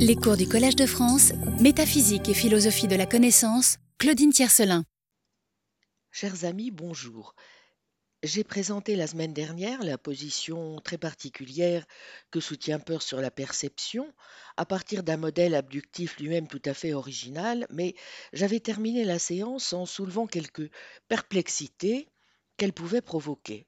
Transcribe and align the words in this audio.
Les 0.00 0.14
cours 0.14 0.36
du 0.36 0.46
Collège 0.46 0.76
de 0.76 0.86
France, 0.86 1.32
Métaphysique 1.60 2.28
et 2.28 2.34
philosophie 2.34 2.86
de 2.86 2.94
la 2.94 3.04
connaissance, 3.04 3.78
Claudine 3.98 4.30
Tiercelin. 4.30 4.84
Chers 6.12 6.44
amis, 6.44 6.70
bonjour. 6.70 7.34
J'ai 8.22 8.44
présenté 8.44 8.94
la 8.94 9.08
semaine 9.08 9.32
dernière 9.32 9.82
la 9.82 9.98
position 9.98 10.80
très 10.80 10.98
particulière 10.98 11.84
que 12.30 12.38
soutient 12.38 12.78
Peirce 12.78 13.06
sur 13.06 13.20
la 13.20 13.32
perception, 13.32 14.12
à 14.56 14.64
partir 14.64 15.02
d'un 15.02 15.16
modèle 15.16 15.56
abductif 15.56 16.18
lui-même 16.18 16.46
tout 16.46 16.62
à 16.64 16.74
fait 16.74 16.94
original, 16.94 17.66
mais 17.70 17.96
j'avais 18.32 18.60
terminé 18.60 19.04
la 19.04 19.18
séance 19.18 19.72
en 19.72 19.84
soulevant 19.84 20.28
quelques 20.28 20.70
perplexités 21.08 22.08
qu'elle 22.56 22.72
pouvait 22.72 23.02
provoquer. 23.02 23.66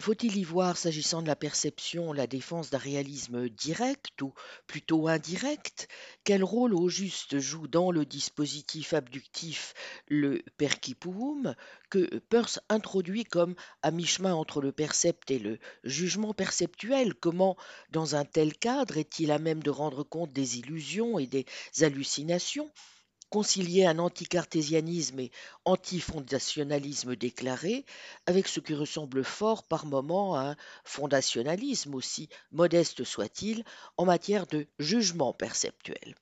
Faut-il 0.00 0.36
y 0.38 0.42
voir, 0.44 0.76
s'agissant 0.78 1.20
de 1.20 1.26
la 1.26 1.36
perception, 1.36 2.12
la 2.14 2.26
défense 2.26 2.70
d'un 2.70 2.78
réalisme 2.78 3.48
direct 3.50 4.22
ou 4.22 4.32
plutôt 4.66 5.06
indirect? 5.08 5.88
Quel 6.24 6.42
rôle 6.44 6.72
au 6.74 6.88
juste 6.88 7.38
joue 7.40 7.66
dans 7.68 7.90
le 7.90 8.06
dispositif 8.06 8.94
abductif 8.94 9.74
le 10.08 10.42
percipuum 10.56 11.54
que 11.90 12.18
Peirce 12.20 12.58
introduit 12.70 13.24
comme 13.24 13.54
à 13.82 13.90
mi-chemin 13.90 14.34
entre 14.34 14.60
le 14.62 14.72
percept 14.72 15.30
et 15.30 15.38
le 15.38 15.58
jugement 15.84 16.32
perceptuel? 16.34 17.14
Comment, 17.14 17.56
dans 17.90 18.16
un 18.16 18.24
tel 18.24 18.56
cadre, 18.56 18.96
est-il 18.96 19.30
à 19.30 19.38
même 19.38 19.62
de 19.62 19.70
rendre 19.70 20.04
compte 20.04 20.32
des 20.32 20.58
illusions 20.58 21.18
et 21.18 21.26
des 21.26 21.44
hallucinations? 21.80 22.70
Concilier 23.30 23.86
un 23.86 23.98
anticartésianisme 23.98 25.20
et 25.20 25.30
antifondationalisme 25.64 27.16
déclaré 27.16 27.84
avec 28.26 28.48
ce 28.48 28.60
qui 28.60 28.74
ressemble 28.74 29.24
fort 29.24 29.62
par 29.62 29.86
moments 29.86 30.34
à 30.34 30.50
un 30.50 30.56
fondationalisme, 30.84 31.94
aussi 31.94 32.28
modeste 32.52 33.04
soit-il, 33.04 33.64
en 33.96 34.04
matière 34.04 34.46
de 34.46 34.66
jugement 34.78 35.32
perceptuel. 35.32 36.14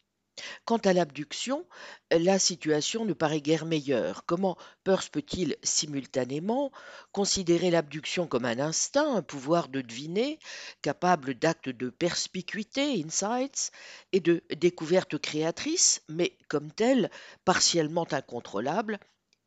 Quant 0.64 0.78
à 0.78 0.92
l'abduction, 0.92 1.66
la 2.10 2.38
situation 2.38 3.04
ne 3.04 3.12
paraît 3.12 3.40
guère 3.40 3.66
meilleure. 3.66 4.24
Comment 4.26 4.56
Peirce 4.82 5.08
peut-il 5.08 5.56
simultanément 5.62 6.72
considérer 7.12 7.70
l'abduction 7.70 8.26
comme 8.26 8.44
un 8.44 8.58
instinct, 8.58 9.14
un 9.14 9.22
pouvoir 9.22 9.68
de 9.68 9.80
deviner, 9.80 10.38
capable 10.82 11.34
d'actes 11.34 11.68
de 11.68 11.90
perspicuité, 11.90 13.02
insights, 13.04 13.70
et 14.12 14.20
de 14.20 14.42
découvertes 14.56 15.18
créatrices, 15.18 16.02
mais 16.08 16.36
comme 16.48 16.72
tel, 16.72 17.10
partiellement 17.44 18.06
incontrôlable, 18.10 18.98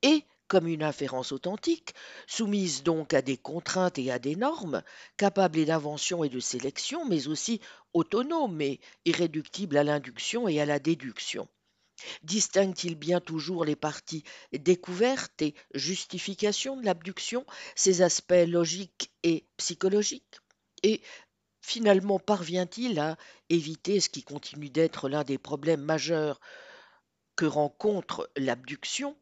et 0.04 0.24
comme 0.48 0.68
une 0.68 0.84
inférence 0.84 1.32
authentique, 1.32 1.94
soumise 2.28 2.84
donc 2.84 3.14
à 3.14 3.22
des 3.22 3.38
contraintes 3.38 4.00
et 4.00 4.12
à 4.12 4.20
des 4.20 4.36
normes, 4.36 4.84
capable 5.18 5.66
d'invention 5.66 6.24
et 6.24 6.30
de 6.30 6.40
sélection, 6.40 7.06
mais 7.06 7.28
aussi 7.28 7.62
autonome 7.94 8.62
et 8.62 8.80
irréductible 9.06 9.78
à 9.78 9.84
l'induction 9.84 10.48
et 10.48 10.60
à 10.62 10.66
la 10.66 10.80
déduction. 10.80 11.48
Distingue-t-il 12.24 12.96
bien 12.96 13.20
toujours 13.20 13.66
les 13.66 13.76
parties 13.76 14.24
découvertes 14.54 15.42
et 15.42 15.56
justification 15.74 16.78
de 16.78 16.86
l'abduction, 16.86 17.46
ses 17.76 18.02
aspects 18.02 18.46
logiques 18.48 19.12
et 19.24 19.46
psychologiques? 19.58 20.40
Et 20.84 21.02
finalement 21.62 22.20
parvient-il 22.20 23.00
à 23.00 23.18
éviter 23.50 24.00
ce 24.00 24.10
qui 24.10 24.24
continue 24.24 24.70
d'être 24.70 25.10
l'un 25.10 25.24
des 25.24 25.40
problèmes 25.40 25.82
majeurs 25.82 26.40
que 27.36 27.46
rencontre 27.46 28.30
l'abduction, 28.38 29.18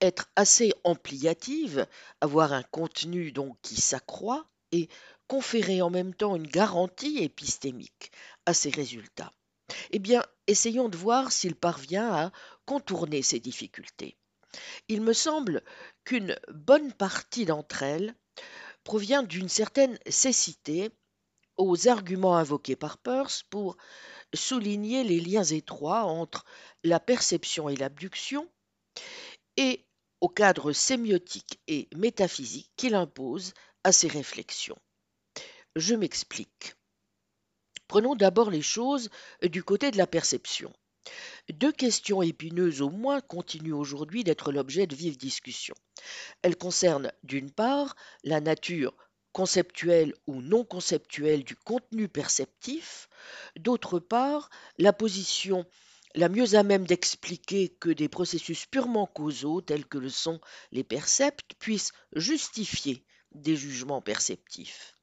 être 0.00 0.30
assez 0.36 0.72
ampliative, 0.84 1.86
avoir 2.20 2.52
un 2.52 2.62
contenu 2.62 3.32
donc 3.32 3.56
qui 3.62 3.80
s'accroît 3.80 4.46
et 4.72 4.88
conférer 5.26 5.82
en 5.82 5.90
même 5.90 6.14
temps 6.14 6.36
une 6.36 6.46
garantie 6.46 7.18
épistémique 7.18 8.12
à 8.46 8.54
ces 8.54 8.70
résultats. 8.70 9.32
Eh 9.90 9.98
bien, 9.98 10.24
essayons 10.46 10.88
de 10.88 10.96
voir 10.96 11.32
s'il 11.32 11.54
parvient 11.54 12.12
à 12.12 12.32
contourner 12.64 13.22
ces 13.22 13.40
difficultés. 13.40 14.16
Il 14.88 15.02
me 15.02 15.12
semble 15.12 15.62
qu'une 16.04 16.38
bonne 16.48 16.92
partie 16.92 17.44
d'entre 17.44 17.82
elles 17.82 18.14
provient 18.84 19.22
d'une 19.22 19.50
certaine 19.50 19.98
cécité 20.08 20.90
aux 21.58 21.88
arguments 21.88 22.36
invoqués 22.36 22.76
par 22.76 22.96
Peirce 22.96 23.42
pour 23.50 23.76
souligner 24.32 25.04
les 25.04 25.20
liens 25.20 25.44
étroits 25.44 26.04
entre 26.04 26.44
la 26.84 27.00
perception 27.00 27.68
et 27.68 27.76
l'abduction 27.76 28.48
et 29.56 29.84
au 30.20 30.28
cadre 30.28 30.72
sémiotique 30.72 31.60
et 31.68 31.88
métaphysique 31.94 32.70
qu'il 32.76 32.94
impose 32.94 33.54
à 33.84 33.92
ces 33.92 34.08
réflexions. 34.08 34.78
Je 35.76 35.94
m'explique. 35.94 36.74
Prenons 37.86 38.14
d'abord 38.14 38.50
les 38.50 38.62
choses 38.62 39.08
du 39.42 39.62
côté 39.62 39.90
de 39.90 39.96
la 39.96 40.06
perception. 40.06 40.72
Deux 41.50 41.72
questions 41.72 42.20
épineuses 42.20 42.82
au 42.82 42.90
moins 42.90 43.20
continuent 43.20 43.72
aujourd'hui 43.72 44.24
d'être 44.24 44.52
l'objet 44.52 44.86
de 44.86 44.94
vives 44.94 45.16
discussions. 45.16 45.76
Elles 46.42 46.56
concernent 46.56 47.12
d'une 47.22 47.50
part 47.50 47.96
la 48.24 48.40
nature 48.40 48.94
conceptuelle 49.32 50.14
ou 50.26 50.42
non 50.42 50.64
conceptuelle 50.64 51.44
du 51.44 51.56
contenu 51.56 52.08
perceptif, 52.08 53.08
d'autre 53.56 53.98
part 53.98 54.50
la 54.78 54.92
position 54.92 55.64
la 56.18 56.28
mieux 56.28 56.56
à 56.56 56.64
même 56.64 56.84
d'expliquer 56.84 57.68
que 57.68 57.90
des 57.90 58.08
processus 58.08 58.66
purement 58.66 59.06
causaux, 59.06 59.60
tels 59.60 59.86
que 59.86 59.98
le 59.98 60.08
sont 60.08 60.40
les 60.72 60.82
percepts, 60.82 61.54
puissent 61.60 61.92
justifier 62.12 63.04
des 63.30 63.54
jugements 63.54 64.02
perceptifs. 64.02 64.96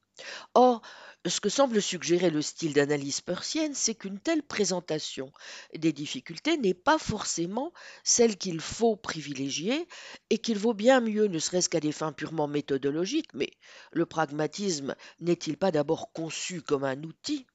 Or, 0.56 0.82
ce 1.26 1.40
que 1.40 1.48
semble 1.48 1.82
suggérer 1.82 2.30
le 2.30 2.42
style 2.42 2.74
d'analyse 2.74 3.22
persienne, 3.22 3.74
c'est 3.74 3.96
qu'une 3.96 4.20
telle 4.20 4.44
présentation 4.44 5.32
des 5.74 5.94
difficultés 5.94 6.58
n'est 6.58 6.74
pas 6.74 6.98
forcément 6.98 7.72
celle 8.04 8.36
qu'il 8.36 8.60
faut 8.60 8.98
privilégier 8.98 9.88
et 10.30 10.38
qu'il 10.38 10.58
vaut 10.58 10.74
bien 10.74 11.00
mieux, 11.00 11.28
ne 11.28 11.40
serait-ce 11.40 11.70
qu'à 11.70 11.80
des 11.80 11.94
fins 11.94 12.12
purement 12.12 12.50
méthodologiques, 12.50 13.34
mais 13.34 13.52
le 13.94 14.06
pragmatisme 14.06 14.96
n'est-il 15.22 15.56
pas 15.56 15.72
d'abord 15.72 16.12
conçu 16.12 16.62
comme 16.62 16.84
un 16.84 17.02
outil? 17.04 17.48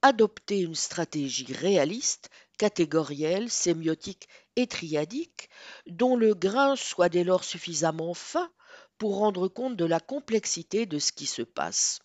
Adopter 0.00 0.60
une 0.60 0.76
stratégie 0.76 1.52
réaliste, 1.52 2.30
catégorielle, 2.58 3.50
sémiotique 3.50 4.28
et 4.56 4.66
triadique, 4.66 5.48
dont 5.86 6.16
le 6.16 6.34
grain 6.34 6.76
soit 6.76 7.08
dès 7.08 7.24
lors 7.24 7.44
suffisamment 7.44 8.14
fin 8.14 8.50
pour 8.98 9.18
rendre 9.18 9.48
compte 9.48 9.76
de 9.76 9.84
la 9.84 10.00
complexité 10.00 10.86
de 10.86 10.98
ce 10.98 11.12
qui 11.12 11.26
se 11.26 11.42
passe. 11.42 12.00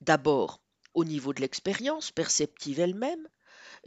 D'abord, 0.00 0.60
au 0.94 1.04
niveau 1.04 1.32
de 1.32 1.40
l'expérience 1.40 2.10
perceptive 2.10 2.80
elle-même, 2.80 3.28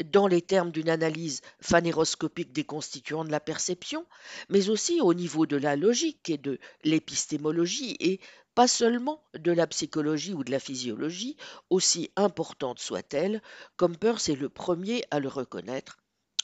dans 0.04 0.28
les 0.28 0.42
termes 0.42 0.72
d'une 0.72 0.90
analyse 0.90 1.42
phanéroscopique 1.62 2.52
des 2.52 2.66
constituants 2.66 3.24
de 3.24 3.32
la 3.32 3.40
perception, 3.40 4.06
mais 4.50 4.70
aussi 4.70 5.00
au 5.02 5.14
niveau 5.14 5.46
de 5.46 5.58
la 5.58 5.76
logique 5.76 6.30
et 6.30 6.38
de 6.38 6.60
l'épistémologie 6.84 7.96
et 8.00 8.20
pas 8.56 8.68
seulement 8.68 9.24
de 9.34 9.52
la 9.52 9.68
psychologie 9.68 10.34
ou 10.34 10.44
de 10.44 10.52
la 10.52 10.60
physiologie, 10.60 11.38
aussi 11.70 12.12
importante 12.16 12.80
soit-elle, 12.80 13.42
comme 13.76 13.98
Peirce 13.98 14.30
est 14.30 14.36
le 14.36 14.50
premier 14.50 15.04
à 15.12 15.20
le 15.20 15.28
reconnaître, 15.28 15.98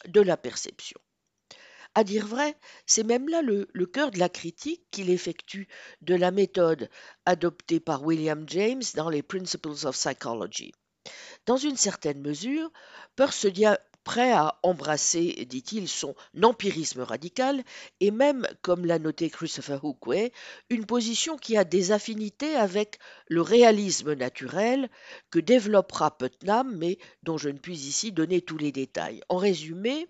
de 0.08 0.22
la 0.22 0.38
perception. 0.38 1.00
À 1.94 2.04
dire 2.06 2.26
vrai, 2.26 2.58
c'est 2.86 3.04
même 3.04 3.28
là 3.28 3.42
le, 3.42 3.68
le 3.74 3.86
cœur 3.86 4.12
de 4.12 4.20
la 4.20 4.30
critique 4.30 4.84
qu'il 4.92 5.10
effectue 5.10 5.68
de 6.02 6.16
la 6.16 6.32
méthode 6.32 6.90
adoptée 7.26 7.82
par 7.82 8.04
William 8.04 8.48
James 8.48 8.84
dans 8.96 9.10
les 9.10 9.22
Principles 9.22 9.86
of 9.86 9.96
Psychology. 9.96 10.72
Dans 11.46 11.58
une 11.58 11.78
certaine 11.78 12.22
mesure, 12.22 12.72
Peirce 13.16 13.38
se 13.38 13.48
prêt 14.04 14.32
à 14.32 14.60
embrasser, 14.64 15.46
dit-il, 15.48 15.88
son 15.88 16.16
empirisme 16.42 17.02
radical 17.02 17.64
et 18.00 18.12
même, 18.12 18.48
comme 18.62 18.86
l'a 18.86 19.00
noté 19.00 19.30
Christopher 19.30 19.84
Hookway, 19.84 20.32
une 20.70 20.86
position 20.86 21.38
qui 21.38 21.58
a 21.58 21.64
des 21.64 21.92
affinités 21.92 22.56
avec 22.56 23.00
le 23.28 23.42
réalisme 23.42 24.14
naturel 24.14 24.90
que 25.30 25.40
développera 25.40 26.18
Putnam, 26.18 26.76
mais 26.78 26.98
dont 27.24 27.38
je 27.38 27.50
ne 27.50 27.58
puis 27.58 27.78
ici 27.78 28.12
donner 28.12 28.42
tous 28.42 28.58
les 28.58 28.72
détails. 28.72 29.22
En 29.30 29.38
résumé, 29.38 30.08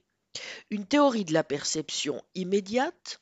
une 0.69 0.85
théorie 0.85 1.25
de 1.25 1.33
la 1.33 1.43
perception 1.43 2.21
immédiate, 2.35 3.21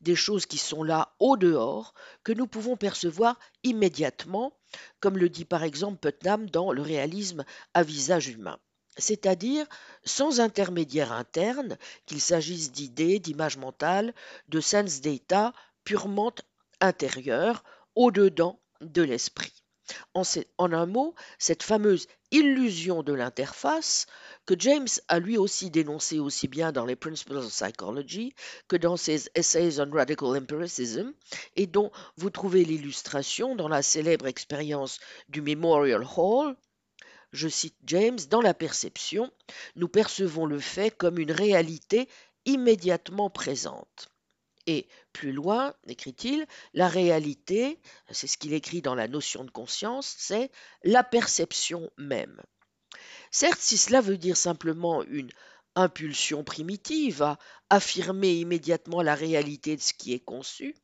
des 0.00 0.16
choses 0.16 0.46
qui 0.46 0.58
sont 0.58 0.82
là 0.82 1.14
au 1.18 1.36
dehors, 1.36 1.94
que 2.24 2.32
nous 2.32 2.46
pouvons 2.46 2.76
percevoir 2.76 3.38
immédiatement, 3.64 4.52
comme 5.00 5.18
le 5.18 5.28
dit 5.28 5.44
par 5.44 5.64
exemple 5.64 5.98
Putnam 5.98 6.48
dans 6.48 6.72
Le 6.72 6.82
réalisme 6.82 7.44
à 7.74 7.82
visage 7.82 8.28
humain 8.28 8.58
c'est-à-dire 9.00 9.66
sans 10.04 10.40
intermédiaire 10.40 11.12
interne, 11.12 11.76
qu'il 12.06 12.20
s'agisse 12.20 12.72
d'idées, 12.72 13.18
d'images 13.18 13.56
mentales, 13.56 14.14
de 14.48 14.60
sense 14.60 15.00
data 15.00 15.52
purement 15.84 16.34
intérieurs, 16.80 17.64
au-dedans 17.94 18.60
de 18.80 19.02
l'esprit. 19.02 19.62
En, 20.14 20.72
un 20.72 20.86
mot, 20.86 21.14
cette 21.38 21.62
fameuse 21.62 22.06
illusion 22.30 23.02
de 23.02 23.12
l'interface 23.12 24.06
que 24.46 24.54
James 24.58 24.88
a 25.08 25.18
lui 25.18 25.36
aussi 25.36 25.70
dénoncée 25.70 26.18
aussi 26.18 26.48
bien 26.48 26.72
dans 26.72 26.86
les 26.86 26.96
Principles 26.96 27.36
of 27.36 27.48
Psychology 27.48 28.34
que 28.68 28.76
dans 28.76 28.96
ses 28.96 29.28
Essays 29.34 29.80
on 29.80 29.90
Radical 29.90 30.36
Empiricism 30.36 31.12
et 31.56 31.66
dont 31.66 31.90
vous 32.16 32.30
trouvez 32.30 32.64
l'illustration 32.64 33.56
dans 33.56 33.68
la 33.68 33.82
célèbre 33.82 34.26
expérience 34.26 35.00
du 35.28 35.42
Memorial 35.42 36.04
Hall 36.16 36.56
je 37.32 37.48
cite 37.48 37.76
James, 37.84 38.18
dans 38.28 38.40
la 38.40 38.54
perception, 38.54 39.30
nous 39.76 39.88
percevons 39.88 40.46
le 40.46 40.58
fait 40.58 40.90
comme 40.90 41.18
une 41.18 41.30
réalité 41.30 42.08
immédiatement 42.44 43.30
présente. 43.30 44.08
Et 44.66 44.88
plus 45.12 45.32
loin, 45.32 45.74
écrit-il, 45.86 46.46
la 46.74 46.88
réalité, 46.88 47.80
c'est 48.10 48.26
ce 48.26 48.38
qu'il 48.38 48.52
écrit 48.52 48.82
dans 48.82 48.94
la 48.94 49.08
notion 49.08 49.44
de 49.44 49.50
conscience, 49.50 50.14
c'est 50.18 50.50
la 50.84 51.02
perception 51.02 51.90
même. 51.96 52.40
Certes, 53.30 53.60
si 53.60 53.76
cela 53.78 54.00
veut 54.00 54.18
dire 54.18 54.36
simplement 54.36 55.02
une 55.04 55.30
impulsion 55.76 56.44
primitive 56.44 57.22
à 57.22 57.38
affirmer 57.70 58.34
immédiatement 58.34 59.02
la 59.02 59.14
réalité 59.14 59.76
de 59.76 59.80
ce 59.80 59.94
qui 59.94 60.12
est 60.12 60.24
conçu, 60.24 60.74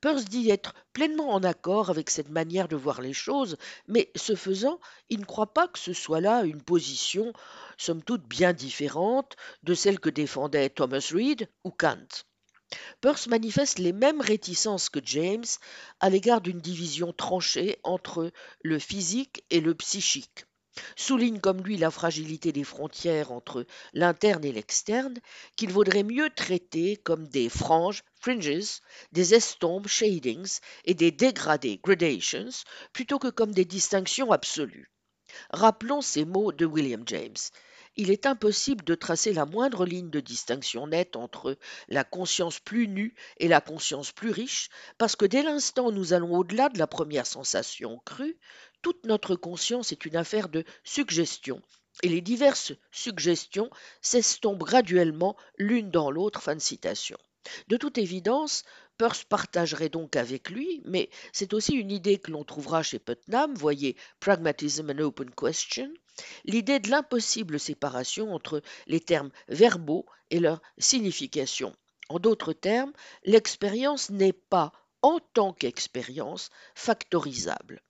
Peirce 0.00 0.24
dit 0.26 0.50
être 0.50 0.74
pleinement 0.92 1.30
en 1.30 1.42
accord 1.42 1.90
avec 1.90 2.10
cette 2.10 2.30
manière 2.30 2.68
de 2.68 2.76
voir 2.76 3.00
les 3.00 3.12
choses, 3.12 3.56
mais 3.88 4.10
ce 4.14 4.36
faisant, 4.36 4.78
il 5.08 5.20
ne 5.20 5.24
croit 5.24 5.52
pas 5.52 5.66
que 5.66 5.78
ce 5.78 5.92
soit 5.92 6.20
là 6.20 6.44
une 6.44 6.62
position, 6.62 7.32
somme 7.76 8.02
toute 8.02 8.22
bien 8.22 8.52
différente 8.52 9.36
de 9.64 9.74
celle 9.74 9.98
que 9.98 10.10
défendaient 10.10 10.70
Thomas 10.70 11.10
Reid 11.12 11.48
ou 11.64 11.70
Kant. 11.70 12.27
Peirce 13.00 13.26
manifeste 13.28 13.78
les 13.78 13.92
mêmes 13.92 14.20
réticences 14.20 14.88
que 14.88 15.00
James 15.04 15.44
à 16.00 16.10
l'égard 16.10 16.40
d'une 16.40 16.60
division 16.60 17.12
tranchée 17.12 17.78
entre 17.82 18.30
le 18.62 18.78
physique 18.78 19.44
et 19.50 19.60
le 19.60 19.74
psychique 19.74 20.44
souligne 20.96 21.40
comme 21.40 21.62
lui 21.62 21.76
la 21.76 21.90
fragilité 21.90 22.52
des 22.52 22.64
frontières 22.64 23.32
entre 23.32 23.66
l'interne 23.92 24.44
et 24.44 24.52
l'externe, 24.52 25.18
qu'il 25.56 25.72
vaudrait 25.72 26.04
mieux 26.04 26.30
traiter 26.30 26.96
comme 26.96 27.26
des 27.28 27.48
franges, 27.48 28.02
fringes, 28.20 28.80
des 29.12 29.34
estompes, 29.34 29.88
shadings, 29.88 30.58
et 30.84 30.94
des 30.94 31.10
dégradés, 31.10 31.80
gradations, 31.82 32.50
plutôt 32.92 33.18
que 33.18 33.28
comme 33.28 33.52
des 33.52 33.64
distinctions 33.64 34.32
absolues. 34.32 34.90
Rappelons 35.50 36.00
ces 36.00 36.24
mots 36.24 36.52
de 36.52 36.64
William 36.64 37.02
James 37.06 37.36
il 37.98 38.12
est 38.12 38.26
impossible 38.26 38.84
de 38.84 38.94
tracer 38.94 39.32
la 39.32 39.44
moindre 39.44 39.84
ligne 39.84 40.08
de 40.08 40.20
distinction 40.20 40.86
nette 40.86 41.16
entre 41.16 41.58
la 41.88 42.04
conscience 42.04 42.60
plus 42.60 42.86
nue 42.86 43.14
et 43.38 43.48
la 43.48 43.60
conscience 43.60 44.12
plus 44.12 44.30
riche, 44.30 44.70
parce 44.98 45.16
que 45.16 45.26
dès 45.26 45.42
l'instant 45.42 45.88
où 45.88 45.92
nous 45.92 46.12
allons 46.12 46.36
au-delà 46.36 46.68
de 46.68 46.78
la 46.78 46.86
première 46.86 47.26
sensation 47.26 48.00
crue, 48.06 48.38
toute 48.82 49.04
notre 49.04 49.34
conscience 49.34 49.90
est 49.90 50.06
une 50.06 50.16
affaire 50.16 50.48
de 50.48 50.64
suggestion, 50.84 51.60
et 52.04 52.08
les 52.08 52.20
diverses 52.20 52.72
suggestions 52.92 53.68
s'estompent 54.00 54.58
graduellement 54.62 55.36
l'une 55.58 55.90
dans 55.90 56.12
l'autre. 56.12 56.40
Fin 56.40 56.54
de 56.54 56.60
citation. 56.60 57.18
De 57.66 57.76
toute 57.76 57.98
évidence, 57.98 58.62
Peirce 58.98 59.22
partagerait 59.22 59.88
donc 59.88 60.16
avec 60.16 60.50
lui, 60.50 60.82
mais 60.84 61.08
c'est 61.32 61.52
aussi 61.52 61.74
une 61.74 61.92
idée 61.92 62.18
que 62.18 62.32
l'on 62.32 62.42
trouvera 62.42 62.82
chez 62.82 62.98
Putnam, 62.98 63.54
voyez 63.54 63.96
Pragmatism 64.18 64.90
and 64.90 64.98
Open 64.98 65.30
Question, 65.30 65.88
l'idée 66.44 66.80
de 66.80 66.90
l'impossible 66.90 67.60
séparation 67.60 68.34
entre 68.34 68.60
les 68.88 68.98
termes 68.98 69.30
verbaux 69.48 70.04
et 70.30 70.40
leur 70.40 70.60
signification. 70.78 71.76
En 72.08 72.18
d'autres 72.18 72.52
termes, 72.52 72.92
l'expérience 73.22 74.10
n'est 74.10 74.32
pas, 74.32 74.72
en 75.02 75.20
tant 75.32 75.52
qu'expérience, 75.52 76.50
factorisable. 76.74 77.80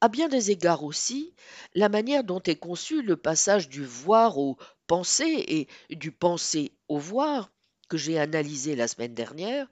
À 0.00 0.08
bien 0.08 0.28
des 0.28 0.52
égards 0.52 0.84
aussi, 0.84 1.34
la 1.74 1.88
manière 1.88 2.22
dont 2.22 2.42
est 2.42 2.56
conçu 2.56 3.02
le 3.02 3.16
passage 3.16 3.68
du 3.68 3.84
voir 3.84 4.38
au 4.38 4.56
penser 4.86 5.68
et 5.88 5.96
du 5.96 6.12
penser 6.12 6.72
au 6.88 6.98
voir, 6.98 7.50
que 7.88 7.96
j'ai 7.96 8.18
analysé 8.18 8.76
la 8.76 8.86
semaine 8.88 9.14
dernière, 9.14 9.66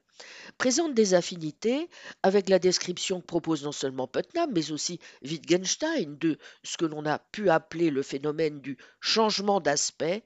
présente 0.58 0.94
des 0.94 1.14
affinités 1.14 1.88
avec 2.22 2.48
la 2.48 2.58
description 2.58 3.20
que 3.20 3.26
propose 3.26 3.64
non 3.64 3.72
seulement 3.72 4.06
Putnam, 4.06 4.50
mais 4.52 4.70
aussi 4.72 5.00
Wittgenstein 5.22 6.16
de 6.18 6.38
ce 6.62 6.76
que 6.76 6.84
l'on 6.84 7.04
a 7.06 7.18
pu 7.18 7.50
appeler 7.50 7.90
le 7.90 8.02
phénomène 8.02 8.60
du 8.60 8.76
changement 9.00 9.60
d'aspect, 9.60 10.24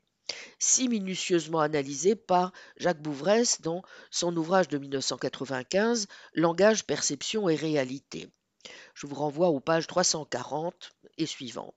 si 0.58 0.88
minutieusement 0.88 1.60
analysé 1.60 2.14
par 2.14 2.52
Jacques 2.76 3.02
Bouvresse 3.02 3.60
dans 3.62 3.82
son 4.10 4.36
ouvrage 4.36 4.68
de 4.68 4.78
1995 4.78 6.06
Langage, 6.34 6.84
perception 6.84 7.48
et 7.48 7.56
réalité. 7.56 8.28
Je 8.94 9.06
vous 9.06 9.14
renvoie 9.14 9.48
aux 9.48 9.60
pages 9.60 9.86
340 9.86 10.92
et 11.16 11.26
suivantes. 11.26 11.74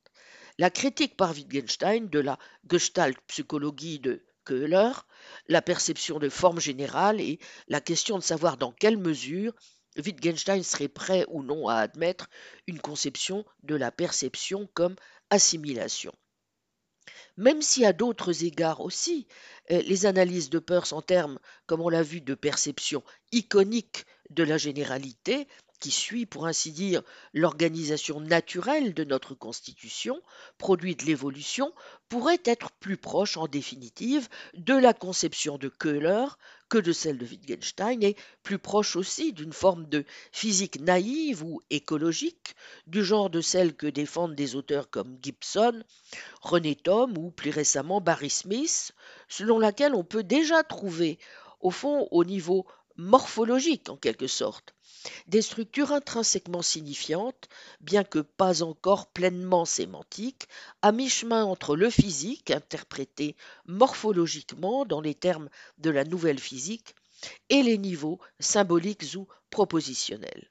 La 0.58 0.70
critique 0.70 1.16
par 1.16 1.32
Wittgenstein 1.32 2.10
de 2.10 2.20
la 2.20 2.38
Gestalt 2.70 3.18
psychologie 3.28 4.00
de 4.00 4.26
Köhler, 4.46 4.92
la 5.48 5.62
perception 5.62 6.20
de 6.20 6.30
forme 6.30 6.60
générale 6.60 7.22
et 7.22 7.40
la 7.68 7.82
question 7.82 8.18
de 8.18 8.24
savoir 8.24 8.58
dans 8.58 8.72
quelle 8.72 8.98
mesure 8.98 9.54
Wittgenstein 9.98 10.64
serait 10.64 10.88
prêt 10.88 11.26
ou 11.28 11.44
non 11.44 11.68
à 11.68 11.76
admettre 11.76 12.30
une 12.68 12.80
conception 12.80 13.46
de 13.64 13.76
la 13.76 13.92
perception 13.92 14.70
comme 14.74 14.96
assimilation. 15.30 16.14
Même 17.38 17.62
si 17.62 17.86
à 17.86 17.94
d'autres 17.94 18.44
égards 18.44 18.82
aussi, 18.82 19.28
euh, 19.72 19.82
les 19.82 20.06
analyses 20.06 20.50
de 20.50 20.60
Peirce 20.60 20.94
en 20.94 21.02
termes, 21.02 21.40
comme 21.66 21.82
on 21.82 21.90
l'a 21.90 22.04
vu, 22.04 22.22
de 22.22 22.36
perception 22.36 23.04
iconique 23.32 24.06
de 24.30 24.44
la 24.44 24.58
généralité 24.58 25.48
qui 25.82 25.92
suit, 25.92 26.26
pour 26.26 26.46
ainsi 26.46 26.72
dire, 26.72 27.02
l'organisation 27.34 28.22
naturelle 28.22 28.94
de 28.94 29.04
notre 29.04 29.34
constitution, 29.34 30.22
produit 30.58 30.96
de 30.96 31.04
l'évolution, 31.04 31.74
pourrait 32.08 32.42
être 32.46 32.72
plus 32.80 32.98
proche, 32.98 33.36
en 33.36 33.48
définitive, 33.48 34.30
de 34.54 34.76
la 34.76 34.94
conception 34.94 35.58
de 35.58 35.68
Köhler 35.68 36.28
que 36.70 36.78
de 36.78 36.94
celle 36.94 37.18
de 37.18 37.26
Wittgenstein, 37.26 38.02
et 38.04 38.16
plus 38.44 38.60
proche 38.60 38.96
aussi 38.96 39.34
d'une 39.34 39.52
forme 39.52 39.90
de 39.90 40.06
physique 40.32 40.80
naïve 40.80 41.44
ou 41.44 41.62
écologique, 41.70 42.56
du 42.88 43.04
genre 43.04 43.30
de 43.30 43.42
celle 43.42 43.76
que 43.76 43.88
défendent 43.88 44.36
des 44.36 44.56
auteurs 44.56 44.90
comme 44.90 45.18
Gibson, 45.22 45.84
René 46.42 46.76
Thom 46.76 47.18
ou 47.18 47.32
plus 47.32 47.50
récemment 47.50 48.00
Barry 48.02 48.30
Smith, 48.30 48.94
selon 49.28 49.58
laquelle 49.58 49.96
on 49.96 50.04
peut 50.04 50.24
déjà 50.24 50.64
trouver, 50.64 51.18
au 51.60 51.72
fond, 51.72 52.08
au 52.12 52.24
niveau 52.24 52.66
morphologique 52.98 53.90
en 53.90 53.98
quelque 53.98 54.28
sorte, 54.28 54.76
des 55.28 55.42
structures 55.42 55.92
intrinsèquement 55.92 56.62
signifiantes, 56.62 57.50
bien 57.80 58.04
que 58.04 58.20
pas 58.20 58.64
encore 58.64 59.08
pleinement 59.08 59.66
sémantiques, 59.66 60.48
à 60.82 60.92
mi-chemin 60.92 61.44
entre 61.44 61.76
le 61.76 61.90
physique, 61.90 62.52
interprété 62.52 63.36
morphologiquement 63.66 64.86
dans 64.86 65.02
les 65.02 65.16
termes 65.16 65.50
de 65.78 65.90
la 65.90 66.04
nouvelle 66.04 66.40
physique, 66.40 66.96
et 67.50 67.62
les 67.64 67.78
niveaux 67.78 68.20
symboliques 68.40 69.16
ou 69.16 69.28
propositionnels. 69.50 70.50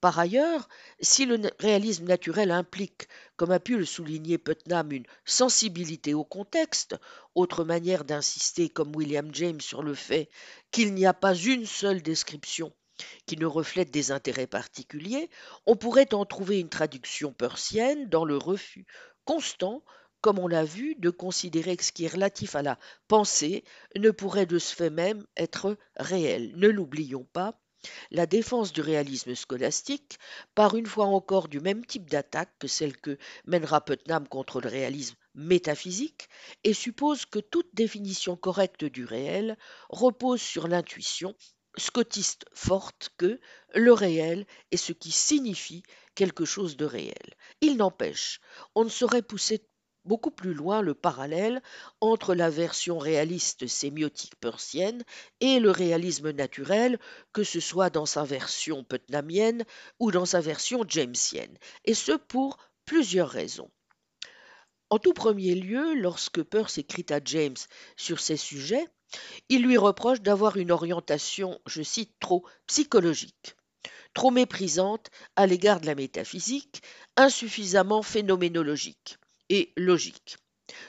Par 0.00 0.18
ailleurs, 0.18 0.68
si 1.00 1.24
le 1.24 1.40
réalisme 1.58 2.04
naturel 2.04 2.50
implique, 2.50 3.08
comme 3.36 3.52
a 3.52 3.60
pu 3.60 3.78
le 3.78 3.86
souligner 3.86 4.36
Putnam, 4.36 4.92
une 4.92 5.06
sensibilité 5.24 6.12
au 6.12 6.24
contexte, 6.24 6.96
autre 7.34 7.64
manière 7.64 8.04
d'insister 8.04 8.68
comme 8.68 8.94
William 8.94 9.34
James 9.34 9.60
sur 9.60 9.82
le 9.82 9.94
fait 9.94 10.28
qu'il 10.70 10.92
n'y 10.92 11.06
a 11.06 11.14
pas 11.14 11.34
une 11.34 11.64
seule 11.64 12.02
description 12.02 12.72
qui 13.26 13.36
ne 13.36 13.46
reflète 13.46 13.90
des 13.90 14.10
intérêts 14.10 14.46
particuliers, 14.46 15.30
on 15.66 15.76
pourrait 15.76 16.14
en 16.14 16.24
trouver 16.24 16.60
une 16.60 16.68
traduction 16.68 17.32
persienne 17.32 18.08
dans 18.08 18.24
le 18.24 18.36
refus 18.36 18.86
constant, 19.24 19.84
comme 20.20 20.38
on 20.38 20.48
l'a 20.48 20.64
vu, 20.64 20.94
de 20.96 21.10
considérer 21.10 21.76
que 21.76 21.84
ce 21.84 21.92
qui 21.92 22.04
est 22.04 22.12
relatif 22.12 22.54
à 22.54 22.62
la 22.62 22.78
pensée 23.08 23.64
ne 23.96 24.10
pourrait 24.10 24.46
de 24.46 24.58
ce 24.58 24.74
fait 24.74 24.90
même 24.90 25.26
être 25.36 25.76
réel. 25.96 26.52
Ne 26.56 26.68
l'oublions 26.68 27.24
pas, 27.32 27.58
la 28.12 28.26
défense 28.26 28.72
du 28.72 28.80
réalisme 28.80 29.34
scolastique 29.34 30.18
part 30.54 30.76
une 30.76 30.86
fois 30.86 31.06
encore 31.06 31.48
du 31.48 31.58
même 31.58 31.84
type 31.84 32.08
d'attaque 32.08 32.54
que 32.60 32.68
celle 32.68 32.96
que 32.96 33.18
mènera 33.44 33.84
Putnam 33.84 34.28
contre 34.28 34.60
le 34.60 34.68
réalisme 34.68 35.16
métaphysique 35.34 36.28
et 36.62 36.74
suppose 36.74 37.26
que 37.26 37.40
toute 37.40 37.74
définition 37.74 38.36
correcte 38.36 38.84
du 38.84 39.04
réel 39.04 39.58
repose 39.88 40.40
sur 40.40 40.68
l'intuition 40.68 41.34
scotiste 41.76 42.44
forte 42.52 43.10
que 43.16 43.40
le 43.74 43.92
réel 43.92 44.46
est 44.70 44.76
ce 44.76 44.92
qui 44.92 45.10
signifie 45.10 45.82
quelque 46.14 46.44
chose 46.44 46.76
de 46.76 46.84
réel. 46.84 47.34
Il 47.60 47.76
n'empêche, 47.76 48.40
on 48.74 48.84
ne 48.84 48.90
saurait 48.90 49.22
pousser 49.22 49.66
beaucoup 50.04 50.30
plus 50.30 50.54
loin 50.54 50.82
le 50.82 50.94
parallèle 50.94 51.62
entre 52.00 52.34
la 52.34 52.50
version 52.50 52.98
réaliste 52.98 53.66
sémiotique 53.66 54.36
persienne 54.36 55.04
et 55.40 55.60
le 55.60 55.70
réalisme 55.70 56.32
naturel, 56.32 56.98
que 57.32 57.44
ce 57.44 57.60
soit 57.60 57.90
dans 57.90 58.06
sa 58.06 58.24
version 58.24 58.84
putnamienne 58.84 59.64
ou 60.00 60.10
dans 60.10 60.26
sa 60.26 60.40
version 60.40 60.84
jamesienne, 60.86 61.56
et 61.84 61.94
ce 61.94 62.12
pour 62.12 62.58
plusieurs 62.84 63.30
raisons. 63.30 63.70
En 64.90 64.98
tout 64.98 65.14
premier 65.14 65.54
lieu, 65.54 65.94
lorsque 65.94 66.42
Peirce 66.42 66.78
écrit 66.78 67.06
à 67.10 67.20
James 67.24 67.56
sur 67.96 68.20
ces 68.20 68.36
sujets, 68.36 68.86
il 69.48 69.62
lui 69.62 69.76
reproche 69.76 70.20
d'avoir 70.20 70.56
une 70.56 70.70
orientation, 70.70 71.60
je 71.66 71.82
cite, 71.82 72.12
trop 72.20 72.44
psychologique, 72.66 73.56
trop 74.14 74.30
méprisante 74.30 75.10
à 75.36 75.46
l'égard 75.46 75.80
de 75.80 75.86
la 75.86 75.94
métaphysique, 75.94 76.82
insuffisamment 77.16 78.02
phénoménologique 78.02 79.18
et 79.48 79.72
logique. 79.76 80.36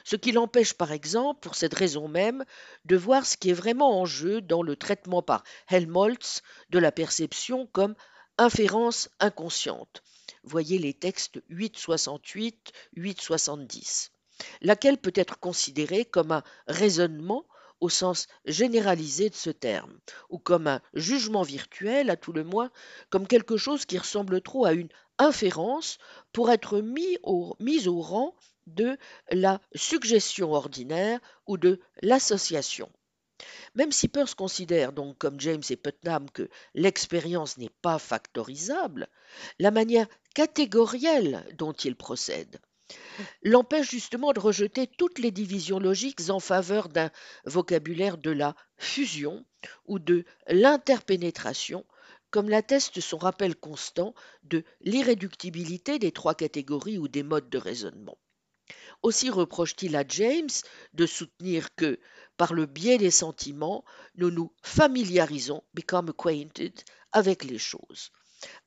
Ce 0.06 0.16
qui 0.16 0.32
l'empêche, 0.32 0.74
par 0.74 0.92
exemple, 0.92 1.42
pour 1.42 1.56
cette 1.56 1.74
raison 1.74 2.08
même, 2.08 2.46
de 2.86 2.96
voir 2.96 3.26
ce 3.26 3.38
qui 3.38 3.50
est 3.50 3.54
vraiment 3.54 4.00
en 4.00 4.06
jeu 4.06 4.42
dans 4.42 4.64
le 4.64 4.76
traitement 4.76 5.22
par 5.22 5.44
Helmholtz 5.70 6.42
de 6.70 6.80
la 6.80 6.92
perception 6.92 7.68
comme 7.68 7.96
inférence 8.38 9.10
inconsciente. 9.20 10.04
voyez 10.44 10.78
les 10.78 10.94
textes 10.94 11.42
868, 11.50 12.72
870, 12.96 14.12
laquelle 14.62 14.98
peut 14.98 15.14
être 15.16 15.40
considérée 15.40 16.06
comme 16.06 16.32
un 16.32 16.44
raisonnement 16.68 17.46
au 17.84 17.90
sens 17.90 18.28
généralisé 18.46 19.30
de 19.30 19.36
ce 19.36 19.50
terme, 19.50 20.00
ou 20.30 20.40
comme 20.40 20.68
un 20.68 20.82
jugement 20.94 21.42
virtuel, 21.42 22.10
à 22.10 22.16
tout 22.16 22.32
le 22.32 22.46
moins, 22.46 22.72
comme 23.10 23.28
quelque 23.28 23.58
chose 23.58 23.86
qui 23.86 23.98
ressemble 23.98 24.40
trop 24.40 24.64
à 24.64 24.72
une 24.72 24.88
inférence 25.18 25.98
pour 26.32 26.50
être 26.50 26.80
mis 26.80 27.18
au, 27.24 27.58
mis 27.60 27.90
au 27.90 28.00
rang 28.00 28.36
de 28.68 28.98
la 29.32 29.60
suggestion 29.76 30.54
ordinaire 30.54 31.20
ou 31.46 31.58
de 31.58 31.82
l'association. 32.02 32.90
Même 33.76 33.92
si 33.92 34.08
Peirce 34.08 34.34
considère 34.34 34.94
donc 34.94 35.18
comme 35.18 35.42
James 35.42 35.64
et 35.70 35.76
Putnam 35.76 36.30
que 36.32 36.50
l'expérience 36.76 37.58
n'est 37.58 37.76
pas 37.82 38.00
factorisable, 38.00 39.10
la 39.60 39.72
manière 39.72 40.08
catégorielle 40.34 41.46
dont 41.58 41.74
il 41.74 41.98
procède 41.98 42.62
l'empêche 43.42 43.90
justement 43.90 44.34
de 44.34 44.40
rejeter 44.40 44.88
toutes 44.88 45.20
les 45.20 45.32
divisions 45.32 45.80
logiques 45.80 46.30
en 46.30 46.40
faveur 46.40 46.90
d'un 46.90 47.12
vocabulaire 47.46 48.18
de 48.18 48.32
la 48.32 48.56
fusion 48.78 49.46
ou 49.86 50.00
de 50.00 50.26
l'interpénétration, 50.48 51.86
comme 52.32 52.50
l'atteste 52.50 53.00
son 53.00 53.18
rappel 53.18 53.56
constant 53.56 54.14
de 54.44 54.64
l'irréductibilité 54.82 56.00
des 56.00 56.12
trois 56.12 56.36
catégories 56.36 56.98
ou 56.98 57.08
des 57.08 57.24
modes 57.24 57.50
de 57.50 57.58
raisonnement. 57.58 58.18
Aussi 59.02 59.30
reproche-t-il 59.30 59.96
à 59.96 60.06
James 60.08 60.50
de 60.94 61.06
soutenir 61.06 61.76
que, 61.76 62.00
par 62.38 62.54
le 62.54 62.66
biais 62.66 62.98
des 62.98 63.12
sentiments, 63.12 63.84
nous 64.16 64.32
nous 64.32 64.54
familiarisons, 64.64 65.64
become 65.74 66.10
acquainted, 66.10 66.74
avec 67.12 67.44
les 67.44 67.58
choses 67.58 68.12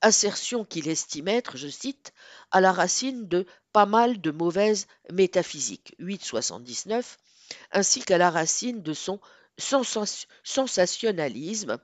assertion 0.01 0.65
qu'il 0.65 0.87
estime 0.87 1.27
être, 1.27 1.57
je 1.57 1.67
cite, 1.67 2.13
à 2.51 2.61
la 2.61 2.71
racine 2.71 3.27
de 3.27 3.45
mal 3.85 4.19
de 4.19 4.31
mauvaises 4.31 4.87
métaphysiques, 5.11 5.95
879, 5.99 7.17
ainsi 7.71 8.01
qu'à 8.01 8.17
la 8.17 8.29
racine 8.29 8.81
de 8.81 8.93
son 8.93 9.19
sensationnalisme, 10.43 11.77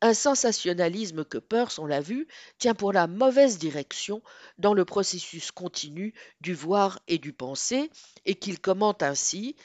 un 0.00 0.14
sensationnalisme 0.14 1.24
que 1.24 1.38
Peirce, 1.38 1.78
on 1.78 1.86
l'a 1.86 2.00
vu, 2.00 2.28
tient 2.58 2.74
pour 2.74 2.92
la 2.92 3.06
mauvaise 3.06 3.58
direction 3.58 4.22
dans 4.58 4.74
le 4.74 4.84
processus 4.84 5.50
continu 5.50 6.14
du 6.40 6.54
voir 6.54 7.00
et 7.08 7.18
du 7.18 7.32
penser, 7.32 7.90
et 8.24 8.36
qu'il 8.36 8.60
commente 8.60 9.02
ainsi 9.02 9.56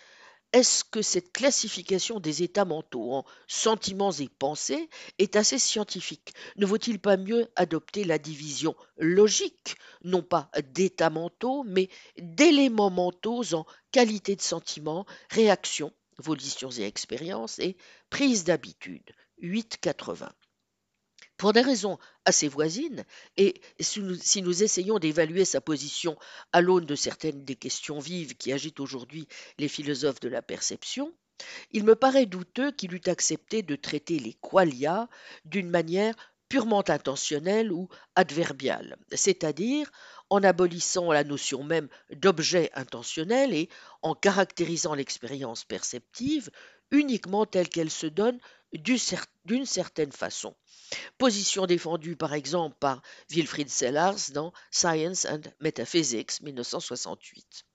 est-ce 0.54 0.84
que 0.84 1.02
cette 1.02 1.32
classification 1.32 2.20
des 2.20 2.44
états 2.44 2.66
mentaux 2.66 3.14
en 3.14 3.26
sentiments 3.48 4.12
et 4.12 4.28
pensées 4.28 4.90
est 5.18 5.36
assez 5.36 5.58
scientifique? 5.60 6.34
Ne 6.58 6.66
vaut-il 6.66 7.00
pas 7.00 7.18
mieux 7.18 7.48
adopter 7.56 8.04
la 8.04 8.18
division 8.18 8.76
logique, 8.98 9.76
non 10.04 10.24
pas 10.24 10.50
d'états 10.74 11.10
mentaux, 11.10 11.64
mais 11.64 11.90
d'éléments 12.18 12.90
mentaux 12.90 13.54
en 13.54 13.66
qualité 13.92 14.36
de 14.36 14.42
sentiments, 14.42 15.06
réactions, 15.30 15.94
volitions 16.18 16.72
et 16.72 16.84
expériences, 16.84 17.60
et 17.60 17.78
prise 18.10 18.44
d'habitude? 18.44 19.12
880 19.40 20.32
pour 21.42 21.54
des 21.54 21.62
raisons 21.62 21.98
assez 22.24 22.48
voisines, 22.48 23.04
et 23.36 23.62
si 23.80 24.00
nous, 24.44 24.64
essayons 24.64 25.00
d'évaluer 25.00 25.44
sa 25.44 25.60
position 25.60 26.16
à 26.54 26.62
l'aune 26.62 26.86
de 26.86 26.94
certaines 26.94 27.44
des 27.46 27.56
questions 27.56 27.98
vives 27.98 28.36
qui 28.36 28.54
agitent 28.54 28.80
aujourd'hui 28.80 29.28
les 29.58 29.68
philosophes 29.68 30.20
de 30.20 30.30
la 30.30 30.44
perception, 30.44 31.12
il 31.72 31.84
me 31.84 31.96
paraît 31.96 32.28
douteux 32.28 32.72
qu'il 32.72 32.94
eût 32.94 33.02
accepté 33.08 33.64
de 33.64 33.76
traiter 33.76 34.20
les 34.20 34.36
qualia 34.36 35.10
d'une 35.44 35.72
manière 35.72 36.14
purement 36.48 36.88
intentionnelle 36.88 37.72
ou 37.72 37.90
adverbiale, 38.16 38.98
c'est-à-dire 39.12 39.90
en 40.30 40.44
abolissant 40.44 41.12
la 41.12 41.24
notion 41.24 41.64
même 41.64 41.88
d'objet 42.12 42.70
intentionnel 42.76 43.56
et 43.56 43.68
en 44.04 44.14
caractérisant 44.14 44.94
l'expérience 44.94 45.64
perceptive 45.64 46.52
uniquement 46.92 47.48
telle 47.48 47.70
qu'elle 47.70 47.90
se 47.90 48.06
donne 48.06 48.40
d'une 48.74 49.66
certaine 49.66 50.12
façon. 50.12 50.56
Position 51.18 51.66
défendue 51.66 52.16
par 52.16 52.34
exemple 52.34 52.76
par 52.80 53.02
Wilfried 53.30 53.70
Sellars 53.70 54.32
dans 54.34 54.54
Science 54.72 55.26
and 55.26 55.42
Metaphysics 55.60 56.42
1968 56.42 57.66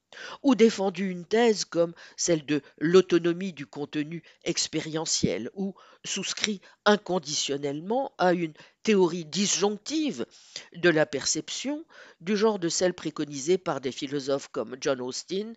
ou 0.43 0.55
défendu 0.55 1.11
une 1.11 1.25
thèse 1.25 1.65
comme 1.65 1.95
celle 2.17 2.45
de 2.47 2.63
l'autonomie 2.79 3.53
du 3.53 3.67
contenu 3.67 4.23
expérientiel, 4.45 5.51
ou 5.55 5.75
souscrit 6.05 6.61
inconditionnellement 6.85 8.13
à 8.19 8.33
une 8.33 8.55
théorie 8.83 9.25
disjonctive 9.25 10.27
de 10.75 10.89
la 10.89 11.07
perception, 11.07 11.85
du 12.21 12.37
genre 12.37 12.59
de 12.59 12.69
celle 12.69 12.95
préconisée 12.95 13.59
par 13.59 13.81
des 13.81 13.93
philosophes 13.93 14.49
comme 14.49 14.77
John 14.81 15.01
Austin 15.01 15.53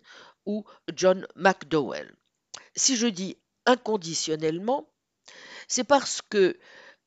ou 0.46 0.64
John 0.94 1.26
McDowell. 1.36 2.12
Si 2.74 2.96
je 2.96 3.06
dis 3.06 3.36
inconditionnellement, 3.66 4.89
c'est 5.68 5.84
parce 5.84 6.22
que 6.22 6.58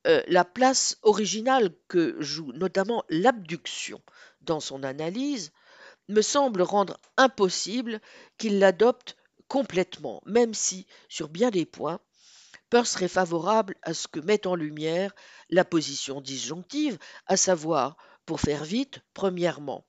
euh, 0.05 0.21
la 0.27 0.43
place 0.45 0.97
originale 1.01 1.73
que 1.87 2.15
joue 2.19 2.51
notamment 2.53 3.03
l'abduction 3.09 4.01
dans 4.41 4.59
son 4.59 4.83
analyse 4.83 5.51
me 6.09 6.21
semble 6.21 6.61
rendre 6.61 6.99
impossible 7.17 8.01
qu'il 8.37 8.59
l'adopte 8.59 9.15
complètement, 9.47 10.21
même 10.25 10.53
si, 10.53 10.87
sur 11.07 11.29
bien 11.29 11.51
des 11.51 11.65
points, 11.65 11.99
Peirce 12.69 12.91
serait 12.91 13.07
favorable 13.07 13.75
à 13.83 13.93
ce 13.93 14.07
que 14.07 14.19
mette 14.19 14.47
en 14.47 14.55
lumière 14.55 15.13
la 15.49 15.63
position 15.63 16.21
disjonctive, 16.21 16.97
à 17.27 17.37
savoir, 17.37 17.97
pour 18.25 18.41
faire 18.41 18.63
vite, 18.63 19.01
premièrement, 19.13 19.85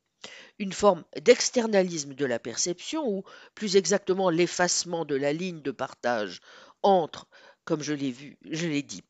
une 0.58 0.72
forme 0.72 1.04
d'externalisme 1.20 2.14
de 2.14 2.26
la 2.26 2.38
perception, 2.38 3.08
ou 3.08 3.24
plus 3.54 3.76
exactement 3.76 4.30
l'effacement 4.30 5.04
de 5.04 5.14
la 5.14 5.32
ligne 5.32 5.62
de 5.62 5.70
partage 5.70 6.40
entre 6.82 7.26
comme 7.64 7.83
je 7.83 7.94
l'ai 7.94 8.12
dit, 8.83 9.02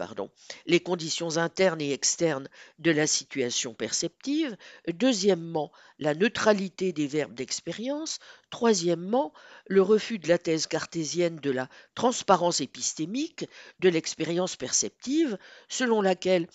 les 0.66 0.80
conditions 0.80 1.36
internes 1.36 1.80
et 1.80 1.92
externes 1.92 2.48
de 2.78 2.90
la 2.90 3.06
situation 3.06 3.74
perceptive. 3.74 4.56
Deuxièmement, 4.88 5.72
la 5.98 6.14
neutralité 6.14 6.92
des 6.92 7.06
verbes 7.06 7.34
d'expérience. 7.34 8.18
Troisièmement, 8.50 9.32
le 9.66 9.82
refus 9.82 10.18
de 10.18 10.28
la 10.28 10.38
thèse 10.38 10.66
cartésienne 10.66 11.36
de 11.36 11.50
la 11.50 11.68
transparence 11.94 12.60
épistémique 12.60 13.46
de 13.80 13.88
l'expérience 13.88 14.56
perceptive, 14.56 15.36
selon 15.68 16.00
laquelle 16.00 16.46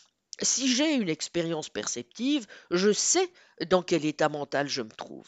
si 0.41 0.73
j'ai 0.73 0.93
une 0.93 1.09
expérience 1.09 1.69
perceptive, 1.69 2.47
je 2.71 2.91
sais 2.93 3.29
dans 3.67 3.83
quel 3.83 4.05
état 4.05 4.29
mental 4.29 4.69
je 4.69 4.81
me 4.81 4.91
trouve. 4.91 5.27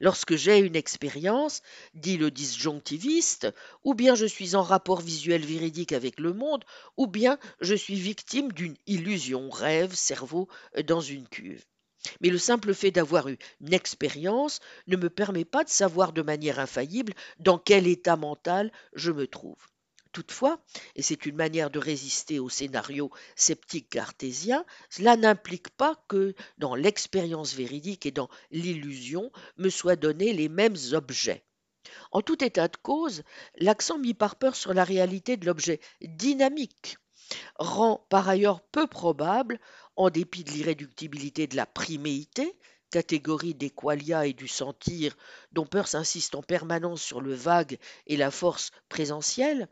Lorsque 0.00 0.36
j'ai 0.36 0.58
une 0.58 0.76
expérience, 0.76 1.62
dit 1.94 2.16
le 2.16 2.30
disjonctiviste, 2.30 3.48
ou 3.84 3.94
bien 3.94 4.14
je 4.14 4.26
suis 4.26 4.54
en 4.54 4.62
rapport 4.62 5.00
visuel 5.00 5.44
véridique 5.44 5.92
avec 5.92 6.18
le 6.20 6.32
monde, 6.32 6.64
ou 6.96 7.06
bien 7.06 7.38
je 7.60 7.74
suis 7.74 7.94
victime 7.96 8.52
d'une 8.52 8.76
illusion, 8.86 9.50
rêve, 9.50 9.94
cerveau 9.94 10.48
euh, 10.76 10.82
dans 10.82 11.00
une 11.00 11.28
cuve. 11.28 11.64
Mais 12.20 12.28
le 12.30 12.38
simple 12.38 12.74
fait 12.74 12.90
d'avoir 12.90 13.28
eu 13.28 13.38
une 13.60 13.74
expérience 13.74 14.60
ne 14.86 14.96
me 14.96 15.10
permet 15.10 15.44
pas 15.44 15.64
de 15.64 15.68
savoir 15.68 16.12
de 16.12 16.22
manière 16.22 16.58
infaillible 16.58 17.14
dans 17.38 17.58
quel 17.58 17.86
état 17.86 18.16
mental 18.16 18.72
je 18.94 19.10
me 19.10 19.26
trouve. 19.26 19.58
Toutefois, 20.12 20.60
et 20.96 21.02
c'est 21.02 21.26
une 21.26 21.36
manière 21.36 21.70
de 21.70 21.78
résister 21.78 22.38
au 22.38 22.48
scénario 22.48 23.10
sceptique 23.36 23.90
cartésien, 23.90 24.64
cela 24.90 25.16
n'implique 25.16 25.68
pas 25.70 25.96
que 26.08 26.34
dans 26.56 26.74
l'expérience 26.74 27.54
véridique 27.54 28.06
et 28.06 28.10
dans 28.10 28.28
l'illusion 28.50 29.30
me 29.56 29.68
soient 29.68 29.96
donnés 29.96 30.32
les 30.32 30.48
mêmes 30.48 30.76
objets. 30.92 31.44
En 32.10 32.22
tout 32.22 32.42
état 32.42 32.68
de 32.68 32.76
cause, 32.76 33.22
l'accent 33.56 33.98
mis 33.98 34.14
par 34.14 34.36
peur 34.36 34.56
sur 34.56 34.74
la 34.74 34.84
réalité 34.84 35.36
de 35.36 35.46
l'objet 35.46 35.80
dynamique 36.00 36.96
rend 37.56 38.06
par 38.08 38.28
ailleurs 38.28 38.60
peu 38.60 38.86
probable, 38.86 39.60
en 39.96 40.10
dépit 40.10 40.44
de 40.44 40.50
l'irréductibilité 40.50 41.46
de 41.46 41.56
la 41.56 41.66
priméité, 41.66 42.56
catégorie 42.90 43.54
des 43.54 43.70
qualia 43.70 44.26
et 44.26 44.32
du 44.32 44.48
sentir, 44.48 45.16
dont 45.52 45.66
Peirce 45.66 45.94
insiste 45.94 46.34
en 46.34 46.42
permanence 46.42 47.02
sur 47.02 47.20
le 47.20 47.34
vague 47.34 47.78
et 48.06 48.16
la 48.16 48.30
force 48.30 48.70
présentielle, 48.88 49.68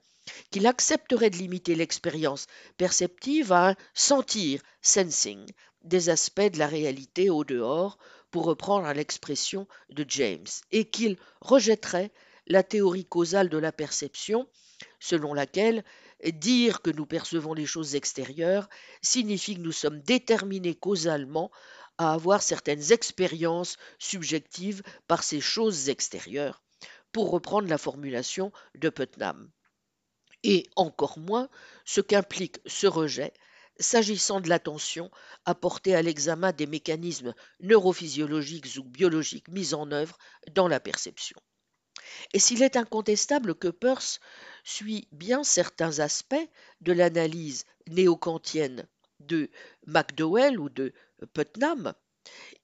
qu'il 0.51 0.67
accepterait 0.67 1.31
de 1.31 1.37
limiter 1.37 1.75
l'expérience 1.75 2.47
perceptive 2.77 3.53
à 3.53 3.71
un 3.71 3.77
sentir, 3.95 4.61
sensing, 4.83 5.47
des 5.83 6.09
aspects 6.09 6.41
de 6.53 6.59
la 6.59 6.67
réalité 6.67 7.31
au 7.31 7.45
dehors, 7.45 7.99
pour 8.31 8.45
reprendre 8.45 8.93
l'expression 8.93 9.67
de 9.91 10.05
James, 10.09 10.47
et 10.73 10.91
qu'il 10.91 11.17
rejetterait 11.41 12.13
la 12.47 12.63
théorie 12.63 13.07
causale 13.07 13.49
de 13.49 13.59
la 13.59 13.73
perception, 13.73 14.49
selon 15.01 15.33
laquelle 15.33 15.85
dire 16.25 16.83
que 16.83 16.91
nous 16.91 17.07
percevons 17.07 17.55
les 17.55 17.67
choses 17.67 17.95
extérieures 17.95 18.69
signifie 19.03 19.57
que 19.57 19.61
nous 19.61 19.73
sommes 19.73 20.01
déterminés 20.01 20.75
causalement 20.75 21.51
à 21.99 22.13
avoir 22.13 22.43
certaines 22.43 22.93
expériences 22.93 23.77
subjectives 23.99 24.83
par 25.09 25.23
ces 25.23 25.41
choses 25.41 25.89
extérieures, 25.89 26.63
pour 27.13 27.31
reprendre 27.31 27.69
la 27.69 27.79
formulation 27.79 28.53
de 28.75 28.91
Putnam 28.91 29.51
et 30.43 30.69
encore 30.77 31.19
moins 31.19 31.49
ce 31.85 32.01
qu'implique 32.01 32.59
ce 32.67 32.87
rejet, 32.87 33.33
s'agissant 33.79 34.41
de 34.41 34.49
l'attention 34.49 35.11
apportée 35.45 35.95
à 35.95 36.03
l'examen 36.03 36.53
des 36.53 36.67
mécanismes 36.67 37.35
neurophysiologiques 37.61 38.77
ou 38.79 38.85
biologiques 38.85 39.49
mis 39.49 39.75
en 39.75 39.91
œuvre 39.93 40.17
dans 40.53 40.69
la 40.69 40.81
perception. 40.81 41.39
Et 42.33 42.39
s'il 42.39 42.63
est 42.63 42.77
incontestable 42.77 43.55
que 43.55 43.69
Peirce 43.69 44.21
suit 44.65 45.09
bien 45.13 45.45
certains 45.45 45.99
aspects 45.99 46.35
de 46.81 46.93
l'analyse 46.93 47.65
néo-kantienne 47.89 48.87
de 49.21 49.51
McDowell 49.87 50.59
ou 50.59 50.69
de 50.69 50.93
Putnam, 51.33 51.95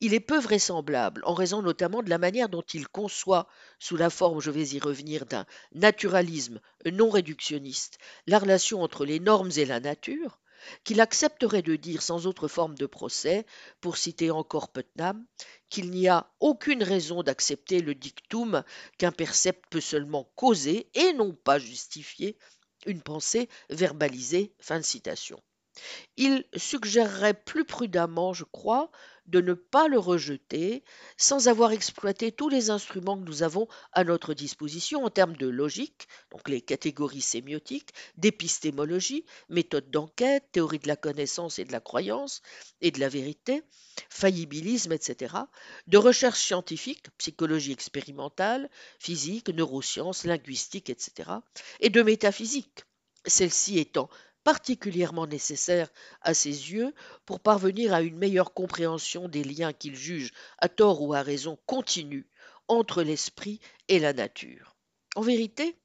il 0.01 0.15
est 0.15 0.21
peu 0.21 0.39
vraisemblable, 0.39 1.23
en 1.25 1.35
raison 1.35 1.63
notamment 1.63 2.03
de 2.03 2.11
la 2.11 2.19
manière 2.19 2.49
dont 2.49 2.65
il 2.75 2.89
conçoit, 2.89 3.49
sous 3.79 3.97
la 3.97 4.11
forme, 4.11 4.41
je 4.41 4.51
vais 4.51 4.69
y 4.69 4.81
revenir, 4.81 5.27
d'un 5.27 5.47
naturalisme 5.73 6.61
non 6.91 7.11
réductionniste, 7.11 7.99
la 8.27 8.39
relation 8.39 8.83
entre 8.83 9.05
les 9.05 9.21
normes 9.21 9.51
et 9.57 9.65
la 9.65 9.81
nature, 9.81 10.41
qu'il 10.85 11.01
accepterait 11.01 11.63
de 11.63 11.77
dire 11.77 12.03
sans 12.03 12.27
autre 12.27 12.49
forme 12.49 12.75
de 12.77 12.87
procès, 12.87 13.47
pour 13.81 13.97
citer 13.97 14.31
encore 14.31 14.71
Putnam, 14.71 15.25
qu'il 15.69 15.91
n'y 15.91 16.09
a 16.09 16.31
aucune 16.41 16.83
raison 16.83 17.23
d'accepter 17.23 17.81
le 17.81 17.95
dictum 17.95 18.63
qu'un 18.99 19.13
percept 19.13 19.65
peut 19.71 19.81
seulement 19.81 20.31
causer 20.35 20.91
et 20.95 21.13
non 21.13 21.35
pas 21.35 21.59
justifier 21.59 22.37
une 22.87 23.03
pensée 23.03 23.49
verbalisée. 23.71 24.55
Fin 24.61 24.83
citation. 24.83 25.41
Il 26.17 26.45
suggérerait 26.57 27.35
plus 27.35 27.65
prudemment, 27.65 28.33
je 28.33 28.45
crois, 28.45 28.91
de 29.27 29.41
ne 29.41 29.55
pas 29.55 29.89
le 29.89 29.99
rejeter 29.99 30.85
sans 31.17 31.49
avoir 31.49 31.73
exploité 31.73 32.33
tous 32.33 32.49
les 32.49 32.71
instruments 32.71 33.17
que 33.17 33.25
nous 33.25 33.43
avons 33.43 33.69
à 33.93 34.05
notre 34.05 34.35
disposition 34.35 35.05
en 35.05 35.11
termes 35.11 35.37
de 35.37 35.47
logique, 35.47 36.09
donc 36.31 36.49
les 36.49 36.61
catégories 36.61 37.21
sémiotiques, 37.21 37.93
d'épistémologie, 38.17 39.25
méthode 39.49 39.91
d'enquête, 39.91 40.51
théorie 40.53 40.81
de 40.81 40.89
la 40.89 40.97
connaissance 40.97 41.59
et 41.59 41.65
de 41.65 41.73
la 41.73 41.81
croyance 41.81 42.43
et 42.81 42.91
de 42.91 43.01
la 43.01 43.09
vérité, 43.09 43.63
faillibilisme, 44.11 44.93
etc., 44.93 45.35
de 45.87 45.99
recherche 45.99 46.41
scientifique, 46.41 47.07
psychologie 47.19 47.73
expérimentale, 47.73 48.69
physique, 48.99 49.49
neurosciences, 49.49 50.25
linguistique, 50.25 50.91
etc., 50.91 51.31
et 51.81 51.91
de 51.91 52.03
métaphysique, 52.03 52.85
celle-ci 53.25 53.79
étant 53.79 54.11
particulièrement 54.45 55.27
nécessaire 55.27 55.89
à 56.21 56.35
ses 56.35 56.73
yeux 56.73 56.95
pour 57.27 57.41
parvenir 57.41 57.95
à 57.95 58.03
une 58.03 58.17
meilleure 58.17 58.55
compréhension 58.55 59.29
des 59.29 59.45
liens 59.45 59.73
qu'il 59.73 59.97
juge, 59.97 60.33
à 60.59 60.69
tort 60.69 61.03
ou 61.03 61.15
à 61.15 61.23
raison, 61.23 61.59
continus 61.67 62.27
entre 62.69 63.03
l'esprit 63.03 63.61
et 63.89 63.99
la 63.99 64.13
nature. 64.13 64.77
En 65.15 65.23
vérité, 65.23 65.77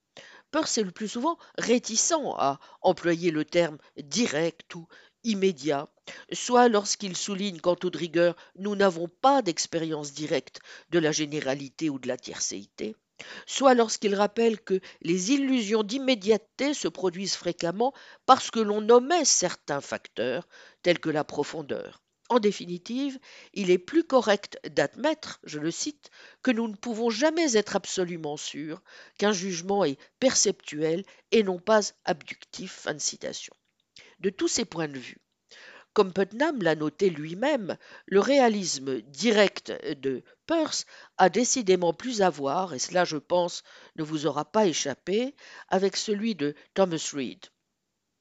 Peirce 0.52 0.78
est 0.78 0.84
le 0.84 0.92
plus 0.92 1.10
souvent 1.10 1.38
réticent 1.58 2.14
à 2.38 2.60
employer 2.82 3.32
le 3.32 3.44
terme 3.44 3.78
direct 3.98 4.74
ou 4.76 4.88
immédiat, 5.24 5.90
soit 6.32 6.70
lorsqu'il 6.70 7.18
souligne 7.18 7.60
qu'en 7.60 7.76
toute 7.76 7.98
rigueur 7.98 8.36
nous 8.56 8.76
n'avons 8.76 9.10
pas 9.10 9.42
d'expérience 9.42 10.14
directe 10.14 10.62
de 10.90 11.00
la 11.00 11.12
généralité 11.12 11.90
ou 11.90 12.00
de 12.00 12.08
la 12.08 12.18
tiercéité, 12.18 12.96
soit 13.46 13.74
lorsqu'il 13.74 14.16
rappelle 14.16 14.60
que 14.60 14.80
les 15.02 15.32
illusions 15.32 15.84
d'immédiateté 15.84 16.74
se 16.74 16.88
produisent 16.88 17.36
fréquemment 17.36 17.94
parce 18.26 18.52
que 18.52 18.60
l'on 18.60 18.88
omet 18.90 19.26
certains 19.26 19.82
facteurs 19.82 20.48
tels 20.84 21.00
que 21.00 21.10
la 21.10 21.24
profondeur. 21.24 22.02
En 22.30 22.40
définitive, 22.40 23.18
il 23.54 23.72
est 23.72 23.78
plus 23.78 24.04
correct 24.04 24.60
d'admettre, 24.70 25.40
je 25.44 25.60
le 25.60 25.72
cite, 25.72 26.10
que 26.44 26.52
nous 26.52 26.68
ne 26.68 26.76
pouvons 26.76 27.10
jamais 27.10 27.56
être 27.56 27.78
absolument 27.78 28.36
sûrs 28.36 28.82
qu'un 29.18 29.32
jugement 29.32 29.86
est 29.86 29.98
perceptuel 30.20 31.06
et 31.32 31.44
non 31.44 31.60
pas 31.60 31.80
abductif. 32.04 32.74
Fin 32.74 32.94
de 32.96 33.00
citation. 33.00 33.54
De 34.20 34.30
tous 34.30 34.50
ces 34.50 34.66
points 34.66 34.90
de 34.90 35.00
vue, 35.00 35.22
comme 35.98 36.14
Putnam 36.14 36.62
l'a 36.62 36.76
noté 36.76 37.10
lui-même, 37.10 37.76
le 38.06 38.20
réalisme 38.20 39.02
direct 39.02 39.74
de 40.00 40.22
Peirce 40.46 40.86
a 41.18 41.28
décidément 41.30 41.92
plus 41.92 42.22
à 42.22 42.30
voir, 42.30 42.76
et 42.76 42.78
cela 42.78 43.04
je 43.04 43.18
pense 43.18 43.64
ne 43.96 44.04
vous 44.04 44.28
aura 44.28 44.46
pas 44.46 44.68
échappé, 44.68 45.34
avec 45.70 45.98
celui 45.98 46.36
de 46.36 46.54
Thomas 46.76 47.04
Reid 47.16 47.44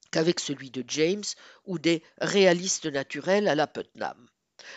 qu'avec 0.09 0.39
celui 0.39 0.71
de 0.71 0.83
James 0.87 1.23
ou 1.65 1.77
des 1.77 2.01
réalistes 2.19 2.87
naturels 2.87 3.47
à 3.47 3.53
la 3.53 3.67
Putnam. 3.67 4.27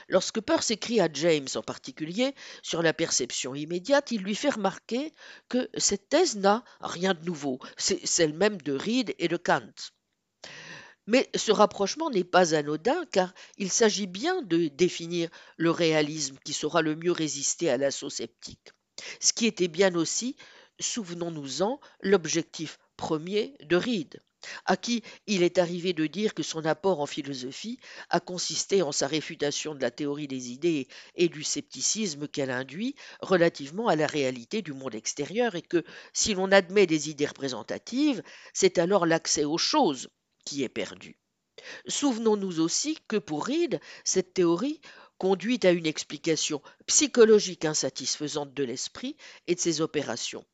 Lorsque 0.09 0.43
Peirce 0.43 0.71
écrit 0.71 1.01
à 1.01 1.09
James 1.11 1.49
en 1.55 1.63
particulier 1.63 2.35
sur 2.63 2.83
la 2.83 2.93
perception 2.93 3.55
immédiate, 3.55 4.11
il 4.11 4.21
lui 4.21 4.35
fait 4.35 4.51
remarquer 4.51 5.15
que 5.49 5.71
cette 5.79 6.11
thèse 6.11 6.37
n'a 6.37 6.65
rien 6.83 7.15
de 7.15 7.25
nouveau, 7.25 7.61
c'est 7.79 8.07
celle 8.07 8.35
même 8.35 8.61
de 8.61 8.75
Reid 8.75 9.15
et 9.19 9.29
de 9.29 9.39
Kant. 9.39 9.73
Mais 11.11 11.29
ce 11.35 11.51
rapprochement 11.51 12.09
n'est 12.09 12.23
pas 12.23 12.55
anodin 12.55 13.05
car 13.11 13.35
il 13.59 13.69
s'agit 13.69 14.07
bien 14.07 14.43
de 14.43 14.69
définir 14.69 15.29
le 15.57 15.73
réalisme 15.73 16.37
qui 16.45 16.53
saura 16.53 16.83
le 16.83 16.95
mieux 16.95 17.11
résister 17.11 17.69
à 17.69 17.77
l'assaut 17.77 18.11
sceptique. 18.11 18.71
Ce 19.19 19.33
qui 19.33 19.47
était 19.47 19.67
bien 19.67 19.97
aussi, 19.97 20.37
souvenons-nous-en, 20.79 21.81
l'objectif 22.01 22.79
premier 22.97 23.57
de 23.59 23.75
Reed, 23.75 24.23
à 24.67 24.77
qui 24.77 25.03
il 25.27 25.43
est 25.43 25.59
arrivé 25.59 25.95
de 25.95 26.07
dire 26.07 26.33
que 26.33 26.45
son 26.45 26.65
apport 26.65 27.01
en 27.01 27.07
philosophie 27.07 27.81
a 28.09 28.21
consisté 28.21 28.83
en 28.83 28.93
sa 28.93 29.09
réfutation 29.09 29.75
de 29.75 29.81
la 29.81 29.91
théorie 29.91 30.29
des 30.29 30.53
idées 30.53 30.87
et 31.17 31.29
du 31.29 31.43
scepticisme 31.43 32.29
qu'elle 32.29 32.53
induit 32.53 32.95
relativement 33.21 33.89
à 33.89 33.97
la 33.97 34.07
réalité 34.07 34.63
du 34.63 34.75
monde 34.75 34.95
extérieur 34.95 35.57
et 35.57 35.63
que 35.63 35.83
si 36.13 36.35
l'on 36.35 36.53
admet 36.53 36.87
des 36.87 37.11
idées 37.11 37.27
représentatives, 37.27 38.23
c'est 38.53 38.79
alors 38.79 39.07
l'accès 39.07 39.45
aux 39.45 39.59
choses 39.59 40.09
qui 40.45 40.63
est 40.63 40.69
perdu. 40.69 41.19
Souvenons-nous 41.87 42.61
aussi 42.61 42.99
que 43.09 43.17
pour 43.17 43.47
Reed, 43.47 43.81
cette 44.05 44.35
théorie 44.35 44.81
conduit 45.19 45.61
à 45.65 45.71
une 45.71 45.87
explication 45.87 46.63
psychologique 46.87 47.67
insatisfaisante 47.67 48.55
de 48.55 48.65
l'esprit 48.65 49.17
et 49.47 49.55
de 49.55 49.61
ses 49.61 49.83
opérations. 49.83 50.45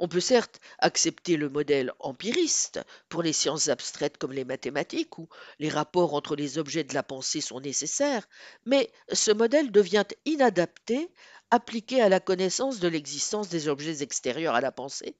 On 0.00 0.08
peut 0.08 0.20
certes 0.20 0.60
accepter 0.80 1.36
le 1.36 1.48
modèle 1.48 1.92
empiriste 2.00 2.80
pour 3.08 3.22
les 3.22 3.32
sciences 3.32 3.68
abstraites 3.68 4.18
comme 4.18 4.32
les 4.32 4.44
mathématiques, 4.44 5.18
où 5.18 5.28
les 5.60 5.68
rapports 5.68 6.14
entre 6.14 6.34
les 6.34 6.58
objets 6.58 6.82
de 6.82 6.94
la 6.94 7.04
pensée 7.04 7.40
sont 7.40 7.60
nécessaires, 7.60 8.28
mais 8.66 8.90
ce 9.12 9.30
modèle 9.30 9.70
devient 9.70 10.04
inadapté 10.24 11.12
appliqué 11.50 12.02
à 12.02 12.08
la 12.08 12.20
connaissance 12.20 12.80
de 12.80 12.88
l'existence 12.88 13.48
des 13.48 13.68
objets 13.68 14.02
extérieurs 14.02 14.56
à 14.56 14.60
la 14.60 14.72
pensée, 14.72 15.16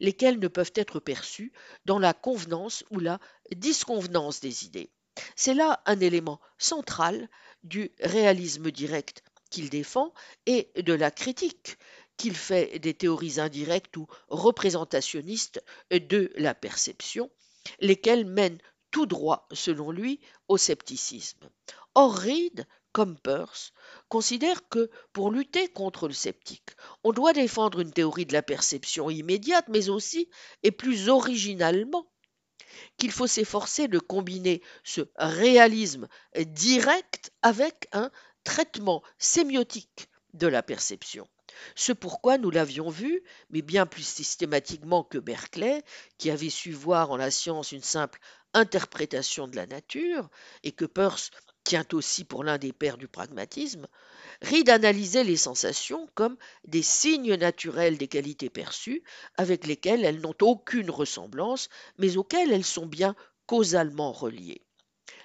lesquels 0.00 0.38
ne 0.38 0.48
peuvent 0.48 0.72
être 0.74 1.00
perçus 1.00 1.52
dans 1.84 1.98
la 1.98 2.14
convenance 2.14 2.84
ou 2.90 3.00
la 3.00 3.18
disconvenance 3.54 4.40
des 4.40 4.64
idées. 4.64 4.90
C'est 5.36 5.54
là 5.54 5.82
un 5.86 6.00
élément 6.00 6.40
central 6.58 7.28
du 7.64 7.90
réalisme 8.00 8.70
direct 8.70 9.22
qu'il 9.50 9.70
défend 9.70 10.12
et 10.46 10.70
de 10.76 10.92
la 10.92 11.10
critique 11.10 11.78
qu'il 12.16 12.34
fait 12.34 12.78
des 12.78 12.94
théories 12.94 13.40
indirectes 13.40 13.96
ou 13.96 14.06
représentationnistes 14.28 15.62
de 15.90 16.32
la 16.36 16.54
perception, 16.54 17.30
lesquelles 17.80 18.26
mènent 18.26 18.58
tout 18.90 19.06
droit, 19.06 19.46
selon 19.52 19.90
lui, 19.90 20.20
au 20.48 20.56
scepticisme. 20.56 21.48
Or, 21.94 22.20
comme 22.98 23.16
Peirce, 23.16 23.72
considère 24.08 24.68
que 24.68 24.90
pour 25.12 25.30
lutter 25.30 25.68
contre 25.68 26.08
le 26.08 26.14
sceptique, 26.14 26.70
on 27.04 27.12
doit 27.12 27.32
défendre 27.32 27.78
une 27.78 27.92
théorie 27.92 28.26
de 28.26 28.32
la 28.32 28.42
perception 28.42 29.08
immédiate, 29.08 29.66
mais 29.68 29.88
aussi, 29.88 30.28
et 30.64 30.72
plus 30.72 31.08
originalement, 31.08 32.10
qu'il 32.96 33.12
faut 33.12 33.28
s'efforcer 33.28 33.86
de 33.86 34.00
combiner 34.00 34.62
ce 34.82 35.02
réalisme 35.14 36.08
direct 36.36 37.30
avec 37.42 37.86
un 37.92 38.10
traitement 38.42 39.04
sémiotique 39.20 40.08
de 40.34 40.48
la 40.48 40.64
perception. 40.64 41.28
Ce 41.76 41.92
pourquoi 41.92 42.36
nous 42.36 42.50
l'avions 42.50 42.90
vu, 42.90 43.22
mais 43.50 43.62
bien 43.62 43.86
plus 43.86 44.06
systématiquement 44.06 45.04
que 45.04 45.18
Berkeley, 45.18 45.84
qui 46.18 46.32
avait 46.32 46.50
su 46.50 46.72
voir 46.72 47.12
en 47.12 47.16
la 47.16 47.30
science 47.30 47.70
une 47.70 47.80
simple 47.80 48.18
interprétation 48.54 49.46
de 49.46 49.54
la 49.54 49.66
nature, 49.68 50.28
et 50.64 50.72
que 50.72 50.84
Peirce 50.84 51.30
tient 51.68 51.86
aussi 51.92 52.24
pour 52.24 52.44
l'un 52.44 52.56
des 52.56 52.72
pères 52.72 52.96
du 52.96 53.08
pragmatisme, 53.08 53.88
Reed 54.40 54.70
analysait 54.70 55.22
les 55.22 55.36
sensations 55.36 56.08
comme 56.14 56.38
des 56.66 56.82
signes 56.82 57.34
naturels 57.34 57.98
des 57.98 58.08
qualités 58.08 58.48
perçues 58.48 59.02
avec 59.36 59.66
lesquelles 59.66 60.02
elles 60.02 60.22
n'ont 60.22 60.34
aucune 60.40 60.88
ressemblance, 60.88 61.68
mais 61.98 62.16
auxquelles 62.16 62.54
elles 62.54 62.64
sont 62.64 62.86
bien 62.86 63.14
causalement 63.44 64.12
reliées. 64.12 64.62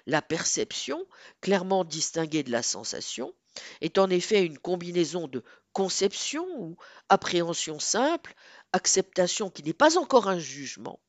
La 0.06 0.22
perception, 0.22 1.08
clairement 1.40 1.86
distinguée 1.86 2.44
de 2.44 2.52
la 2.52 2.62
sensation, 2.62 3.34
est 3.80 3.98
en 3.98 4.10
effet 4.10 4.46
une 4.46 4.60
combinaison 4.60 5.30
de 5.30 5.46
conception 5.72 6.46
ou 6.60 6.76
appréhension 7.08 7.80
simple, 7.80 8.34
acceptation 8.74 9.50
qui 9.50 9.64
n'est 9.64 9.72
pas 9.72 9.98
encore 9.98 10.28
un 10.28 10.40
jugement, 10.40 11.00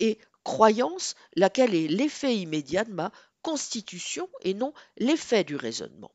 et 0.00 0.18
croyance, 0.42 1.14
laquelle 1.36 1.72
est 1.72 1.86
l'effet 1.86 2.36
immédiat 2.36 2.82
de 2.82 2.92
ma 2.92 3.12
constitution 3.42 4.28
et 4.42 4.54
non 4.54 4.72
l'effet 4.96 5.44
du 5.44 5.56
raisonnement. 5.56 6.12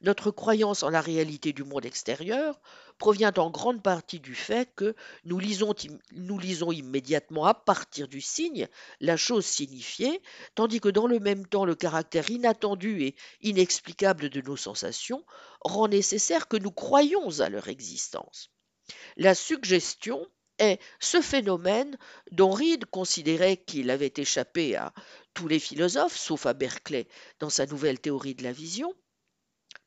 Notre 0.00 0.30
croyance 0.30 0.82
en 0.82 0.90
la 0.90 1.00
réalité 1.00 1.52
du 1.52 1.64
monde 1.64 1.84
extérieur 1.84 2.60
provient 2.98 3.32
en 3.36 3.50
grande 3.50 3.82
partie 3.82 4.20
du 4.20 4.34
fait 4.34 4.70
que 4.74 4.94
nous 5.24 5.38
lisons, 5.38 6.72
immédiatement 6.72 7.44
à 7.44 7.54
partir 7.54 8.08
du 8.08 8.20
signe 8.20 8.68
la 9.00 9.16
chose 9.16 9.44
signifiée, 9.44 10.22
tandis 10.54 10.80
que 10.80 10.88
dans 10.88 11.06
le 11.06 11.20
même 11.20 11.46
temps 11.46 11.66
le 11.66 11.74
caractère 11.74 12.30
inattendu 12.30 13.02
et 13.02 13.16
inexplicable 13.42 14.30
de 14.30 14.40
nos 14.40 14.56
sensations 14.56 15.24
rend 15.60 15.88
nécessaire 15.88 16.48
que 16.48 16.56
nous 16.56 16.72
croyions 16.72 17.40
à 17.40 17.50
leur 17.50 17.68
existence. 17.68 18.50
La 19.16 19.34
suggestion 19.34 20.26
est 20.58 20.80
ce 21.00 21.20
phénomène 21.20 21.96
dont 22.30 22.50
Reed 22.50 22.86
considérait 22.86 23.56
qu'il 23.56 23.90
avait 23.90 24.12
échappé 24.16 24.76
à 24.76 24.92
tous 25.34 25.48
les 25.48 25.58
philosophes, 25.58 26.16
sauf 26.16 26.46
à 26.46 26.54
Berkeley 26.54 27.08
dans 27.38 27.50
sa 27.50 27.66
nouvelle 27.66 28.00
théorie 28.00 28.34
de 28.34 28.42
la 28.42 28.52
vision, 28.52 28.94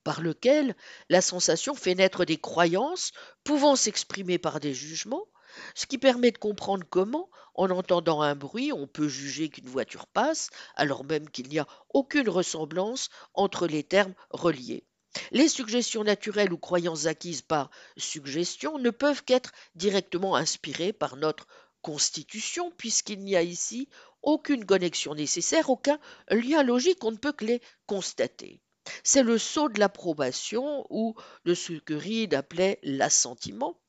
par 0.03 0.21
lequel 0.21 0.75
la 1.09 1.21
sensation 1.21 1.75
fait 1.75 1.95
naître 1.95 2.25
des 2.25 2.37
croyances 2.37 3.11
pouvant 3.43 3.75
s'exprimer 3.75 4.37
par 4.37 4.59
des 4.59 4.73
jugements, 4.73 5.27
ce 5.75 5.85
qui 5.85 5.97
permet 5.97 6.31
de 6.31 6.37
comprendre 6.37 6.85
comment, 6.89 7.29
en 7.55 7.69
entendant 7.69 8.21
un 8.21 8.35
bruit, 8.35 8.71
on 8.71 8.87
peut 8.87 9.07
juger 9.07 9.49
qu'une 9.49 9.67
voiture 9.67 10.07
passe, 10.07 10.49
alors 10.75 11.03
même 11.03 11.29
qu'il 11.29 11.49
n'y 11.49 11.59
a 11.59 11.67
aucune 11.89 12.29
ressemblance 12.29 13.09
entre 13.33 13.67
les 13.67 13.83
termes 13.83 14.13
reliés. 14.29 14.85
Les 15.31 15.47
suggestions 15.47 16.03
naturelles 16.03 16.53
ou 16.53 16.57
croyances 16.57 17.05
acquises 17.05 17.41
par 17.41 17.69
suggestion 17.97 18.77
ne 18.77 18.89
peuvent 18.89 19.23
qu'être 19.23 19.51
directement 19.75 20.35
inspirées 20.35 20.93
par 20.93 21.15
notre 21.15 21.47
constitution, 21.81 22.71
puisqu'il 22.77 23.19
n'y 23.19 23.35
a 23.35 23.41
ici 23.41 23.89
aucune 24.21 24.65
connexion 24.65 25.15
nécessaire, 25.15 25.69
aucun 25.69 25.99
lien 26.29 26.63
logique, 26.63 27.03
on 27.03 27.11
ne 27.11 27.17
peut 27.17 27.31
que 27.31 27.45
les 27.45 27.61
constater. 27.87 28.61
C'est 29.03 29.23
le 29.23 29.37
saut 29.37 29.69
de 29.69 29.79
l'approbation 29.79 30.85
ou 30.89 31.15
de 31.45 31.53
ce 31.53 31.73
que 31.73 31.93
Reed 31.93 32.33
appelait 32.33 32.79
l'assentiment 32.83 33.79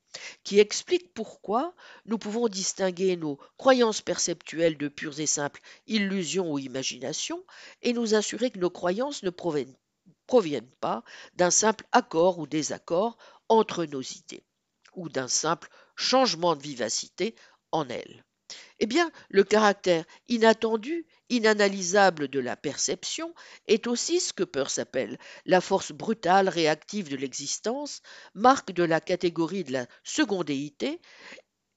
qui 0.43 0.59
explique 0.59 1.15
pourquoi 1.15 1.75
nous 2.05 2.19
pouvons 2.19 2.49
distinguer 2.49 3.17
nos 3.17 3.39
croyances 3.57 4.03
perceptuelles 4.03 4.77
de 4.77 4.89
pures 4.89 5.21
et 5.21 5.27
simples 5.27 5.61
illusions 5.87 6.53
ou 6.53 6.59
imaginations 6.59 7.45
et 7.83 7.93
nous 7.93 8.15
assurer 8.15 8.51
que 8.51 8.59
nos 8.59 8.71
croyances 8.71 9.23
ne 9.23 9.31
proviennent, 9.31 9.77
proviennent 10.31 10.77
pas 10.81 11.03
d'un 11.35 11.51
simple 11.51 11.85
accord 11.91 12.39
ou 12.39 12.47
désaccord 12.47 13.19
entre 13.49 13.85
nos 13.85 14.01
idées 14.01 14.45
ou 14.95 15.09
d'un 15.09 15.27
simple 15.27 15.69
changement 15.97 16.55
de 16.55 16.63
vivacité 16.63 17.35
en 17.73 17.89
elles. 17.89 18.25
Eh 18.79 18.87
bien, 18.87 19.11
le 19.29 19.43
caractère 19.43 20.05
inattendu, 20.29 21.05
inanalysable 21.31 22.29
de 22.29 22.39
la 22.39 22.55
perception 22.55 23.35
est 23.67 23.89
aussi 23.89 24.21
ce 24.21 24.33
que 24.33 24.45
Peirce 24.45 24.79
appelle 24.79 25.19
la 25.47 25.61
force 25.61 25.91
brutale 25.91 26.49
réactive 26.49 27.09
de 27.09 27.17
l'existence, 27.17 28.01
marque 28.35 28.71
de 28.71 28.85
la 28.85 29.01
catégorie 29.01 29.65
de 29.65 29.73
la 29.73 29.87
secondéité, 30.05 31.01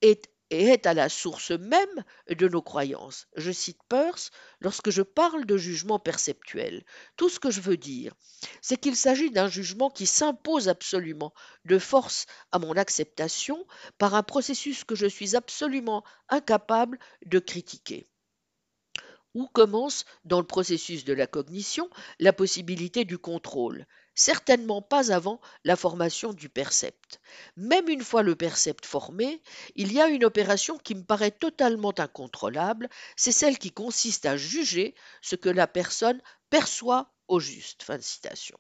est 0.02 0.30
et 0.54 0.66
est 0.66 0.86
à 0.86 0.94
la 0.94 1.10
source 1.10 1.50
même 1.50 2.04
de 2.30 2.48
nos 2.48 2.62
croyances. 2.62 3.28
Je 3.36 3.52
cite 3.52 3.82
Peirce 3.90 4.30
lorsque 4.60 4.92
je 4.92 5.02
parle 5.02 5.46
de 5.46 5.58
jugement 5.58 5.98
perceptuel. 5.98 6.86
Tout 7.18 7.28
ce 7.28 7.40
que 7.40 7.50
je 7.50 7.60
veux 7.60 7.76
dire, 7.76 8.14
c'est 8.62 8.78
qu'il 8.78 8.96
s'agit 8.96 9.32
d'un 9.32 9.48
jugement 9.48 9.90
qui 9.90 10.06
s'impose 10.06 10.70
absolument 10.70 11.34
de 11.66 11.80
force 11.80 12.28
à 12.52 12.60
mon 12.60 12.74
acceptation 12.74 13.66
par 13.98 14.14
un 14.14 14.22
processus 14.22 14.84
que 14.84 14.94
je 14.94 15.08
suis 15.08 15.36
absolument 15.36 16.04
incapable 16.30 17.00
de 17.26 17.40
critiquer. 17.40 18.06
Où 19.34 19.48
commence, 19.48 20.06
dans 20.24 20.40
le 20.40 20.46
processus 20.46 21.04
de 21.04 21.14
la 21.14 21.26
cognition, 21.26 21.90
la 22.20 22.32
possibilité 22.32 23.06
du 23.06 23.18
contrôle? 23.18 23.88
Certainement 24.16 24.82
pas 24.82 25.12
avant 25.12 25.40
la 25.64 25.76
formation 25.76 26.34
du 26.34 26.50
percept. 26.50 27.20
Même 27.58 27.90
une 27.90 28.04
fois 28.04 28.24
le 28.24 28.36
percept 28.36 28.86
formé, 28.86 29.42
il 29.76 29.92
y 29.92 30.02
a 30.02 30.08
une 30.08 30.26
opération 30.26 30.78
qui 30.78 30.96
me 30.96 31.04
paraît 31.04 31.32
totalement 31.32 31.94
incontrôlable, 31.98 32.90
c'est 33.16 33.32
celle 33.32 33.58
qui 33.58 33.72
consiste 33.72 34.26
à 34.26 34.38
juger 34.38 34.96
ce 35.22 35.36
que 35.36 35.50
la 35.50 35.68
personne 35.68 36.22
perçoit 36.50 37.12
au 37.28 37.40
juste. 37.40 37.84
Fin 37.84 38.00
citation. 38.00 38.58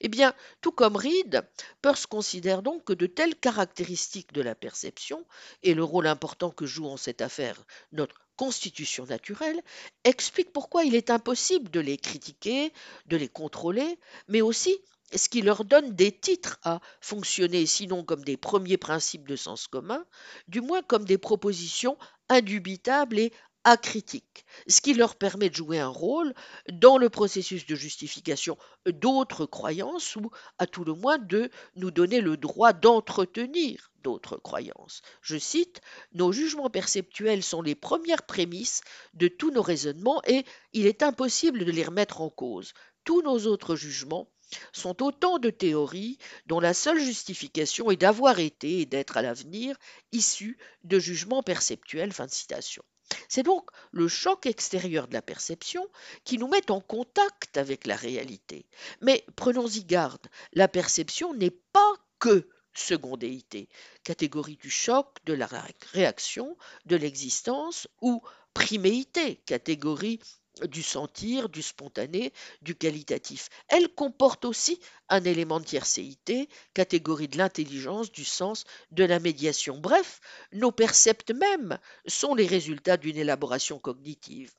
Eh 0.00 0.08
bien, 0.08 0.34
tout 0.60 0.72
comme 0.72 0.96
Reed, 0.96 1.42
Peirce 1.82 2.06
considère 2.06 2.62
donc 2.62 2.84
que 2.84 2.92
de 2.92 3.06
telles 3.06 3.36
caractéristiques 3.36 4.32
de 4.32 4.42
la 4.42 4.54
perception, 4.54 5.24
et 5.62 5.74
le 5.74 5.84
rôle 5.84 6.06
important 6.06 6.50
que 6.50 6.66
joue 6.66 6.86
en 6.86 6.96
cette 6.96 7.20
affaire 7.20 7.64
notre 7.92 8.16
constitution 8.36 9.06
naturelle, 9.06 9.62
expliquent 10.04 10.52
pourquoi 10.52 10.84
il 10.84 10.94
est 10.94 11.10
impossible 11.10 11.70
de 11.70 11.80
les 11.80 11.96
critiquer, 11.96 12.72
de 13.06 13.16
les 13.16 13.28
contrôler, 13.28 13.98
mais 14.28 14.40
aussi 14.40 14.76
ce 15.14 15.28
qui 15.28 15.42
leur 15.42 15.64
donne 15.64 15.94
des 15.94 16.10
titres 16.12 16.58
à 16.62 16.80
fonctionner, 17.00 17.66
sinon 17.66 18.02
comme 18.04 18.24
des 18.24 18.36
premiers 18.36 18.78
principes 18.78 19.28
de 19.28 19.36
sens 19.36 19.68
commun, 19.68 20.04
du 20.48 20.60
moins 20.60 20.82
comme 20.82 21.04
des 21.04 21.18
propositions 21.18 21.96
indubitables 22.28 23.18
et 23.18 23.32
acritiques, 23.64 24.44
ce 24.68 24.80
qui 24.80 24.94
leur 24.94 25.16
permet 25.16 25.50
de 25.50 25.54
jouer 25.54 25.78
un 25.80 25.88
rôle 25.88 26.34
dans 26.70 26.98
le 26.98 27.08
processus 27.08 27.66
de 27.66 27.74
justification 27.74 28.58
d'autres 28.86 29.46
croyances 29.46 30.16
ou 30.16 30.30
à 30.58 30.66
tout 30.66 30.84
le 30.84 30.94
moins 30.94 31.18
de 31.18 31.50
nous 31.76 31.90
donner 31.90 32.20
le 32.20 32.36
droit 32.36 32.72
d'entretenir 32.72 33.90
d'autres 34.02 34.36
croyances. 34.36 35.02
Je 35.22 35.38
cite, 35.38 35.80
Nos 36.12 36.30
jugements 36.30 36.70
perceptuels 36.70 37.42
sont 37.42 37.62
les 37.62 37.74
premières 37.74 38.26
prémices 38.26 38.82
de 39.14 39.28
tous 39.28 39.50
nos 39.50 39.62
raisonnements 39.62 40.22
et 40.26 40.44
il 40.72 40.86
est 40.86 41.02
impossible 41.02 41.64
de 41.64 41.70
les 41.72 41.84
remettre 41.84 42.20
en 42.20 42.30
cause. 42.30 42.74
Tous 43.04 43.22
nos 43.22 43.46
autres 43.46 43.76
jugements 43.76 44.30
sont 44.72 45.02
autant 45.02 45.38
de 45.38 45.50
théories 45.50 46.18
dont 46.46 46.60
la 46.60 46.74
seule 46.74 47.00
justification 47.00 47.90
est 47.90 47.96
d'avoir 47.96 48.38
été 48.38 48.80
et 48.80 48.86
d'être 48.86 49.16
à 49.16 49.22
l'avenir 49.22 49.76
issus 50.12 50.58
de 50.84 50.98
jugements 50.98 51.42
perceptuels. 51.42 52.12
Fin 52.12 52.26
de 52.26 52.30
citation. 52.30 52.84
C'est 53.28 53.42
donc 53.42 53.68
le 53.92 54.08
choc 54.08 54.46
extérieur 54.46 55.08
de 55.08 55.14
la 55.14 55.22
perception 55.22 55.86
qui 56.24 56.38
nous 56.38 56.48
met 56.48 56.70
en 56.70 56.80
contact 56.80 57.56
avec 57.56 57.86
la 57.86 57.96
réalité. 57.96 58.66
Mais 59.00 59.24
prenons-y 59.36 59.84
garde, 59.84 60.26
la 60.52 60.68
perception 60.68 61.34
n'est 61.34 61.50
pas 61.50 61.94
que 62.18 62.48
secondéité, 62.74 63.68
catégorie 64.02 64.56
du 64.56 64.70
choc, 64.70 65.18
de 65.24 65.32
la 65.32 65.48
réaction, 65.92 66.56
de 66.86 66.96
l'existence, 66.96 67.88
ou 68.00 68.22
priméité, 68.52 69.36
catégorie 69.46 70.20
du 70.62 70.82
sentir, 70.82 71.48
du 71.48 71.62
spontané, 71.62 72.32
du 72.62 72.74
qualitatif. 72.74 73.48
Elle 73.68 73.88
comporte 73.88 74.44
aussi 74.44 74.80
un 75.08 75.24
élément 75.24 75.60
de 75.60 75.64
tiercéité, 75.64 76.48
catégorie 76.74 77.28
de 77.28 77.38
l'intelligence, 77.38 78.12
du 78.12 78.24
sens, 78.24 78.64
de 78.90 79.04
la 79.04 79.18
médiation. 79.18 79.78
Bref, 79.78 80.20
nos 80.52 80.72
percepts 80.72 81.32
mêmes 81.32 81.78
sont 82.06 82.34
les 82.34 82.46
résultats 82.46 82.96
d'une 82.96 83.16
élaboration 83.16 83.78
cognitive. 83.78 84.52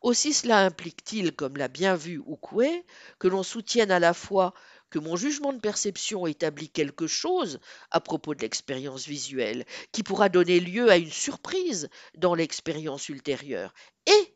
Aussi 0.00 0.32
cela 0.32 0.64
implique-t-il, 0.64 1.32
comme 1.32 1.56
l'a 1.56 1.68
bien 1.68 1.94
vu 1.94 2.18
Oukoué, 2.26 2.84
que 3.18 3.28
l'on 3.28 3.42
soutienne 3.42 3.90
à 3.90 4.00
la 4.00 4.14
fois 4.14 4.54
que 4.90 4.98
mon 4.98 5.16
jugement 5.16 5.54
de 5.54 5.60
perception 5.60 6.26
établit 6.26 6.68
quelque 6.68 7.06
chose 7.06 7.60
à 7.90 8.00
propos 8.00 8.34
de 8.34 8.42
l'expérience 8.42 9.06
visuelle, 9.06 9.64
qui 9.90 10.02
pourra 10.02 10.28
donner 10.28 10.60
lieu 10.60 10.90
à 10.90 10.98
une 10.98 11.10
surprise 11.10 11.88
dans 12.14 12.34
l'expérience 12.34 13.08
ultérieure, 13.08 13.72
et 14.06 14.31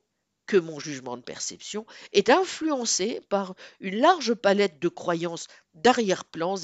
que 0.46 0.56
mon 0.56 0.78
jugement 0.78 1.16
de 1.16 1.22
perception 1.22 1.86
est 2.12 2.30
influencé 2.30 3.20
par 3.28 3.54
une 3.80 3.98
large 3.98 4.34
palette 4.34 4.78
de 4.78 4.88
croyances 4.88 5.48
d'arrière-plan 5.74 6.56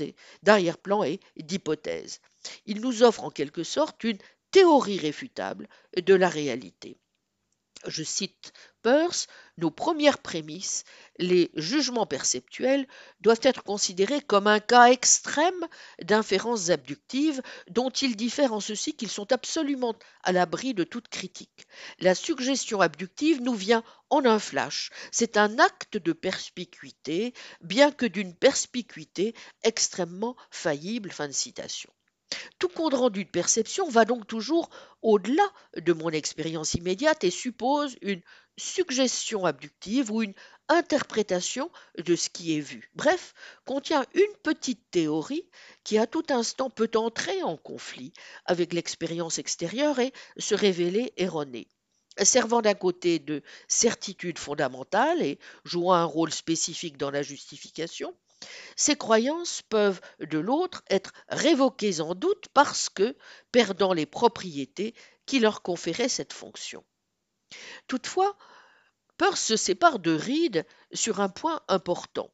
et, 1.05 1.21
d'hypothèses. 1.37 2.21
Il 2.67 2.81
nous 2.81 3.03
offre 3.03 3.25
en 3.25 3.31
quelque 3.31 3.65
sorte 3.65 4.05
une 4.05 4.19
théorie 4.51 4.99
réfutable 4.99 5.69
de 5.97 6.15
la 6.15 6.29
réalité 6.29 6.99
je 7.87 8.03
cite 8.03 8.53
Peirce, 8.83 9.29
nos 9.59 9.71
premières 9.71 10.19
prémices, 10.19 10.85
les 11.19 11.51
jugements 11.55 12.07
perceptuels, 12.07 12.87
doivent 13.21 13.41
être 13.43 13.63
considérés 13.63 14.21
comme 14.21 14.47
un 14.47 14.61
cas 14.61 14.87
extrême 14.87 15.69
d'inférences 16.03 16.71
abductives 16.71 17.43
dont 17.69 17.91
ils 17.91 18.17
diffèrent 18.17 18.53
en 18.53 18.61
ceci 18.61 18.95
qu'ils 18.95 19.09
sont 19.09 19.33
absolument 19.33 19.95
à 20.23 20.33
l'abri 20.33 20.75
de 20.75 20.85
toute 20.85 21.09
critique. 21.09 21.67
La 22.01 22.15
suggestion 22.15 22.81
abductive 22.81 23.41
nous 23.41 23.55
vient 23.55 23.85
en 24.11 24.25
un 24.25 24.39
flash. 24.39 24.91
C'est 25.11 25.37
un 25.37 25.59
acte 25.59 25.97
de 25.97 26.13
perspicuité, 26.13 27.35
bien 27.61 27.93
que 27.93 28.07
d'une 28.07 28.35
perspicuité 28.35 29.35
extrêmement 29.63 30.37
faillible. 30.51 31.11
Fin 31.11 31.29
de 31.29 31.33
citation. 31.33 31.93
Tout 32.59 32.69
compte 32.69 32.95
rendu 32.95 33.25
de 33.25 33.31
perception 33.31 33.89
va 33.89 34.05
donc 34.05 34.27
toujours 34.27 34.71
au-delà 35.03 35.49
de 35.77 35.93
mon 35.93 36.11
expérience 36.11 36.75
immédiate 36.75 37.25
et 37.25 37.31
suppose 37.31 37.97
une 38.03 38.23
suggestion 38.57 39.45
abductive 39.45 40.11
ou 40.11 40.23
une 40.23 40.35
interprétation 40.69 41.71
de 41.99 42.17
ce 42.17 42.29
qui 42.29 42.57
est 42.57 42.61
vu. 42.61 42.91
Bref, 42.95 43.35
contient 43.65 44.05
une 44.15 44.37
petite 44.43 44.91
théorie 44.91 45.49
qui 45.85 45.99
à 45.99 46.07
tout 46.07 46.25
instant 46.31 46.71
peut 46.71 46.91
entrer 46.95 47.43
en 47.43 47.57
conflit 47.57 48.13
avec 48.45 48.73
l'expérience 48.73 49.39
extérieure 49.39 49.99
et 49.99 50.13
se 50.39 50.55
révéler 50.55 51.13
erronée 51.17 51.69
servant 52.25 52.63
d'un 52.63 52.75
côté 52.75 53.19
de 53.19 53.43
certitude 53.69 54.39
fondamentale 54.39 55.23
et 55.23 55.39
jouant 55.65 55.95
un 55.95 56.05
rôle 56.05 56.33
spécifique 56.33 56.99
dans 56.99 57.11
la 57.11 57.23
justification, 57.23 58.15
Ces 58.77 58.97
croyances 58.97 59.63
peuvent, 59.63 60.01
de 60.21 60.39
l'autre, 60.39 60.83
être 60.91 61.13
révoquées 61.29 62.01
en 62.01 62.15
doute 62.15 62.47
parce 62.55 62.89
que, 62.89 63.17
perdant 63.51 63.93
les 63.93 64.07
propriétés 64.07 64.95
qui 65.27 65.41
leur 65.41 65.63
conféraient 65.63 66.09
cette 66.09 66.33
fonction. 66.33 66.85
Toutefois, 67.87 68.37
Peirce 69.17 69.43
se 69.43 69.57
sépare 69.57 69.99
de 69.99 70.15
Reed 70.15 70.67
sur 70.93 71.21
un 71.21 71.29
point 71.29 71.61
important. 71.69 72.33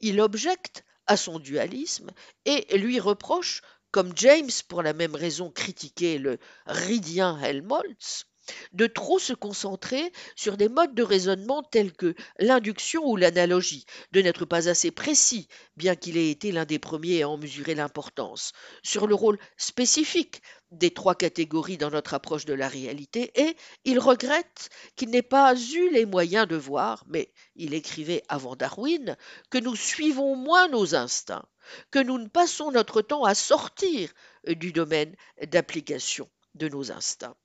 Il 0.00 0.20
objecte 0.20 0.84
à 1.06 1.16
son 1.16 1.38
dualisme 1.38 2.10
et 2.44 2.78
lui 2.78 3.00
reproche, 3.00 3.62
comme 3.90 4.12
James 4.16 4.50
pour 4.68 4.82
la 4.82 4.92
même 4.92 5.14
raison 5.14 5.50
critiquait 5.50 6.18
le 6.18 6.38
Reedien 6.66 7.40
Helmholtz, 7.40 8.26
de 8.72 8.86
trop 8.86 9.18
se 9.18 9.32
concentrer 9.32 10.12
sur 10.36 10.56
des 10.56 10.68
modes 10.68 10.94
de 10.94 11.02
raisonnement 11.02 11.62
tels 11.62 11.92
que 11.92 12.14
l'induction 12.38 13.04
ou 13.06 13.16
l'analogie, 13.16 13.86
de 14.12 14.20
n'être 14.20 14.44
pas 14.44 14.68
assez 14.68 14.90
précis, 14.90 15.48
bien 15.76 15.96
qu'il 15.96 16.16
ait 16.16 16.30
été 16.30 16.52
l'un 16.52 16.64
des 16.64 16.78
premiers 16.78 17.22
à 17.22 17.28
en 17.28 17.36
mesurer 17.36 17.74
l'importance, 17.74 18.52
sur 18.82 19.06
le 19.06 19.14
rôle 19.14 19.38
spécifique 19.56 20.42
des 20.70 20.90
trois 20.90 21.14
catégories 21.14 21.78
dans 21.78 21.90
notre 21.90 22.14
approche 22.14 22.44
de 22.44 22.52
la 22.52 22.68
réalité, 22.68 23.32
et 23.40 23.56
il 23.84 23.98
regrette 23.98 24.68
qu'il 24.96 25.10
n'ait 25.10 25.22
pas 25.22 25.54
eu 25.54 25.90
les 25.90 26.04
moyens 26.04 26.46
de 26.46 26.56
voir, 26.56 27.04
mais 27.08 27.32
il 27.56 27.74
écrivait 27.74 28.22
avant 28.28 28.56
Darwin, 28.56 29.16
que 29.50 29.58
nous 29.58 29.76
suivons 29.76 30.36
moins 30.36 30.68
nos 30.68 30.94
instincts, 30.94 31.46
que 31.90 31.98
nous 31.98 32.18
ne 32.18 32.28
passons 32.28 32.70
notre 32.70 33.02
temps 33.02 33.24
à 33.24 33.34
sortir 33.34 34.12
du 34.46 34.72
domaine 34.72 35.14
d'application 35.46 36.28
de 36.54 36.68
nos 36.68 36.92
instincts. 36.92 37.36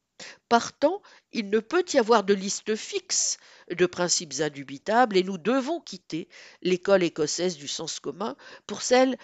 Partant, 0.50 1.02
il 1.32 1.50
ne 1.50 1.60
peut 1.60 1.86
y 1.94 1.98
avoir 1.98 2.24
de 2.24 2.34
liste 2.34 2.76
fixe 2.76 3.38
de 3.70 3.86
principes 3.86 4.34
indubitables 4.40 5.18
et 5.18 5.24
nous 5.24 5.38
devons 5.38 5.80
quitter 5.82 6.28
l'école 6.62 7.04
écossaise 7.04 7.58
du 7.58 7.68
sens 7.68 8.00
commun 8.00 8.36
pour 8.68 8.82
celle 8.82 9.18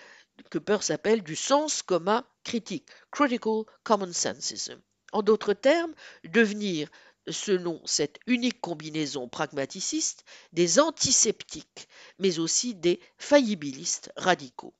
que 0.49 0.57
Peirce 0.57 0.89
appelle 0.89 1.23
du 1.23 1.35
sens 1.35 1.81
commun 1.81 2.25
critique, 2.43 2.87
critical 3.11 3.63
common 3.83 4.13
sensism. 4.13 4.79
En 5.11 5.21
d'autres 5.21 5.53
termes, 5.53 5.93
devenir, 6.23 6.89
selon 7.27 7.81
cette 7.85 8.19
unique 8.27 8.61
combinaison 8.61 9.27
pragmaticiste, 9.27 10.23
des 10.53 10.79
antisceptiques, 10.79 11.87
mais 12.17 12.39
aussi 12.39 12.75
des 12.75 12.99
faillibilistes 13.17 14.11
radicaux. 14.15 14.73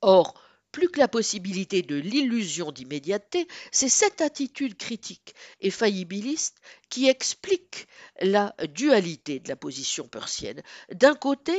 Or, 0.00 0.34
plus 0.72 0.88
que 0.88 0.98
la 0.98 1.08
possibilité 1.08 1.82
de 1.82 1.96
l'illusion 1.96 2.72
d'immédiateté, 2.72 3.46
c'est 3.70 3.90
cette 3.90 4.20
attitude 4.20 4.76
critique 4.76 5.34
et 5.60 5.70
faillibiliste 5.70 6.58
qui 6.88 7.08
explique 7.08 7.86
la 8.20 8.54
dualité 8.70 9.38
de 9.38 9.48
la 9.48 9.56
position 9.56 10.08
persienne. 10.08 10.62
D'un 10.92 11.14
côté, 11.14 11.54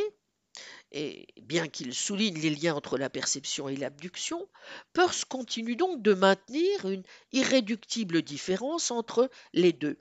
et 0.92 1.28
bien 1.42 1.68
qu'il 1.68 1.94
souligne 1.94 2.40
les 2.40 2.50
liens 2.50 2.76
entre 2.76 2.98
la 2.98 3.10
perception 3.10 3.70
et 3.70 3.76
l'abduction, 3.76 4.48
Peirce 4.94 5.26
continue 5.26 5.76
donc 5.76 6.02
de 6.02 6.14
maintenir 6.14 6.86
une 6.86 7.04
irréductible 7.32 8.22
différence 8.22 8.92
entre 8.92 9.30
les 9.54 9.74
deux. 9.74 10.00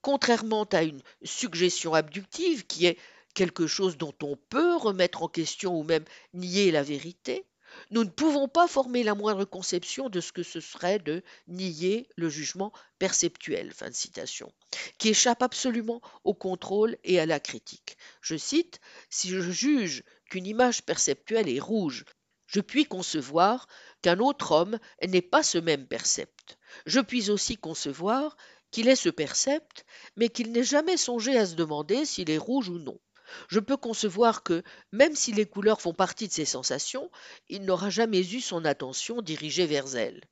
Contrairement 0.00 0.64
à 0.64 0.82
une 0.82 1.02
suggestion 1.22 1.94
abductive 1.94 2.66
qui 2.66 2.86
est 2.86 2.98
quelque 3.34 3.66
chose 3.66 3.96
dont 3.96 4.14
on 4.22 4.36
peut 4.48 4.76
remettre 4.76 5.22
en 5.22 5.28
question 5.28 5.78
ou 5.78 5.84
même 5.84 6.04
nier 6.32 6.70
la 6.72 6.82
vérité, 6.82 7.46
nous 7.90 8.04
ne 8.04 8.10
pouvons 8.10 8.48
pas 8.48 8.68
former 8.68 9.02
la 9.02 9.14
moindre 9.14 9.44
conception 9.44 10.08
de 10.08 10.20
ce 10.20 10.32
que 10.32 10.42
ce 10.42 10.60
serait 10.60 10.98
de 10.98 11.22
nier 11.46 12.08
le 12.16 12.28
jugement 12.28 12.72
perceptuel, 12.98 13.72
fin 13.72 13.88
de 13.88 13.94
citation, 13.94 14.52
qui 14.98 15.10
échappe 15.10 15.42
absolument 15.42 16.00
au 16.24 16.34
contrôle 16.34 16.96
et 17.04 17.20
à 17.20 17.26
la 17.26 17.40
critique. 17.40 17.96
Je 18.20 18.36
cite, 18.36 18.80
Si 19.10 19.28
je 19.28 19.40
juge 19.40 20.02
qu'une 20.30 20.46
image 20.46 20.82
perceptuelle 20.82 21.48
est 21.48 21.60
rouge, 21.60 22.04
je 22.46 22.60
puis 22.60 22.86
concevoir 22.86 23.68
qu'un 24.02 24.18
autre 24.18 24.52
homme 24.52 24.78
n'est 25.06 25.22
pas 25.22 25.42
ce 25.42 25.58
même 25.58 25.86
percept. 25.86 26.58
Je 26.86 27.00
puis 27.00 27.30
aussi 27.30 27.56
concevoir 27.56 28.36
qu'il 28.70 28.88
est 28.88 28.96
ce 28.96 29.08
percept, 29.08 29.84
mais 30.16 30.28
qu'il 30.28 30.52
n'ait 30.52 30.64
jamais 30.64 30.96
songé 30.96 31.36
à 31.38 31.46
se 31.46 31.54
demander 31.54 32.04
s'il 32.04 32.30
est 32.30 32.38
rouge 32.38 32.68
ou 32.68 32.78
non. 32.78 32.98
Je 33.48 33.60
peux 33.60 33.76
concevoir 33.76 34.42
que, 34.42 34.62
même 34.92 35.14
si 35.14 35.32
les 35.32 35.46
couleurs 35.46 35.80
font 35.80 35.94
partie 35.94 36.28
de 36.28 36.32
ses 36.32 36.44
sensations, 36.44 37.10
il 37.48 37.62
n'aura 37.62 37.90
jamais 37.90 38.20
eu 38.20 38.40
son 38.40 38.64
attention 38.64 39.22
dirigée 39.22 39.66
vers 39.66 39.94
elles. 39.96 40.22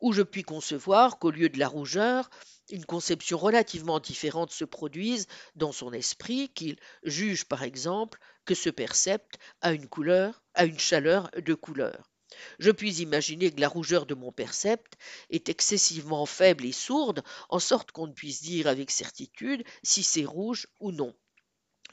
Ou 0.00 0.12
je 0.12 0.22
puis 0.22 0.42
concevoir 0.42 1.18
qu'au 1.18 1.30
lieu 1.30 1.48
de 1.48 1.58
la 1.58 1.68
rougeur, 1.68 2.28
une 2.70 2.84
conception 2.84 3.38
relativement 3.38 4.00
différente 4.00 4.50
se 4.50 4.64
produise 4.64 5.26
dans 5.54 5.72
son 5.72 5.92
esprit, 5.92 6.48
qu'il 6.50 6.76
juge 7.02 7.44
par 7.44 7.62
exemple 7.62 8.18
que 8.44 8.54
ce 8.54 8.70
percept 8.70 9.38
a 9.60 9.72
une 9.72 9.88
couleur, 9.88 10.42
a 10.54 10.64
une 10.64 10.78
chaleur 10.78 11.30
de 11.36 11.54
couleur. 11.54 12.10
Je 12.58 12.70
puis 12.70 13.00
imaginer 13.00 13.52
que 13.52 13.60
la 13.60 13.68
rougeur 13.68 14.06
de 14.06 14.14
mon 14.14 14.32
percept 14.32 14.94
est 15.30 15.48
excessivement 15.48 16.26
faible 16.26 16.64
et 16.64 16.72
sourde, 16.72 17.22
en 17.48 17.58
sorte 17.58 17.92
qu'on 17.92 18.08
ne 18.08 18.12
puisse 18.12 18.42
dire 18.42 18.66
avec 18.66 18.90
certitude 18.90 19.64
si 19.82 20.02
c'est 20.02 20.24
rouge 20.24 20.66
ou 20.80 20.90
non 20.90 21.14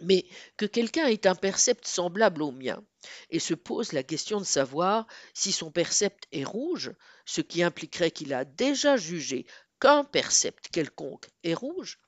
mais 0.02 0.26
que 0.58 0.66
quelqu'un 0.66 1.08
ait 1.08 1.28
un 1.28 1.36
percept 1.36 1.88
semblable 1.88 2.42
au 2.42 2.52
mien 2.52 2.84
et 3.30 3.40
se 3.40 3.54
pose 3.54 3.94
la 3.94 4.04
question 4.04 4.40
de 4.40 4.46
savoir 4.46 5.08
si 5.34 5.52
son 5.52 5.72
percept 5.72 6.26
est 6.32 6.44
rouge, 6.44 6.92
ce 7.26 7.42
qui 7.42 7.64
impliquerait 7.64 8.12
qu'il 8.12 8.34
a 8.34 8.46
déjà 8.46 8.98
jugé 8.98 9.46
qu'un 9.80 10.04
percept 10.04 10.68
quelconque 10.70 11.28
est 11.44 11.56
rouge, 11.56 12.00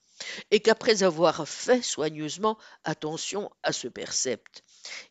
et 0.52 0.60
qu'après 0.60 1.04
avoir 1.04 1.48
fait 1.48 1.82
soigneusement 1.82 2.58
attention 2.84 3.52
à 3.64 3.74
ce 3.74 3.88
percept, 3.88 4.64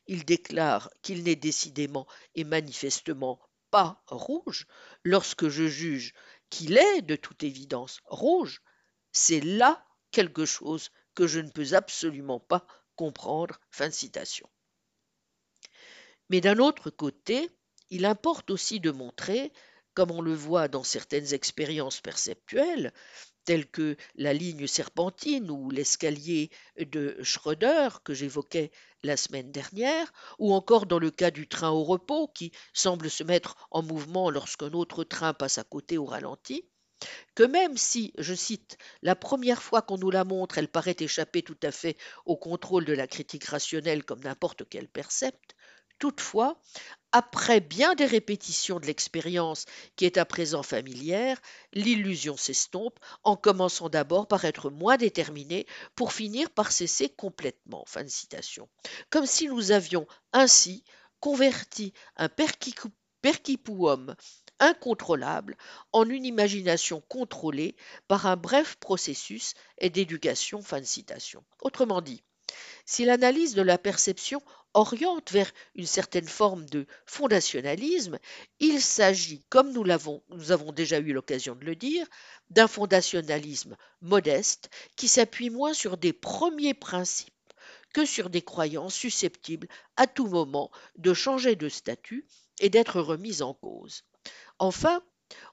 il 0.06 0.24
déclare 0.24 0.90
qu'il 1.02 1.24
n'est 1.24 1.36
décidément 1.36 2.06
et 2.34 2.44
manifestement 2.44 3.40
pas 3.70 4.02
rouge, 4.06 4.66
lorsque 5.02 5.48
je 5.48 5.66
juge 5.66 6.14
qu'il 6.50 6.76
est 6.78 7.02
de 7.02 7.16
toute 7.16 7.42
évidence 7.42 8.00
rouge, 8.04 8.62
c'est 9.10 9.40
là 9.40 9.84
quelque 10.12 10.44
chose 10.44 10.90
que 11.14 11.26
je 11.26 11.40
ne 11.40 11.50
peux 11.50 11.74
absolument 11.74 12.40
pas 12.40 12.66
comprendre. 12.96 13.60
Fin. 13.70 13.90
Mais 16.30 16.40
d'un 16.40 16.58
autre 16.58 16.90
côté, 16.90 17.50
il 17.90 18.06
importe 18.06 18.50
aussi 18.50 18.80
de 18.80 18.90
montrer, 18.90 19.52
comme 19.94 20.10
on 20.10 20.22
le 20.22 20.34
voit 20.34 20.68
dans 20.68 20.84
certaines 20.84 21.34
expériences 21.34 22.00
perceptuelles, 22.00 22.92
telles 23.44 23.70
que 23.70 23.96
la 24.14 24.32
ligne 24.32 24.66
serpentine 24.66 25.50
ou 25.50 25.70
l'escalier 25.70 26.50
de 26.78 27.18
Schröder 27.22 27.88
que 28.04 28.14
j'évoquais 28.14 28.70
la 29.02 29.16
semaine 29.16 29.50
dernière, 29.50 30.12
ou 30.38 30.54
encore 30.54 30.86
dans 30.86 30.98
le 30.98 31.10
cas 31.10 31.30
du 31.30 31.48
train 31.48 31.70
au 31.70 31.84
repos 31.84 32.28
qui 32.28 32.52
semble 32.72 33.10
se 33.10 33.24
mettre 33.24 33.68
en 33.70 33.82
mouvement 33.82 34.30
lorsqu'un 34.30 34.72
autre 34.72 35.04
train 35.04 35.34
passe 35.34 35.58
à 35.58 35.64
côté 35.64 35.98
au 35.98 36.04
ralenti, 36.04 36.68
que 37.34 37.42
même 37.42 37.76
si, 37.76 38.12
je 38.18 38.34
cite, 38.34 38.78
la 39.02 39.16
première 39.16 39.62
fois 39.62 39.82
qu'on 39.82 39.98
nous 39.98 40.10
la 40.10 40.24
montre, 40.24 40.58
elle 40.58 40.68
paraît 40.68 40.96
échapper 40.98 41.42
tout 41.42 41.58
à 41.62 41.70
fait 41.70 41.96
au 42.26 42.36
contrôle 42.36 42.84
de 42.84 42.92
la 42.92 43.06
critique 43.06 43.44
rationnelle 43.44 44.04
comme 44.04 44.20
n'importe 44.20 44.68
quel 44.68 44.88
percept, 44.88 45.54
toutefois, 45.98 46.60
après 47.12 47.60
bien 47.60 47.94
des 47.94 48.06
répétitions 48.06 48.80
de 48.80 48.86
l'expérience 48.86 49.66
qui 49.94 50.04
est 50.04 50.16
à 50.16 50.24
présent 50.24 50.64
familière, 50.64 51.40
l'illusion 51.72 52.36
s'estompe 52.36 52.98
en 53.22 53.36
commençant 53.36 53.88
d'abord 53.88 54.26
par 54.26 54.44
être 54.44 54.68
moins 54.68 54.96
déterminée 54.96 55.64
pour 55.94 56.12
finir 56.12 56.50
par 56.50 56.72
cesser 56.72 57.08
complètement. 57.08 57.84
Fin 57.86 58.02
de 58.02 58.08
citation. 58.08 58.68
Comme 59.10 59.26
si 59.26 59.46
nous 59.46 59.70
avions 59.70 60.06
ainsi 60.32 60.82
converti 61.20 61.92
un 62.16 62.28
perquipuum 62.28 64.16
incontrôlable 64.62 65.56
en 65.92 66.08
une 66.08 66.24
imagination 66.24 67.02
contrôlée 67.08 67.76
par 68.08 68.26
un 68.26 68.36
bref 68.36 68.76
processus 68.76 69.54
d'éducation. 69.82 70.62
Fin 70.62 70.80
de 70.80 70.86
citation. 70.86 71.44
Autrement 71.60 72.00
dit, 72.00 72.22
si 72.86 73.04
l'analyse 73.04 73.54
de 73.54 73.62
la 73.62 73.76
perception 73.76 74.40
oriente 74.74 75.30
vers 75.32 75.52
une 75.74 75.86
certaine 75.86 76.28
forme 76.28 76.64
de 76.66 76.86
fondationalisme, 77.06 78.18
il 78.60 78.80
s'agit, 78.80 79.44
comme 79.50 79.72
nous 79.72 79.90
avons 79.90 80.72
déjà 80.72 80.98
eu 80.98 81.12
l'occasion 81.12 81.54
de 81.54 81.64
le 81.64 81.76
dire, 81.76 82.06
d'un 82.50 82.68
fondationalisme 82.68 83.76
modeste 84.00 84.70
qui 84.96 85.08
s'appuie 85.08 85.50
moins 85.50 85.74
sur 85.74 85.96
des 85.96 86.12
premiers 86.12 86.74
principes 86.74 87.32
que 87.92 88.04
sur 88.06 88.30
des 88.30 88.42
croyances 88.42 88.94
susceptibles 88.94 89.68
à 89.96 90.06
tout 90.06 90.26
moment 90.26 90.70
de 90.96 91.12
changer 91.12 91.56
de 91.56 91.68
statut 91.68 92.26
et 92.60 92.70
d'être 92.70 93.00
remises 93.00 93.42
en 93.42 93.54
cause. 93.54 94.04
Enfin, 94.58 95.02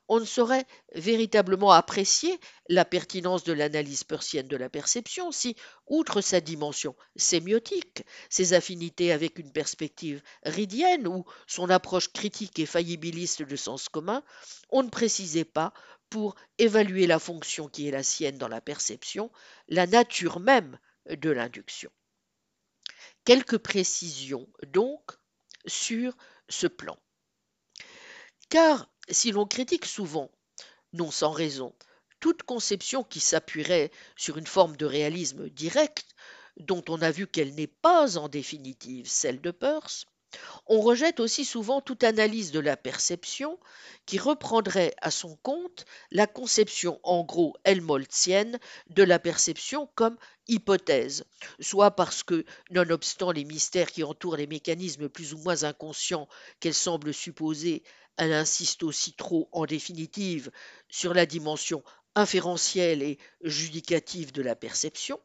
on 0.07 0.19
ne 0.19 0.25
saurait 0.25 0.65
véritablement 0.93 1.71
apprécier 1.71 2.37
la 2.67 2.83
pertinence 2.83 3.43
de 3.43 3.53
l'analyse 3.53 4.03
persienne 4.03 4.47
de 4.47 4.57
la 4.57 4.69
perception 4.69 5.31
si, 5.31 5.55
outre 5.87 6.21
sa 6.21 6.41
dimension 6.41 6.95
sémiotique, 7.15 8.03
ses 8.29 8.53
affinités 8.53 9.11
avec 9.11 9.39
une 9.39 9.51
perspective 9.51 10.21
ridienne 10.43 11.07
ou 11.07 11.25
son 11.47 11.69
approche 11.69 12.11
critique 12.11 12.59
et 12.59 12.65
faillibiliste 12.65 13.43
de 13.43 13.55
sens 13.55 13.87
commun, 13.87 14.23
on 14.69 14.83
ne 14.83 14.89
précisait 14.89 15.45
pas, 15.45 15.73
pour 16.09 16.35
évaluer 16.57 17.05
la 17.05 17.19
fonction 17.19 17.69
qui 17.69 17.87
est 17.87 17.91
la 17.91 18.03
sienne 18.03 18.37
dans 18.37 18.47
la 18.47 18.61
perception, 18.61 19.31
la 19.67 19.85
nature 19.85 20.39
même 20.39 20.79
de 21.07 21.29
l'induction. 21.29 21.91
Quelques 23.25 23.59
précisions 23.59 24.47
donc 24.67 25.11
sur 25.67 26.17
ce 26.49 26.67
plan. 26.67 26.97
Car 28.49 28.89
si 29.09 29.31
l'on 29.31 29.45
critique 29.45 29.85
souvent, 29.85 30.31
non 30.93 31.11
sans 31.11 31.31
raison, 31.31 31.73
toute 32.19 32.43
conception 32.43 33.03
qui 33.03 33.19
s'appuierait 33.19 33.91
sur 34.17 34.37
une 34.37 34.47
forme 34.47 34.75
de 34.75 34.85
réalisme 34.85 35.49
direct, 35.49 36.05
dont 36.57 36.83
on 36.89 37.01
a 37.01 37.11
vu 37.11 37.27
qu'elle 37.27 37.53
n'est 37.53 37.67
pas 37.67 38.17
en 38.17 38.27
définitive 38.27 39.07
celle 39.07 39.39
de 39.39 39.51
Peirce, 39.51 40.07
on 40.67 40.81
rejette 40.81 41.19
aussi 41.19 41.43
souvent 41.43 41.81
toute 41.81 42.03
analyse 42.03 42.51
de 42.51 42.59
la 42.59 42.77
perception 42.77 43.59
qui 44.05 44.19
reprendrait 44.19 44.93
à 45.01 45.09
son 45.09 45.35
compte 45.37 45.85
la 46.11 46.27
conception 46.27 46.99
en 47.03 47.23
gros 47.23 47.55
helmholtzienne 47.63 48.59
de 48.89 49.03
la 49.03 49.17
perception 49.17 49.89
comme 49.95 50.17
hypothèse, 50.47 51.23
soit 51.59 51.91
parce 51.91 52.23
que, 52.23 52.45
nonobstant 52.69 53.31
les 53.31 53.45
mystères 53.45 53.91
qui 53.91 54.03
entourent 54.03 54.37
les 54.37 54.47
mécanismes 54.47 55.09
plus 55.09 55.33
ou 55.33 55.39
moins 55.39 55.63
inconscients 55.63 56.27
qu'elle 56.59 56.75
semble 56.75 57.13
supposer, 57.13 57.81
elle 58.19 58.33
insiste 58.33 58.83
aussi 58.83 59.13
trop 59.13 59.47
en 59.53 59.65
définitive 59.65 60.51
sur 60.89 61.13
la 61.13 61.25
dimension 61.25 61.83
inférentielle 62.15 63.01
et 63.01 63.17
judicative 63.41 64.33
de 64.33 64.41
la 64.41 64.55
perception, 64.55 65.19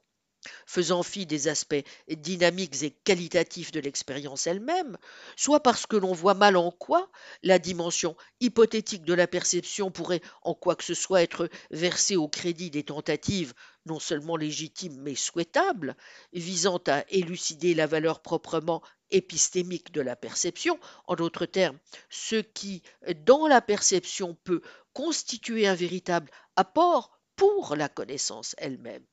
faisant 0.66 1.02
fi 1.02 1.26
des 1.26 1.48
aspects 1.48 1.84
dynamiques 2.08 2.82
et 2.82 2.90
qualitatifs 2.90 3.72
de 3.72 3.80
l'expérience 3.80 4.46
elle-même, 4.46 4.96
soit 5.36 5.62
parce 5.62 5.86
que 5.86 5.96
l'on 5.96 6.12
voit 6.12 6.34
mal 6.34 6.56
en 6.56 6.70
quoi 6.70 7.10
la 7.42 7.58
dimension 7.58 8.16
hypothétique 8.40 9.04
de 9.04 9.14
la 9.14 9.26
perception 9.26 9.90
pourrait 9.90 10.22
en 10.42 10.54
quoi 10.54 10.76
que 10.76 10.84
ce 10.84 10.94
soit 10.94 11.22
être 11.22 11.48
versée 11.70 12.16
au 12.16 12.28
crédit 12.28 12.70
des 12.70 12.84
tentatives 12.84 13.54
non 13.86 13.98
seulement 13.98 14.36
légitimes 14.36 14.98
mais 15.00 15.14
souhaitables, 15.14 15.96
visant 16.32 16.80
à 16.86 17.04
élucider 17.10 17.74
la 17.74 17.86
valeur 17.86 18.20
proprement 18.22 18.82
épistémique 19.10 19.92
de 19.92 20.00
la 20.00 20.16
perception, 20.16 20.78
en 21.06 21.14
d'autres 21.14 21.46
termes, 21.46 21.78
ce 22.08 22.36
qui, 22.36 22.82
dans 23.24 23.46
la 23.46 23.60
perception, 23.60 24.36
peut 24.44 24.62
constituer 24.92 25.66
un 25.66 25.74
véritable 25.74 26.30
apport 26.56 27.18
pour 27.36 27.76
la 27.76 27.88
connaissance 27.88 28.54
elle-même. 28.58 29.04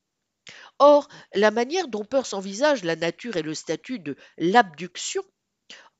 Or, 0.84 1.06
la 1.32 1.52
manière 1.52 1.86
dont 1.86 2.04
Peirce 2.04 2.32
envisage 2.32 2.82
la 2.82 2.96
nature 2.96 3.36
et 3.36 3.42
le 3.42 3.54
statut 3.54 4.00
de 4.00 4.16
l'abduction 4.36 5.22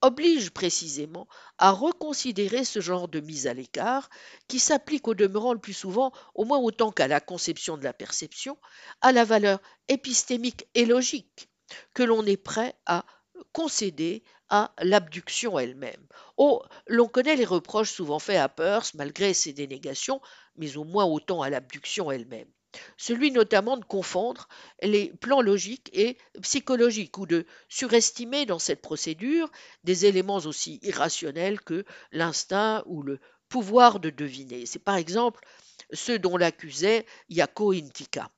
oblige 0.00 0.50
précisément 0.50 1.28
à 1.56 1.70
reconsidérer 1.70 2.64
ce 2.64 2.80
genre 2.80 3.06
de 3.06 3.20
mise 3.20 3.46
à 3.46 3.54
l'écart 3.54 4.10
qui 4.48 4.58
s'applique 4.58 5.06
au 5.06 5.14
demeurant 5.14 5.52
le 5.52 5.60
plus 5.60 5.72
souvent, 5.72 6.10
au 6.34 6.44
moins 6.44 6.58
autant 6.58 6.90
qu'à 6.90 7.06
la 7.06 7.20
conception 7.20 7.76
de 7.76 7.84
la 7.84 7.92
perception, 7.92 8.58
à 9.02 9.12
la 9.12 9.24
valeur 9.24 9.60
épistémique 9.86 10.66
et 10.74 10.84
logique 10.84 11.48
que 11.94 12.02
l'on 12.02 12.26
est 12.26 12.36
prêt 12.36 12.74
à 12.84 13.04
concéder 13.52 14.24
à 14.48 14.72
l'abduction 14.78 15.60
elle-même. 15.60 16.08
Oh, 16.38 16.60
l'on 16.88 17.06
connaît 17.06 17.36
les 17.36 17.44
reproches 17.44 17.92
souvent 17.92 18.18
faits 18.18 18.38
à 18.40 18.48
Peirce 18.48 18.94
malgré 18.94 19.32
ses 19.32 19.52
dénégations, 19.52 20.20
mais 20.56 20.76
au 20.76 20.82
moins 20.82 21.04
autant 21.04 21.40
à 21.40 21.50
l'abduction 21.50 22.10
elle-même 22.10 22.50
celui 22.96 23.30
notamment 23.30 23.76
de 23.76 23.84
confondre 23.84 24.48
les 24.82 25.12
plans 25.20 25.40
logiques 25.40 25.90
et 25.92 26.18
psychologiques 26.40 27.18
ou 27.18 27.26
de 27.26 27.46
surestimer 27.68 28.46
dans 28.46 28.58
cette 28.58 28.82
procédure 28.82 29.50
des 29.84 30.06
éléments 30.06 30.38
aussi 30.38 30.78
irrationnels 30.82 31.60
que 31.60 31.84
l'instinct 32.12 32.82
ou 32.86 33.02
le 33.02 33.18
pouvoir 33.48 34.00
de 34.00 34.10
deviner. 34.10 34.66
C'est 34.66 34.78
par 34.78 34.96
exemple 34.96 35.44
ce 35.92 36.12
dont 36.12 36.36
l'accusait 36.36 37.06
Yako 37.28 37.72
Intika. 37.72 38.30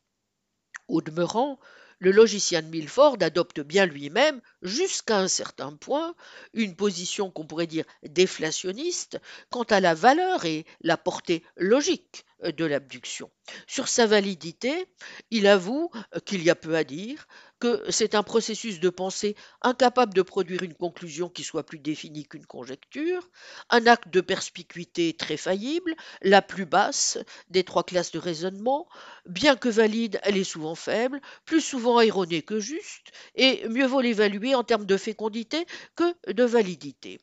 Au 0.89 1.01
demeurant, 1.01 1.59
le 2.05 2.11
logicien 2.11 2.61
de 2.61 2.69
Milford 2.69 3.17
adopte 3.23 3.61
bien 3.61 3.87
lui-même, 3.87 4.43
jusqu'à 4.61 5.19
un 5.19 5.27
certain 5.27 5.73
point, 5.73 6.15
une 6.53 6.77
position 6.77 7.31
qu'on 7.31 7.47
pourrait 7.47 7.67
dire 7.67 7.87
déflationniste 8.03 9.19
quant 9.49 9.63
à 9.63 9.81
la 9.81 9.95
valeur 9.95 10.45
et 10.45 10.67
la 10.83 10.99
portée 10.99 11.43
logique 11.57 12.27
de 12.45 12.65
l'abduction. 12.67 13.31
Sur 13.67 13.89
sa 13.89 14.07
validité, 14.07 14.87
il 15.31 15.47
avoue 15.47 15.91
qu'il 16.27 16.43
y 16.43 16.51
a 16.51 16.55
peu 16.55 16.77
à 16.77 16.85
dire, 16.85 17.27
que 17.65 17.91
c'est 17.91 18.15
un 18.15 18.23
processus 18.23 18.79
de 18.79 18.91
pensée 18.91 19.37
incapable 19.63 20.13
de 20.13 20.21
produire 20.21 20.63
une 20.65 20.75
conclusion 20.75 21.31
qui 21.31 21.43
soit 21.43 21.65
plus 21.65 21.79
définie 21.79 22.27
qu'une 22.27 22.45
conjecture, 22.45 23.31
un 23.71 23.87
acte 23.87 24.13
de 24.13 24.21
perspicuité 24.21 25.15
très 25.15 25.39
faillible, 25.39 25.95
la 26.21 26.43
plus 26.43 26.67
basse 26.67 27.17
des 27.49 27.65
trois 27.65 27.83
classes 27.83 28.13
de 28.13 28.19
raisonnement, 28.19 28.87
bien 29.25 29.57
que 29.57 29.71
valide, 29.71 30.21
elle 30.25 30.37
est 30.37 30.45
souvent 30.45 30.75
faible, 30.75 31.23
plus 31.47 31.63
souvent 31.63 32.01
erronée 32.01 32.43
que 32.43 32.61
juste, 32.61 33.13
et 33.35 33.67
mieux 33.69 33.87
vaut 33.87 34.03
l'évaluer 34.03 34.55
en 34.55 34.63
termes 34.63 34.85
de 34.85 34.99
fécondité 34.99 35.65
que 35.97 36.33
de 36.35 36.45
validité. 36.45 37.19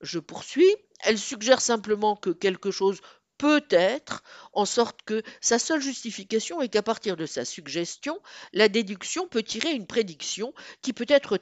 Je 0.00 0.20
poursuis. 0.20 0.76
Elle 1.00 1.18
suggère 1.18 1.60
simplement 1.60 2.16
que 2.16 2.30
quelque 2.30 2.70
chose 2.70 3.00
peut-être, 3.38 4.22
en 4.52 4.64
sorte 4.64 5.02
que 5.02 5.22
sa 5.40 5.58
seule 5.58 5.80
justification 5.80 6.60
est 6.62 6.68
qu'à 6.68 6.82
partir 6.82 7.16
de 7.16 7.26
sa 7.26 7.44
suggestion, 7.44 8.20
la 8.52 8.68
déduction 8.68 9.28
peut 9.28 9.42
tirer 9.42 9.72
une 9.72 9.86
prédiction 9.86 10.52
qui 10.82 10.92
peut 10.92 11.06
être 11.08 11.38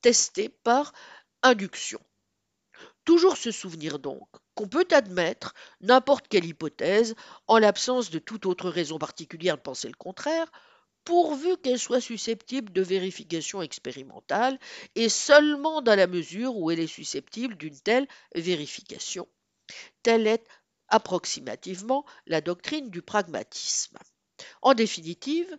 testée 0.00 0.48
par 0.48 0.92
induction. 1.42 2.00
Toujours 3.04 3.36
se 3.36 3.50
souvenir 3.50 3.98
donc 3.98 4.28
qu'on 4.54 4.68
peut 4.68 4.88
admettre 4.90 5.54
n'importe 5.80 6.28
quelle 6.28 6.44
hypothèse 6.44 7.14
en 7.46 7.58
l'absence 7.58 8.10
de 8.10 8.18
toute 8.18 8.44
autre 8.44 8.68
raison 8.68 8.98
particulière 8.98 9.56
de 9.56 9.62
penser 9.62 9.88
le 9.88 9.94
contraire, 9.94 10.50
pourvu 11.04 11.56
qu'elle 11.58 11.78
soit 11.78 12.02
susceptible 12.02 12.70
de 12.70 12.82
vérification 12.82 13.62
expérimentale 13.62 14.58
et 14.94 15.08
seulement 15.08 15.80
dans 15.80 15.94
la 15.94 16.06
mesure 16.06 16.56
où 16.56 16.70
elle 16.70 16.80
est 16.80 16.86
susceptible 16.86 17.56
d'une 17.56 17.80
telle 17.80 18.06
vérification. 18.34 19.26
Telle 20.02 20.26
est 20.26 20.44
approximativement 20.88 22.04
la 22.26 22.40
doctrine 22.40 22.90
du 22.90 23.02
pragmatisme. 23.02 23.98
En 24.62 24.74
définitive, 24.74 25.58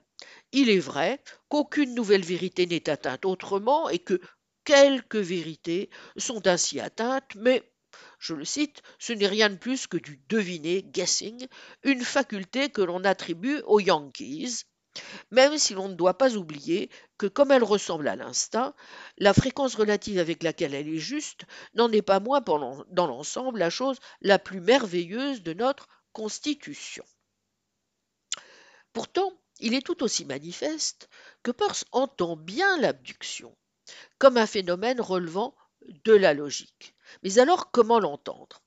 il 0.51 0.69
est 0.69 0.79
vrai 0.79 1.21
qu'aucune 1.49 1.93
nouvelle 1.95 2.23
vérité 2.23 2.65
n'est 2.65 2.89
atteinte 2.89 3.25
autrement 3.25 3.89
et 3.89 3.99
que 3.99 4.19
quelques 4.63 5.15
vérités 5.15 5.89
sont 6.17 6.47
ainsi 6.47 6.79
atteintes, 6.79 7.35
mais, 7.35 7.63
je 8.19 8.33
le 8.33 8.45
cite, 8.45 8.81
ce 8.99 9.13
n'est 9.13 9.27
rien 9.27 9.49
de 9.49 9.57
plus 9.57 9.87
que 9.87 9.97
du 9.97 10.21
deviner, 10.29 10.83
guessing, 10.83 11.47
une 11.83 12.03
faculté 12.03 12.69
que 12.69 12.81
l'on 12.81 13.03
attribue 13.03 13.61
aux 13.65 13.79
Yankees, 13.79 14.65
même 15.31 15.57
si 15.57 15.73
l'on 15.73 15.89
ne 15.89 15.93
doit 15.93 16.17
pas 16.17 16.35
oublier 16.35 16.89
que 17.17 17.27
comme 17.27 17.51
elle 17.51 17.63
ressemble 17.63 18.07
à 18.07 18.15
l'instinct, 18.15 18.73
la 19.17 19.33
fréquence 19.33 19.75
relative 19.75 20.19
avec 20.19 20.43
laquelle 20.43 20.73
elle 20.73 20.87
est 20.87 20.97
juste 20.97 21.45
n'en 21.73 21.91
est 21.91 22.01
pas 22.01 22.19
moins 22.19 22.41
dans 22.41 23.07
l'ensemble 23.07 23.59
la 23.59 23.69
chose 23.69 23.99
la 24.21 24.39
plus 24.39 24.61
merveilleuse 24.61 25.43
de 25.43 25.53
notre 25.53 25.87
constitution. 26.13 27.05
Pourtant, 28.93 29.33
il 29.59 29.73
est 29.73 29.85
tout 29.85 30.03
aussi 30.03 30.25
manifeste 30.25 31.09
que 31.43 31.51
Peirce 31.51 31.85
entend 31.91 32.35
bien 32.35 32.77
l'abduction 32.77 33.55
comme 34.17 34.37
un 34.37 34.47
phénomène 34.47 35.01
relevant 35.01 35.55
de 36.05 36.13
la 36.13 36.33
logique. 36.33 36.95
Mais 37.23 37.39
alors 37.39 37.71
comment 37.71 37.99
l'entendre? 37.99 38.61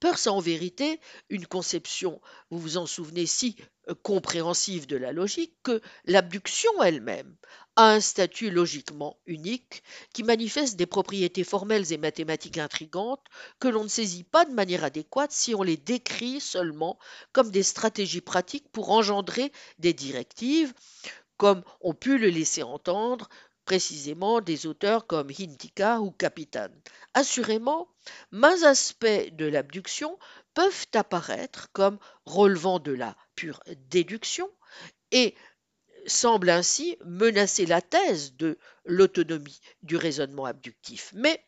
Peirce 0.00 0.26
a 0.26 0.32
en 0.32 0.40
vérité 0.40 1.00
une 1.28 1.46
conception, 1.46 2.20
vous 2.50 2.58
vous 2.58 2.76
en 2.76 2.86
souvenez, 2.86 3.26
si 3.26 3.56
euh, 3.88 3.94
compréhensive 4.02 4.86
de 4.86 4.96
la 4.96 5.12
logique 5.12 5.54
que 5.62 5.80
l'abduction 6.04 6.70
elle-même 6.82 7.36
a 7.76 7.92
un 7.92 8.00
statut 8.00 8.50
logiquement 8.50 9.18
unique 9.26 9.82
qui 10.12 10.22
manifeste 10.22 10.76
des 10.76 10.86
propriétés 10.86 11.44
formelles 11.44 11.92
et 11.92 11.98
mathématiques 11.98 12.58
intrigantes 12.58 13.24
que 13.58 13.68
l'on 13.68 13.84
ne 13.84 13.88
saisit 13.88 14.24
pas 14.24 14.44
de 14.44 14.52
manière 14.52 14.84
adéquate 14.84 15.32
si 15.32 15.54
on 15.54 15.62
les 15.62 15.76
décrit 15.76 16.40
seulement 16.40 16.98
comme 17.32 17.50
des 17.50 17.62
stratégies 17.62 18.20
pratiques 18.20 18.68
pour 18.70 18.90
engendrer 18.90 19.52
des 19.78 19.92
directives, 19.92 20.72
comme 21.36 21.62
ont 21.80 21.94
pu 21.94 22.18
le 22.18 22.28
laisser 22.28 22.62
entendre 22.62 23.28
précisément 23.64 24.40
des 24.40 24.66
auteurs 24.66 25.06
comme 25.06 25.30
Hintika 25.30 26.00
ou 26.00 26.10
Capitan. 26.10 26.68
Assurément, 27.14 27.88
mains 28.30 28.62
aspects 28.62 29.30
de 29.32 29.46
l'abduction 29.46 30.18
peuvent 30.54 30.86
apparaître 30.94 31.68
comme 31.72 31.98
relevant 32.26 32.78
de 32.78 32.92
la 32.92 33.16
pure 33.34 33.60
déduction 33.90 34.50
et 35.10 35.34
semblent 36.06 36.50
ainsi 36.50 36.96
menacer 37.04 37.66
la 37.66 37.80
thèse 37.80 38.36
de 38.36 38.58
l'autonomie 38.84 39.60
du 39.82 39.96
raisonnement 39.96 40.44
abductif. 40.44 41.10
Mais 41.14 41.42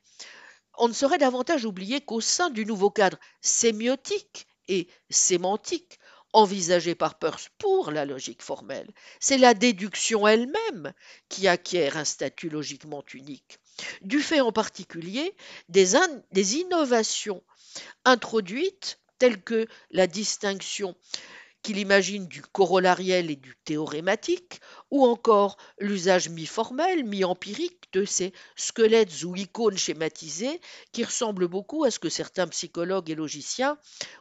on 0.79 0.89
ne 0.89 0.93
saurait 0.93 1.19
davantage 1.19 1.65
oublier 1.65 2.01
qu'au 2.01 2.21
sein 2.21 2.51
du 2.51 2.65
nouveau 2.65 2.91
cadre 2.91 3.19
sémiotique 3.41 4.47
et 4.69 4.89
sémantique 5.11 5.99
envisagé 6.37 6.95
par 6.95 7.19
Peirce 7.19 7.49
pour 7.57 7.91
la 7.91 8.05
logique 8.05 8.43
formelle. 8.43 8.91
C'est 9.21 9.39
la 9.39 9.55
déduction 9.55 10.29
elle-même 10.29 10.93
qui 11.31 11.49
acquiert 11.49 11.97
un 11.97 12.05
statut 12.05 12.51
logiquement 12.51 13.03
unique, 13.15 13.59
du 14.03 14.21
fait 14.21 14.43
en 14.43 14.53
particulier 14.53 15.35
des, 15.71 15.95
des 16.33 16.57
innovations 16.57 17.43
introduites 18.05 18.99
telles 19.19 19.43
que 19.43 19.67
la 19.91 20.07
distinction 20.07 20.95
qu'il 21.67 21.79
imagine 21.79 22.29
du 22.29 22.43
corollariel 22.43 23.29
et 23.29 23.35
du 23.35 23.57
théorématique, 23.65 24.61
ou 24.93 25.05
encore 25.05 25.57
l'usage 25.81 26.29
mi-formel, 26.29 27.03
mi-empirique 27.03 27.93
de 27.93 28.05
ces 28.05 28.33
squelettes 28.55 29.25
ou 29.25 29.35
icônes 29.35 29.77
schématisées 29.77 30.61
qui 30.93 31.03
ressemblent 31.03 31.49
beaucoup 31.49 31.83
à 31.83 31.91
ce 31.91 31.99
que 31.99 32.09
certains 32.09 32.47
psychologues 32.47 33.11
et 33.11 33.17
logiciens 33.17 33.79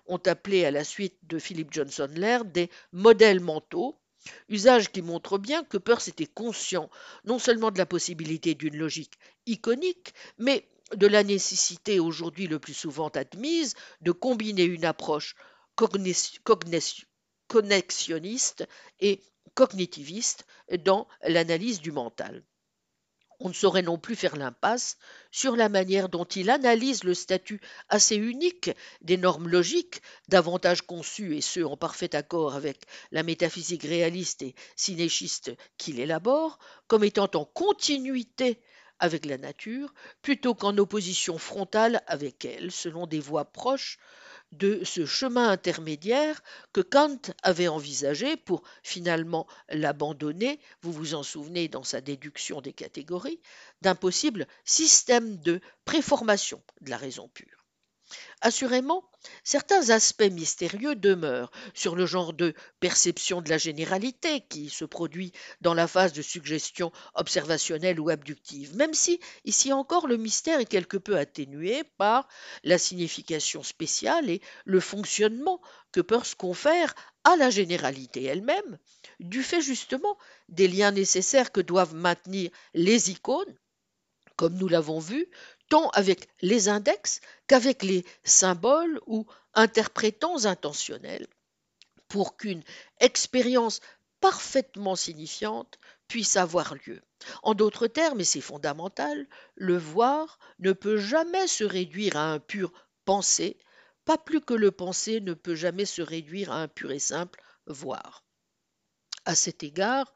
ont 0.08 0.20
appelé 0.26 0.66
à 0.66 0.72
la 0.72 0.84
suite 0.84 1.20
de 1.22 1.38
Philip 1.38 1.72
Johnson 1.72 2.10
Laird 2.16 2.52
des 2.52 2.72
modèles 2.91 3.41
mentaux, 3.41 4.00
usage 4.50 4.91
qui 4.91 5.04
montre 5.04 5.38
bien 5.38 5.64
que 5.64 5.78
Peirce 5.78 6.08
était 6.08 6.26
conscient 6.26 6.89
non 7.26 7.38
seulement 7.38 7.70
de 7.70 7.78
la 7.78 7.86
possibilité 7.86 8.56
d'une 8.56 8.76
logique 8.76 9.20
iconique, 9.46 10.16
mais 10.39 10.68
de 10.96 11.06
la 11.06 11.22
nécessité 11.22 12.00
aujourd'hui 12.00 12.48
le 12.48 12.58
plus 12.58 12.74
souvent 12.74 13.10
admise 13.10 13.76
de 14.02 14.12
combiner 14.12 14.64
une 14.64 14.86
approche 14.86 15.36
connexionniste 17.48 18.68
et 19.00 19.22
cognitiviste 19.54 20.46
dans 20.84 21.08
l'analyse 21.24 21.82
du 21.82 21.91
mental. 21.91 22.43
On 23.39 23.50
ne 23.50 23.54
saurait 23.54 23.82
non 23.82 23.98
plus 23.98 24.16
faire 24.16 24.38
l'impasse 24.38 24.98
sur 25.30 25.58
la 25.58 25.68
manière 25.68 26.08
dont 26.08 26.24
il 26.24 26.50
analyse 26.50 27.04
le 27.04 27.14
statut 27.14 27.60
assez 27.89 28.16
unique 28.16 28.72
des 29.02 29.18
normes 29.18 29.50
logiques, 29.50 30.02
davantage 30.30 30.84
conçues 30.84 31.36
et 31.36 31.41
ce 31.41 31.60
en 31.60 31.76
parfait 31.76 32.16
accord 32.16 32.56
avec 32.56 32.86
la 33.12 33.24
métaphysique 33.24 33.84
réaliste 33.84 34.41
et 34.41 34.56
synéchiste 34.78 35.52
qu'il 35.78 36.00
élabore, 36.00 36.60
comme 36.88 37.04
étant 37.04 37.30
en 37.34 37.43
continuité 37.43 38.62
avec 39.00 39.26
la 39.26 39.38
nature, 39.38 39.93
plutôt 40.22 40.56
qu'en 40.56 40.78
opposition 40.78 41.38
frontale 41.38 42.02
avec 42.08 42.46
elle, 42.46 42.72
selon 42.72 43.06
des 43.06 43.20
voies 43.20 43.52
proches 43.52 44.00
de 44.58 44.84
ce 44.84 45.06
chemin 45.06 45.49
intermédiaire 45.49 46.41
que 46.74 46.82
Kant 46.82 47.20
avait 47.43 47.68
envisagé 47.68 48.38
pour 48.38 48.64
finalement 48.84 49.47
l'abandonner, 49.70 50.60
vous 50.82 50.91
vous 50.91 51.16
en 51.16 51.24
souvenez 51.24 51.68
dans 51.68 51.84
sa 51.84 52.01
déduction 52.01 52.62
des 52.62 52.74
catégories, 52.74 53.39
d'un 53.82 53.95
possible 53.95 54.47
système 54.64 55.38
de 55.38 55.60
préformation 55.86 56.62
de 56.82 56.89
la 56.89 56.97
raison 56.97 57.28
pure. 57.34 57.64
Assurément, 58.41 59.09
certains 59.43 59.89
aspects 59.89 60.30
mystérieux 60.32 60.95
demeurent 60.95 61.51
sur 61.74 61.95
le 61.95 62.05
genre 62.05 62.34
de 62.34 62.53
perception 62.80 63.41
de 63.41 63.49
la 63.49 63.57
généralité 63.57 64.41
qui 64.41 64.70
se 64.70 64.86
produit 64.86 65.32
dans 65.61 65.74
la 65.74 65.88
phase 65.88 66.13
de 66.13 66.22
suggestion 66.22 66.91
observationnelle 67.16 67.99
ou 67.99 68.09
abductive, 68.09 68.76
même 68.76 68.93
si 68.93 69.20
ici 69.45 69.74
encore 69.74 70.07
le 70.07 70.18
mystère 70.18 70.59
est 70.59 70.66
quelque 70.66 70.97
peu 70.97 71.18
atténué 71.18 71.84
par 71.97 72.28
la 72.63 72.78
signification 72.78 73.63
spéciale 73.63 74.30
et 74.30 74.41
le 74.66 74.80
fonctionnement 74.80 75.61
que 75.91 76.01
Peirce 76.01 76.36
confère 76.36 76.93
à 77.24 77.36
la 77.38 77.49
généralité 77.49 78.24
elle-même, 78.26 78.78
du 79.20 79.41
fait 79.41 79.61
justement 79.61 80.18
des 80.49 80.68
liens 80.68 80.91
nécessaires 80.91 81.51
que 81.51 81.61
doivent 81.61 81.95
maintenir 81.95 82.51
les 82.74 83.11
icônes 83.11 83.55
comme 84.36 84.55
nous 84.55 84.68
l'avons 84.68 84.99
vu, 84.99 85.28
tant 85.70 85.89
avec 85.89 86.30
les 86.41 86.70
index 86.70 87.22
qu'avec 87.47 87.84
les 87.84 88.05
symboles 88.24 88.99
ou 89.07 89.26
interprétants 89.53 90.45
intentionnels, 90.45 91.28
pour 92.07 92.38
qu'une 92.38 92.63
expérience 92.99 93.80
parfaitement 94.20 94.95
signifiante 94.95 95.80
puisse 96.07 96.36
avoir 96.38 96.76
lieu. 96.86 97.01
En 97.43 97.53
d'autres 97.53 97.88
termes, 97.88 98.22
et 98.22 98.26
c'est 98.26 98.41
fondamental, 98.41 99.28
le 99.55 99.78
voir 99.78 100.39
ne 100.59 100.72
peut 100.72 100.97
jamais 100.97 101.47
se 101.47 101.63
réduire 101.63 102.18
à 102.18 102.32
un 102.32 102.39
pur 102.39 102.72
penser, 103.05 103.57
pas 104.03 104.18
plus 104.18 104.41
que 104.41 104.53
le 104.53 104.72
penser 104.72 105.22
ne 105.22 105.34
peut 105.34 105.55
jamais 105.55 105.86
se 105.86 106.01
réduire 106.01 106.51
à 106.51 106.61
un 106.61 106.68
pur 106.68 106.91
et 106.91 106.99
simple 106.99 107.41
voir. 107.66 108.24
À 109.26 109.34
cet 109.34 109.63
égard, 109.63 110.13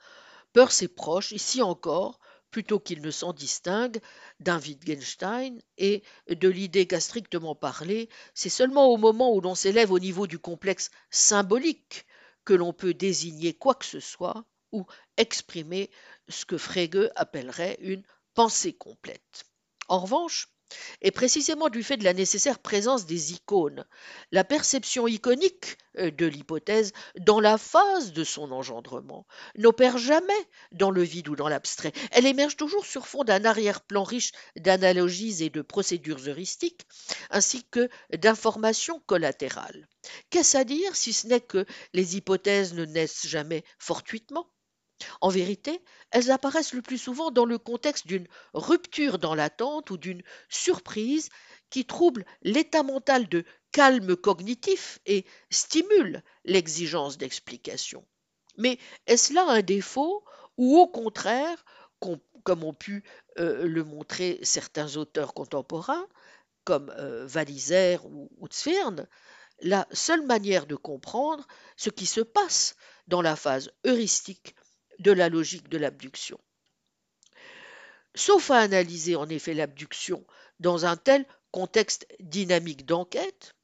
Peirce 0.54 0.82
est 0.84 0.88
proche, 0.88 1.32
ici 1.32 1.62
encore, 1.62 2.20
plutôt 2.52 2.80
qu'il 2.80 3.02
ne 3.02 3.12
s'en 3.12 3.34
distingue 3.34 4.00
d'un 4.40 4.60
Wittgenstein 4.60 5.62
et 5.78 6.04
de 6.30 6.50
l'idée 6.50 6.88
qu'à 6.88 7.00
strictement 7.00 7.56
parler, 7.56 8.10
c'est 8.34 8.50
seulement 8.50 8.88
au 8.88 8.98
moment 8.98 9.34
où 9.34 9.42
l'on 9.42 9.56
s'élève 9.56 9.92
au 9.92 10.00
niveau 10.00 10.28
du 10.28 10.40
complexe 10.40 10.92
symbolique 11.10 12.06
que 12.46 12.54
l'on 12.54 12.74
peut 12.74 12.94
désigner 12.94 13.54
quoi 13.54 13.76
que 13.76 13.86
ce 13.86 14.00
soit 14.00 14.46
ou 14.72 14.86
exprimer 15.18 15.90
ce 16.28 16.46
que 16.46 16.58
Frege 16.58 17.12
appellerait 17.16 17.78
une 17.82 18.04
pensée 18.34 18.74
complète. 18.74 19.46
En 19.88 20.00
revanche, 20.00 20.50
et 21.02 21.12
précisément 21.12 21.70
du 21.70 21.84
fait 21.84 21.98
de 21.98 22.04
la 22.04 22.14
nécessaire 22.14 22.60
présence 22.60 23.06
des 23.06 23.34
icônes, 23.34 23.86
la 24.32 24.44
perception 24.44 25.08
iconique 25.08 25.78
euh, 25.98 26.12
de 26.12 26.26
l'hypothèse 26.26 26.94
dans 27.20 27.40
la 27.40 27.58
phase 27.58 28.14
de 28.14 28.24
son 28.24 28.52
engendrement 28.52 29.26
n'opère 29.56 29.98
jamais 29.98 30.34
dans 30.72 30.92
le 30.92 31.02
vide 31.02 31.30
ou 31.30 31.36
dans 31.36 31.48
l'abstrait. 31.48 31.94
Elle 32.12 32.26
émerge 32.26 32.58
toujours 32.58 32.86
sur 32.86 33.08
fond 33.08 33.24
d'un 33.24 33.46
arrière-plan 33.46 34.04
riche 34.04 34.32
d'analogies 34.56 35.44
et 35.44 35.50
de 35.50 35.62
procédures 35.62 36.28
heuristiques, 36.28 36.86
ainsi 37.30 37.64
que 37.72 37.90
d'informations 38.16 39.00
collatérales. 39.06 39.88
Qu'est-ce 40.30 40.58
à 40.58 40.64
dire 40.64 40.96
si 40.96 41.14
ce 41.14 41.28
n'est 41.28 41.42
que 41.42 41.66
les 41.94 42.18
hypothèses 42.18 42.74
ne 42.74 42.86
naissent 42.86 43.28
jamais 43.28 43.64
fortuitement? 43.78 44.48
En 45.22 45.30
vérité, 45.30 45.82
elles 46.12 46.32
apparaissent 46.32 46.74
le 46.74 46.82
plus 46.82 46.98
souvent 46.98 47.32
dans 47.32 47.46
le 47.46 47.58
contexte 47.58 48.08
d'une 48.08 48.28
rupture 48.54 49.20
dans 49.20 49.36
l'attente 49.36 49.90
ou 49.92 49.98
d'une 49.98 50.24
surprise 50.50 51.30
qui 51.70 51.86
trouble 51.86 52.26
l'état 52.42 52.84
mental 52.84 53.28
de 53.28 53.46
calme 53.72 54.16
cognitif 54.16 55.00
et 55.06 55.26
stimule 55.50 56.24
l'exigence 56.46 57.18
d'explication. 57.18 58.06
Mais 58.58 58.80
est-ce 59.08 59.34
là 59.34 59.46
un 59.48 59.62
défaut 59.62 60.24
ou 60.58 60.78
au 60.78 60.88
contraire, 60.88 61.64
comme 62.44 62.64
ont 62.64 62.74
pu 62.74 63.04
euh, 63.38 63.66
le 63.66 63.84
montrer 63.84 64.40
certains 64.44 64.98
auteurs 64.98 65.34
contemporains, 65.34 66.08
comme 66.66 66.94
euh, 66.98 67.28
ou, 68.04 68.30
ou 68.38 68.48
la 69.62 69.88
seule 69.92 70.26
manière 70.26 70.66
de 70.66 70.76
comprendre 70.76 71.46
ce 71.76 71.90
qui 71.90 72.06
se 72.06 72.22
passe 72.22 72.76
dans 73.08 73.22
la 73.22 73.36
phase 73.36 73.72
heuristique 73.86 74.56
de 75.00 75.12
la 75.12 75.30
logique 75.30 75.70
de 75.70 75.78
l'abduction. 75.78 76.40
Sauf 78.16 78.52
à 78.52 78.58
analyser 78.60 79.16
en 79.16 79.30
effet 79.30 79.54
l'abduction 79.54 80.26
dans 80.60 80.86
un 80.86 80.98
tel 80.98 81.26
contexte 81.52 82.08
dynamique 82.20 82.86
d'enquête, 82.86 83.56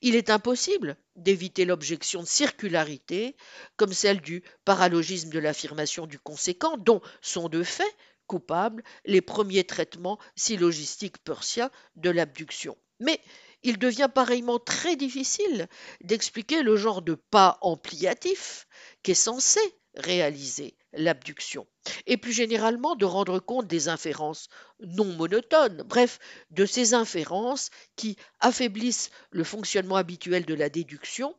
il 0.00 0.14
est 0.14 0.30
impossible 0.30 0.96
d'éviter 1.16 1.64
l'objection 1.64 2.22
de 2.22 2.28
circularité, 2.28 3.36
comme 3.76 3.92
celle 3.92 4.20
du 4.20 4.42
paralogisme 4.64 5.30
de 5.30 5.38
l'affirmation 5.38 6.06
du 6.06 6.18
conséquent, 6.18 6.76
dont 6.78 7.02
sont 7.20 7.48
de 7.48 7.62
fait 7.62 7.94
coupables 8.26 8.82
les 9.04 9.20
premiers 9.20 9.64
traitements 9.64 10.18
syllogistiques 10.36 11.18
persiens 11.18 11.70
de 11.96 12.10
l'abduction. 12.10 12.76
Mais 13.00 13.20
il 13.62 13.78
devient 13.78 14.10
pareillement 14.14 14.58
très 14.58 14.96
difficile 14.96 15.68
d'expliquer 16.02 16.62
le 16.62 16.76
genre 16.76 17.02
de 17.02 17.14
pas 17.14 17.58
ampliatif 17.60 18.66
qu'est 19.02 19.14
censé 19.14 19.60
réaliser 19.94 20.76
l'abduction, 20.92 21.66
et 22.06 22.16
plus 22.16 22.32
généralement 22.32 22.96
de 22.96 23.04
rendre 23.04 23.38
compte 23.38 23.66
des 23.66 23.88
inférences 23.88 24.48
non 24.80 25.04
monotones, 25.04 25.82
bref, 25.84 26.18
de 26.50 26.66
ces 26.66 26.94
inférences 26.94 27.70
qui 27.96 28.16
affaiblissent 28.40 29.10
le 29.30 29.44
fonctionnement 29.44 29.96
habituel 29.96 30.44
de 30.44 30.54
la 30.54 30.68
déduction, 30.68 31.34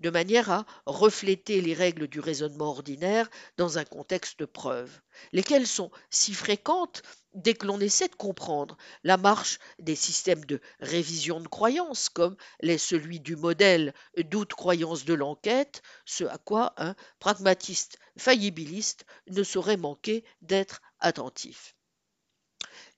de 0.00 0.10
manière 0.10 0.50
à 0.50 0.66
refléter 0.86 1.60
les 1.60 1.74
règles 1.74 2.08
du 2.08 2.20
raisonnement 2.20 2.66
ordinaire 2.70 3.28
dans 3.56 3.78
un 3.78 3.84
contexte 3.84 4.38
de 4.38 4.44
preuve, 4.44 5.00
lesquelles 5.32 5.66
sont 5.66 5.90
si 6.10 6.34
fréquentes 6.34 7.02
dès 7.34 7.54
que 7.54 7.66
l'on 7.66 7.80
essaie 7.80 8.08
de 8.08 8.14
comprendre 8.14 8.76
la 9.02 9.16
marche 9.16 9.58
des 9.78 9.96
systèmes 9.96 10.44
de 10.44 10.60
révision 10.80 11.40
de 11.40 11.48
croyances, 11.48 12.08
comme 12.08 12.36
l'est 12.60 12.78
celui 12.78 13.20
du 13.20 13.36
modèle 13.36 13.92
doute-croyance 14.16 15.04
de 15.04 15.14
l'enquête, 15.14 15.82
ce 16.04 16.24
à 16.24 16.38
quoi 16.38 16.74
un 16.76 16.94
pragmatiste 17.18 17.98
faillibiliste 18.16 19.04
ne 19.28 19.42
saurait 19.42 19.76
manquer 19.76 20.24
d'être 20.42 20.80
attentif. 21.00 21.74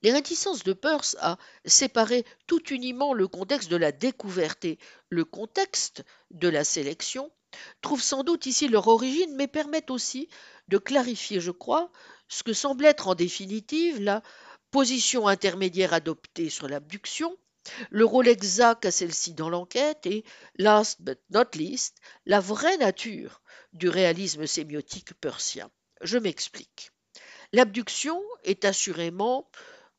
Les 0.07 0.12
réticences 0.12 0.62
de 0.62 0.72
Peirce 0.72 1.16
à 1.18 1.36
séparer 1.64 2.24
tout 2.46 2.72
uniment 2.72 3.12
le 3.12 3.26
contexte 3.26 3.68
de 3.68 3.76
la 3.76 3.90
découverte 3.90 4.64
et 4.64 4.78
le 5.09 5.24
contexte 5.24 6.04
de 6.30 6.46
la 6.46 6.62
sélection 6.62 7.28
trouvent 7.80 8.04
sans 8.04 8.22
doute 8.22 8.46
ici 8.46 8.68
leur 8.68 8.86
origine, 8.86 9.34
mais 9.34 9.48
permettent 9.48 9.90
aussi 9.90 10.28
de 10.68 10.78
clarifier, 10.78 11.40
je 11.40 11.50
crois, 11.50 11.90
ce 12.28 12.44
que 12.44 12.52
semble 12.52 12.84
être 12.84 13.09
en 13.09 13.16
définitive 13.16 14.00
la 14.00 14.22
position 14.70 15.26
intermédiaire 15.26 15.92
adoptée 15.92 16.50
sur 16.50 16.68
l'abduction, 16.68 17.36
le 17.90 18.04
rôle 18.04 18.28
exact 18.28 18.84
qu'a 18.84 18.92
celle-ci 18.92 19.34
dans 19.34 19.50
l'enquête 19.50 20.07
et, 20.07 20.24
last 20.54 21.02
but 21.02 21.18
not 21.30 21.50
least, 21.54 21.96
la 22.26 22.38
vraie 22.38 22.76
nature 22.76 23.42
du 23.72 23.88
réalisme 23.88 24.46
sémiotique 24.46 25.14
persien. 25.14 25.68
Je 26.00 26.16
m'explique. 26.16 26.92
L'abduction 27.52 28.22
est 28.44 28.64
assurément, 28.64 29.50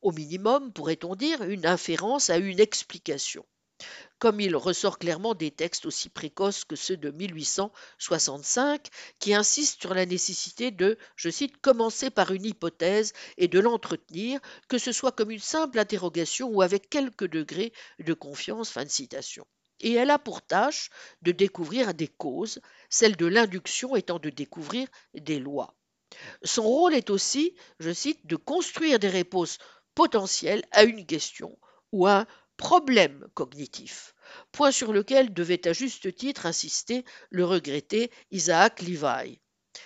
au 0.01 0.11
minimum, 0.11 0.71
pourrait-on 0.73 1.15
dire, 1.15 1.43
une 1.43 1.65
inférence 1.65 2.29
à 2.29 2.37
une 2.37 2.59
explication. 2.59 3.45
comme 4.19 4.39
il 4.39 4.55
ressort 4.55 4.97
clairement 4.99 5.35
des 5.35 5.51
textes 5.51 5.85
aussi 5.85 6.09
précoces 6.09 6.65
que 6.65 6.75
ceux 6.75 6.97
de 6.97 7.11
1865, 7.11 8.87
qui 9.19 9.33
insistent 9.33 9.81
sur 9.81 9.93
la 9.93 10.05
nécessité 10.05 10.71
de, 10.71 10.97
je 11.15 11.29
cite, 11.29 11.57
commencer 11.61 12.09
par 12.09 12.31
une 12.31 12.45
hypothèse 12.45 13.13
et 13.37 13.47
de 13.47 13.59
l'entretenir, 13.59 14.39
que 14.67 14.77
ce 14.77 14.91
soit 14.91 15.11
comme 15.11 15.31
une 15.31 15.39
simple 15.39 15.79
interrogation 15.79 16.49
ou 16.49 16.61
avec 16.61 16.89
quelques 16.89 17.27
degrés 17.29 17.73
de 17.99 18.13
confiance. 18.13 18.71
Fin 18.71 18.85
de 18.85 18.89
citation. 18.89 19.45
Et 19.79 19.93
elle 19.93 20.09
a 20.09 20.17
pour 20.19 20.41
tâche 20.41 20.89
de 21.21 21.31
découvrir 21.31 21.93
des 21.93 22.07
causes, 22.07 22.59
celle 22.89 23.15
de 23.15 23.27
l'induction 23.27 23.95
étant 23.95 24.17
de 24.17 24.29
découvrir 24.31 24.87
des 25.13 25.39
lois. 25.39 25.75
Son 26.43 26.63
rôle 26.63 26.95
est 26.95 27.09
aussi, 27.09 27.53
je 27.79 27.91
cite, 27.91 28.25
de 28.25 28.37
construire 28.37 28.97
des 28.97 29.09
réponses 29.09 29.59
potentielles 29.97 30.63
à 30.69 30.83
une 30.83 31.07
question 31.07 31.57
ou 31.91 32.05
à 32.05 32.19
un 32.19 32.27
problème 32.55 33.27
cognitif, 33.33 34.13
point 34.51 34.71
sur 34.71 34.93
lequel 34.93 35.33
devait 35.33 35.67
à 35.67 35.73
juste 35.73 36.13
titre 36.13 36.45
insister 36.45 37.03
le 37.31 37.43
regretté 37.43 38.11
Isaac 38.29 38.83
Levi. 38.83 39.39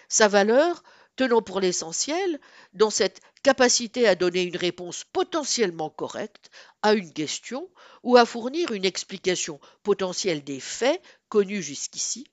Sa 0.09 0.27
valeur 0.27 0.83
tenant 1.15 1.41
pour 1.41 1.61
l'essentiel 1.61 2.41
dans 2.73 2.89
cette 2.89 3.21
capacité 3.41 4.05
à 4.05 4.15
donner 4.15 4.41
une 4.41 4.57
réponse 4.57 5.05
potentiellement 5.13 5.89
correcte 5.89 6.49
à 6.81 6.93
une 6.93 7.13
question 7.13 7.69
ou 8.03 8.17
à 8.17 8.25
fournir 8.25 8.73
une 8.73 8.83
explication 8.83 9.61
potentielle 9.81 10.43
des 10.43 10.59
faits 10.59 11.01
connus 11.29 11.63
jusqu'ici, 11.63 12.27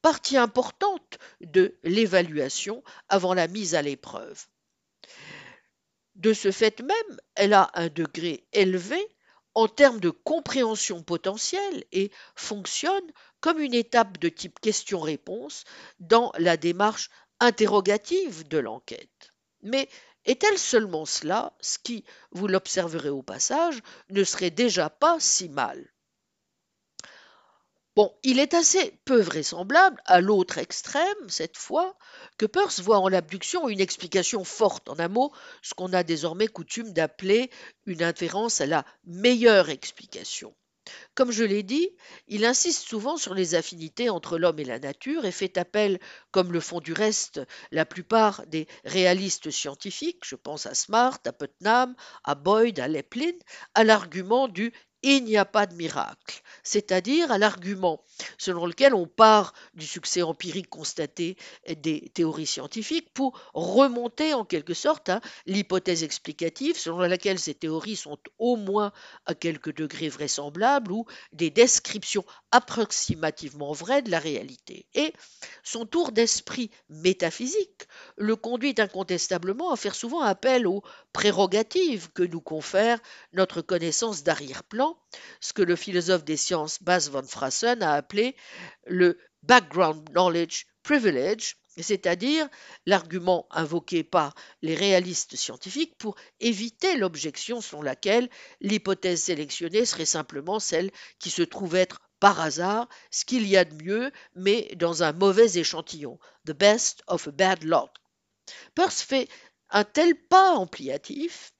partie 0.00 0.36
importante 0.36 1.20
de 1.40 1.78
l'évaluation 1.84 2.82
avant 3.08 3.32
la 3.32 3.46
mise 3.46 3.76
à 3.76 3.82
l'épreuve. 3.82 4.44
De 6.22 6.32
ce 6.34 6.52
fait 6.52 6.80
même, 6.80 7.18
elle 7.34 7.52
a 7.52 7.72
un 7.74 7.88
degré 7.88 8.46
élevé 8.52 9.04
en 9.54 9.66
termes 9.66 9.98
de 9.98 10.10
compréhension 10.10 11.02
potentielle 11.02 11.84
et 11.90 12.12
fonctionne 12.36 13.10
comme 13.40 13.58
une 13.58 13.74
étape 13.74 14.18
de 14.18 14.28
type 14.28 14.60
question-réponse 14.60 15.64
dans 15.98 16.30
la 16.38 16.56
démarche 16.56 17.10
interrogative 17.40 18.46
de 18.46 18.58
l'enquête. 18.58 19.32
Mais 19.62 19.88
est-elle 20.24 20.58
seulement 20.58 21.06
cela, 21.06 21.56
ce 21.60 21.80
qui, 21.80 22.04
vous 22.30 22.46
l'observerez 22.46 23.10
au 23.10 23.22
passage, 23.22 23.80
ne 24.10 24.22
serait 24.22 24.50
déjà 24.50 24.90
pas 24.90 25.18
si 25.18 25.48
mal? 25.48 25.92
Bon, 27.94 28.14
il 28.22 28.38
est 28.38 28.54
assez 28.54 28.98
peu 29.04 29.20
vraisemblable, 29.20 30.00
à 30.06 30.22
l'autre 30.22 30.56
extrême, 30.56 31.28
cette 31.28 31.58
fois, 31.58 31.94
que 32.38 32.46
Peirce 32.46 32.80
voit 32.80 32.98
en 32.98 33.08
l'abduction 33.08 33.68
une 33.68 33.80
explication 33.80 34.44
forte, 34.44 34.88
en 34.88 34.98
un 34.98 35.08
mot, 35.08 35.30
ce 35.60 35.74
qu'on 35.74 35.92
a 35.92 36.02
désormais 36.02 36.48
coutume 36.48 36.92
d'appeler 36.94 37.50
une 37.84 38.02
inférence 38.02 38.62
à 38.62 38.66
la 38.66 38.86
meilleure 39.04 39.68
explication. 39.68 40.54
Comme 41.14 41.30
je 41.30 41.44
l'ai 41.44 41.62
dit, 41.62 41.90
il 42.28 42.46
insiste 42.46 42.88
souvent 42.88 43.16
sur 43.18 43.34
les 43.34 43.54
affinités 43.54 44.08
entre 44.08 44.38
l'homme 44.38 44.58
et 44.58 44.64
la 44.64 44.78
nature 44.78 45.26
et 45.26 45.30
fait 45.30 45.58
appel, 45.58 46.00
comme 46.30 46.50
le 46.50 46.60
font 46.60 46.80
du 46.80 46.94
reste 46.94 47.40
la 47.70 47.84
plupart 47.84 48.46
des 48.46 48.66
réalistes 48.84 49.50
scientifiques, 49.50 50.24
je 50.24 50.34
pense 50.34 50.66
à 50.66 50.74
Smart, 50.74 51.18
à 51.26 51.32
Putnam, 51.32 51.94
à 52.24 52.34
Boyd, 52.34 52.80
à 52.80 52.88
Leplin, 52.88 53.32
à 53.74 53.84
l'argument 53.84 54.48
du 54.48 54.72
il 55.02 55.24
n'y 55.24 55.36
a 55.36 55.44
pas 55.44 55.66
de 55.66 55.74
miracle, 55.74 56.42
c'est-à-dire 56.62 57.30
à, 57.32 57.38
l'argument 57.38 58.04
selon 58.38 58.66
lequel 58.66 58.94
on 58.94 59.06
part 59.06 59.52
du 59.74 59.86
succès 59.86 60.22
empirique 60.22 60.68
constaté 60.68 61.36
des 61.68 62.10
théories 62.14 62.46
scientifiques 62.46 63.12
pour 63.12 63.38
remonter 63.54 64.34
en 64.34 64.44
quelque 64.44 64.74
sorte 64.74 65.08
à 65.08 65.20
l'hypothèse 65.46 66.02
explicative 66.04 66.78
selon 66.78 67.00
laquelle 67.00 67.38
ces 67.38 67.54
théories 67.54 67.96
sont 67.96 68.18
au 68.38 68.56
moins 68.56 68.92
à 69.26 69.34
quelques 69.34 69.74
degrés 69.74 70.08
vraisemblables 70.08 70.92
ou 70.92 71.04
des 71.32 71.50
descriptions 71.50 72.24
approximativement 72.50 73.72
vraies 73.72 74.02
de 74.02 74.10
la 74.10 74.18
réalité. 74.18 74.86
Et 74.94 75.12
son 75.62 75.86
tour 75.86 76.12
d'esprit 76.12 76.70
métaphysique 76.88 77.88
le 78.16 78.36
conduit 78.36 78.74
incontestablement 78.78 79.72
à 79.72 79.76
faire 79.76 79.94
souvent 79.94 80.20
appel 80.20 80.66
aux 80.66 80.82
prérogatives 81.12 82.10
que 82.12 82.22
nous 82.22 82.40
confère 82.40 82.98
notre 83.32 83.62
connaissance 83.62 84.22
d'arrière-plan, 84.22 84.91
ce 85.40 85.52
que 85.52 85.62
le 85.62 85.76
philosophe 85.76 86.24
des 86.24 86.36
sciences 86.36 86.82
Bas 86.82 87.08
von 87.10 87.22
Frassen 87.22 87.82
a 87.82 87.92
appelé 87.92 88.36
le 88.86 89.18
background 89.42 90.08
knowledge 90.10 90.66
privilege, 90.82 91.56
c'est-à-dire 91.76 92.48
l'argument 92.86 93.46
invoqué 93.50 94.04
par 94.04 94.34
les 94.60 94.74
réalistes 94.74 95.36
scientifiques 95.36 95.96
pour 95.96 96.16
éviter 96.40 96.96
l'objection 96.96 97.60
selon 97.60 97.82
laquelle 97.82 98.28
l'hypothèse 98.60 99.22
sélectionnée 99.22 99.86
serait 99.86 100.04
simplement 100.04 100.60
celle 100.60 100.90
qui 101.18 101.30
se 101.30 101.42
trouve 101.42 101.76
être 101.76 102.00
par 102.20 102.40
hasard 102.40 102.88
ce 103.10 103.24
qu'il 103.24 103.48
y 103.48 103.56
a 103.56 103.64
de 103.64 103.74
mieux, 103.82 104.12
mais 104.34 104.70
dans 104.76 105.02
un 105.02 105.12
mauvais 105.12 105.58
échantillon, 105.58 106.18
the 106.46 106.52
best 106.52 107.02
of 107.06 107.26
a 107.26 107.32
bad 107.32 107.64
lot. 107.64 107.90
Peirce 108.74 109.02
fait 109.02 109.28
un 109.70 109.84
tel 109.84 110.14
pas 110.14 110.52
ampliatif 110.52 111.52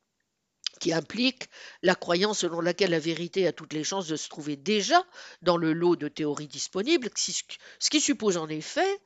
qui 0.83 0.93
implique 0.93 1.49
la 1.83 1.95
croyance 1.95 2.41
selon 2.41 2.61
laquelle 2.61 2.91
la 2.91 2.99
vérité 2.99 3.47
a 3.47 3.53
toutes 3.53 3.73
les 3.73 3.85
chances 3.85 4.09
de 4.09 4.17
se 4.17 4.29
trouver 4.29 4.57
déjà 4.57 5.01
dans 5.41 5.57
le 5.57 5.73
lot 5.73 5.95
de 5.95 6.09
théories 6.09 6.49
disponibles, 6.49 7.09
ce 7.15 7.89
qui 7.89 8.01
suppose 8.01 8.37
en 8.37 8.49
effet, 8.49 9.01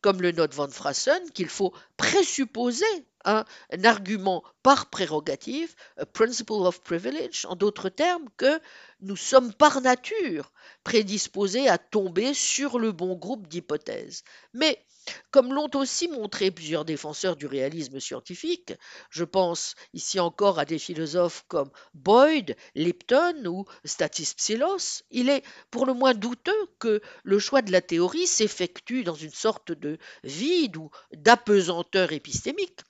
comme 0.00 0.20
le 0.20 0.32
note 0.32 0.52
Van 0.54 0.68
Frassen, 0.68 1.30
qu'il 1.30 1.48
faut 1.48 1.72
présupposer 1.96 2.84
un, 3.24 3.44
argument 3.84 4.42
par 4.64 4.90
prérogative, 4.90 5.72
a 5.96 6.06
principle 6.06 6.54
of 6.54 6.82
privilege, 6.82 7.46
en 7.48 7.54
d'autres 7.54 7.88
termes, 7.88 8.28
que 8.36 8.60
nous 9.00 9.16
sommes 9.16 9.54
par 9.54 9.80
nature 9.82 10.52
prédisposés 10.82 11.68
à 11.68 11.78
tomber 11.78 12.34
sur 12.34 12.80
le 12.80 12.90
bon 12.90 13.14
groupe 13.14 13.46
d'hypothèses. 13.46 14.24
Mais 14.54 14.84
comme 15.30 15.52
l'ont 15.52 15.70
aussi 15.74 16.08
montré 16.08 16.50
plusieurs 16.50 16.84
défenseurs 16.84 17.36
du 17.36 17.46
réalisme 17.46 18.00
scientifique, 18.00 18.72
je 19.10 19.24
pense 19.24 19.74
ici 19.92 20.20
encore 20.20 20.58
à 20.58 20.64
des 20.64 20.78
philosophes 20.78 21.44
comme 21.48 21.70
Boyd, 21.94 22.56
Lipton 22.74 23.44
ou 23.46 23.64
Statis 23.84 24.34
Psilos, 24.36 25.02
il 25.10 25.28
est 25.28 25.44
pour 25.70 25.86
le 25.86 25.94
moins 25.94 26.14
douteux 26.14 26.52
que 26.78 27.00
le 27.22 27.38
choix 27.38 27.62
de 27.62 27.72
la 27.72 27.80
théorie 27.80 28.26
s'effectue 28.26 29.04
dans 29.04 29.14
une 29.14 29.30
sorte 29.30 29.72
de 29.72 29.98
vide 30.24 30.76
ou 30.76 30.90
d'apesanteur 31.12 32.12
épistémique 32.12 32.80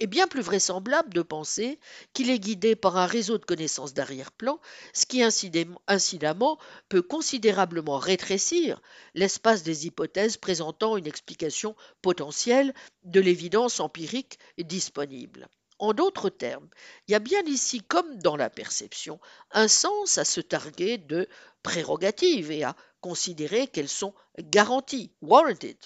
est 0.00 0.06
bien 0.06 0.26
plus 0.26 0.40
vraisemblable 0.40 1.14
de 1.14 1.22
penser 1.22 1.78
qu'il 2.12 2.30
est 2.30 2.38
guidé 2.38 2.74
par 2.76 2.96
un 2.96 3.06
réseau 3.06 3.38
de 3.38 3.44
connaissances 3.44 3.94
d'arrière-plan, 3.94 4.60
ce 4.92 5.06
qui 5.06 5.22
incidemment 5.22 6.58
peut 6.88 7.02
considérablement 7.02 7.98
rétrécir 7.98 8.80
l'espace 9.14 9.62
des 9.62 9.86
hypothèses 9.86 10.36
présentant 10.36 10.96
une 10.96 11.06
explication 11.06 11.76
potentielle 12.02 12.74
de 13.04 13.20
l'évidence 13.20 13.80
empirique 13.80 14.38
disponible. 14.58 15.48
En 15.78 15.92
d'autres 15.92 16.30
termes, 16.30 16.68
il 17.06 17.12
y 17.12 17.14
a 17.14 17.20
bien 17.20 17.42
ici, 17.46 17.80
comme 17.80 18.18
dans 18.18 18.36
la 18.36 18.48
perception, 18.50 19.20
un 19.50 19.68
sens 19.68 20.18
à 20.18 20.24
se 20.24 20.40
targuer 20.40 20.98
de 20.98 21.28
prérogatives 21.62 22.50
et 22.50 22.62
à 22.62 22.76
considérer 23.00 23.66
qu'elles 23.66 23.88
sont 23.88 24.14
garanties, 24.38 25.12
warranted. 25.20 25.76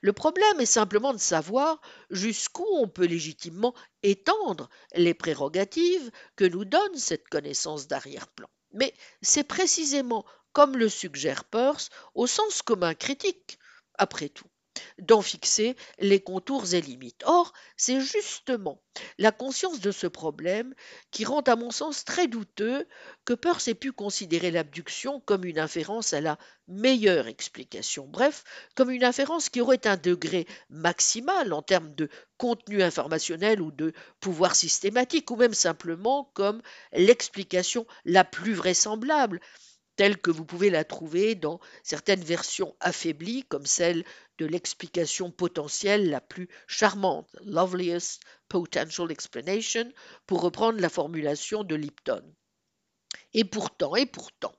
Le 0.00 0.12
problème 0.12 0.60
est 0.60 0.66
simplement 0.66 1.12
de 1.12 1.18
savoir 1.18 1.80
jusqu'où 2.10 2.66
on 2.72 2.88
peut 2.88 3.06
légitimement 3.06 3.74
étendre 4.02 4.68
les 4.94 5.14
prérogatives 5.14 6.10
que 6.36 6.44
nous 6.44 6.64
donne 6.64 6.96
cette 6.96 7.28
connaissance 7.28 7.86
d'arrière-plan. 7.86 8.48
Mais 8.72 8.94
c'est 9.22 9.46
précisément, 9.46 10.24
comme 10.52 10.76
le 10.76 10.88
suggère 10.88 11.44
Peirce, 11.44 11.90
au 12.14 12.26
sens 12.26 12.62
commun 12.62 12.94
critique, 12.94 13.58
après 13.98 14.28
tout 14.28 14.48
d'en 14.98 15.22
fixer 15.22 15.76
les 15.98 16.20
contours 16.20 16.74
et 16.74 16.80
limites. 16.80 17.22
Or, 17.26 17.52
c'est 17.76 18.00
justement 18.00 18.80
la 19.18 19.32
conscience 19.32 19.80
de 19.80 19.90
ce 19.90 20.06
problème 20.06 20.74
qui 21.10 21.24
rend 21.24 21.40
à 21.40 21.56
mon 21.56 21.70
sens 21.70 22.04
très 22.04 22.28
douteux 22.28 22.86
que 23.24 23.34
Peirce 23.34 23.68
ait 23.68 23.74
pu 23.74 23.92
considérer 23.92 24.50
l'abduction 24.50 25.20
comme 25.20 25.44
une 25.44 25.58
inférence 25.58 26.12
à 26.12 26.20
la 26.20 26.38
meilleure 26.68 27.28
explication, 27.28 28.06
bref, 28.06 28.44
comme 28.74 28.90
une 28.90 29.04
inférence 29.04 29.48
qui 29.48 29.60
aurait 29.60 29.86
un 29.86 29.96
degré 29.96 30.46
maximal 30.68 31.52
en 31.52 31.62
termes 31.62 31.94
de 31.94 32.08
contenu 32.38 32.82
informationnel 32.82 33.60
ou 33.60 33.70
de 33.70 33.92
pouvoir 34.20 34.56
systématique, 34.56 35.30
ou 35.30 35.36
même 35.36 35.54
simplement 35.54 36.30
comme 36.34 36.62
l'explication 36.92 37.86
la 38.04 38.24
plus 38.24 38.54
vraisemblable, 38.54 39.40
telle 39.96 40.18
que 40.18 40.30
vous 40.30 40.44
pouvez 40.44 40.70
la 40.70 40.84
trouver 40.84 41.34
dans 41.34 41.58
certaines 41.82 42.22
versions 42.22 42.76
affaiblies, 42.80 43.44
comme 43.44 43.66
celle 43.66 44.04
de 44.38 44.46
l'explication 44.46 45.30
potentielle 45.30 46.10
la 46.10 46.20
plus 46.20 46.48
charmante, 46.66 47.34
loveliest 47.44 48.22
potential 48.48 49.10
explanation, 49.10 49.90
pour 50.26 50.42
reprendre 50.42 50.80
la 50.80 50.88
formulation 50.88 51.64
de 51.64 51.74
Lipton. 51.74 52.22
Et 53.34 53.44
pourtant, 53.44 53.96
et 53.96 54.06
pourtant, 54.06 54.54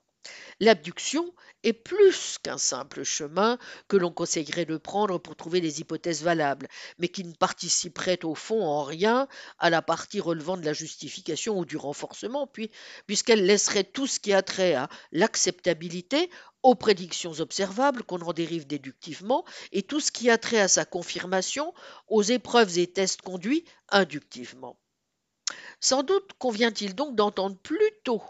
L'abduction 0.60 1.34
est 1.64 1.74
plus 1.74 2.38
qu'un 2.42 2.58
simple 2.58 3.04
chemin 3.04 3.58
que 3.88 3.98
l'on 3.98 4.12
conseillerait 4.12 4.66
de 4.66 4.78
prendre 4.78 5.20
pour 5.20 5.36
trouver 5.36 5.62
des 5.62 5.82
hypothèses 5.82 6.24
valables, 6.24 6.68
mais 6.98 7.10
qui 7.10 7.24
ne 7.24 7.34
participerait 7.34 8.24
au 8.24 8.34
fond 8.34 8.64
en 8.64 8.84
rien 8.84 9.28
à 9.60 9.70
la 9.70 9.82
partie 9.82 10.20
relevant 10.20 10.58
de 10.58 10.66
la 10.66 10.74
justification 10.74 11.60
ou 11.60 11.66
du 11.66 11.78
renforcement, 11.78 12.48
puis, 12.48 12.72
puisqu'elle 13.06 13.46
laisserait 13.46 13.84
tout 13.84 14.08
ce 14.08 14.20
qui 14.20 14.34
a 14.34 14.42
trait 14.42 14.74
à 14.74 14.90
l'acceptabilité 15.12 16.30
aux 16.64 16.76
prédictions 16.76 17.40
observables 17.40 18.04
qu'on 18.04 18.22
en 18.22 18.34
dérive 18.34 18.66
déductivement, 18.66 19.46
et 19.72 19.84
tout 19.84 20.00
ce 20.00 20.12
qui 20.12 20.30
a 20.30 20.38
trait 20.38 20.60
à 20.60 20.68
sa 20.68 20.86
confirmation 20.86 21.74
aux 22.08 22.24
épreuves 22.24 22.80
et 22.80 22.88
tests 22.88 23.22
conduits 23.22 23.66
inductivement. 23.90 24.80
Sans 25.80 26.04
doute 26.04 26.32
convient-il 26.40 26.96
donc 26.96 27.16
d'entendre 27.16 27.58
plutôt 27.58 28.22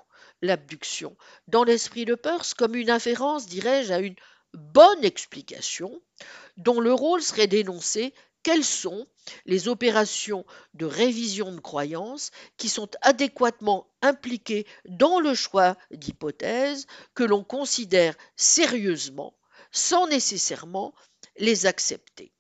l'abduction 0.42 1.16
dans 1.48 1.64
l'esprit 1.64 2.06
de 2.06 2.16
Peirce 2.16 2.54
comme 2.54 2.76
une 2.76 2.90
inférence, 2.90 3.48
dirais-je, 3.48 3.94
à 3.94 4.00
une 4.00 4.16
bonne 4.54 5.04
explication 5.04 6.02
dont 6.58 6.80
le 6.80 6.94
rôle 6.94 7.22
serait 7.22 7.48
d'énoncer 7.48 8.14
quelles 8.44 8.64
sont 8.64 9.08
les 9.46 9.68
opérations 9.68 10.46
de 10.74 10.86
révision 10.86 11.52
de 11.52 11.60
croyances 11.60 12.32
qui 12.56 12.70
sont 12.70 12.90
adéquatement 13.02 13.88
impliquées 14.02 14.66
dans 14.86 15.20
le 15.20 15.34
choix 15.34 15.76
d'hypothèses 15.92 16.88
que 17.14 17.24
l'on 17.24 17.44
considère 17.44 18.16
sérieusement 18.36 19.38
sans 19.72 20.08
nécessairement 20.08 20.94
les 21.38 21.66
accepter. 21.66 22.32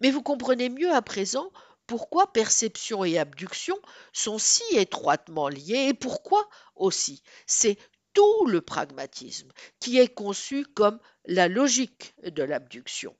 Mais 0.00 0.10
vous 0.10 0.22
comprenez 0.22 0.70
mieux 0.70 0.92
à 0.92 1.02
présent 1.02 1.50
pourquoi 1.92 2.32
perception 2.32 3.04
et 3.04 3.18
abduction 3.18 3.78
sont 4.14 4.38
si 4.38 4.62
étroitement 4.78 5.50
liées 5.50 5.88
et 5.88 5.92
pourquoi 5.92 6.48
aussi? 6.74 7.22
C'est 7.46 7.76
tout 8.14 8.46
le 8.46 8.62
pragmatisme 8.62 9.52
qui 9.78 9.98
est 9.98 10.08
conçu 10.08 10.64
comme 10.64 10.98
la 11.26 11.48
logique 11.48 12.14
de 12.24 12.42
l'abduction. 12.42 13.14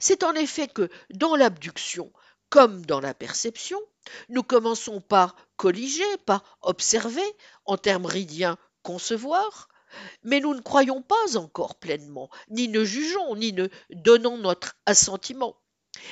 C'est 0.00 0.24
en 0.24 0.32
effet 0.32 0.66
que 0.66 0.88
dans 1.14 1.36
l'abduction, 1.36 2.12
comme 2.50 2.84
dans 2.84 2.98
la 2.98 3.14
perception, 3.14 3.78
nous 4.30 4.42
commençons 4.42 5.00
par 5.00 5.36
colliger, 5.54 6.16
par 6.26 6.58
observer, 6.60 7.36
en 7.66 7.76
termes 7.76 8.06
ridiens 8.06 8.58
concevoir, 8.82 9.68
mais 10.24 10.40
nous 10.40 10.56
ne 10.56 10.60
croyons 10.60 11.02
pas 11.02 11.36
encore 11.36 11.76
pleinement, 11.76 12.30
ni 12.50 12.66
ne 12.66 12.82
jugeons, 12.82 13.36
ni 13.36 13.52
ne 13.52 13.68
donnons 13.90 14.38
notre 14.38 14.74
assentiment. 14.86 15.56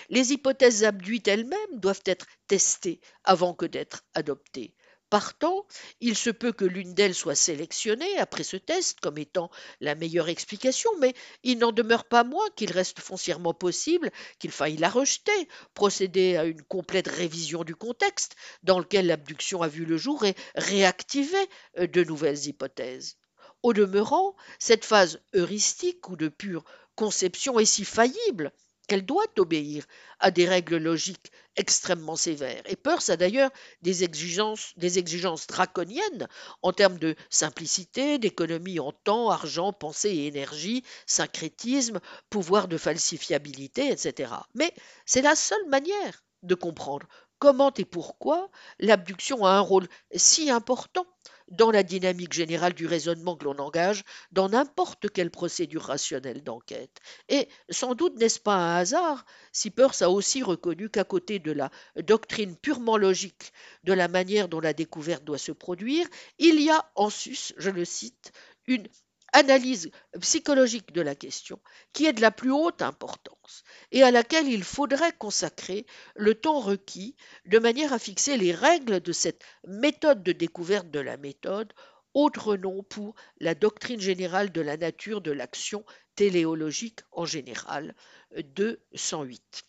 Les 0.09 0.33
hypothèses 0.33 0.85
abduites 0.85 1.29
elles-mêmes 1.29 1.81
doivent 1.81 2.03
être 2.07 2.27
testées 2.47 3.01
avant 3.25 3.55
que 3.55 3.67
d'être 3.67 4.03
adoptées. 4.15 4.75
Partant, 5.09 5.65
il 6.01 6.17
se 6.17 6.31
peut 6.31 6.51
que 6.51 6.65
l'une 6.65 6.93
d'elles 6.93 7.15
soit 7.15 7.37
sélectionnée 7.37 8.19
après 8.19 8.43
ce 8.43 8.57
test 8.57 8.99
comme 8.99 9.19
étant 9.19 9.51
la 9.81 9.95
meilleure 9.95 10.29
explication, 10.29 10.91
mais 10.99 11.15
il 11.45 11.59
n'en 11.59 11.71
demeure 11.71 12.07
pas 12.07 12.25
moins 12.25 12.49
qu'il 12.57 12.73
reste 12.73 12.99
foncièrement 12.99 13.55
possible 13.55 14.11
qu'il 14.41 14.51
faille 14.51 14.77
la 14.77 14.89
rejeter, 14.89 15.49
procéder 15.75 16.37
à 16.37 16.45
une 16.45 16.63
complète 16.63 17.07
révision 17.07 17.63
du 17.63 17.77
contexte 17.77 18.35
dans 18.65 18.81
lequel 18.81 19.07
l'abduction 19.07 19.63
a 19.63 19.69
vu 19.69 19.85
le 19.85 19.97
jour 19.97 20.25
et 20.25 20.35
réactiver 20.57 21.49
euh, 21.79 21.87
de 21.87 22.03
nouvelles 22.03 22.49
hypothèses. 22.49 23.17
Au 23.63 23.73
demeurant, 23.73 24.35
cette 24.59 24.85
phase 24.85 25.21
heuristique 25.35 26.09
ou 26.09 26.17
de 26.17 26.29
pure 26.29 26.65
conception 26.97 27.61
est 27.61 27.65
si 27.65 27.85
faillible 27.85 28.53
qu'elle 28.87 29.05
doit 29.05 29.27
obéir 29.39 29.85
à 30.21 30.31
des 30.31 30.47
règles 30.47 30.77
logiques 30.77 31.33
extrêmement 31.57 32.17
sévères. 32.17 32.63
Et 32.67 32.77
Peirce 32.77 33.11
a 33.11 33.17
d'ailleurs 33.17 33.51
des 33.83 34.05
exigences, 34.05 34.73
des 34.77 34.99
exigences 34.99 35.47
draconiennes 35.47 36.29
en 36.63 36.73
termes 36.73 36.99
de 36.99 37.17
simplicité, 37.31 38.19
d'économie 38.19 38.79
en 38.79 38.93
temps, 38.93 39.31
argent, 39.31 39.73
pensée 39.73 40.11
et 40.11 40.27
énergie, 40.27 40.85
syncrétisme, 41.07 42.01
pouvoir 42.31 42.69
de 42.69 42.77
falsifiabilité, 42.77 43.91
etc. 43.91 44.33
Mais 44.55 44.73
c'est 45.05 45.23
la 45.23 45.35
seule 45.35 45.69
manière 45.69 46.25
de 46.43 46.55
comprendre 46.55 47.07
comment 47.39 47.73
et 47.75 47.85
pourquoi 47.85 48.51
l'abduction 48.79 49.45
a 49.45 49.51
un 49.51 49.61
rôle 49.61 49.89
si 50.15 50.51
important 50.51 51.07
dans 51.49 51.71
la 51.71 51.83
dynamique 51.83 52.33
générale 52.33 52.73
du 52.73 52.87
raisonnement 52.87 53.37
que 53.37 53.45
l'on 53.45 53.59
engage 53.59 54.05
dans 54.33 54.49
n'importe 54.49 55.11
quelle 55.11 55.31
procédure 55.31 55.83
rationnelle 55.83 56.43
d'enquête. 56.43 56.99
Et 57.29 57.49
sans 57.71 57.95
doute 57.95 58.17
n'est-ce 58.19 58.41
pas 58.41 58.57
un 58.57 58.77
hasard 58.77 59.25
si 59.53 59.71
Peirce 59.71 60.03
a 60.03 60.11
aussi 60.11 60.43
reconnu 60.43 60.91
qu'à 60.91 61.05
côté 61.05 61.39
de 61.39 61.53
la 61.53 61.71
doctrine 61.97 62.57
purement 62.57 62.97
logique 62.97 63.53
de 63.85 63.93
la 63.93 64.09
manière 64.09 64.49
dont 64.49 64.61
la 64.61 64.73
découverte 64.73 65.25
doit 65.25 65.39
se 65.39 65.53
produire, 65.53 66.07
il 66.39 66.61
y 66.61 66.71
a 66.71 66.91
en 66.95 67.11
sus, 67.11 67.53
je 67.57 67.71
le 67.71 67.85
cite, 67.85 68.33
une 68.67 68.87
analyse 69.33 69.91
psychologique 70.21 70.93
de 70.93 71.01
la 71.01 71.15
question 71.15 71.61
qui 71.93 72.07
est 72.07 72.13
de 72.13 72.21
la 72.21 72.31
plus 72.31 72.51
haute 72.51 72.83
importance 72.83 73.65
et 73.93 74.03
à 74.03 74.11
laquelle 74.11 74.49
il 74.49 74.65
faudrait 74.65 75.13
consacrer 75.13 75.87
le 76.15 76.35
temps 76.35 76.61
requis 76.61 77.17
de 77.45 77.59
manière 77.59 77.93
à 77.93 77.99
fixer 77.99 78.37
les 78.37 78.53
règles 78.53 79.01
de 79.01 79.13
cette 79.13 79.43
méthode 79.67 80.23
de 80.23 80.33
découverte 80.33 80.91
de 80.91 81.01
la 81.01 81.17
méthode, 81.17 81.73
autre 82.15 82.57
nom 82.57 82.83
pour 82.83 83.15
la 83.41 83.55
doctrine 83.55 84.01
générale 84.01 84.51
de 84.51 84.61
la 84.61 84.77
nature 84.77 85.21
de 85.21 85.33
l'action 85.33 85.85
téléologique 86.15 87.01
en 87.13 87.27
général 87.27 87.95
de 88.35 88.81
108. 88.95 89.65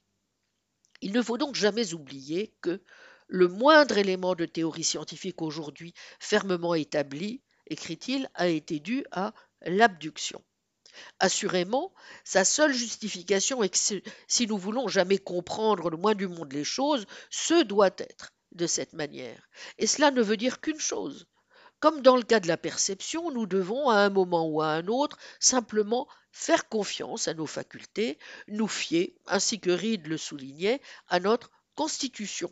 Il 1.02 1.12
ne 1.12 1.22
faut 1.22 1.38
donc 1.38 1.56
jamais 1.56 1.94
oublier 1.94 2.56
que 2.62 2.82
le 3.28 3.48
moindre 3.50 3.98
élément 3.98 4.34
de 4.34 4.46
théorie 4.46 4.86
scientifique 4.86 5.42
aujourd'hui 5.42 5.94
fermement 6.20 6.74
établi, 6.74 7.44
écrit-il, 7.68 8.30
a 8.34 8.48
été 8.48 8.80
dû 8.80 9.04
à 9.12 9.34
l'abduction. 9.62 10.44
Assurément, 11.20 11.94
sa 12.24 12.44
seule 12.44 12.74
justification 12.74 13.62
est 13.64 13.70
que 13.70 14.02
si 14.28 14.48
nous 14.48 14.58
voulons 14.58 14.88
jamais 14.88 15.18
comprendre 15.18 15.90
le 15.90 15.98
moins 15.98 16.16
du 16.16 16.28
monde 16.28 16.54
les 16.54 16.64
choses, 16.64 17.06
ce 17.30 17.64
doit 17.64 17.96
être 17.98 18.34
de 18.52 18.68
cette 18.68 18.94
manière. 18.94 19.48
Et 19.78 19.88
cela 19.88 20.12
ne 20.12 20.22
veut 20.22 20.38
dire 20.38 20.62
qu'une 20.62 20.80
chose. 20.80 21.28
Comme 21.80 22.02
dans 22.02 22.16
le 22.16 22.24
cas 22.24 22.40
de 22.40 22.48
la 22.48 22.58
perception, 22.58 23.30
nous 23.30 23.46
devons 23.46 23.90
à 23.90 23.98
un 23.98 24.10
moment 24.10 24.48
ou 24.48 24.62
à 24.62 24.70
un 24.70 24.88
autre 24.88 25.18
simplement 25.40 26.08
faire 26.32 26.68
confiance 26.70 27.28
à 27.28 27.36
nos 27.36 27.46
facultés, 27.46 28.18
nous 28.48 28.68
fier, 28.68 29.14
ainsi 29.28 29.60
que 29.60 29.70
Reed 29.70 30.08
le 30.08 30.18
soulignait, 30.18 30.82
à 31.08 31.20
notre 31.20 31.52
constitution. 31.76 32.52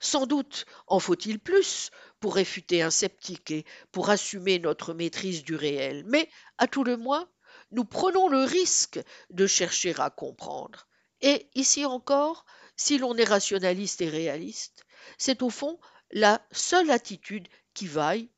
Sans 0.00 0.26
doute 0.26 0.66
en 0.86 0.98
faut-il 0.98 1.38
plus 1.38 1.90
pour 2.20 2.34
réfuter 2.34 2.82
un 2.82 2.90
sceptique 2.90 3.50
et 3.50 3.64
pour 3.92 4.10
assumer 4.10 4.58
notre 4.58 4.94
maîtrise 4.94 5.42
du 5.42 5.54
réel, 5.54 6.04
mais 6.06 6.28
à 6.58 6.66
tout 6.66 6.84
le 6.84 6.96
moins, 6.96 7.28
nous 7.70 7.84
prenons 7.84 8.28
le 8.28 8.44
risque 8.44 9.00
de 9.30 9.46
chercher 9.46 9.94
à 9.98 10.10
comprendre. 10.10 10.86
Et 11.20 11.48
ici 11.54 11.84
encore, 11.84 12.44
si 12.76 12.98
l'on 12.98 13.16
est 13.16 13.24
rationaliste 13.24 14.00
et 14.00 14.08
réaliste, 14.08 14.84
c'est 15.18 15.42
au 15.42 15.50
fond 15.50 15.78
la 16.10 16.44
seule 16.50 16.90
attitude 16.90 17.48
qui 17.74 17.86
vaille, 17.86 18.30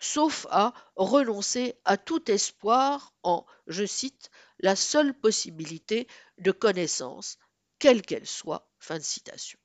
sauf 0.00 0.46
à 0.50 0.72
renoncer 0.96 1.74
à 1.84 1.96
tout 1.96 2.30
espoir 2.30 3.14
en, 3.22 3.44
je 3.66 3.84
cite, 3.84 4.30
la 4.60 4.76
seule 4.76 5.14
possibilité 5.14 6.08
de 6.38 6.52
connaissance, 6.52 7.38
quelle 7.78 8.02
qu'elle 8.02 8.26
soit. 8.26 8.68
Fin 8.80 8.98
de 8.98 9.02
citation. 9.02 9.58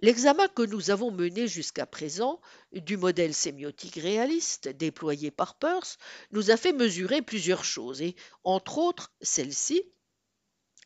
L'examen 0.00 0.48
que 0.48 0.62
nous 0.62 0.90
avons 0.90 1.10
mené 1.10 1.48
jusqu'à 1.48 1.86
présent 1.86 2.40
du 2.72 2.96
modèle 2.96 3.34
sémiotique 3.34 3.96
réaliste 3.96 4.68
déployé 4.68 5.30
par 5.30 5.54
Peirce 5.54 5.98
nous 6.30 6.50
a 6.50 6.56
fait 6.56 6.72
mesurer 6.72 7.22
plusieurs 7.22 7.64
choses 7.64 8.02
et, 8.02 8.16
entre 8.42 8.78
autres, 8.78 9.12
celle-ci. 9.20 9.82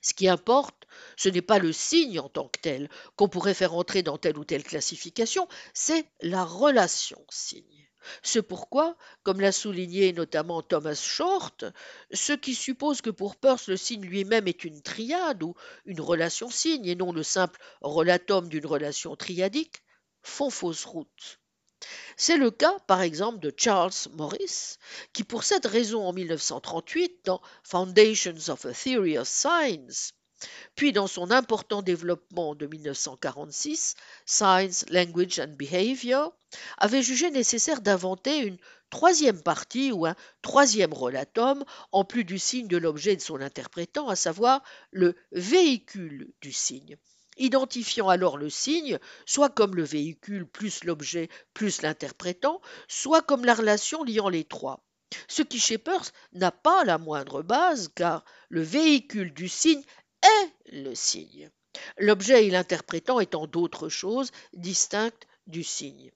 Ce 0.03 0.15
qui 0.15 0.29
importe, 0.29 0.87
ce 1.17 1.29
n'est 1.29 1.43
pas 1.43 1.59
le 1.59 1.73
signe 1.73 2.21
en 2.21 2.29
tant 2.29 2.49
que 2.49 2.61
tel 2.61 2.89
qu'on 3.17 3.29
pourrait 3.29 3.55
faire 3.55 3.75
entrer 3.75 4.03
dans 4.03 4.19
telle 4.19 4.39
ou 4.39 4.45
telle 4.45 4.63
classification, 4.63 5.49
c'est 5.75 6.07
la 6.21 6.45
relation 6.45 7.25
signe. 7.31 7.88
C'est 8.23 8.43
pourquoi, 8.43 8.97
comme 9.23 9.41
l'a 9.41 9.53
souligné 9.53 10.13
notamment 10.13 10.63
Thomas 10.63 10.95
Short, 10.95 11.65
ce 12.13 12.33
qui 12.33 12.55
suppose 12.55 13.01
que 13.01 13.11
pour 13.11 13.37
Peirce 13.37 13.69
le 13.69 13.77
signe 13.77 14.05
lui-même 14.05 14.49
est 14.49 14.65
une 14.65 14.83
triade 14.83 15.43
ou 15.43 15.55
une 15.85 16.01
relation 16.01 16.51
signe 16.51 16.87
et 16.87 16.95
non 16.95 17.13
le 17.13 17.23
simple 17.23 17.61
relatum 17.81 18.49
d'une 18.49 18.67
relation 18.67 19.17
triadique, 19.17 19.83
font 20.23 20.51
fausse 20.51 20.85
route. 20.85 21.41
C'est 22.17 22.37
le 22.37 22.51
cas, 22.51 22.77
par 22.89 23.03
exemple, 23.03 23.39
de 23.39 23.55
Charles 23.57 23.93
Morris, 24.15 24.79
qui 25.13 25.23
pour 25.23 25.45
cette 25.45 25.67
raison 25.67 26.05
en 26.05 26.13
1938, 26.13 27.21
dans 27.25 27.41
Foundations 27.63 28.49
of 28.49 28.67
a 28.67 28.73
Theory 28.73 29.17
of 29.17 29.29
Science, 29.29 30.13
puis 30.75 30.93
dans 30.93 31.07
son 31.07 31.31
important 31.31 31.83
développement 31.83 32.55
de 32.55 32.67
1946, 32.67 33.95
Science, 34.27 34.85
Language 34.91 35.41
and 35.41 35.55
Behavior, 35.59 36.33
avait 36.79 37.03
jugé 37.03 37.31
nécessaire 37.31 37.81
d'inventer 37.81 38.39
une 38.39 38.59
troisième 38.91 39.43
partie 39.43 39.93
ou 39.93 40.07
un 40.07 40.15
troisième 40.43 40.95
relatum, 40.95 41.65
en 41.93 42.05
plus 42.05 42.25
du 42.25 42.39
signe 42.39 42.69
de 42.69 42.77
l'objet 42.77 43.17
de 43.17 43.21
son 43.21 43.41
interprétant, 43.41 44.09
à 44.09 44.17
savoir 44.17 44.63
le 44.91 45.15
véhicule 45.33 46.33
du 46.41 46.53
signe 46.53 46.97
identifiant 47.39 48.09
alors 48.09 48.37
le 48.37 48.51
signe 48.51 48.99
soit 49.25 49.49
comme 49.49 49.77
le 49.77 49.85
véhicule 49.85 50.47
plus 50.47 50.85
l'objet 50.85 51.29
plus 51.55 51.83
l'interprétant, 51.83 52.61
soit 52.89 53.23
comme 53.23 53.45
la 53.45 53.55
relation 53.55 54.03
liant 54.05 54.29
les 54.29 54.45
trois. 54.45 54.85
ce 55.27 55.43
qui 55.43 55.59
chez 55.59 55.79
Peirce 55.79 56.13
n'a 56.33 56.51
pas 56.51 56.85
la 56.85 56.99
moindre 56.99 57.43
base 57.43 57.91
car 57.95 58.25
le 58.51 58.61
véhicule 58.61 59.33
du 59.33 59.49
signe 59.49 59.83
le 60.73 60.95
signe, 60.95 61.51
l'objet 61.99 62.47
et 62.47 62.51
l'interprétant 62.51 63.21
étant 63.21 63.47
d'autres 63.47 63.89
choses 63.89 64.31
distinctes 64.53 65.27
du 65.47 65.65
signe. 65.65 66.11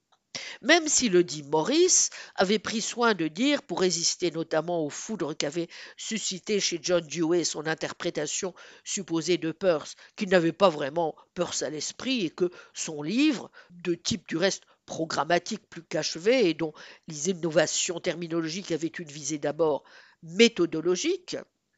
Même 0.62 0.88
si 0.88 1.08
le 1.08 1.24
dit 1.24 1.42
Maurice 1.42 2.08
avait 2.36 2.58
pris 2.58 2.80
soin 2.80 3.14
de 3.14 3.28
dire, 3.28 3.62
pour 3.62 3.80
résister 3.80 4.30
notamment 4.30 4.84
aux 4.84 4.90
foudres 4.90 5.36
qu'avait 5.36 5.68
suscité 5.96 6.58
chez 6.58 6.78
John 6.80 7.06
Dewey 7.06 7.44
son 7.44 7.66
interprétation 7.66 8.54
supposée 8.82 9.36
de 9.36 9.52
Peirce, 9.52 9.94
qu'il 10.16 10.30
n'avait 10.30 10.52
pas 10.52 10.70
vraiment 10.70 11.14
Peirce 11.34 11.62
à 11.62 11.70
l'esprit 11.70 12.24
et 12.24 12.30
que 12.30 12.50
son 12.72 13.02
livre, 13.02 13.50
de 13.70 13.94
type 13.94 14.26
du 14.26 14.36
reste 14.36 14.64
programmatique 14.86 15.68
plus 15.68 15.82
qu'achevé 15.82 16.48
et 16.48 16.54
dont 16.54 16.72
les 17.08 17.28
innovations 17.28 18.00
terminologiques 18.00 18.72
avaient 18.72 18.88
une 18.88 19.08
visée 19.08 19.38
d'abord 19.38 19.84
méthodologique, 20.22 21.36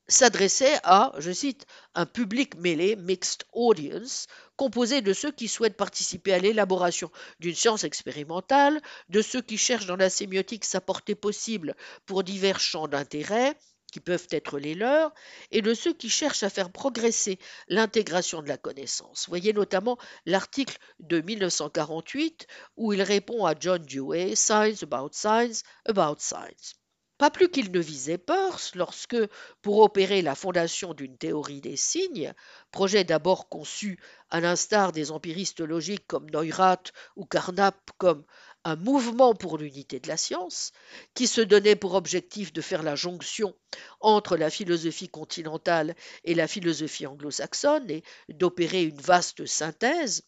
s'adressait 0.09 0.79
à, 0.83 1.13
je 1.19 1.33
cite, 1.33 1.67
un 1.95 2.07
public 2.07 2.57
mêlé, 2.57 2.97
mixed 2.97 3.45
audience, 3.53 4.27
composé 4.57 5.01
de 5.01 5.13
ceux 5.13 5.33
qui 5.33 5.49
souhaitent 5.49 5.77
participer 5.77 6.33
à 6.33 6.39
l'élaboration 6.39 7.11
d'une 7.41 7.55
science 7.55 7.85
expérimentale, 7.85 8.81
de 9.09 9.23
ceux 9.23 9.41
qui 9.43 9.59
cherchent 9.59 9.87
dans 9.87 9.97
la 9.97 10.11
sémiotique 10.11 10.65
sa 10.65 10.81
portée 10.81 11.15
possible 11.15 11.75
pour 12.07 12.23
divers 12.23 12.61
champs 12.61 12.89
d'intérêt, 12.89 13.57
qui 13.95 14.01
peuvent 14.01 14.27
être 14.31 14.59
les 14.59 14.75
leurs, 14.75 15.15
et 15.53 15.63
de 15.63 15.73
ceux 15.73 15.93
qui 15.93 16.11
cherchent 16.11 16.43
à 16.43 16.51
faire 16.51 16.73
progresser 16.73 17.39
l'intégration 17.69 18.43
de 18.43 18.49
la 18.49 18.57
connaissance. 18.59 19.27
Voyez 19.29 19.53
notamment 19.53 19.99
l'article 20.27 20.79
de 20.99 21.21
1948 21.21 22.49
où 22.77 22.93
il 22.93 23.03
répond 23.03 23.47
à 23.47 23.55
John 23.59 23.85
Dewey, 23.87 24.35
Science 24.35 24.83
about 24.83 25.11
Science 25.13 25.63
about 25.87 26.17
Science. 26.19 26.75
Pas 27.17 27.31
plus 27.31 27.49
qu'il 27.49 27.71
ne 27.71 27.79
visait 27.79 28.19
Peirce 28.19 28.75
lorsque, 28.75 29.17
pour 29.62 29.79
opérer 29.79 30.21
la 30.21 30.35
fondation 30.35 30.95
d'une 30.95 31.17
théorie 31.17 31.61
des 31.61 31.77
signes, 31.77 32.35
projet 32.73 33.05
d'abord 33.05 33.49
conçu 33.49 34.01
à 34.31 34.41
l'instar 34.41 34.91
des 34.91 35.12
empiristes 35.12 35.61
logiques 35.61 36.07
comme 36.09 36.29
Neurath 36.31 36.93
ou 37.15 37.25
Carnap 37.25 37.91
comme 37.99 38.25
un 38.65 38.77
mouvement 38.77 39.35
pour 39.35 39.59
l'unité 39.59 40.01
de 40.01 40.09
la 40.09 40.17
science, 40.17 40.73
qui 41.15 41.27
se 41.29 41.41
donnait 41.41 41.77
pour 41.77 41.95
objectif 41.95 42.53
de 42.53 42.61
faire 42.61 42.83
la 42.83 42.97
jonction 42.97 43.55
entre 44.01 44.37
la 44.37 44.51
philosophie 44.51 45.09
continentale 45.09 45.95
et 46.25 46.35
la 46.35 46.49
philosophie 46.49 47.07
anglo-saxonne 47.07 47.91
et 47.91 48.03
d'opérer 48.29 48.83
une 48.83 49.01
vaste 49.01 49.47
synthèse, 49.47 50.23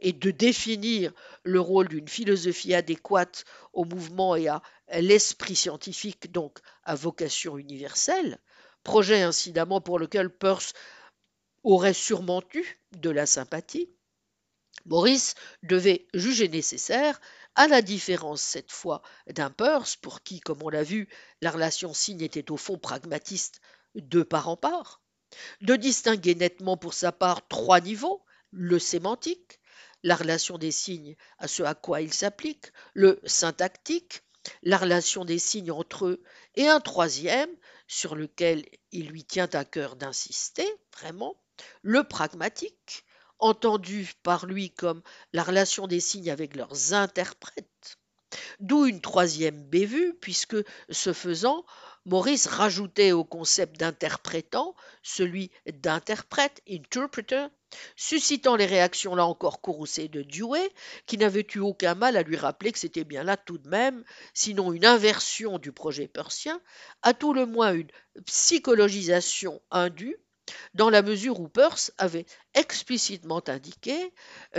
et 0.00 0.12
de 0.12 0.30
définir 0.30 1.12
le 1.42 1.60
rôle 1.60 1.88
d'une 1.88 2.08
philosophie 2.08 2.74
adéquate 2.74 3.44
au 3.72 3.84
mouvement 3.84 4.34
et 4.34 4.48
à 4.48 4.62
l'esprit 4.92 5.56
scientifique, 5.56 6.32
donc 6.32 6.58
à 6.84 6.94
vocation 6.94 7.58
universelle, 7.58 8.38
projet 8.82 9.22
incidemment 9.22 9.80
pour 9.80 9.98
lequel 9.98 10.30
Peirce 10.30 10.72
aurait 11.62 11.94
sûrement 11.94 12.42
eu 12.54 12.64
de 12.92 13.10
la 13.10 13.26
sympathie, 13.26 13.90
Maurice 14.86 15.34
devait 15.62 16.06
juger 16.14 16.48
nécessaire, 16.48 17.20
à 17.54 17.66
la 17.66 17.82
différence 17.82 18.40
cette 18.40 18.70
fois 18.70 19.02
d'un 19.26 19.50
Peirce, 19.50 19.96
pour 19.96 20.22
qui, 20.22 20.40
comme 20.40 20.62
on 20.62 20.68
l'a 20.68 20.84
vu, 20.84 21.08
la 21.42 21.50
relation 21.50 21.92
signe 21.92 22.22
était 22.22 22.50
au 22.52 22.56
fond 22.56 22.78
pragmatiste 22.78 23.60
de 23.96 24.22
part 24.22 24.48
en 24.48 24.56
part, 24.56 25.02
de 25.60 25.74
distinguer 25.74 26.34
nettement 26.34 26.76
pour 26.76 26.94
sa 26.94 27.10
part 27.10 27.46
trois 27.48 27.80
niveaux, 27.80 28.24
le 28.52 28.78
sémantique, 28.78 29.60
la 30.04 30.14
relation 30.14 30.56
des 30.56 30.70
signes 30.70 31.16
à 31.38 31.48
ce 31.48 31.62
à 31.64 31.74
quoi 31.74 32.00
ils 32.00 32.14
s'appliquent, 32.14 32.72
le 32.94 33.20
syntactique, 33.24 34.22
la 34.62 34.78
relation 34.78 35.24
des 35.24 35.38
signes 35.38 35.70
entre 35.70 36.06
eux, 36.06 36.22
et 36.54 36.66
un 36.68 36.80
troisième, 36.80 37.50
sur 37.86 38.14
lequel 38.14 38.64
il 38.92 39.08
lui 39.08 39.24
tient 39.24 39.48
à 39.52 39.64
cœur 39.64 39.96
d'insister, 39.96 40.66
vraiment, 40.96 41.40
le 41.82 42.04
pragmatique, 42.04 43.04
entendu 43.38 44.12
par 44.22 44.46
lui 44.46 44.70
comme 44.70 45.02
la 45.32 45.42
relation 45.42 45.86
des 45.86 46.00
signes 46.00 46.30
avec 46.30 46.56
leurs 46.56 46.94
interprètes. 46.94 47.98
D'où 48.60 48.86
une 48.86 49.00
troisième 49.00 49.62
bévue, 49.62 50.14
puisque, 50.20 50.56
ce 50.90 51.12
faisant, 51.12 51.64
Maurice 52.04 52.46
rajoutait 52.46 53.12
au 53.12 53.24
concept 53.24 53.78
d'interprétant 53.78 54.74
celui 55.02 55.50
d'interprète, 55.66 56.62
interpreter, 56.68 57.46
suscitant 57.96 58.56
les 58.56 58.66
réactions 58.66 59.14
là 59.14 59.26
encore 59.26 59.60
courroucées 59.60 60.08
de 60.08 60.22
Dewey, 60.22 60.70
qui 61.06 61.18
n'avait 61.18 61.46
eu 61.54 61.58
aucun 61.58 61.94
mal 61.94 62.16
à 62.16 62.22
lui 62.22 62.36
rappeler 62.36 62.72
que 62.72 62.78
c'était 62.78 63.04
bien 63.04 63.22
là 63.22 63.36
tout 63.36 63.58
de 63.58 63.68
même, 63.68 64.04
sinon 64.34 64.72
une 64.72 64.86
inversion 64.86 65.58
du 65.58 65.72
projet 65.72 66.08
persien, 66.08 66.60
à 67.02 67.14
tout 67.14 67.32
le 67.32 67.46
moins 67.46 67.72
une 67.72 67.90
psychologisation 68.26 69.60
indue, 69.70 70.16
dans 70.74 70.90
la 70.90 71.02
mesure 71.02 71.40
où 71.40 71.48
Peirce 71.48 71.92
avait 71.98 72.26
explicitement 72.54 73.42
indiqué, 73.48 74.12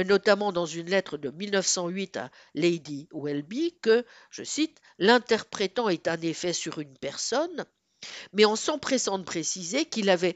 notamment 0.05 0.51
dans 0.51 0.65
une 0.65 0.89
lettre 0.89 1.17
de 1.17 1.29
1908 1.29 2.17
à 2.17 2.31
Lady 2.53 3.07
Welby, 3.11 3.77
que, 3.81 4.05
je 4.29 4.43
cite, 4.43 4.79
l'interprétant 4.97 5.89
est 5.89 6.07
un 6.07 6.21
effet 6.21 6.53
sur 6.53 6.79
une 6.79 6.97
personne, 6.97 7.65
mais 8.33 8.45
en 8.45 8.55
s'empressant 8.55 9.17
de 9.17 9.23
préciser 9.23 9.85
qu'il 9.85 10.09
avait, 10.09 10.35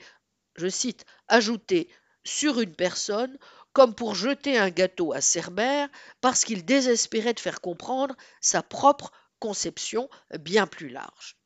je 0.56 0.68
cite, 0.68 1.06
ajouté 1.28 1.90
sur 2.24 2.60
une 2.60 2.76
personne 2.76 3.38
comme 3.74 3.96
pour 3.96 4.16
jeter 4.16 4.58
un 4.58 4.70
gâteau 4.70 5.14
à 5.14 5.22
Cerbère 5.22 5.90
parce 6.22 6.46
qu'il 6.46 6.64
désespérait 6.64 7.34
de 7.34 7.40
faire 7.40 7.62
comprendre 7.62 8.16
sa 8.40 8.62
propre 8.62 9.12
conception 9.40 10.10
bien 10.40 10.68
plus 10.68 10.90
large. 10.90 11.38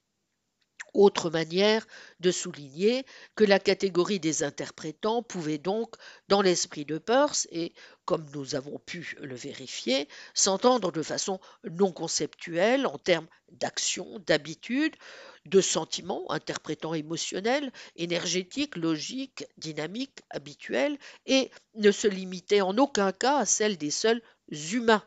Autre 0.94 1.30
manière 1.30 1.86
de 2.20 2.32
souligner 2.32 3.06
que 3.36 3.44
la 3.44 3.60
catégorie 3.60 4.20
des 4.20 4.44
interprétants 4.44 5.22
pouvait 5.22 5.58
donc, 5.58 5.96
dans 6.28 6.42
l'esprit 6.42 6.86
de 6.86 6.98
Peirce, 6.98 7.48
et 7.52 7.74
comme 8.06 8.26
nous 8.34 8.56
avons 8.56 8.80
pu 8.80 9.16
le 9.20 9.36
vérifier, 9.36 10.08
s'entendre 10.34 10.92
de 10.92 11.04
façon 11.04 11.40
non 11.70 11.92
conceptuelle 11.92 12.88
en 12.88 12.98
termes 12.98 13.28
d'action, 13.52 14.20
d'habitude, 14.26 14.96
de 15.50 15.62
sentiments 15.62 16.30
interprétant 16.32 16.94
émotionnels, 16.94 17.72
énergétiques, 17.96 18.76
logiques, 18.76 19.46
dynamiques, 19.58 20.22
habituels, 20.30 20.98
et 21.26 21.52
ne 21.76 21.92
se 21.92 22.08
limitait 22.08 22.62
en 22.62 22.78
aucun 22.78 23.12
cas 23.12 23.38
à 23.38 23.46
celle 23.46 23.78
des 23.78 23.92
seuls 23.92 24.22
humains. 24.50 25.04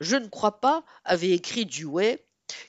Je 0.00 0.16
ne 0.16 0.28
crois 0.28 0.60
pas, 0.60 0.84
avait 1.04 1.30
écrit 1.30 1.66
Dewey, 1.66 2.23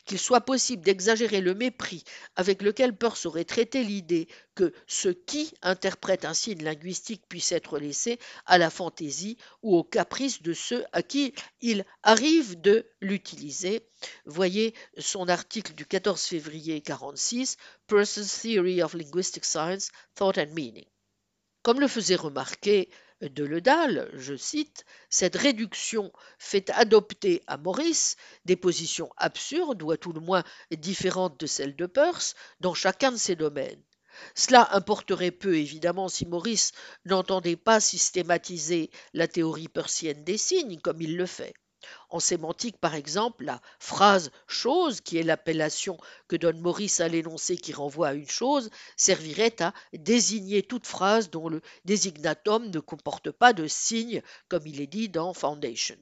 qu'il 0.05 0.19
soit 0.19 0.41
possible 0.41 0.83
d'exagérer 0.83 1.41
le 1.41 1.53
mépris 1.53 2.03
avec 2.35 2.61
lequel 2.61 2.95
Peirce 2.95 3.25
aurait 3.25 3.45
traité 3.45 3.83
l'idée 3.83 4.27
que 4.55 4.73
ce 4.87 5.09
qui 5.09 5.53
interprète 5.61 6.25
un 6.25 6.33
signe 6.33 6.63
linguistique 6.63 7.23
puisse 7.27 7.51
être 7.51 7.77
laissé 7.79 8.19
à 8.45 8.57
la 8.57 8.69
fantaisie 8.69 9.37
ou 9.61 9.75
au 9.75 9.83
caprice 9.83 10.41
de 10.41 10.53
ceux 10.53 10.85
à 10.91 11.03
qui 11.03 11.33
il 11.61 11.85
arrive 12.03 12.59
de 12.61 12.85
l'utiliser. 13.01 13.85
Voyez 14.25 14.73
son 14.97 15.27
article 15.27 15.73
du 15.73 15.85
14 15.85 16.21
février 16.21 16.81
46, 16.81 17.57
Peirce's 17.87 18.41
Theory 18.41 18.81
of 18.81 18.93
Linguistic 18.93 19.45
Science, 19.45 19.91
Thought 20.15 20.37
and 20.37 20.53
Meaning. 20.53 20.85
Comme 21.63 21.79
le 21.79 21.87
faisait 21.87 22.15
remarquer 22.15 22.89
de 23.21 23.43
Ledal, 23.43 24.09
je 24.13 24.35
cite, 24.35 24.85
cette 25.09 25.35
réduction 25.35 26.11
fait 26.37 26.69
adopter 26.71 27.43
à 27.47 27.57
Maurice 27.57 28.17
des 28.45 28.55
positions 28.55 29.09
absurdes 29.17 29.81
ou 29.83 29.91
à 29.91 29.97
tout 29.97 30.13
le 30.13 30.21
moins 30.21 30.43
différentes 30.71 31.39
de 31.39 31.45
celles 31.45 31.75
de 31.75 31.85
Peirce 31.85 32.35
dans 32.59 32.73
chacun 32.73 33.11
de 33.11 33.17
ses 33.17 33.35
domaines. 33.35 33.83
Cela 34.33 34.69
importerait 34.75 35.31
peu 35.31 35.57
évidemment 35.57 36.07
si 36.07 36.25
Maurice 36.25 36.71
n'entendait 37.05 37.57
pas 37.57 37.79
systématiser 37.79 38.89
la 39.13 39.27
théorie 39.27 39.67
persienne 39.67 40.23
des 40.23 40.37
signes 40.37 40.79
comme 40.79 41.01
il 41.01 41.17
le 41.17 41.25
fait. 41.25 41.53
En 42.09 42.19
sémantique, 42.19 42.77
par 42.79 42.95
exemple, 42.95 43.45
la 43.45 43.61
phrase 43.79 44.31
chose, 44.47 45.01
qui 45.01 45.17
est 45.17 45.23
l'appellation 45.23 45.97
que 46.27 46.35
donne 46.35 46.59
Maurice 46.59 46.99
à 46.99 47.07
l'énoncé 47.07 47.57
qui 47.57 47.73
renvoie 47.73 48.09
à 48.09 48.13
une 48.13 48.29
chose, 48.29 48.69
servirait 48.97 49.61
à 49.61 49.73
désigner 49.93 50.63
toute 50.63 50.87
phrase 50.87 51.29
dont 51.29 51.49
le 51.49 51.61
désignatum 51.85 52.69
ne 52.69 52.79
comporte 52.79 53.31
pas 53.31 53.53
de 53.53 53.67
signe, 53.67 54.21
comme 54.47 54.67
il 54.67 54.81
est 54.81 54.87
dit 54.87 55.09
dans 55.09 55.33
Foundations. 55.33 55.95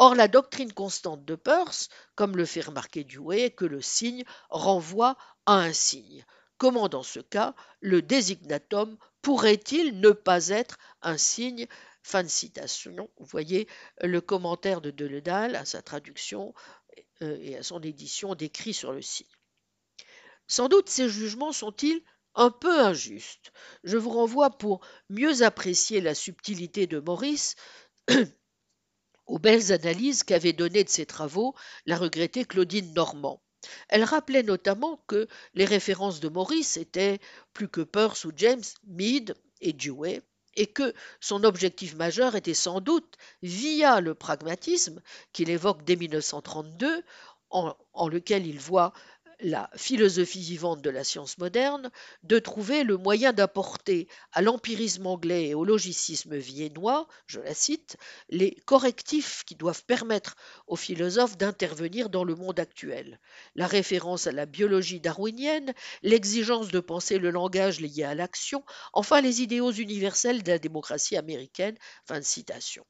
Or, 0.00 0.14
la 0.14 0.28
doctrine 0.28 0.72
constante 0.72 1.24
de 1.24 1.34
Peirce, 1.34 1.88
comme 2.14 2.36
le 2.36 2.44
fait 2.44 2.60
remarquer 2.60 3.02
Dewey, 3.02 3.42
est 3.42 3.50
que 3.50 3.64
le 3.64 3.82
signe 3.82 4.24
renvoie 4.48 5.16
à 5.44 5.54
un 5.54 5.72
signe. 5.72 6.24
Comment, 6.56 6.88
dans 6.88 7.02
ce 7.02 7.20
cas, 7.20 7.54
le 7.80 8.00
désignatum 8.02 8.96
pourrait-il 9.22 10.00
ne 10.00 10.10
pas 10.10 10.48
être 10.48 10.78
un 11.02 11.16
signe 11.16 11.66
Fin 12.08 12.22
de 12.22 12.28
citation. 12.28 13.10
Vous 13.18 13.26
voyez 13.26 13.68
le 14.00 14.22
commentaire 14.22 14.80
de 14.80 14.90
Deledal 14.90 15.54
à 15.54 15.66
sa 15.66 15.82
traduction 15.82 16.54
euh, 17.20 17.36
et 17.42 17.54
à 17.58 17.62
son 17.62 17.82
édition 17.82 18.34
décrit 18.34 18.72
sur 18.72 18.94
le 18.94 19.02
site. 19.02 19.28
Sans 20.46 20.70
doute 20.70 20.88
ces 20.88 21.10
jugements 21.10 21.52
sont-ils 21.52 22.02
un 22.34 22.50
peu 22.50 22.80
injustes. 22.80 23.52
Je 23.84 23.98
vous 23.98 24.08
renvoie 24.08 24.56
pour 24.56 24.80
mieux 25.10 25.42
apprécier 25.42 26.00
la 26.00 26.14
subtilité 26.14 26.86
de 26.86 26.98
Maurice 26.98 27.56
aux 29.26 29.38
belles 29.38 29.70
analyses 29.70 30.22
qu'avait 30.22 30.54
données 30.54 30.84
de 30.84 30.88
ses 30.88 31.04
travaux 31.04 31.54
la 31.84 31.98
regrettée 31.98 32.46
Claudine 32.46 32.94
Normand. 32.94 33.42
Elle 33.90 34.04
rappelait 34.04 34.42
notamment 34.42 35.04
que 35.08 35.28
les 35.52 35.66
références 35.66 36.20
de 36.20 36.30
Maurice 36.30 36.78
étaient 36.78 37.20
plus 37.52 37.68
que 37.68 37.82
Peirce 37.82 38.24
ou 38.24 38.32
James, 38.34 38.64
Mead 38.86 39.34
et 39.60 39.74
Dewey, 39.74 40.22
et 40.58 40.66
que 40.66 40.92
son 41.20 41.44
objectif 41.44 41.94
majeur 41.94 42.34
était 42.34 42.52
sans 42.52 42.80
doute, 42.80 43.16
via 43.42 44.00
le 44.00 44.14
pragmatisme 44.14 45.00
qu'il 45.32 45.50
évoque 45.50 45.84
dès 45.84 45.96
1932, 45.96 47.02
en, 47.50 48.08
lequel 48.08 48.46
il 48.46 48.58
voit 48.58 48.92
la 49.40 49.70
philosophie 49.76 50.40
vivante 50.40 50.82
de 50.82 50.90
la 50.90 51.04
science 51.04 51.38
moderne, 51.38 51.90
de 52.22 52.38
trouver 52.38 52.82
le 52.82 52.96
moyen 52.96 53.32
d'apporter 53.32 54.08
à 54.32 54.42
l'empirisme 54.42 55.06
anglais 55.06 55.48
et 55.48 55.54
au 55.54 55.64
logicisme 55.64 56.36
viennois, 56.36 57.06
je 57.26 57.40
la 57.40 57.54
cite, 57.54 57.96
les 58.28 58.54
correctifs 58.66 59.44
qui 59.44 59.54
doivent 59.54 59.84
permettre 59.84 60.36
aux 60.66 60.76
philosophes 60.76 61.36
d'intervenir 61.36 62.08
dans 62.08 62.24
le 62.24 62.34
monde 62.34 62.58
actuel. 62.58 63.20
La 63.54 63.66
référence 63.66 64.26
à 64.26 64.32
la 64.32 64.46
biologie 64.46 65.00
darwinienne, 65.00 65.72
l'exigence 66.02 66.68
de 66.68 66.80
penser 66.80 67.18
le 67.18 67.30
langage 67.30 67.80
lié 67.80 68.04
à 68.04 68.14
l'action, 68.14 68.64
enfin 68.92 69.20
les 69.20 69.42
idéaux 69.42 69.72
universels 69.72 70.42
de 70.42 70.52
la 70.52 70.58
démocratie 70.58 71.16
américaine. 71.16 71.76
Fin 72.06 72.18
de 72.18 72.24
citation. 72.24 72.84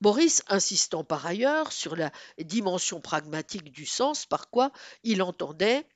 Maurice 0.00 0.42
insistant 0.48 1.04
par 1.04 1.26
ailleurs 1.26 1.72
sur 1.72 1.96
la 1.96 2.12
dimension 2.38 3.00
pragmatique 3.00 3.72
du 3.72 3.86
sens, 3.86 4.26
par 4.26 4.50
quoi 4.50 4.72
il 5.02 5.22
entendait 5.22 5.86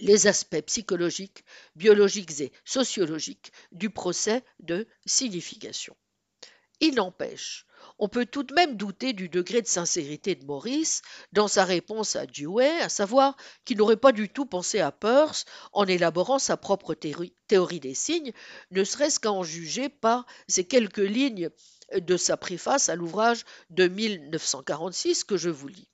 les 0.00 0.26
aspects 0.26 0.60
psychologiques, 0.62 1.44
biologiques 1.76 2.40
et 2.40 2.52
sociologiques 2.64 3.52
du 3.70 3.90
procès 3.90 4.42
de 4.60 4.88
signification. 5.06 5.96
Il 6.80 6.94
n'empêche, 6.94 7.66
on 7.98 8.08
peut 8.08 8.26
tout 8.26 8.44
de 8.44 8.54
même 8.54 8.76
douter 8.76 9.12
du 9.12 9.28
degré 9.28 9.62
de 9.62 9.66
sincérité 9.66 10.34
de 10.36 10.44
Maurice 10.44 11.02
dans 11.32 11.48
sa 11.48 11.64
réponse 11.64 12.14
à 12.14 12.26
Dewey, 12.26 12.80
à 12.80 12.88
savoir 12.88 13.36
qu'il 13.64 13.78
n'aurait 13.78 13.96
pas 13.96 14.12
du 14.12 14.28
tout 14.28 14.46
pensé 14.46 14.78
à 14.78 14.92
Peirce 14.92 15.44
en 15.72 15.86
élaborant 15.86 16.38
sa 16.38 16.56
propre 16.56 16.94
théorie 16.94 17.80
des 17.80 17.94
signes, 17.94 18.32
ne 18.70 18.84
serait-ce 18.84 19.18
qu'à 19.18 19.32
en 19.32 19.42
juger 19.42 19.88
par 19.88 20.26
ces 20.46 20.64
quelques 20.64 20.98
lignes 20.98 21.50
de 21.94 22.16
sa 22.16 22.36
préface 22.36 22.88
à 22.88 22.96
l'ouvrage 22.96 23.44
de 23.70 23.88
1946 23.88 25.24
que 25.24 25.36
je 25.36 25.50
vous 25.50 25.68
lis. 25.68 25.88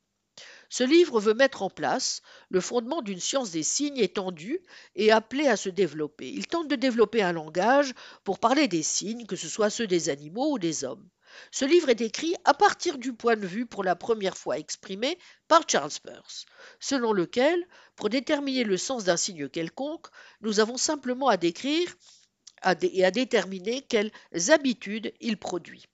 Ce 0.69 0.83
livre 0.83 1.21
veut 1.21 1.35
mettre 1.35 1.63
en 1.63 1.71
place 1.71 2.21
le 2.49 2.61
fondement 2.61 3.03
d'une 3.03 3.21
science 3.21 3.51
des 3.53 3.63
signes 3.63 3.99
étendue 3.99 4.61
et 4.97 5.13
appelée 5.13 5.47
à 5.47 5.57
se 5.57 5.69
développer. 5.69 6.29
Il 6.29 6.47
tente 6.47 6.69
de 6.69 6.75
développer 6.75 7.23
un 7.23 7.33
langage 7.33 7.95
pour 8.25 8.39
parler 8.41 8.67
des 8.67 8.83
signes, 8.83 9.27
que 9.27 9.37
ce 9.37 9.49
soit 9.49 9.71
ceux 9.71 9.87
des 9.87 10.09
animaux 10.09 10.53
ou 10.53 10.59
des 10.59 10.83
hommes. 10.83 11.09
Ce 11.51 11.65
livre 11.65 11.91
est 11.91 12.01
écrit 12.01 12.35
à 12.45 12.55
partir 12.55 12.99
du 12.99 13.13
point 13.13 13.37
de 13.37 13.47
vue 13.47 13.67
pour 13.67 13.85
la 13.85 13.97
première 13.97 14.37
fois 14.37 14.59
exprimé 14.59 15.19
par 15.49 15.63
Charles 15.69 15.91
Peirce, 16.03 16.47
selon 16.81 17.13
lequel, 17.13 17.67
pour 17.97 18.09
déterminer 18.09 18.65
le 18.65 18.77
sens 18.77 19.05
d'un 19.05 19.17
signe 19.17 19.49
quelconque, 19.49 20.07
nous 20.41 20.61
avons 20.61 20.77
simplement 20.77 21.29
à 21.29 21.37
décrire 21.37 21.95
et 22.83 23.05
à 23.05 23.11
déterminer 23.11 23.83
quelles 23.83 24.13
habitudes 24.49 25.13
il 25.21 25.37
produit. 25.37 25.85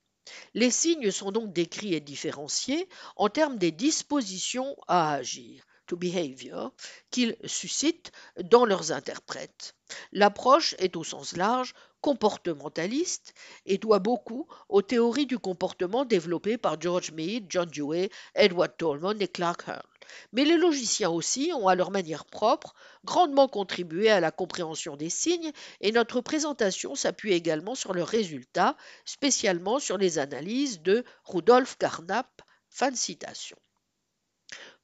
Les 0.55 0.71
signes 0.71 1.11
sont 1.11 1.33
donc 1.33 1.53
décrits 1.53 1.95
et 1.95 2.01
différenciés 2.01 2.89
en 3.17 3.29
termes 3.29 3.59
des 3.59 3.73
dispositions 3.73 4.77
à 4.87 5.15
agir, 5.15 5.65
to 5.87 5.97
behavior, 5.97 6.73
qu'ils 7.11 7.37
suscitent 7.45 8.13
dans 8.45 8.65
leurs 8.65 8.93
interprètes. 8.93 9.75
L'approche 10.13 10.77
est 10.79 10.97
au 10.97 11.03
sens 11.03 11.37
large 11.37 11.75
comportementaliste 12.01 13.35
et 13.67 13.79
doit 13.79 13.99
beaucoup 13.99 14.47
aux 14.69 14.83
théories 14.83 15.27
du 15.27 15.39
comportement 15.39 16.05
développées 16.05 16.59
par 16.59 16.81
George 16.81 17.11
Mead, 17.11 17.47
John 17.49 17.69
Dewey, 17.69 18.11
Edward 18.35 18.77
Tolman 18.77 19.21
et 19.21 19.29
Clark 19.29 19.67
Hurl. 19.67 19.90
Mais 20.33 20.45
les 20.45 20.57
logiciens 20.57 21.11
aussi 21.11 21.53
ont 21.55 21.69
à 21.69 21.75
leur 21.75 21.91
manière 21.91 22.25
propre 22.25 22.75
grandement 23.05 23.49
contribué 23.49 24.11
à 24.11 24.21
la 24.21 24.31
compréhension 24.31 24.97
des 24.97 25.11
signes 25.11 25.53
et 25.81 25.93
notre 25.93 26.21
présentation 26.21 26.95
s'appuie 26.95 27.33
également 27.33 27.75
sur 27.75 27.93
leurs 27.93 28.09
résultats, 28.09 28.77
spécialement 29.05 29.79
sur 29.79 29.99
les 29.99 30.19
analyses 30.19 30.81
de 30.83 31.05
Rudolf 31.25 31.77
Carnap. 31.79 32.43
Fin 32.73 32.93
de 32.93 32.97
citation. 32.97 33.57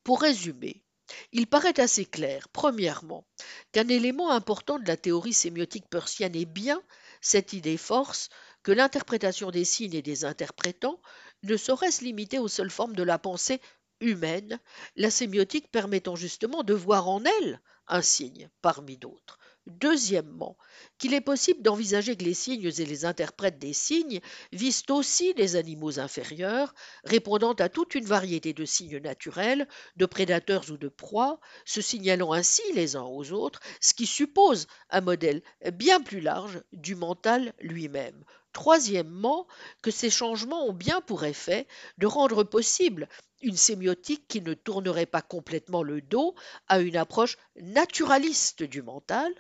Pour 0.03 0.21
résumer, 0.21 0.83
il 1.31 1.47
paraît 1.47 1.79
assez 1.79 2.05
clair, 2.05 2.49
premièrement, 2.49 3.27
qu'un 3.73 3.87
élément 3.87 4.33
important 4.33 4.79
de 4.79 4.89
la 4.89 4.97
théorie 4.97 5.33
sémiotique 5.33 5.89
persienne 5.89 6.35
est 6.35 6.47
bien 6.47 6.83
cette 7.21 7.53
idée 7.53 7.77
force 7.77 8.29
que 8.65 8.73
l'interprétation 8.73 9.53
des 9.53 9.65
signes 9.65 9.95
et 9.95 10.03
des 10.03 10.25
interprétants 10.25 11.01
ne 11.45 11.57
saurait 11.57 11.93
se 11.93 12.03
limiter 12.03 12.41
aux 12.41 12.49
seules 12.49 12.71
formes 12.71 12.97
de 12.97 13.05
la 13.05 13.19
pensée 13.19 13.61
humaine, 14.01 14.61
la 14.97 15.11
sémiotique 15.11 15.71
permettant 15.71 16.17
justement 16.17 16.63
de 16.63 16.75
voir 16.75 17.09
en 17.09 17.23
elle 17.25 17.61
un 17.89 18.03
signe 18.03 18.51
parmi 18.63 18.97
d'autres. 18.97 19.39
Deuxièmement, 19.67 20.57
qu'il 20.97 21.13
est 21.13 21.21
possible 21.21 21.61
d'envisager 21.61 22.17
que 22.17 22.23
les 22.23 22.35
signes 22.35 22.71
et 22.79 22.85
les 22.85 23.05
interprètes 23.05 23.59
des 23.59 23.73
signes 23.73 24.21
visent 24.53 24.85
aussi 24.91 25.33
les 25.35 25.57
animaux 25.57 25.99
inférieurs, 25.99 26.73
répondant 27.03 27.53
à 27.55 27.69
toute 27.69 27.97
une 27.97 28.05
variété 28.05 28.53
de 28.53 28.65
signes 28.65 28.99
naturels, 28.99 29.67
de 29.97 30.07
prédateurs 30.07 30.71
ou 30.71 30.77
de 30.77 30.89
proies, 30.89 31.41
se 31.65 31.81
signalant 31.81 32.33
ainsi 32.33 32.63
les 32.75 32.95
uns 32.95 33.03
aux 33.03 33.33
autres, 33.33 33.61
ce 33.81 33.93
qui 33.93 34.07
suppose 34.07 34.69
un 34.91 35.01
modèle 35.01 35.43
bien 35.73 36.01
plus 36.01 36.21
large 36.21 36.63
du 36.73 36.95
mental 36.95 37.53
lui-même. 37.59 38.25
Troisièmement, 38.53 39.49
que 39.83 39.91
ces 39.91 40.11
changements 40.11 40.67
ont 40.67 40.73
bien 40.73 41.01
pour 41.01 41.25
effet 41.25 41.67
de 41.99 42.07
rendre 42.07 42.45
possible 42.45 43.09
une 43.43 43.57
sémiotique 43.57 44.27
qui 44.29 44.41
ne 44.41 44.55
tournerait 44.55 45.07
pas 45.07 45.23
complètement 45.23 45.83
le 45.83 46.01
dos 46.01 46.35
à 46.69 46.81
une 46.81 46.97
approche 46.97 47.37
naturaliste 47.61 48.63
du 48.63 48.83
mental, 48.83 49.33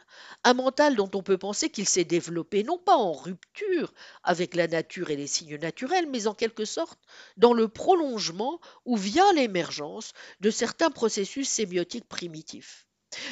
un 0.45 0.55
mental 0.55 0.97
dont 0.97 1.11
on 1.15 1.23
peut 1.23 1.39
penser 1.39 1.71
qu'il 1.71 1.89
s'est 1.89 2.05
développé 2.05 2.63
non 2.63 2.79
pas 2.79 2.97
en 2.97 3.13
rupture 3.13 3.93
avec 4.23 4.55
la 4.55 4.69
nature 4.69 5.11
et 5.11 5.17
les 5.17 5.27
signes 5.27 5.59
naturels, 5.59 6.09
mais 6.11 6.27
en 6.27 6.35
quelque 6.35 6.65
sorte 6.65 7.01
dans 7.37 7.53
le 7.53 7.69
prolongement 7.69 8.61
ou 8.85 8.97
via 8.97 9.25
l'émergence 9.33 10.13
de 10.41 10.51
certains 10.51 10.91
processus 10.91 11.49
sémiotiques 11.49 12.09
primitifs. 12.09 12.87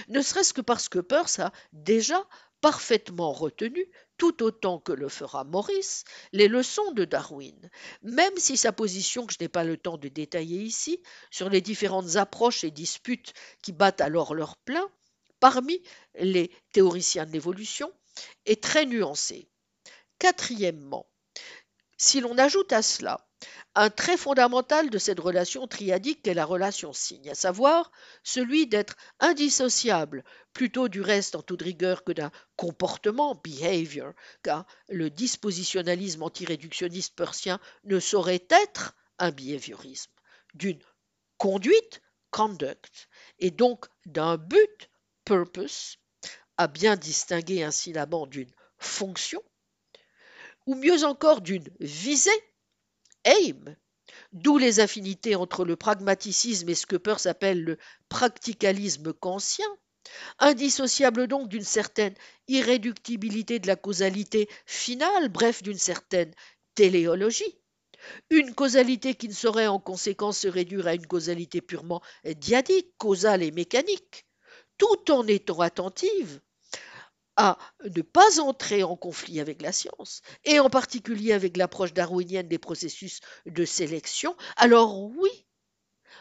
Ne 0.09 0.23
serait-ce 0.23 0.55
que 0.55 0.61
parce 0.61 0.89
que 0.89 0.99
Peirce 0.99 1.41
a 1.41 1.53
déjà 1.73 2.27
parfaitement 2.65 3.31
retenu, 3.31 3.87
tout 4.17 4.43
autant 4.43 4.79
que 4.79 4.93
le 4.93 5.11
fera 5.11 5.45
Maurice, 5.45 6.05
les 6.33 6.49
leçons 6.49 6.93
de 6.93 7.05
Darwin, 7.05 7.69
même 8.01 8.33
si 8.39 8.57
sa 8.57 8.73
position, 8.73 9.27
que 9.27 9.35
je 9.35 9.39
n'ai 9.39 9.51
pas 9.51 9.65
le 9.65 9.77
temps 9.77 9.99
de 9.99 10.09
détailler 10.09 10.63
ici, 10.63 11.03
sur 11.31 11.51
les 11.51 11.61
différentes 11.61 12.17
approches 12.17 12.65
et 12.65 12.71
disputes 12.71 13.35
qui 13.63 13.73
battent 13.73 14.01
alors 14.01 14.35
leur 14.35 14.57
plein, 14.57 14.89
parmi 15.41 15.83
les 16.19 16.51
théoriciens 16.73 17.27
de 17.27 17.33
l'évolution, 17.33 17.93
est 18.47 18.63
très 18.63 18.87
nuancée. 18.87 19.51
Quatrièmement, 20.19 21.07
si 21.99 22.23
l'on 22.23 22.39
ajoute 22.39 22.73
à 22.73 22.81
cela 22.81 23.29
un 23.75 23.91
trait 23.91 24.17
fondamental 24.17 24.91
de 24.91 24.99
cette 24.99 25.21
relation 25.21 25.67
triadique 25.67 26.23
qu'est 26.23 26.35
la 26.35 26.45
relation 26.45 26.93
signe, 26.93 27.31
à 27.31 27.35
savoir 27.35 27.91
celui 28.23 28.67
d'être 28.67 28.97
indissociable 29.21 30.25
plutôt 30.53 30.89
du 30.89 31.01
reste 31.01 31.35
en 31.35 31.43
toute 31.43 31.63
rigueur 31.63 32.05
que 32.05 32.13
d'un 32.13 32.31
comportement, 32.57 33.35
behavior, 33.35 34.13
car 34.43 34.67
le 34.89 35.11
dispositionnalisme 35.11 36.23
antiréductionniste 36.23 37.17
persien 37.17 37.59
ne 37.85 37.99
saurait 37.99 38.47
être 38.51 38.95
un 39.19 39.31
behaviorisme, 39.31 40.13
d'une 40.55 40.81
conduite, 41.39 42.01
conduct, 42.31 43.09
et 43.39 43.51
donc 43.51 43.87
d'un 44.07 44.37
but, 44.37 44.91
purpose, 45.25 45.99
à 46.57 46.69
bien 46.69 46.97
distinguer 46.97 47.63
incidemment 47.63 48.27
d'une 48.27 48.51
fonction, 48.79 49.43
ou 50.67 50.75
mieux 50.75 51.05
encore 51.05 51.41
d'une 51.41 51.69
visée, 51.81 52.31
aim, 53.25 53.77
d'où 54.33 54.59
les 54.59 54.81
affinités 54.81 55.37
entre 55.37 55.65
le 55.65 55.77
pragmaticisme 55.77 56.69
et 56.69 56.75
ce 56.75 56.87
que 56.87 56.97
Peirce 56.97 57.27
appelle 57.27 57.63
le 57.63 57.79
practicalisme 58.09 59.13
kantien, 59.13 59.67
indissociable 60.39 61.27
donc 61.27 61.49
d'une 61.49 61.65
certaine 61.65 62.15
irréductibilité 62.49 63.59
de 63.59 63.67
la 63.67 63.77
causalité 63.77 64.49
finale, 64.67 65.29
bref, 65.29 65.63
d'une 65.63 65.79
certaine 65.79 66.35
téléologie. 66.75 67.59
Une 68.31 68.55
causalité 68.55 69.15
qui 69.15 69.29
ne 69.29 69.35
saurait 69.35 69.67
en 69.67 69.79
conséquence 69.79 70.39
se 70.41 70.49
réduire 70.49 70.87
à 70.87 70.95
une 70.95 71.07
causalité 71.07 71.63
purement 71.63 72.03
diadique, 72.25 72.97
causale 72.99 73.43
et 73.43 73.51
mécanique, 73.51 74.27
tout 74.77 75.11
en 75.11 75.27
étant 75.27 75.61
attentive 75.61 76.41
à 77.37 77.59
ne 77.85 78.03
pas 78.03 78.41
entrer 78.41 78.83
en 78.83 78.97
conflit 78.97 79.41
avec 79.41 79.63
la 79.63 79.73
science, 79.73 80.23
et 80.45 80.61
en 80.61 80.71
particulier 80.71 81.33
avec 81.33 81.57
l'approche 81.57 81.93
darwinienne 81.93 82.49
des 82.49 82.59
processus 82.59 83.21
de 83.47 83.65
sélection, 83.65 84.37
alors 84.57 85.01
oui, 85.01 85.47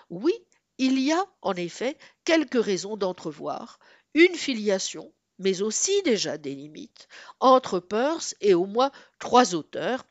oui, 0.09 0.33
il 0.77 0.99
y 0.99 1.11
a 1.11 1.25
en 1.41 1.53
effet 1.53 1.97
quelques 2.25 2.63
raisons 2.63 2.97
d'entrevoir 2.97 3.79
une 4.13 4.35
filiation, 4.35 5.13
mais 5.39 5.61
aussi 5.61 6.01
déjà 6.03 6.37
des 6.37 6.55
limites, 6.55 7.07
entre 7.39 7.79
Peirce 7.79 8.35
et 8.41 8.53
au 8.53 8.65
moins 8.65 8.91
trois 9.19 9.55
auteurs, 9.55 10.03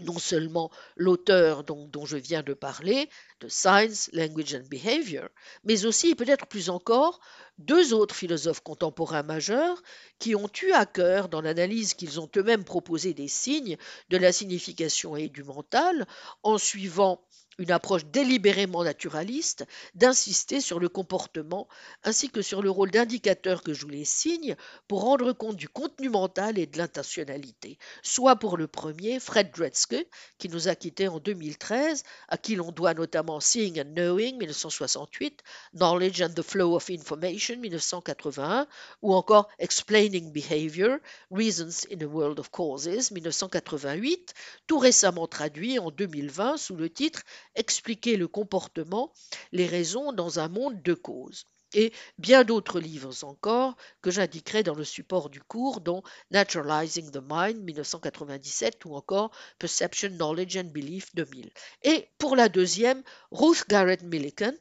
non 0.00 0.18
seulement 0.18 0.70
l'auteur 0.96 1.64
dont, 1.64 2.06
je 2.06 2.16
viens 2.16 2.42
de 2.42 2.54
parler, 2.54 3.10
de 3.40 3.48
Science, 3.48 4.08
Language 4.12 4.54
and 4.54 4.66
Behavior, 4.70 5.28
mais 5.64 5.84
aussi, 5.84 6.10
et 6.10 6.14
peut-être 6.14 6.46
plus 6.46 6.70
encore, 6.70 7.20
deux 7.58 7.92
autres 7.92 8.14
philosophes 8.14 8.62
contemporains 8.62 9.22
majeurs 9.22 9.82
qui 10.18 10.34
ont 10.34 10.50
eu 10.62 10.72
à 10.72 10.86
cœur, 10.86 11.28
dans 11.28 11.40
l'analyse 11.40 11.94
qu'ils 11.94 12.20
ont 12.20 12.30
eux-mêmes 12.36 12.64
proposée 12.64 13.14
des 13.14 13.28
signes, 13.28 13.76
de 14.08 14.16
la 14.16 14.32
signification 14.32 15.16
et 15.16 15.28
du 15.28 15.42
mental, 15.44 16.06
en 16.42 16.58
suivant 16.58 17.20
une 17.58 17.70
approche 17.70 18.04
délibérément 18.06 18.82
naturaliste, 18.82 19.66
d'insister 19.94 20.60
sur 20.60 20.80
le 20.80 20.88
comportement 20.88 21.68
ainsi 22.02 22.30
que 22.30 22.42
sur 22.42 22.62
le 22.62 22.70
rôle 22.70 22.90
d'indicateur 22.90 23.62
que 23.62 23.74
jouent 23.74 23.88
les 23.88 24.04
signes 24.04 24.56
pour 24.88 25.02
rendre 25.02 25.32
compte 25.32 25.56
du 25.56 25.68
contenu 25.68 26.08
mental 26.08 26.58
et 26.58 26.66
de 26.66 26.78
l'intentionnalité. 26.78 27.78
Soit 28.02 28.36
pour 28.36 28.56
le 28.56 28.66
premier, 28.66 29.20
Fred 29.20 29.50
Dretske, 29.54 30.06
qui 30.38 30.48
nous 30.48 30.68
a 30.68 30.74
quittés 30.74 31.08
en 31.08 31.20
2013, 31.20 32.04
à 32.28 32.38
qui 32.38 32.56
l'on 32.56 32.72
doit 32.72 32.94
notamment 32.94 33.40
Seeing 33.40 33.80
and 33.80 33.92
Knowing 33.94 34.38
1968, 34.38 35.42
Knowledge 35.74 36.22
and 36.22 36.34
the 36.34 36.42
Flow 36.42 36.74
of 36.74 36.88
Information 36.90 37.41
1981, 37.50 38.66
ou 39.02 39.14
encore 39.14 39.48
Explaining 39.58 40.32
Behavior, 40.32 40.98
Reasons 41.30 41.86
in 41.92 42.00
a 42.00 42.06
World 42.06 42.38
of 42.38 42.50
Causes 42.50 43.10
1988, 43.10 44.34
tout 44.66 44.78
récemment 44.78 45.26
traduit 45.26 45.78
en 45.78 45.90
2020 45.90 46.56
sous 46.56 46.76
le 46.76 46.88
titre 46.88 47.22
expliquer 47.54 48.16
le 48.16 48.28
comportement, 48.28 49.12
les 49.52 49.66
raisons 49.66 50.12
dans 50.12 50.38
un 50.38 50.48
monde 50.48 50.82
de 50.82 50.94
causes 50.94 51.46
et 51.74 51.92
bien 52.18 52.44
d'autres 52.44 52.80
livres 52.80 53.24
encore 53.24 53.76
que 54.02 54.10
j'indiquerai 54.10 54.62
dans 54.62 54.74
le 54.74 54.84
support 54.84 55.30
du 55.30 55.40
cours, 55.40 55.80
dont 55.80 56.02
Naturalizing 56.30 57.10
the 57.10 57.20
Mind 57.28 57.62
1997 57.62 58.84
ou 58.84 58.94
encore 58.94 59.30
Perception, 59.58 60.10
Knowledge 60.10 60.56
and 60.56 60.70
Belief 60.72 61.14
2000. 61.14 61.50
Et 61.82 62.08
pour 62.18 62.36
la 62.36 62.48
deuxième, 62.48 63.02
Ruth 63.30 63.64
Garrett 63.68 64.02
Millikan, 64.02 64.52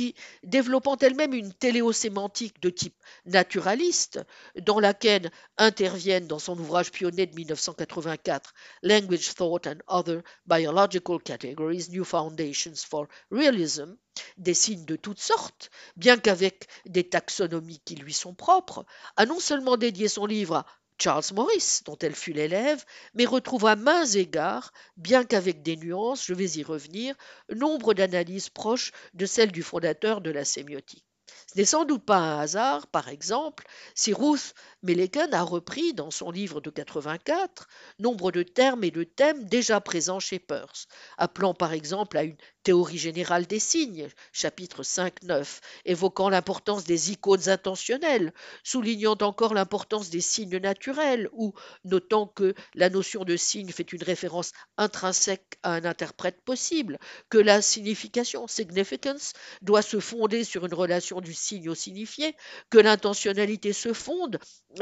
qui, 0.00 0.14
développant 0.44 0.96
elle-même 0.96 1.34
une 1.34 1.52
téléosémantique 1.52 2.62
de 2.62 2.70
type 2.70 2.96
naturaliste, 3.26 4.18
dans 4.62 4.80
laquelle 4.80 5.30
interviennent 5.58 6.26
dans 6.26 6.38
son 6.38 6.58
ouvrage 6.58 6.90
pionnier 6.90 7.26
de 7.26 7.36
1984 7.36 8.54
Language, 8.82 9.34
Thought 9.34 9.66
and 9.66 9.80
Other 9.88 10.22
Biological 10.46 11.18
Categories, 11.22 11.88
New 11.90 12.04
Foundations 12.04 12.76
for 12.76 13.08
Realism, 13.30 13.92
des 14.38 14.54
signes 14.54 14.86
de 14.86 14.96
toutes 14.96 15.20
sortes, 15.20 15.70
bien 15.96 16.16
qu'avec 16.16 16.66
des 16.86 17.06
taxonomies 17.06 17.82
qui 17.84 17.96
lui 17.96 18.14
sont 18.14 18.34
propres, 18.34 18.86
a 19.16 19.26
non 19.26 19.38
seulement 19.38 19.76
dédié 19.76 20.08
son 20.08 20.24
livre 20.24 20.56
à 20.56 20.66
Charles 21.00 21.32
Morris, 21.34 21.80
dont 21.86 21.96
elle 22.02 22.14
fut 22.14 22.34
l'élève, 22.34 22.84
mais 23.14 23.24
retrouve 23.24 23.64
à 23.64 23.74
mains 23.74 24.04
égards, 24.04 24.72
bien 24.98 25.24
qu'avec 25.24 25.62
des 25.62 25.76
nuances, 25.76 26.26
je 26.26 26.34
vais 26.34 26.50
y 26.50 26.62
revenir, 26.62 27.14
nombre 27.48 27.94
d'analyses 27.94 28.50
proches 28.50 28.92
de 29.14 29.24
celles 29.24 29.52
du 29.52 29.62
fondateur 29.62 30.20
de 30.20 30.30
la 30.30 30.44
sémiotique. 30.44 31.06
Ce 31.52 31.58
n'est 31.58 31.64
sans 31.64 31.84
doute 31.84 32.04
pas 32.04 32.18
un 32.18 32.38
hasard, 32.40 32.86
par 32.86 33.08
exemple, 33.08 33.64
si 33.94 34.12
Ruth 34.12 34.54
Millikan 34.82 35.32
a 35.32 35.42
repris 35.42 35.94
dans 35.94 36.10
son 36.10 36.30
livre 36.30 36.60
de 36.60 36.70
84 36.70 37.66
nombre 37.98 38.30
de 38.30 38.42
termes 38.42 38.84
et 38.84 38.90
de 38.90 39.04
thèmes 39.04 39.44
déjà 39.46 39.80
présents 39.80 40.20
chez 40.20 40.38
Peirce, 40.38 40.86
appelant 41.18 41.54
par 41.54 41.72
exemple 41.72 42.18
à 42.18 42.24
une 42.24 42.36
théorie 42.62 42.98
générale 42.98 43.46
des 43.46 43.58
signes, 43.58 44.08
chapitre 44.32 44.82
5-9, 44.82 45.60
évoquant 45.84 46.28
l'importance 46.28 46.84
des 46.84 47.12
icônes 47.12 47.48
intentionnelles, 47.48 48.32
soulignant 48.64 49.16
encore 49.20 49.54
l'importance 49.54 50.10
des 50.10 50.20
signes 50.20 50.58
naturels, 50.58 51.28
ou 51.32 51.54
notant 51.84 52.26
que 52.26 52.54
la 52.74 52.90
notion 52.90 53.24
de 53.24 53.36
signe 53.36 53.70
fait 53.70 53.92
une 53.92 54.02
référence 54.02 54.52
intrinsèque 54.76 55.58
à 55.62 55.74
un 55.74 55.84
interprète 55.84 56.40
possible, 56.42 56.98
que 57.28 57.38
la 57.38 57.62
signification, 57.62 58.46
significance, 58.46 59.32
doit 59.62 59.82
se 59.82 60.00
fonder 60.00 60.44
sur 60.44 60.66
une 60.66 60.74
relation 60.74 61.20
du 61.20 61.34
signe 61.34 61.68
au 61.68 61.74
signifié, 61.74 62.36
que 62.70 62.78
l'intentionnalité 62.78 63.72
se 63.72 63.92
fonde 63.92 64.38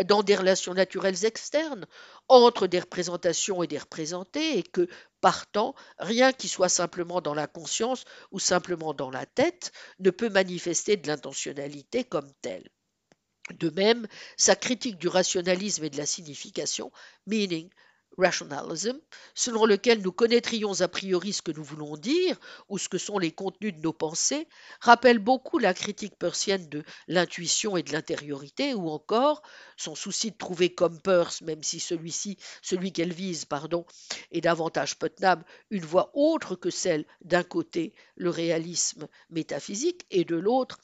dans 0.07 0.23
des 0.23 0.37
relations 0.37 0.75
naturelles 0.75 1.25
externes, 1.25 1.87
entre 2.29 2.67
des 2.67 2.81
représentations 2.81 3.63
et 3.63 3.67
des 3.67 3.79
représentés, 3.79 4.59
et 4.59 4.63
que, 4.63 4.89
partant, 5.21 5.75
rien 5.99 6.33
qui 6.33 6.49
soit 6.49 6.69
simplement 6.69 7.21
dans 7.21 7.35
la 7.35 7.47
conscience 7.47 8.05
ou 8.31 8.39
simplement 8.39 8.95
dans 8.95 9.11
la 9.11 9.27
tête 9.27 9.73
ne 9.99 10.11
peut 10.11 10.29
manifester 10.31 10.97
de 10.97 11.07
l'intentionnalité 11.09 12.05
comme 12.05 12.31
telle. 12.43 12.69
De 13.55 13.71
même, 13.71 14.07
sa 14.37 14.57
critique 14.57 14.99
du 14.99 15.09
rationalisme 15.09 15.85
et 15.85 15.91
de 15.91 15.97
la 15.97 16.07
signification, 16.07 16.93
meaning, 17.27 17.71
rationalism, 18.19 18.99
selon 19.35 19.65
lequel 19.65 20.03
nous 20.03 20.13
connaîtrions 20.13 20.81
a 20.81 20.89
priori 20.89 21.33
ce 21.33 21.43
que 21.43 21.53
nous 21.53 21.65
voulons 21.65 21.97
dire 21.97 22.37
ou 22.69 22.77
ce 22.77 22.89
que 22.89 22.99
sont 22.99 23.19
les 23.19 23.31
contenus 23.31 23.75
de 23.75 23.81
nos 23.81 23.93
pensées, 23.93 24.49
rappelle 24.81 25.19
beaucoup 25.19 25.59
la 25.59 25.75
critique 25.75 26.17
persienne 26.19 26.69
de 26.69 26.83
l'intuition 27.07 27.77
et 27.77 27.83
de 27.83 27.93
l'intériorité, 27.93 28.75
ou 28.75 28.91
encore 28.91 29.43
son 29.77 29.95
souci 29.95 30.31
de 30.33 30.37
trouver 30.37 30.75
comme 30.75 31.01
Peirce, 31.01 31.41
même 31.43 31.63
si 31.63 31.81
celui-ci, 31.81 32.37
celui 32.63 32.93
qu'elle 32.93 33.13
vise, 33.13 33.45
pardon, 33.45 33.87
est 34.33 34.41
davantage 34.41 34.99
Putnam, 34.99 35.45
une 35.71 35.85
voie 35.85 36.11
autre 36.15 36.57
que 36.57 36.71
celle 36.71 37.05
d'un 37.23 37.45
côté 37.45 37.95
le 38.17 38.31
réalisme 38.31 39.09
métaphysique 39.31 40.05
et 40.11 40.25
de 40.25 40.37
l'autre 40.37 40.79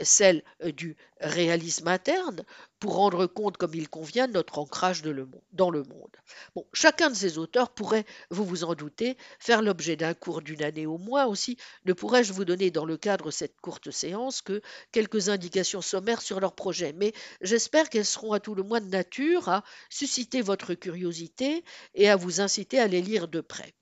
celle 0.00 0.42
du 0.74 0.96
réalisme 1.20 1.88
interne, 1.88 2.44
pour 2.80 2.94
rendre 2.94 3.26
compte 3.26 3.56
comme 3.56 3.74
il 3.74 3.88
convient 3.88 4.28
de 4.28 4.32
notre 4.32 4.58
ancrage 4.58 5.02
dans 5.52 5.70
le 5.70 5.82
monde. 5.82 6.16
Chacun 6.72 7.10
de 7.10 7.14
ces 7.14 7.38
auteurs 7.38 7.70
pourrait, 7.70 8.04
vous 8.30 8.44
vous 8.44 8.64
en 8.64 8.74
doutez, 8.74 9.16
faire 9.38 9.62
l'objet 9.62 9.96
d'un 9.96 10.14
cours 10.14 10.42
d'une 10.42 10.62
année 10.62 10.86
au 10.86 10.98
moins 10.98 11.26
aussi. 11.26 11.56
Ne 11.84 11.92
pourrais-je 11.92 12.32
vous 12.32 12.44
donner 12.44 12.70
dans 12.70 12.84
le 12.84 12.96
cadre 12.96 13.26
de 13.26 13.30
cette 13.30 13.60
courte 13.60 13.90
séance 13.90 14.42
que 14.42 14.62
quelques 14.92 15.28
indications 15.28 15.82
sommaires 15.82 16.22
sur 16.22 16.40
leurs 16.40 16.54
projets, 16.54 16.92
mais 16.92 17.12
j'espère 17.40 17.88
qu'elles 17.88 18.04
seront 18.04 18.32
à 18.32 18.40
tout 18.40 18.54
le 18.54 18.62
moins 18.62 18.80
de 18.80 18.86
nature 18.86 19.48
à 19.48 19.64
susciter 19.90 20.42
votre 20.42 20.74
curiosité 20.74 21.64
et 21.94 22.08
à 22.08 22.16
vous 22.16 22.40
inciter 22.40 22.78
à 22.78 22.86
les 22.86 23.02
lire 23.02 23.28
de 23.28 23.40
près. 23.40 23.74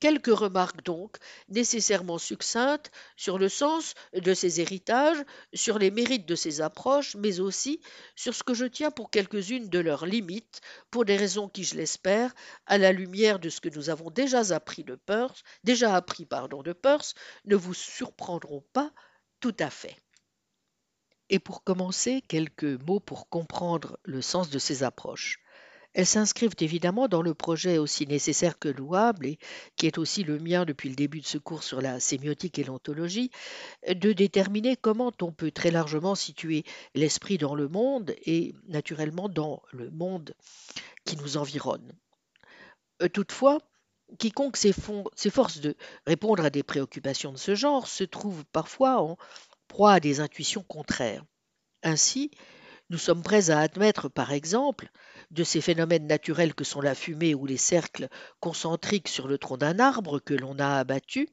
Quelques 0.00 0.34
remarques 0.34 0.82
donc, 0.84 1.16
nécessairement 1.48 2.18
succinctes, 2.18 2.90
sur 3.16 3.38
le 3.38 3.48
sens 3.48 3.94
de 4.14 4.34
ces 4.34 4.60
héritages, 4.60 5.22
sur 5.54 5.78
les 5.78 5.90
mérites 5.90 6.26
de 6.26 6.34
ces 6.34 6.60
approches, 6.62 7.14
mais 7.16 7.38
aussi 7.40 7.80
sur 8.16 8.34
ce 8.34 8.42
que 8.42 8.54
je 8.54 8.64
tiens 8.64 8.90
pour 8.90 9.10
quelques-unes 9.10 9.68
de 9.68 9.78
leurs 9.78 10.06
limites, 10.06 10.60
pour 10.90 11.04
des 11.04 11.16
raisons 11.16 11.48
qui, 11.48 11.64
je 11.64 11.76
l'espère, 11.76 12.34
à 12.66 12.78
la 12.78 12.92
lumière 12.92 13.38
de 13.38 13.48
ce 13.50 13.60
que 13.60 13.68
nous 13.68 13.90
avons 13.90 14.10
déjà 14.10 14.40
appris 14.54 14.84
de 14.84 14.96
Peirce, 14.96 15.42
déjà 15.64 15.94
appris 15.94 16.24
pardon, 16.26 16.62
de 16.62 16.72
Peirce, 16.72 17.14
ne 17.44 17.54
vous 17.56 17.74
surprendront 17.74 18.64
pas 18.72 18.92
tout 19.38 19.56
à 19.58 19.70
fait. 19.70 19.96
Et 21.30 21.38
pour 21.38 21.62
commencer, 21.64 22.22
quelques 22.22 22.64
mots 22.64 23.00
pour 23.00 23.28
comprendre 23.28 23.98
le 24.04 24.20
sens 24.20 24.50
de 24.50 24.58
ces 24.58 24.82
approches. 24.82 25.40
Elles 25.92 26.06
s'inscrivent 26.06 26.54
évidemment 26.60 27.08
dans 27.08 27.22
le 27.22 27.34
projet 27.34 27.78
aussi 27.78 28.06
nécessaire 28.06 28.58
que 28.58 28.68
louable, 28.68 29.26
et 29.26 29.38
qui 29.76 29.86
est 29.86 29.98
aussi 29.98 30.22
le 30.22 30.38
mien 30.38 30.64
depuis 30.64 30.88
le 30.88 30.94
début 30.94 31.20
de 31.20 31.26
ce 31.26 31.38
cours 31.38 31.64
sur 31.64 31.80
la 31.80 31.98
sémiotique 31.98 32.58
et 32.58 32.64
l'ontologie, 32.64 33.30
de 33.88 34.12
déterminer 34.12 34.76
comment 34.76 35.12
on 35.20 35.32
peut 35.32 35.50
très 35.50 35.72
largement 35.72 36.14
situer 36.14 36.64
l'esprit 36.94 37.38
dans 37.38 37.56
le 37.56 37.68
monde 37.68 38.14
et 38.24 38.54
naturellement 38.68 39.28
dans 39.28 39.62
le 39.72 39.90
monde 39.90 40.34
qui 41.04 41.16
nous 41.16 41.36
environne. 41.36 41.92
Euh, 43.02 43.08
toutefois, 43.08 43.58
quiconque 44.18 44.56
s'efforce 44.56 45.60
de 45.60 45.76
répondre 46.06 46.44
à 46.44 46.50
des 46.50 46.62
préoccupations 46.62 47.32
de 47.32 47.38
ce 47.38 47.54
genre 47.54 47.86
se 47.86 48.04
trouve 48.04 48.44
parfois 48.52 49.00
en 49.00 49.16
proie 49.68 49.94
à 49.94 50.00
des 50.00 50.20
intuitions 50.20 50.62
contraires. 50.62 51.24
Ainsi, 51.82 52.30
nous 52.90 52.98
sommes 52.98 53.22
prêts 53.22 53.50
à 53.50 53.60
admettre, 53.60 54.08
par 54.08 54.32
exemple, 54.32 54.90
de 55.30 55.44
ces 55.44 55.60
phénomènes 55.60 56.08
naturels 56.08 56.54
que 56.54 56.64
sont 56.64 56.80
la 56.80 56.96
fumée 56.96 57.34
ou 57.34 57.46
les 57.46 57.56
cercles 57.56 58.08
concentriques 58.40 59.08
sur 59.08 59.28
le 59.28 59.38
tronc 59.38 59.56
d'un 59.56 59.78
arbre 59.78 60.18
que 60.18 60.34
l'on 60.34 60.58
a 60.58 60.78
abattu, 60.78 61.28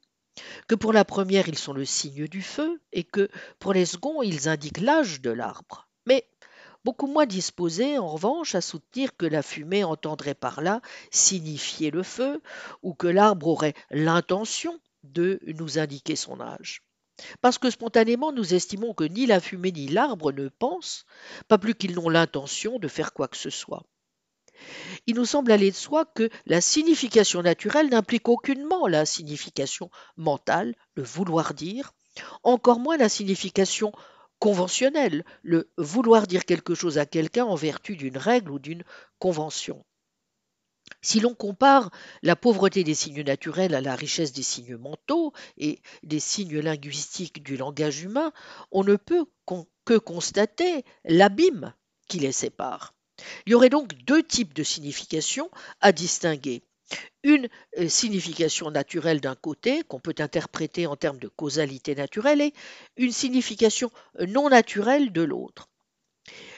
que 0.68 0.76
pour 0.76 0.94
la 0.94 1.04
première 1.04 1.50
ils 1.50 1.58
sont 1.58 1.74
le 1.74 1.84
signe 1.84 2.28
du 2.28 2.44
feu 2.44 2.80
et 2.92 3.04
que 3.04 3.28
pour 3.58 3.74
les 3.74 3.86
seconds 3.86 4.22
ils 4.22 4.48
indiquent 4.48 4.82
l'âge 4.82 5.20
de 5.20 5.32
l'arbre. 5.32 5.90
Mais 6.06 6.30
beaucoup 6.86 7.08
moins 7.08 7.26
disposés 7.26 7.98
en 7.98 8.08
revanche 8.08 8.54
à 8.54 8.62
soutenir 8.62 9.18
que 9.18 9.26
la 9.26 9.42
fumée 9.42 9.84
entendrait 9.84 10.36
par 10.36 10.62
là 10.62 10.82
signifier 11.12 11.90
le 11.90 12.04
feu 12.04 12.42
ou 12.84 12.94
que 12.94 13.08
l'arbre 13.08 13.48
aurait 13.48 13.74
l'intention 13.90 14.80
de 15.04 15.40
nous 15.48 15.80
indiquer 15.80 16.16
son 16.16 16.40
âge. 16.40 16.87
Parce 17.42 17.58
que 17.58 17.70
spontanément 17.70 18.32
nous 18.32 18.54
estimons 18.54 18.94
que 18.94 19.04
ni 19.04 19.26
la 19.26 19.40
fumée 19.40 19.72
ni 19.72 19.88
l'arbre 19.88 20.32
ne 20.32 20.50
pensent, 20.50 21.06
pas 21.48 21.58
plus 21.58 21.76
qu'ils 21.76 21.96
n'ont 21.96 22.10
l'intention 22.10 22.80
de 22.80 22.88
faire 22.88 23.14
quoi 23.14 23.28
que 23.28 23.38
ce 23.38 23.50
soit. 23.50 23.84
Il 25.06 25.16
nous 25.16 25.26
semble 25.26 25.52
aller 25.52 25.72
de 25.72 25.76
soi 25.76 26.06
que 26.06 26.30
la 26.46 26.62
signification 26.62 27.42
naturelle 27.42 27.90
n'implique 27.90 28.28
aucunement 28.28 28.88
la 28.88 29.06
signification 29.06 29.90
mentale, 30.16 30.76
le 30.96 31.04
vouloir 31.04 31.54
dire, 31.54 31.94
encore 32.44 32.80
moins 32.80 32.98
la 32.98 33.10
signification 33.10 33.92
conventionnelle, 34.40 35.24
le 35.44 35.72
vouloir 35.78 36.28
dire 36.28 36.46
quelque 36.46 36.76
chose 36.76 36.98
à 36.98 37.06
quelqu'un 37.06 37.46
en 37.46 37.56
vertu 37.56 37.96
d'une 37.96 38.18
règle 38.18 38.52
ou 38.52 38.60
d'une 38.60 38.84
convention. 39.20 39.86
Si 41.02 41.20
l'on 41.20 41.34
compare 41.34 41.92
la 42.22 42.36
pauvreté 42.36 42.84
des 42.84 42.96
signes 42.96 43.24
naturels 43.24 43.76
à 43.76 43.82
la 43.82 43.96
richesse 43.96 44.34
des 44.34 44.44
signes 44.44 44.78
mentaux 44.78 45.34
et 45.58 45.82
des 46.04 46.20
signes 46.20 46.60
linguistiques 46.60 47.44
du 47.44 47.56
langage 47.58 48.02
humain, 48.02 48.32
on 48.72 48.84
ne 48.84 48.96
peut 48.96 49.26
que 49.86 49.98
constater 49.98 50.84
l'abîme 51.06 51.74
qui 52.08 52.20
les 52.20 52.32
sépare. 52.32 52.94
Il 53.46 53.52
y 53.52 53.56
aurait 53.56 53.70
donc 53.70 53.94
deux 54.04 54.24
types 54.24 54.54
de 54.54 54.64
significations 54.64 55.50
à 55.82 55.92
distinguer. 55.92 56.62
Une 57.24 57.50
euh, 57.78 57.90
signification 57.90 58.72
naturelle 58.72 59.20
d'un 59.20 59.36
côté, 59.36 59.84
qu'on 59.84 60.00
peut 60.00 60.16
interpréter 60.20 60.88
en 60.88 60.96
termes 60.96 61.20
de 61.20 61.28
causalité 61.28 61.96
naturelle, 61.96 62.42
et 62.42 62.54
une 62.96 63.12
signification 63.12 63.92
non 64.28 64.50
naturelle 64.50 65.12
de 65.12 65.22
l'autre 65.22 65.68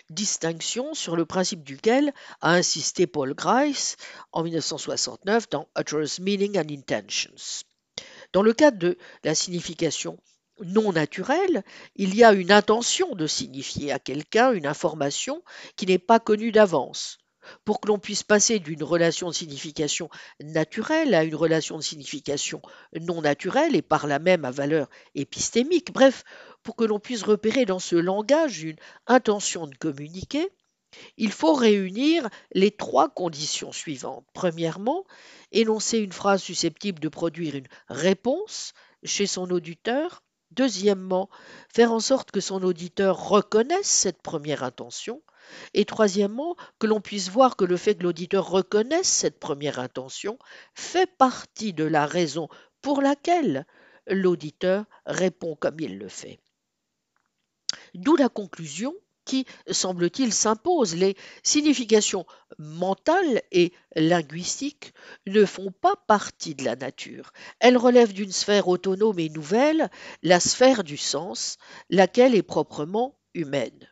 distinction 0.10 0.93
sur 0.93 1.16
le 1.16 1.26
principe 1.26 1.64
duquel 1.64 2.14
a 2.41 2.53
insisté 2.53 3.07
Paul 3.07 3.34
Grice 3.34 3.97
en 4.32 4.43
1969 4.43 5.49
dans 5.49 5.68
Utter's 5.78 6.20
Meaning 6.20 6.57
and 6.57 6.74
Intentions. 6.74 7.64
Dans 8.34 8.41
le 8.41 8.53
cadre 8.53 8.78
de 8.78 8.97
la 9.24 9.36
signification 9.36 10.20
non 10.62 10.91
naturelle, 10.91 11.64
il 11.95 12.16
y 12.16 12.24
a 12.24 12.34
une 12.34 12.51
intention 12.51 13.16
de 13.16 13.28
signifier 13.28 13.91
à 13.91 13.99
quelqu'un 13.99 14.51
une 14.51 14.68
information 14.68 15.43
qui 15.76 15.86
n'est 15.86 15.99
pas 15.99 16.20
connue 16.20 16.51
d'avance. 16.51 17.18
Pour 17.66 17.80
que 17.80 17.88
l'on 17.88 18.00
puisse 18.00 18.24
passer 18.24 18.60
d'une 18.60 18.84
relation 18.84 19.30
de 19.30 19.34
signification 19.34 20.10
naturelle 20.41 21.14
à 21.14 21.24
une 21.24 21.36
relation 21.36 21.78
de 21.78 21.84
signification 21.84 22.62
non 23.00 23.22
naturelle 23.22 23.76
et 23.76 23.82
par 23.82 24.08
là 24.08 24.20
même 24.20 24.45
à 24.45 24.52
valeur 24.52 24.89
épistémique, 25.16 25.91
bref, 25.93 26.24
pour 26.64 26.76
que 26.76 26.84
l'on 26.84 27.00
puisse 27.00 27.24
repérer 27.24 27.66
dans 27.66 27.80
ce 27.80 27.95
langage 27.95 28.64
une 28.64 28.78
intention 29.08 29.68
de 29.68 29.76
communiquer, 29.76 30.50
il 31.18 31.32
faut 31.32 31.54
réunir 31.54 32.28
les 32.54 32.72
trois 32.72 33.10
conditions 33.10 33.72
suivantes. 33.72 34.26
Premièrement, 34.34 35.06
énoncer 35.52 36.00
une 36.00 36.12
phrase 36.12 36.41
susceptible 36.41 37.00
de 37.00 37.10
produire 37.10 37.56
une 37.56 37.68
réponse 37.89 38.74
chez 39.04 39.28
son 39.28 39.50
auditeur. 39.52 40.24
Deuxièmement, 40.52 41.30
faire 41.72 41.91
en 41.91 42.00
sorte 42.00 42.32
que 42.32 42.41
son 42.41 42.64
auditeur 42.64 43.30
reconnaisse 43.30 43.88
cette 43.88 44.22
première 44.22 44.64
intention. 44.64 45.22
Et 45.74 45.86
troisièmement, 45.86 46.56
que 46.80 46.88
l'on 46.88 47.02
puisse 47.02 47.30
voir 47.30 47.56
que 47.56 47.66
le 47.66 47.78
fait 47.78 47.95
que 47.95 48.04
l'auditeur 48.04 48.50
reconnaisse 48.50 49.08
cette 49.08 49.39
première 49.39 49.80
intention 49.80 50.38
fait 50.74 51.10
partie 51.18 51.74
de 51.74 51.84
la 51.84 52.06
raison 52.06 52.50
pour 52.82 53.02
laquelle 53.02 53.66
l'auditeur 54.08 54.86
répond 55.06 55.56
comme 55.56 55.80
il 55.80 55.97
le 55.97 56.10
fait. 56.10 56.39
D'où 57.93 58.16
la 58.16 58.30
conclusion 58.30 58.93
qui, 59.30 59.45
semble-t-il, 59.70 60.34
s'impose. 60.34 60.95
Les 60.95 61.16
significations 61.43 62.26
mentales 62.58 63.43
et 63.52 63.72
linguistiques 63.95 64.93
ne 65.28 65.45
font 65.45 65.72
pas 65.72 65.95
partie 66.08 66.56
de 66.56 66.66
la 66.66 66.76
nature. 66.76 67.32
Elles 67.60 67.78
relèvent 67.78 68.14
d'une 68.14 68.32
sphère 68.32 68.68
autonome 68.68 69.20
et 69.20 69.30
nouvelle, 69.30 69.91
la 70.24 70.39
sphère 70.39 70.84
du 70.84 70.97
sens, 70.97 71.58
laquelle 71.91 72.34
est 72.34 72.41
proprement 72.41 73.20
humaine. 73.36 73.89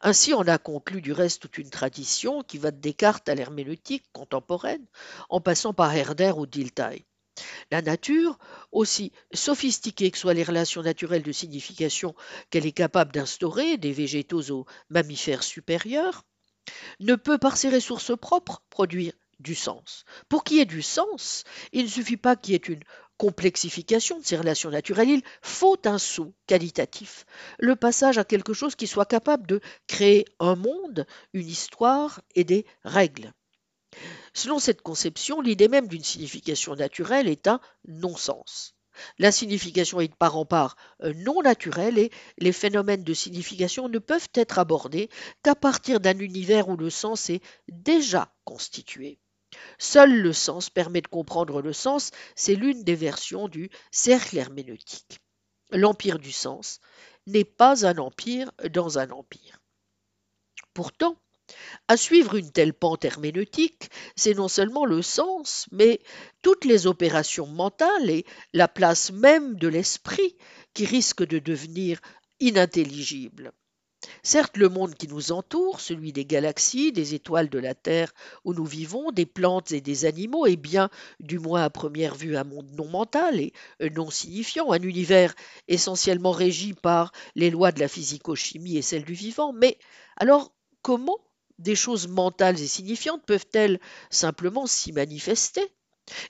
Ainsi 0.00 0.34
on 0.34 0.42
a 0.42 0.58
conclu 0.58 1.00
du 1.00 1.12
reste 1.12 1.42
toute 1.42 1.58
une 1.58 1.70
tradition 1.70 2.42
qui 2.42 2.58
va 2.58 2.70
de 2.70 2.80
Descartes 2.80 3.28
à 3.28 3.34
l'herméneutique 3.34 4.04
contemporaine, 4.12 4.86
en 5.28 5.40
passant 5.40 5.72
par 5.72 5.94
Herder 5.94 6.32
ou 6.36 6.46
Dilthey. 6.46 7.06
La 7.70 7.82
nature, 7.82 8.38
aussi 8.72 9.12
sophistiquée 9.32 10.10
que 10.10 10.18
soient 10.18 10.34
les 10.34 10.44
relations 10.44 10.82
naturelles 10.82 11.22
de 11.22 11.32
signification 11.32 12.14
qu'elle 12.50 12.66
est 12.66 12.72
capable 12.72 13.12
d'instaurer, 13.12 13.76
des 13.76 13.92
végétaux 13.92 14.50
aux 14.50 14.66
mammifères 14.88 15.42
supérieurs, 15.42 16.24
ne 17.00 17.14
peut 17.14 17.38
par 17.38 17.56
ses 17.56 17.68
ressources 17.68 18.16
propres 18.16 18.62
produire 18.70 19.12
du 19.38 19.54
sens. 19.54 20.04
Pour 20.28 20.44
qu'il 20.44 20.56
y 20.56 20.60
ait 20.60 20.64
du 20.64 20.82
sens, 20.82 21.44
il 21.72 21.84
ne 21.84 21.90
suffit 21.90 22.16
pas 22.16 22.36
qu'il 22.36 22.52
y 22.52 22.56
ait 22.56 22.58
une 22.58 22.82
complexification 23.16 24.18
de 24.18 24.24
ces 24.24 24.36
relations 24.36 24.70
naturelles, 24.70 25.08
il 25.08 25.22
faut 25.42 25.78
un 25.84 25.98
saut 25.98 26.34
qualitatif, 26.46 27.24
le 27.58 27.76
passage 27.76 28.18
à 28.18 28.24
quelque 28.24 28.52
chose 28.52 28.74
qui 28.74 28.86
soit 28.86 29.06
capable 29.06 29.46
de 29.46 29.60
créer 29.86 30.24
un 30.40 30.56
monde, 30.56 31.06
une 31.32 31.48
histoire 31.48 32.20
et 32.34 32.44
des 32.44 32.66
règles. 32.84 33.32
Selon 34.34 34.58
cette 34.58 34.82
conception, 34.82 35.40
l'idée 35.40 35.68
même 35.68 35.88
d'une 35.88 36.04
signification 36.04 36.74
naturelle 36.74 37.28
est 37.28 37.46
un 37.46 37.60
non-sens. 37.88 38.74
La 39.18 39.32
signification 39.32 40.00
est 40.00 40.08
de 40.08 40.14
part 40.14 40.36
en 40.36 40.44
part 40.44 40.76
non 41.02 41.42
naturelle 41.42 41.98
et 41.98 42.10
les 42.38 42.52
phénomènes 42.52 43.04
de 43.04 43.14
signification 43.14 43.88
ne 43.88 43.98
peuvent 43.98 44.28
être 44.34 44.58
abordés 44.58 45.10
qu'à 45.42 45.54
partir 45.54 46.00
d'un 46.00 46.18
univers 46.18 46.68
où 46.68 46.76
le 46.76 46.90
sens 46.90 47.30
est 47.30 47.42
déjà 47.68 48.34
constitué. 48.44 49.18
Seul 49.78 50.12
le 50.12 50.32
sens 50.32 50.70
permet 50.70 51.00
de 51.00 51.08
comprendre 51.08 51.62
le 51.62 51.72
sens, 51.72 52.10
c'est 52.34 52.54
l'une 52.54 52.82
des 52.82 52.94
versions 52.94 53.48
du 53.48 53.70
cercle 53.90 54.36
herméneutique. 54.38 55.20
L'empire 55.70 56.18
du 56.18 56.32
sens 56.32 56.80
n'est 57.26 57.44
pas 57.44 57.86
un 57.86 57.98
empire 57.98 58.50
dans 58.70 58.98
un 58.98 59.10
empire. 59.10 59.60
Pourtant, 60.74 61.16
à 61.88 61.96
suivre 61.96 62.34
une 62.34 62.50
telle 62.50 62.74
pente 62.74 63.04
herméneutique, 63.04 63.90
c'est 64.16 64.34
non 64.34 64.48
seulement 64.48 64.84
le 64.84 65.02
sens, 65.02 65.66
mais 65.70 66.00
toutes 66.42 66.64
les 66.64 66.86
opérations 66.86 67.46
mentales 67.46 68.10
et 68.10 68.26
la 68.52 68.68
place 68.68 69.12
même 69.12 69.56
de 69.56 69.68
l'esprit 69.68 70.36
qui 70.74 70.84
risquent 70.84 71.26
de 71.26 71.38
devenir 71.38 72.00
inintelligibles. 72.40 73.52
Certes, 74.22 74.56
le 74.56 74.68
monde 74.68 74.94
qui 74.94 75.08
nous 75.08 75.32
entoure, 75.32 75.80
celui 75.80 76.12
des 76.12 76.24
galaxies, 76.24 76.92
des 76.92 77.14
étoiles 77.14 77.48
de 77.48 77.58
la 77.58 77.74
Terre 77.74 78.12
où 78.44 78.54
nous 78.54 78.64
vivons, 78.64 79.10
des 79.10 79.26
plantes 79.26 79.72
et 79.72 79.80
des 79.80 80.04
animaux, 80.04 80.46
est 80.46 80.56
bien, 80.56 80.90
du 81.20 81.38
moins 81.38 81.62
à 81.64 81.70
première 81.70 82.14
vue, 82.14 82.36
un 82.36 82.44
monde 82.44 82.70
non 82.72 82.88
mental 82.88 83.40
et 83.40 83.52
non 83.94 84.10
signifiant, 84.10 84.72
un 84.72 84.82
univers 84.82 85.34
essentiellement 85.68 86.30
régi 86.32 86.74
par 86.74 87.12
les 87.34 87.50
lois 87.50 87.72
de 87.72 87.80
la 87.80 87.88
physico-chimie 87.88 88.76
et 88.76 88.82
celles 88.82 89.04
du 89.04 89.14
vivant. 89.14 89.52
Mais 89.52 89.78
alors, 90.16 90.52
comment 90.82 91.18
des 91.58 91.74
choses 91.74 92.08
mentales 92.08 92.60
et 92.60 92.66
signifiantes 92.66 93.24
peuvent-elles 93.26 93.80
simplement 94.10 94.66
s'y 94.66 94.92
manifester 94.92 95.62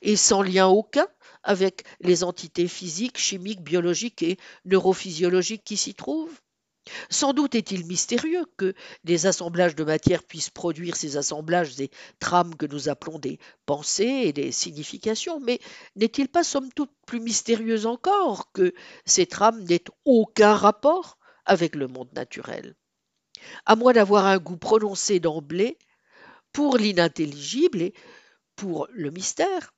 et 0.02 0.16
sans 0.16 0.42
lien 0.42 0.68
aucun 0.68 1.06
avec 1.42 1.84
les 2.00 2.24
entités 2.24 2.68
physiques, 2.68 3.18
chimiques, 3.18 3.62
biologiques 3.62 4.22
et 4.22 4.38
neurophysiologiques 4.64 5.64
qui 5.64 5.76
s'y 5.76 5.94
trouvent? 5.94 6.40
Sans 7.10 7.32
doute 7.32 7.54
est-il 7.54 7.86
mystérieux 7.86 8.44
que 8.56 8.74
des 9.04 9.26
assemblages 9.26 9.74
de 9.74 9.84
matière 9.84 10.22
puissent 10.22 10.50
produire 10.50 10.96
ces 10.96 11.16
assemblages 11.16 11.76
des 11.76 11.90
trames 12.18 12.54
que 12.54 12.66
nous 12.66 12.88
appelons 12.88 13.18
des 13.18 13.38
pensées 13.66 14.22
et 14.24 14.32
des 14.32 14.52
significations, 14.52 15.40
mais 15.40 15.60
n'est-il 15.96 16.28
pas 16.28 16.44
somme 16.44 16.72
toute 16.72 16.92
plus 17.06 17.20
mystérieux 17.20 17.86
encore 17.86 18.52
que 18.52 18.72
ces 19.04 19.26
trames 19.26 19.62
n'aient 19.64 19.84
aucun 20.04 20.54
rapport 20.54 21.18
avec 21.44 21.74
le 21.74 21.88
monde 21.88 22.12
naturel? 22.14 22.74
À 23.64 23.76
moins 23.76 23.92
d'avoir 23.92 24.26
un 24.26 24.38
goût 24.38 24.56
prononcé 24.56 25.20
d'emblée 25.20 25.78
pour 26.52 26.78
l'inintelligible 26.78 27.82
et 27.82 27.94
pour 28.56 28.88
le 28.92 29.10
mystère. 29.10 29.75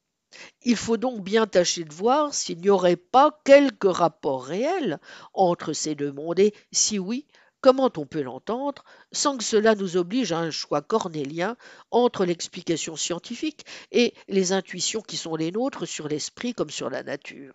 Il 0.63 0.77
faut 0.77 0.97
donc 0.97 1.23
bien 1.23 1.47
tâcher 1.47 1.85
de 1.85 1.95
voir 1.95 2.35
s'il 2.35 2.59
n'y 2.59 2.71
aurait 2.71 2.97
pas 2.97 3.41
quelque 3.45 3.89
rapport 3.89 4.45
réel 4.45 4.99
entre 5.33 5.73
ces 5.73 5.95
deux 5.95 6.13
mondes, 6.13 6.39
et 6.39 6.55
si 6.73 6.99
oui, 6.99 7.27
comment 7.61 7.91
on 7.97 8.07
peut 8.07 8.23
l'entendre, 8.23 8.85
sans 9.13 9.37
que 9.37 9.45
cela 9.45 9.75
nous 9.75 9.97
oblige 9.97 10.33
à 10.33 10.39
un 10.39 10.51
choix 10.51 10.83
cornélien 10.83 11.57
entre 11.91 12.25
l'explication 12.25 12.97
scientifique 12.97 13.65
et 13.91 14.15
les 14.29 14.53
intuitions 14.53 15.01
qui 15.01 15.17
sont 15.17 15.37
les 15.37 15.51
nôtres 15.51 15.87
sur 15.87 16.09
l'esprit 16.09 16.55
comme 16.55 16.71
sur 16.71 16.91
la 16.91 17.03
nature. 17.03 17.55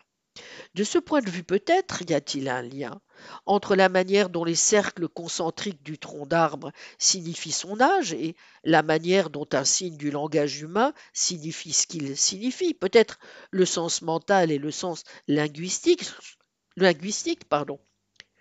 De 0.73 0.83
ce 0.83 0.97
point 0.97 1.21
de 1.21 1.29
vue 1.29 1.43
peut-être 1.43 2.01
y 2.09 2.13
a-t-il 2.13 2.49
un 2.49 2.63
lien 2.63 2.99
entre 3.45 3.75
la 3.75 3.87
manière 3.89 4.29
dont 4.29 4.43
les 4.43 4.55
cercles 4.55 5.07
concentriques 5.07 5.83
du 5.83 5.99
tronc 5.99 6.25
d'arbre 6.25 6.71
signifient 6.97 7.51
son 7.51 7.79
âge 7.79 8.13
et 8.13 8.35
la 8.63 8.81
manière 8.81 9.29
dont 9.29 9.47
un 9.53 9.63
signe 9.63 9.95
du 9.97 10.09
langage 10.09 10.59
humain 10.61 10.93
signifie 11.13 11.73
ce 11.73 11.85
qu'il 11.85 12.17
signifie? 12.17 12.73
Peut-être 12.73 13.19
le 13.51 13.65
sens 13.65 14.01
mental 14.01 14.51
et 14.51 14.57
le 14.57 14.71
sens 14.71 15.03
linguistique, 15.27 16.03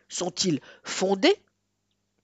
sont-ils 0.08 0.60
fondés 0.84 1.36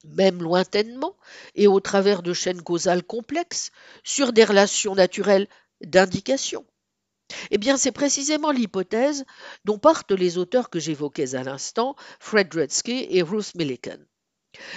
même 0.04 0.42
lointainement, 0.42 1.16
et 1.56 1.66
au 1.66 1.80
travers 1.80 2.22
de 2.22 2.32
chaînes 2.32 2.62
causales 2.62 3.02
complexes, 3.02 3.70
sur 4.04 4.32
des 4.32 4.44
relations 4.44 4.94
naturelles 4.94 5.48
d'indication? 5.82 6.64
Eh 7.50 7.58
bien, 7.58 7.76
c'est 7.76 7.92
précisément 7.92 8.50
l'hypothèse 8.50 9.24
dont 9.64 9.78
partent 9.78 10.12
les 10.12 10.38
auteurs 10.38 10.70
que 10.70 10.80
j'évoquais 10.80 11.34
à 11.34 11.42
l'instant, 11.42 11.96
Fred 12.20 12.52
Redsky 12.54 13.06
et 13.10 13.22
Ruth 13.22 13.54
Millikan. 13.54 13.98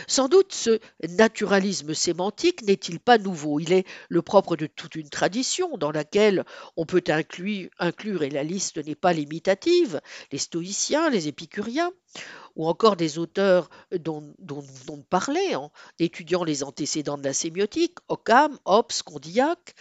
Sans 0.08 0.28
doute 0.28 0.54
ce 0.54 0.80
naturalisme 1.08 1.94
sémantique 1.94 2.62
n'est-il 2.64 3.00
pas 3.00 3.18
nouveau, 3.18 3.60
il 3.60 3.72
est 3.72 3.88
le 4.10 4.22
propre 4.22 4.56
de 4.56 4.68
toute 4.68 4.96
une 4.96 5.10
tradition 5.10 5.78
dans 5.78 5.92
laquelle 5.92 6.44
on 6.76 6.86
peut 6.86 7.04
inclure, 7.08 8.24
et 8.24 8.30
la 8.30 8.44
liste 8.44 8.78
n'est 8.86 8.96
pas 8.96 9.14
limitative, 9.14 10.02
les 10.32 10.38
stoïciens, 10.38 11.10
les 11.10 11.30
épicuriens, 11.30 11.92
ou 12.56 12.68
encore 12.68 12.98
des 12.98 13.18
auteurs 13.18 13.70
dont, 13.98 14.36
dont, 14.40 14.64
dont 14.86 15.02
parlait 15.10 15.56
en 15.56 15.72
étudiant 16.00 16.44
les 16.44 16.64
antécédents 16.64 17.18
de 17.18 17.24
la 17.24 17.34
sémiotique, 17.34 17.98
Occam, 18.10 18.60
Hobbes, 18.66 18.92
Condillac, 19.06 19.74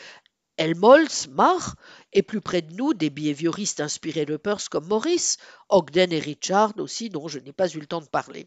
Helmholtz, 0.61 1.27
Mach, 1.29 1.75
et 2.13 2.23
plus 2.23 2.43
près 2.43 2.61
de 2.61 2.75
nous, 2.75 2.93
des 2.93 3.09
behavioristes 3.09 3.81
inspirés 3.81 4.27
de 4.27 4.37
Peirce 4.37 4.69
comme 4.69 4.87
Morris, 4.89 5.39
Ogden 5.71 6.13
et 6.13 6.19
Richard 6.19 6.75
aussi, 6.77 7.09
dont 7.09 7.29
je 7.29 7.39
n'ai 7.39 7.55
pas 7.55 7.67
eu 7.71 7.81
le 7.81 7.87
temps 7.87 8.03
de 8.03 8.09
parler. 8.09 8.47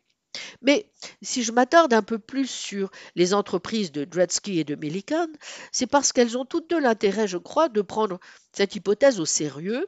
Mais 0.61 0.91
si 1.23 1.41
je 1.41 1.51
m'attarde 1.51 1.91
un 1.91 2.03
peu 2.03 2.19
plus 2.19 2.47
sur 2.47 2.91
les 3.15 3.33
entreprises 3.33 3.91
de 3.91 4.05
Dredsky 4.05 4.59
et 4.59 4.63
de 4.63 4.75
Millikan, 4.75 5.27
c'est 5.71 5.87
parce 5.87 6.13
qu'elles 6.13 6.37
ont 6.37 6.45
toutes 6.45 6.69
deux 6.69 6.79
l'intérêt, 6.79 7.27
je 7.27 7.39
crois, 7.39 7.67
de 7.67 7.81
prendre 7.81 8.19
cette 8.51 8.75
hypothèse 8.75 9.19
au 9.19 9.25
sérieux, 9.25 9.87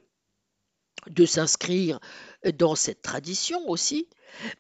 de 1.08 1.26
s'inscrire 1.26 2.00
dans 2.58 2.76
cette 2.76 3.02
tradition 3.02 3.60
aussi, 3.70 4.10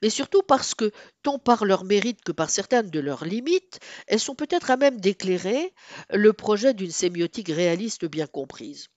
mais 0.02 0.10
surtout 0.10 0.42
parce 0.42 0.76
que, 0.76 0.92
tant 1.24 1.40
par 1.40 1.66
leur 1.66 1.84
mérite 1.84 2.24
que 2.24 2.32
par 2.32 2.50
certaines 2.50 2.90
de 2.90 3.00
leurs 3.00 3.26
limites, 3.26 3.80
elles 4.08 4.20
sont 4.20 4.36
peut-être 4.36 4.72
à 4.72 4.78
même 4.78 5.00
d'éclairer 5.00 5.74
le 6.12 6.34
projet 6.34 6.74
d'une 6.74 6.92
sémiotique 6.92 7.50
réaliste 7.50 8.06
bien 8.06 8.28
comprise. 8.28 8.88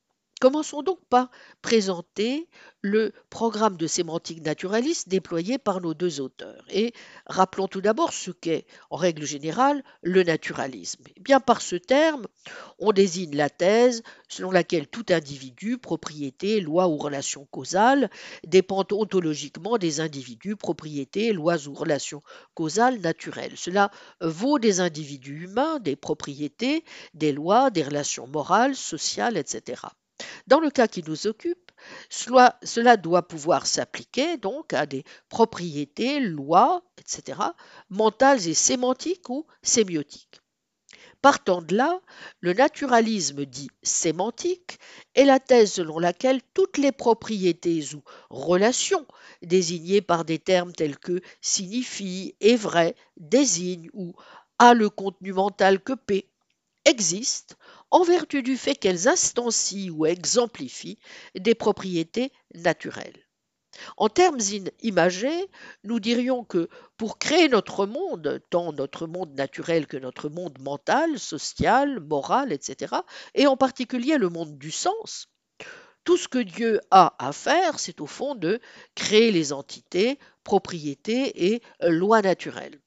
Commençons 0.40 0.82
donc 0.82 1.00
par 1.10 1.32
présenter 1.62 2.48
le 2.80 3.12
programme 3.28 3.76
de 3.76 3.88
sémantique 3.88 4.44
naturaliste 4.44 5.08
déployé 5.08 5.58
par 5.58 5.80
nos 5.80 5.94
deux 5.94 6.20
auteurs. 6.20 6.64
Et 6.70 6.92
rappelons 7.26 7.66
tout 7.66 7.80
d'abord 7.80 8.12
ce 8.12 8.30
qu'est, 8.30 8.64
en 8.90 8.96
règle 8.96 9.24
générale, 9.24 9.82
le 10.00 10.22
naturalisme. 10.22 11.02
Eh 11.16 11.20
bien, 11.20 11.40
par 11.40 11.60
ce 11.60 11.74
terme, 11.74 12.28
on 12.78 12.92
désigne 12.92 13.34
la 13.34 13.50
thèse 13.50 14.04
selon 14.28 14.52
laquelle 14.52 14.86
tout 14.86 15.06
individu, 15.10 15.76
propriété, 15.76 16.60
loi 16.60 16.86
ou 16.86 16.98
relation 16.98 17.48
causale 17.50 18.08
dépend 18.46 18.84
ontologiquement 18.92 19.76
des 19.76 19.98
individus, 19.98 20.54
propriétés, 20.54 21.32
lois 21.32 21.66
ou 21.66 21.74
relations 21.74 22.22
causales 22.54 23.00
naturelles. 23.00 23.56
Cela 23.56 23.90
vaut 24.20 24.60
des 24.60 24.78
individus 24.78 25.46
humains, 25.46 25.80
des 25.80 25.96
propriétés, 25.96 26.84
des 27.12 27.32
lois, 27.32 27.70
des 27.70 27.82
relations 27.82 28.28
morales, 28.28 28.76
sociales, 28.76 29.36
etc. 29.36 29.82
Dans 30.46 30.60
le 30.60 30.70
cas 30.70 30.88
qui 30.88 31.02
nous 31.06 31.26
occupe, 31.26 31.70
cela, 32.10 32.96
doit 32.96 33.28
pouvoir 33.28 33.66
s'appliquer 33.66 34.36
donc 34.36 34.72
à 34.72 34.86
des 34.86 35.04
propriétés, 35.28 36.20
lois, 36.20 36.82
etc., 36.98 37.38
mentales 37.90 38.48
et 38.48 38.54
sémantiques 38.54 39.30
ou 39.30 39.46
sémiotiques. 39.62 40.40
Partant 41.20 41.62
de 41.62 41.74
là, 41.76 42.00
le 42.40 42.52
naturalisme 42.52 43.44
dit 43.44 43.70
sémantique 43.82 44.78
est 45.16 45.24
la 45.24 45.40
thèse 45.40 45.72
selon 45.72 45.98
laquelle 45.98 46.40
toutes 46.54 46.78
les 46.78 46.92
propriétés 46.92 47.82
ou 47.94 48.02
relations 48.30 49.04
désignées 49.42 50.00
par 50.00 50.24
des 50.24 50.38
termes 50.38 50.72
tels 50.72 50.96
que 50.96 51.20
signifie, 51.40 52.36
est 52.40 52.54
vrai, 52.54 52.94
désigne 53.16 53.90
ou 53.94 54.14
a 54.60 54.74
le 54.74 54.90
contenu 54.90 55.32
mental 55.32 55.80
que 55.80 55.92
P 55.92 56.28
existent 56.84 57.56
en 57.90 58.02
vertu 58.02 58.42
du 58.42 58.56
fait 58.56 58.74
qu'elles 58.74 59.08
instancient 59.08 59.90
ou 59.90 60.06
exemplifient 60.06 60.98
des 61.34 61.54
propriétés 61.54 62.32
naturelles. 62.54 63.24
En 63.96 64.08
termes 64.08 64.40
imagés, 64.82 65.48
nous 65.84 66.00
dirions 66.00 66.44
que 66.44 66.68
pour 66.96 67.18
créer 67.18 67.48
notre 67.48 67.86
monde, 67.86 68.42
tant 68.50 68.72
notre 68.72 69.06
monde 69.06 69.34
naturel 69.34 69.86
que 69.86 69.96
notre 69.96 70.28
monde 70.28 70.58
mental, 70.60 71.18
social, 71.18 72.00
moral, 72.00 72.52
etc., 72.52 72.96
et 73.34 73.46
en 73.46 73.56
particulier 73.56 74.18
le 74.18 74.30
monde 74.30 74.58
du 74.58 74.70
sens, 74.70 75.28
tout 76.04 76.16
ce 76.16 76.28
que 76.28 76.38
Dieu 76.38 76.80
a 76.90 77.14
à 77.18 77.32
faire, 77.32 77.78
c'est 77.78 78.00
au 78.00 78.06
fond 78.06 78.34
de 78.34 78.60
créer 78.94 79.30
les 79.30 79.52
entités, 79.52 80.18
propriétés 80.42 81.52
et 81.52 81.62
lois 81.82 82.22
naturelles. 82.22 82.80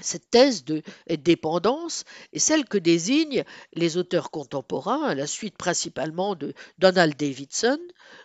Cette 0.00 0.30
thèse 0.30 0.64
de 0.64 0.82
dépendance 1.08 2.04
est 2.32 2.38
celle 2.38 2.64
que 2.66 2.78
désignent 2.78 3.44
les 3.72 3.96
auteurs 3.96 4.30
contemporains, 4.30 5.02
à 5.04 5.14
la 5.14 5.26
suite 5.26 5.56
principalement 5.56 6.34
de 6.34 6.54
Donald 6.78 7.16
Davidson, 7.16 7.78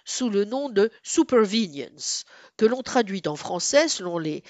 sous 0.06 0.30
le 0.30 0.46
nom 0.46 0.70
de 0.70 0.92
supervenience, 1.02 2.26
que 2.58 2.66
l'on 2.66 2.84
traduit 2.84 3.24
en 3.26 3.36
français 3.36 3.88
selon 3.88 4.18
les, 4.18 4.44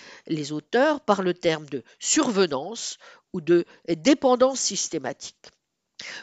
auteurs 0.52 1.02
par 1.02 1.22
le 1.22 1.34
terme 1.34 1.66
de 1.68 1.84
survenance 2.00 2.98
ou 3.32 3.42
de 3.42 3.66
dépendance 3.88 4.60
systématique. 4.60 5.52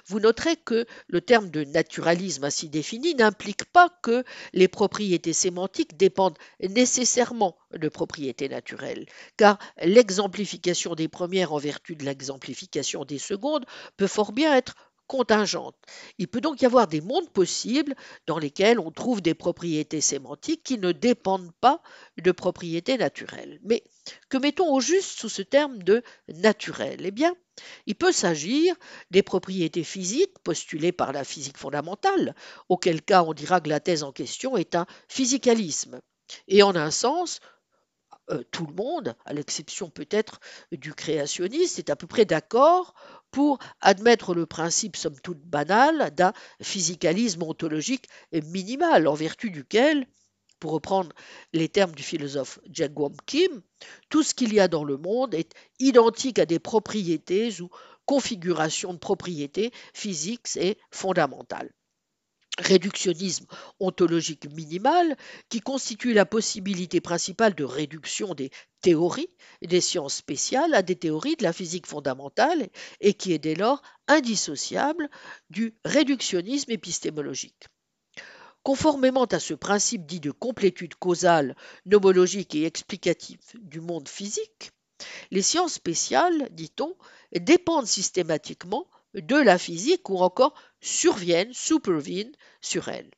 Vous 0.07 0.20
noterez 0.20 0.57
que 0.57 0.86
le 1.09 1.20
terme 1.20 1.51
de 1.51 1.65
naturalisme 1.65 2.44
ainsi 2.44 2.69
défini 2.69 3.15
n'implique 3.15 3.65
pas 3.65 3.89
que 4.02 4.24
les 4.52 4.69
propriétés 4.69 5.32
sémantiques 5.32 5.97
dépendent 5.97 6.39
nécessairement 6.61 7.57
de 7.73 7.89
propriétés 7.89 8.48
naturelles, 8.48 9.07
car 9.36 9.59
l'exemplification 9.82 10.94
des 10.94 11.09
premières 11.09 11.52
en 11.52 11.59
vertu 11.59 11.97
de 11.97 12.05
l'exemplification 12.05 13.05
des 13.05 13.19
secondes 13.19 13.66
peut 13.97 14.07
fort 14.07 14.32
bien 14.32 14.55
être 14.55 14.74
contingente. 15.11 15.74
Il 16.19 16.28
peut 16.28 16.40
donc 16.40 16.62
y 16.62 16.66
avoir 16.66 16.86
des 16.86 17.01
mondes 17.01 17.31
possibles 17.31 17.97
dans 18.28 18.39
lesquels 18.39 18.78
on 18.78 18.93
trouve 18.93 19.20
des 19.20 19.35
propriétés 19.35 20.01
sémantiques 20.01 20.62
qui 20.62 20.78
ne 20.78 20.93
dépendent 20.93 21.51
pas 21.61 21.82
de 22.23 22.31
propriétés 22.31 22.97
naturelles. 22.97 23.59
Mais 23.65 23.82
que 24.28 24.39
mettons 24.39 24.73
au 24.73 24.81
juste 24.81 25.19
sous 25.19 25.28
ce 25.28 25.43
terme 25.43 25.82
de 25.82 26.05
naturel? 26.28 27.05
Eh 27.05 27.11
bien, 27.11 27.35
il 27.87 27.95
peut 27.95 28.12
s'agir 28.12 28.74
des 29.11 29.23
propriétés 29.23 29.85
physiques 29.85 30.39
postulées 30.43 30.93
par 30.93 31.12
la 31.12 31.24
physique 31.24 31.59
fondamentale, 31.59 32.35
auquel 32.69 33.03
cas 33.03 33.23
on 33.23 33.35
dira 33.35 33.61
que 33.61 33.69
la 33.69 33.81
thèse 33.81 34.03
en 34.03 34.12
question 34.12 34.57
est 34.57 34.74
un 34.74 34.87
physicalisme. 35.09 36.01
Et 36.49 36.62
en 36.62 36.77
un 36.77 36.91
sens, 36.91 37.41
euh, 38.31 38.43
tout 38.51 38.66
le 38.66 38.74
monde, 38.74 39.15
à 39.24 39.32
l'exception 39.32 39.91
peut-être 39.91 40.41
du 40.73 40.95
créationniste, 40.95 41.78
est 41.78 41.91
à 41.91 41.97
peu 41.97 42.07
près 42.07 42.24
d'accord 42.24 42.95
pour 43.31 43.59
admettre 43.81 44.35
le 44.35 44.47
principe 44.47 44.97
somme 44.97 45.19
toute 45.20 45.41
banal 45.41 46.15
d'un 46.15 46.32
physicalisme 46.62 47.43
ontologique 47.43 48.09
minimal, 48.32 49.09
en 49.09 49.15
vertu 49.15 49.51
duquel, 49.51 50.07
pour 50.61 50.73
reprendre 50.73 51.11
les 51.53 51.69
termes 51.69 51.95
du 51.95 52.03
philosophe 52.03 52.61
Jagwam 52.70 53.16
Kim, 53.27 53.62
tout 54.11 54.23
ce 54.23 54.35
qu'il 54.35 54.55
y 54.55 54.61
a 54.61 54.69
dans 54.69 54.85
le 54.85 54.97
monde 54.97 55.35
est 55.35 55.53
identique 55.78 56.39
à 56.39 56.47
des 56.47 56.59
propriétés 56.59 57.61
ou 57.61 57.70
configurations 58.07 58.93
de 58.93 58.99
propriétés 58.99 59.73
physiques 59.95 60.57
et 60.57 60.78
fondamentales 60.91 61.70
réductionnisme 62.61 63.47
ontologique 63.78 64.47
minimal 64.55 65.16
qui 65.49 65.61
constitue 65.61 66.12
la 66.12 66.27
possibilité 66.27 67.01
principale 67.01 67.55
de 67.55 67.65
réduction 67.65 68.35
des 68.35 68.51
théories 68.82 69.31
des 69.62 69.81
sciences 69.81 70.16
spéciales 70.16 70.74
à 70.74 70.82
des 70.82 70.97
théories 70.97 71.37
de 71.37 71.43
la 71.43 71.53
physique 71.53 71.87
fondamentale 71.87 72.69
et 73.01 73.15
qui 73.15 73.32
est 73.32 73.39
dès 73.39 73.55
lors 73.55 73.82
indissociable 74.09 75.09
du 75.49 75.74
réductionnisme 75.85 76.70
épistémologique. 76.70 77.69
Conformément 78.62 79.24
à 79.24 79.41
ce 79.41 79.55
principe 79.55 80.05
dit 80.07 80.20
de 80.20 80.31
complétude 80.31 80.95
causale, 80.95 81.57
nomologique 81.87 82.55
et 82.55 82.66
explicative 82.66 83.41
du 83.55 83.81
monde 83.81 84.09
physique, 84.09 84.73
les 85.31 85.41
sciences 85.41 85.74
spéciales, 85.74 86.49
dit-on, 86.51 86.95
dépendent 87.32 87.87
systématiquement 87.87 88.87
de 89.15 89.37
la 89.37 89.57
physique 89.57 90.11
ou 90.11 90.19
encore 90.19 90.55
surviennent, 90.81 91.53
superviennent 91.55 92.35
sur 92.61 92.89
elle. 92.89 93.11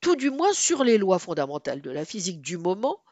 Tout 0.00 0.16
du 0.16 0.30
moins 0.30 0.52
sur 0.52 0.84
les 0.84 0.98
lois 0.98 1.18
fondamentales 1.18 1.82
de 1.82 1.90
la 1.90 2.04
physique 2.04 2.40
du 2.40 2.56
moment 2.56 3.02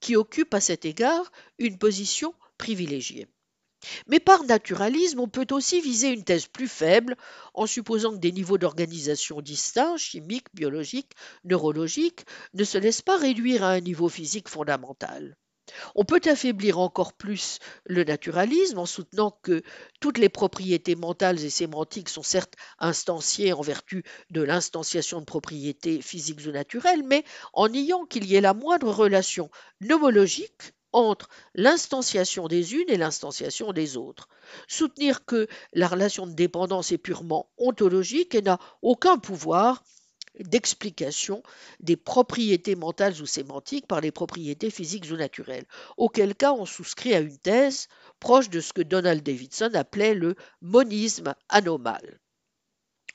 qui 0.00 0.16
occupent 0.16 0.54
à 0.54 0.60
cet 0.60 0.84
égard 0.84 1.32
une 1.58 1.78
position 1.78 2.34
privilégiée. 2.56 3.26
Mais 4.06 4.20
par 4.20 4.44
naturalisme, 4.44 5.20
on 5.20 5.28
peut 5.28 5.46
aussi 5.50 5.80
viser 5.80 6.08
une 6.08 6.24
thèse 6.24 6.46
plus 6.46 6.68
faible 6.68 7.16
en 7.54 7.66
supposant 7.66 8.12
que 8.12 8.18
des 8.18 8.32
niveaux 8.32 8.58
d'organisation 8.58 9.40
distincts, 9.40 9.96
chimiques, 9.96 10.54
biologiques, 10.54 11.12
neurologiques, 11.44 12.24
ne 12.54 12.64
se 12.64 12.78
laissent 12.78 13.02
pas 13.02 13.16
réduire 13.16 13.64
à 13.64 13.70
un 13.70 13.80
niveau 13.80 14.08
physique 14.08 14.48
fondamental. 14.48 15.36
On 15.94 16.04
peut 16.04 16.20
affaiblir 16.26 16.78
encore 16.78 17.12
plus 17.12 17.58
le 17.84 18.04
naturalisme 18.04 18.78
en 18.78 18.86
soutenant 18.86 19.30
que 19.42 19.62
toutes 20.00 20.18
les 20.18 20.28
propriétés 20.28 20.96
mentales 20.96 21.42
et 21.42 21.50
sémantiques 21.50 22.08
sont 22.08 22.22
certes 22.22 22.54
instanciées 22.78 23.52
en 23.52 23.62
vertu 23.62 24.02
de 24.30 24.42
l'instanciation 24.42 25.20
de 25.20 25.24
propriétés 25.24 26.02
physiques 26.02 26.40
ou 26.46 26.50
naturelles, 26.50 27.04
mais 27.04 27.24
en 27.52 27.68
niant 27.68 28.04
qu'il 28.04 28.26
y 28.26 28.34
ait 28.34 28.40
la 28.40 28.54
moindre 28.54 28.90
relation 28.90 29.50
nomologique 29.80 30.72
entre 30.92 31.28
l'instanciation 31.54 32.48
des 32.48 32.74
unes 32.74 32.88
et 32.88 32.96
l'instanciation 32.96 33.72
des 33.72 33.96
autres. 33.96 34.28
Soutenir 34.68 35.24
que 35.24 35.46
la 35.72 35.88
relation 35.88 36.26
de 36.26 36.32
dépendance 36.32 36.92
est 36.92 36.98
purement 36.98 37.50
ontologique 37.58 38.34
et 38.34 38.42
n'a 38.42 38.58
aucun 38.82 39.18
pouvoir 39.18 39.82
d'explication 40.40 41.42
des 41.80 41.96
propriétés 41.96 42.74
mentales 42.74 43.20
ou 43.20 43.26
sémantiques 43.26 43.86
par 43.86 44.00
les 44.00 44.10
propriétés 44.10 44.70
physiques 44.70 45.10
ou 45.10 45.16
naturelles, 45.16 45.66
auquel 45.96 46.34
cas 46.34 46.52
on 46.52 46.64
souscrit 46.64 47.14
à 47.14 47.20
une 47.20 47.38
thèse 47.38 47.88
proche 48.18 48.48
de 48.48 48.60
ce 48.60 48.72
que 48.72 48.82
Donald 48.82 49.22
Davidson 49.22 49.70
appelait 49.74 50.14
le 50.14 50.34
monisme 50.62 51.34
anomal. 51.48 52.20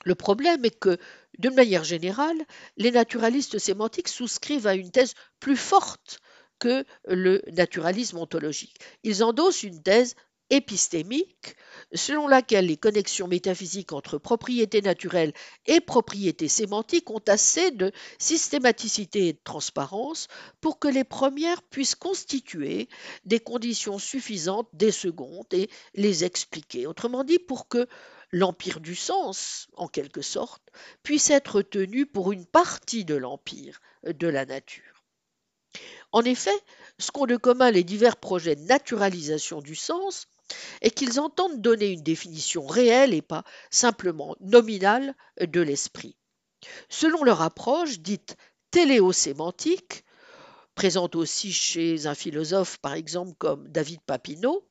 Le 0.04 0.14
problème 0.14 0.64
est 0.64 0.78
que, 0.78 0.96
de 1.38 1.50
manière 1.50 1.82
générale, 1.82 2.38
les 2.76 2.92
naturalistes 2.92 3.58
sémantiques 3.58 4.08
souscrivent 4.08 4.66
à 4.66 4.74
une 4.74 4.92
thèse 4.92 5.14
plus 5.40 5.56
forte 5.56 6.20
que 6.58 6.84
le 7.06 7.42
naturalisme 7.52 8.18
ontologique. 8.18 8.78
Ils 9.02 9.22
endossent 9.24 9.62
une 9.62 9.82
thèse 9.82 10.14
épistémique, 10.50 11.56
selon 11.92 12.26
laquelle 12.26 12.66
les 12.66 12.76
connexions 12.76 13.28
métaphysiques 13.28 13.92
entre 13.92 14.18
propriétés 14.18 14.80
naturelles 14.80 15.34
et 15.66 15.80
propriétés 15.80 16.48
sémantiques 16.48 17.10
ont 17.10 17.22
assez 17.26 17.70
de 17.70 17.92
systématicité 18.18 19.28
et 19.28 19.32
de 19.34 19.40
transparence 19.44 20.28
pour 20.60 20.78
que 20.78 20.88
les 20.88 21.04
premières 21.04 21.62
puissent 21.62 21.94
constituer 21.94 22.88
des 23.24 23.40
conditions 23.40 23.98
suffisantes 23.98 24.68
des 24.72 24.92
secondes 24.92 25.52
et 25.52 25.68
les 25.94 26.24
expliquer. 26.24 26.86
Autrement 26.86 27.24
dit, 27.24 27.38
pour 27.38 27.68
que 27.68 27.86
l'empire 28.32 28.80
du 28.80 28.94
sens, 28.94 29.68
en 29.76 29.88
quelque 29.88 30.22
sorte, 30.22 30.62
puisse 31.02 31.30
être 31.30 31.62
tenu 31.62 32.06
pour 32.06 32.32
une 32.32 32.46
partie 32.46 33.04
de 33.04 33.14
l'empire 33.14 33.80
de 34.04 34.28
la 34.28 34.46
nature. 34.46 34.97
En 36.12 36.22
effet, 36.22 36.56
ce 36.98 37.10
qu'ont 37.10 37.26
de 37.26 37.36
commun 37.36 37.70
les 37.70 37.84
divers 37.84 38.16
projets 38.16 38.56
de 38.56 38.62
naturalisation 38.62 39.60
du 39.60 39.74
sens 39.74 40.26
est 40.80 40.90
qu'ils 40.90 41.20
entendent 41.20 41.60
donner 41.60 41.92
une 41.92 42.02
définition 42.02 42.66
réelle 42.66 43.12
et 43.12 43.22
pas 43.22 43.44
simplement 43.70 44.34
nominale 44.40 45.14
de 45.40 45.60
l'esprit. 45.60 46.16
Selon 46.88 47.22
leur 47.22 47.42
approche, 47.42 48.00
dite 48.00 48.36
téléosémantique, 48.70 50.04
présente 50.74 51.16
aussi 51.16 51.52
chez 51.52 52.06
un 52.06 52.14
philosophe 52.14 52.78
par 52.78 52.94
exemple 52.94 53.34
comme 53.38 53.68
David 53.68 54.00
Papineau, 54.00 54.66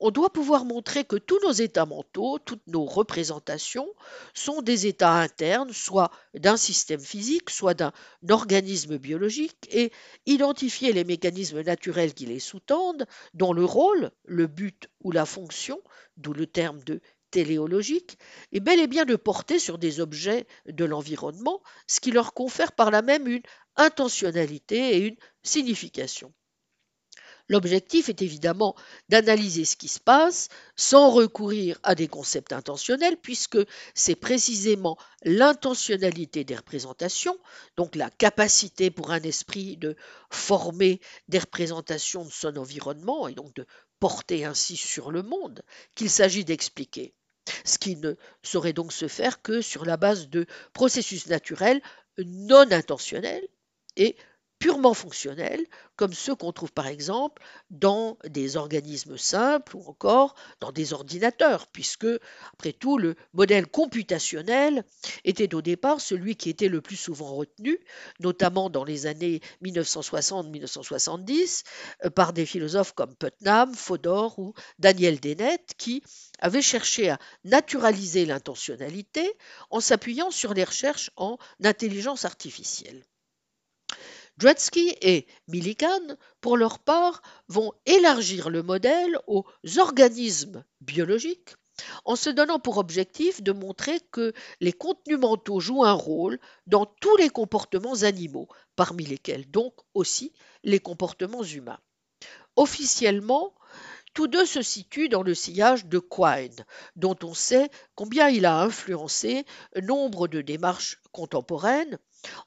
on 0.00 0.10
doit 0.10 0.32
pouvoir 0.32 0.64
montrer 0.64 1.04
que 1.04 1.16
tous 1.16 1.40
nos 1.44 1.52
états 1.52 1.86
mentaux, 1.86 2.38
toutes 2.38 2.66
nos 2.66 2.84
représentations 2.84 3.88
sont 4.34 4.62
des 4.62 4.86
états 4.86 5.14
internes, 5.14 5.72
soit 5.72 6.10
d'un 6.34 6.56
système 6.56 7.00
physique, 7.00 7.50
soit 7.50 7.74
d'un 7.74 7.92
organisme 8.30 8.98
biologique, 8.98 9.68
et 9.70 9.92
identifier 10.26 10.92
les 10.92 11.04
mécanismes 11.04 11.62
naturels 11.62 12.14
qui 12.14 12.26
les 12.26 12.40
sous-tendent, 12.40 13.06
dont 13.34 13.52
le 13.52 13.64
rôle, 13.64 14.10
le 14.24 14.46
but 14.46 14.88
ou 15.02 15.10
la 15.12 15.26
fonction, 15.26 15.80
d'où 16.16 16.32
le 16.32 16.46
terme 16.46 16.82
de 16.84 17.00
téléologique, 17.30 18.18
est 18.52 18.60
bel 18.60 18.80
et 18.80 18.86
bien 18.86 19.04
de 19.04 19.16
porter 19.16 19.58
sur 19.58 19.78
des 19.78 20.00
objets 20.00 20.46
de 20.66 20.84
l'environnement, 20.84 21.62
ce 21.86 22.00
qui 22.00 22.10
leur 22.10 22.32
confère 22.34 22.72
par 22.72 22.90
là 22.90 23.02
même 23.02 23.26
une 23.26 23.42
intentionnalité 23.76 24.96
et 24.96 25.06
une 25.06 25.16
signification. 25.42 26.32
L'objectif 27.48 28.08
est 28.08 28.20
évidemment 28.22 28.74
d'analyser 29.08 29.64
ce 29.64 29.76
qui 29.76 29.88
se 29.88 30.00
passe 30.00 30.48
sans 30.76 31.10
recourir 31.10 31.78
à 31.82 31.94
des 31.94 32.08
concepts 32.08 32.52
intentionnels, 32.52 33.16
puisque 33.16 33.58
c'est 33.94 34.16
précisément 34.16 34.98
l'intentionnalité 35.22 36.44
des 36.44 36.56
représentations, 36.56 37.38
donc 37.76 37.96
la 37.96 38.10
capacité 38.10 38.90
pour 38.90 39.10
un 39.10 39.22
esprit 39.22 39.76
de 39.76 39.96
former 40.30 41.00
des 41.28 41.38
représentations 41.38 42.24
de 42.24 42.32
son 42.32 42.56
environnement 42.56 43.28
et 43.28 43.34
donc 43.34 43.54
de 43.54 43.66
porter 43.98 44.44
ainsi 44.44 44.76
sur 44.76 45.10
le 45.10 45.22
monde, 45.22 45.62
qu'il 45.94 46.10
s'agit 46.10 46.44
d'expliquer. 46.44 47.14
Ce 47.64 47.78
qui 47.78 47.96
ne 47.96 48.14
saurait 48.42 48.74
donc 48.74 48.92
se 48.92 49.08
faire 49.08 49.40
que 49.40 49.62
sur 49.62 49.86
la 49.86 49.96
base 49.96 50.28
de 50.28 50.46
processus 50.74 51.26
naturels 51.28 51.80
non 52.18 52.70
intentionnels 52.70 53.48
et 53.96 54.16
purement 54.58 54.94
fonctionnels, 54.94 55.64
comme 55.96 56.12
ceux 56.12 56.34
qu'on 56.34 56.52
trouve 56.52 56.72
par 56.72 56.86
exemple 56.86 57.42
dans 57.70 58.18
des 58.24 58.56
organismes 58.56 59.16
simples 59.16 59.76
ou 59.76 59.82
encore 59.86 60.34
dans 60.60 60.72
des 60.72 60.92
ordinateurs, 60.92 61.66
puisque, 61.68 62.06
après 62.54 62.72
tout, 62.72 62.98
le 62.98 63.14
modèle 63.32 63.66
computationnel 63.66 64.84
était 65.24 65.54
au 65.54 65.62
départ 65.62 66.00
celui 66.00 66.36
qui 66.36 66.50
était 66.50 66.68
le 66.68 66.80
plus 66.80 66.96
souvent 66.96 67.34
retenu, 67.34 67.78
notamment 68.20 68.70
dans 68.70 68.84
les 68.84 69.06
années 69.06 69.40
1960-1970, 69.62 71.64
euh, 72.04 72.10
par 72.10 72.32
des 72.32 72.46
philosophes 72.46 72.92
comme 72.92 73.14
Putnam, 73.14 73.74
Fodor 73.74 74.38
ou 74.38 74.54
Daniel 74.78 75.20
Dennett, 75.20 75.74
qui 75.78 76.02
avaient 76.40 76.62
cherché 76.62 77.10
à 77.10 77.18
naturaliser 77.44 78.24
l'intentionnalité 78.24 79.32
en 79.70 79.80
s'appuyant 79.80 80.30
sur 80.30 80.54
les 80.54 80.64
recherches 80.64 81.10
en 81.16 81.38
intelligence 81.62 82.24
artificielle. 82.24 83.04
Dredski 84.38 84.94
et 85.02 85.26
Millikan, 85.48 86.16
pour 86.40 86.56
leur 86.56 86.78
part, 86.78 87.22
vont 87.48 87.72
élargir 87.86 88.50
le 88.50 88.62
modèle 88.62 89.18
aux 89.26 89.44
organismes 89.78 90.64
biologiques 90.80 91.56
en 92.04 92.14
se 92.14 92.30
donnant 92.30 92.60
pour 92.60 92.78
objectif 92.78 93.42
de 93.42 93.50
montrer 93.52 94.00
que 94.12 94.32
les 94.60 94.72
contenus 94.72 95.18
mentaux 95.18 95.58
jouent 95.58 95.84
un 95.84 95.92
rôle 95.92 96.38
dans 96.66 96.86
tous 96.86 97.16
les 97.16 97.30
comportements 97.30 98.02
animaux, 98.02 98.48
parmi 98.76 99.04
lesquels 99.04 99.50
donc 99.50 99.74
aussi 99.94 100.32
les 100.62 100.80
comportements 100.80 101.42
humains. 101.44 101.80
Officiellement, 102.54 103.54
tous 104.14 104.28
deux 104.28 104.46
se 104.46 104.62
situent 104.62 105.08
dans 105.08 105.22
le 105.22 105.34
sillage 105.34 105.86
de 105.86 105.98
Quine, 105.98 106.64
dont 106.96 107.16
on 107.22 107.34
sait 107.34 107.70
combien 107.94 108.28
il 108.28 108.46
a 108.46 108.60
influencé 108.60 109.44
nombre 109.80 110.28
de 110.28 110.42
démarches 110.42 111.00
contemporaines, 111.12 111.98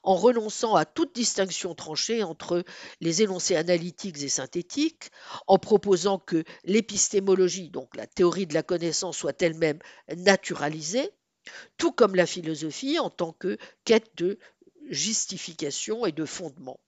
en 0.02 0.14
renonçant 0.14 0.74
à 0.74 0.84
toute 0.84 1.14
distinction 1.14 1.74
tranchée 1.74 2.22
entre 2.22 2.64
les 3.00 3.22
énoncés 3.22 3.56
analytiques 3.56 4.22
et 4.22 4.28
synthétiques, 4.28 5.10
en 5.46 5.58
proposant 5.58 6.18
que 6.18 6.44
l'épistémologie, 6.64 7.70
donc 7.70 7.96
la 7.96 8.06
théorie 8.06 8.46
de 8.46 8.54
la 8.54 8.62
connaissance, 8.62 9.16
soit 9.16 9.40
elle-même 9.42 9.78
naturalisée, 10.16 11.10
tout 11.76 11.92
comme 11.92 12.14
la 12.14 12.26
philosophie 12.26 12.98
en 12.98 13.10
tant 13.10 13.32
que 13.32 13.56
quête 13.84 14.16
de 14.16 14.38
justification 14.88 16.06
et 16.06 16.12
de 16.12 16.24
fondement. 16.24 16.80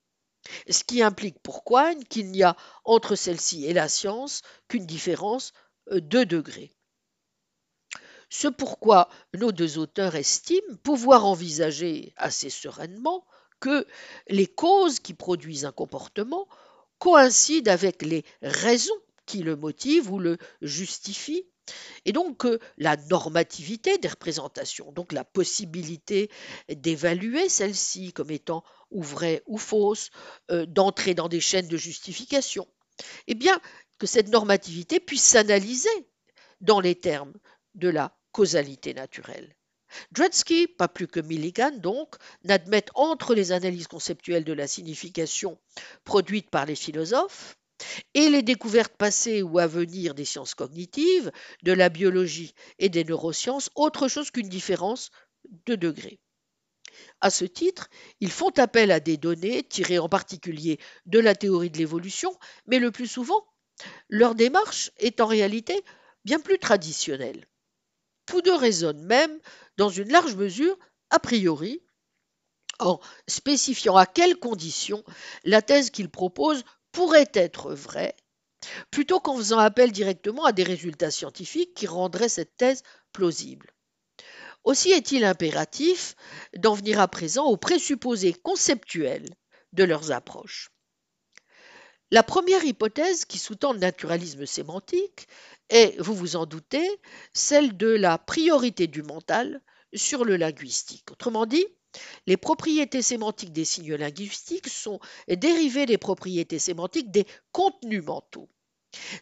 Ce 0.68 0.84
qui 0.84 1.02
implique 1.02 1.38
pour 1.38 1.64
Quine 1.64 2.04
qu'il 2.04 2.30
n'y 2.30 2.42
a 2.42 2.56
entre 2.84 3.14
celle-ci 3.14 3.64
et 3.64 3.72
la 3.72 3.88
science 3.88 4.42
qu'une 4.68 4.86
différence 4.86 5.52
euh, 5.90 6.00
de 6.00 6.24
degrés. 6.24 6.70
Ce 8.36 8.48
pourquoi 8.48 9.08
nos 9.32 9.52
deux 9.52 9.78
auteurs 9.78 10.16
estiment 10.16 10.74
pouvoir 10.82 11.24
envisager 11.24 12.12
assez 12.16 12.50
sereinement 12.50 13.24
que 13.60 13.86
les 14.26 14.48
causes 14.48 14.98
qui 14.98 15.14
produisent 15.14 15.64
un 15.64 15.70
comportement 15.70 16.48
coïncident 16.98 17.70
avec 17.70 18.02
les 18.02 18.24
raisons 18.42 19.00
qui 19.24 19.44
le 19.44 19.54
motivent 19.54 20.10
ou 20.10 20.18
le 20.18 20.36
justifient, 20.62 21.46
et 22.06 22.12
donc 22.12 22.38
que 22.38 22.58
la 22.76 22.96
normativité 22.96 23.98
des 23.98 24.08
représentations, 24.08 24.90
donc 24.90 25.12
la 25.12 25.24
possibilité 25.24 26.28
d'évaluer 26.68 27.48
celles-ci 27.48 28.12
comme 28.12 28.32
étant 28.32 28.64
ou 28.90 29.04
vraies 29.04 29.44
ou 29.46 29.58
fausses, 29.58 30.10
euh, 30.50 30.66
d'entrer 30.66 31.14
dans 31.14 31.28
des 31.28 31.40
chaînes 31.40 31.68
de 31.68 31.76
justification, 31.76 32.66
eh 33.28 33.36
bien 33.36 33.60
que 33.98 34.08
cette 34.08 34.28
normativité 34.28 34.98
puisse 34.98 35.24
s'analyser 35.24 36.08
dans 36.60 36.80
les 36.80 36.96
termes 36.96 37.34
de 37.76 37.88
la 37.88 38.12
causalité 38.34 38.94
naturelle. 38.94 39.54
Drudsky, 40.10 40.66
pas 40.66 40.88
plus 40.88 41.06
que 41.06 41.20
Milligan 41.20 41.70
donc, 41.70 42.16
n'admettent 42.42 42.90
entre 42.96 43.32
les 43.32 43.52
analyses 43.52 43.86
conceptuelles 43.86 44.44
de 44.44 44.52
la 44.52 44.66
signification 44.66 45.56
produites 46.02 46.50
par 46.50 46.66
les 46.66 46.74
philosophes 46.74 47.56
et 48.12 48.28
les 48.28 48.42
découvertes 48.42 48.96
passées 48.96 49.42
ou 49.42 49.60
à 49.60 49.68
venir 49.68 50.14
des 50.14 50.24
sciences 50.24 50.54
cognitives, 50.54 51.30
de 51.62 51.72
la 51.72 51.88
biologie 51.90 52.54
et 52.80 52.88
des 52.88 53.04
neurosciences 53.04 53.70
autre 53.76 54.08
chose 54.08 54.32
qu'une 54.32 54.48
différence 54.48 55.10
de 55.66 55.76
degré. 55.76 56.18
À 57.20 57.30
ce 57.30 57.44
titre, 57.44 57.88
ils 58.18 58.32
font 58.32 58.52
appel 58.58 58.90
à 58.90 58.98
des 58.98 59.16
données 59.16 59.62
tirées 59.62 60.00
en 60.00 60.08
particulier 60.08 60.80
de 61.06 61.20
la 61.20 61.36
théorie 61.36 61.70
de 61.70 61.78
l'évolution, 61.78 62.36
mais 62.66 62.80
le 62.80 62.90
plus 62.90 63.06
souvent, 63.06 63.46
leur 64.08 64.34
démarche 64.34 64.90
est 64.98 65.20
en 65.20 65.26
réalité 65.26 65.84
bien 66.24 66.40
plus 66.40 66.58
traditionnelle. 66.58 67.46
Tous 68.26 68.42
deux 68.42 68.54
raisonnent 68.54 69.04
même, 69.04 69.38
dans 69.76 69.88
une 69.88 70.10
large 70.10 70.34
mesure, 70.36 70.78
a 71.10 71.18
priori, 71.18 71.82
en 72.78 72.98
spécifiant 73.28 73.96
à 73.96 74.06
quelles 74.06 74.38
conditions 74.38 75.04
la 75.44 75.62
thèse 75.62 75.90
qu'ils 75.90 76.10
proposent 76.10 76.64
pourrait 76.92 77.30
être 77.34 77.72
vraie, 77.72 78.16
plutôt 78.90 79.20
qu'en 79.20 79.36
faisant 79.36 79.58
appel 79.58 79.92
directement 79.92 80.44
à 80.44 80.52
des 80.52 80.62
résultats 80.62 81.10
scientifiques 81.10 81.74
qui 81.74 81.86
rendraient 81.86 82.28
cette 82.28 82.56
thèse 82.56 82.82
plausible. 83.12 83.72
Aussi 84.64 84.90
est-il 84.90 85.24
impératif 85.24 86.16
d'en 86.56 86.72
venir 86.74 86.98
à 86.98 87.08
présent 87.08 87.44
aux 87.44 87.58
présupposés 87.58 88.32
conceptuels 88.32 89.28
de 89.72 89.84
leurs 89.84 90.12
approches. 90.12 90.70
La 92.10 92.22
première 92.22 92.64
hypothèse 92.64 93.24
qui 93.24 93.38
sous-tend 93.38 93.72
le 93.72 93.78
naturalisme 93.78 94.46
sémantique 94.46 95.26
est, 95.70 96.00
vous 96.00 96.14
vous 96.14 96.36
en 96.36 96.46
doutez, 96.46 96.88
celle 97.32 97.76
de 97.76 97.88
la 97.88 98.18
priorité 98.18 98.86
du 98.86 99.02
mental 99.02 99.62
sur 99.94 100.24
le 100.24 100.36
linguistique. 100.36 101.10
Autrement 101.10 101.46
dit, 101.46 101.66
les 102.26 102.36
propriétés 102.36 103.02
sémantiques 103.02 103.52
des 103.52 103.64
signes 103.64 103.94
linguistiques 103.94 104.68
sont 104.68 105.00
dérivées 105.28 105.86
des 105.86 105.98
propriétés 105.98 106.58
sémantiques 106.58 107.10
des 107.10 107.26
contenus 107.52 108.04
mentaux. 108.04 108.48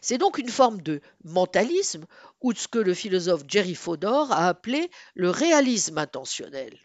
C'est 0.01 0.17
donc 0.17 0.37
une 0.37 0.49
forme 0.49 0.81
de 0.81 1.01
mentalisme 1.23 2.05
ou 2.41 2.53
de 2.53 2.57
ce 2.57 2.67
que 2.67 2.79
le 2.79 2.93
philosophe 2.93 3.43
Jerry 3.47 3.75
Fodor 3.75 4.31
a 4.31 4.47
appelé 4.47 4.91
le 5.15 5.29
réalisme 5.29 5.97
intentionnel. 5.97 6.77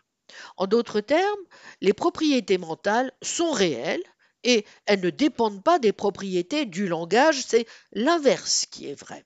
En 0.56 0.66
d'autres 0.66 1.00
termes, 1.00 1.44
les 1.80 1.92
propriétés 1.92 2.58
mentales 2.58 3.12
sont 3.22 3.50
réelles 3.50 4.04
et 4.44 4.64
elles 4.86 5.00
ne 5.00 5.10
dépendent 5.10 5.62
pas 5.62 5.78
des 5.78 5.92
propriétés 5.92 6.66
du 6.66 6.86
langage, 6.86 7.42
c'est 7.44 7.66
l'inverse 7.92 8.66
qui 8.70 8.88
est 8.88 8.98
vrai. 8.98 9.24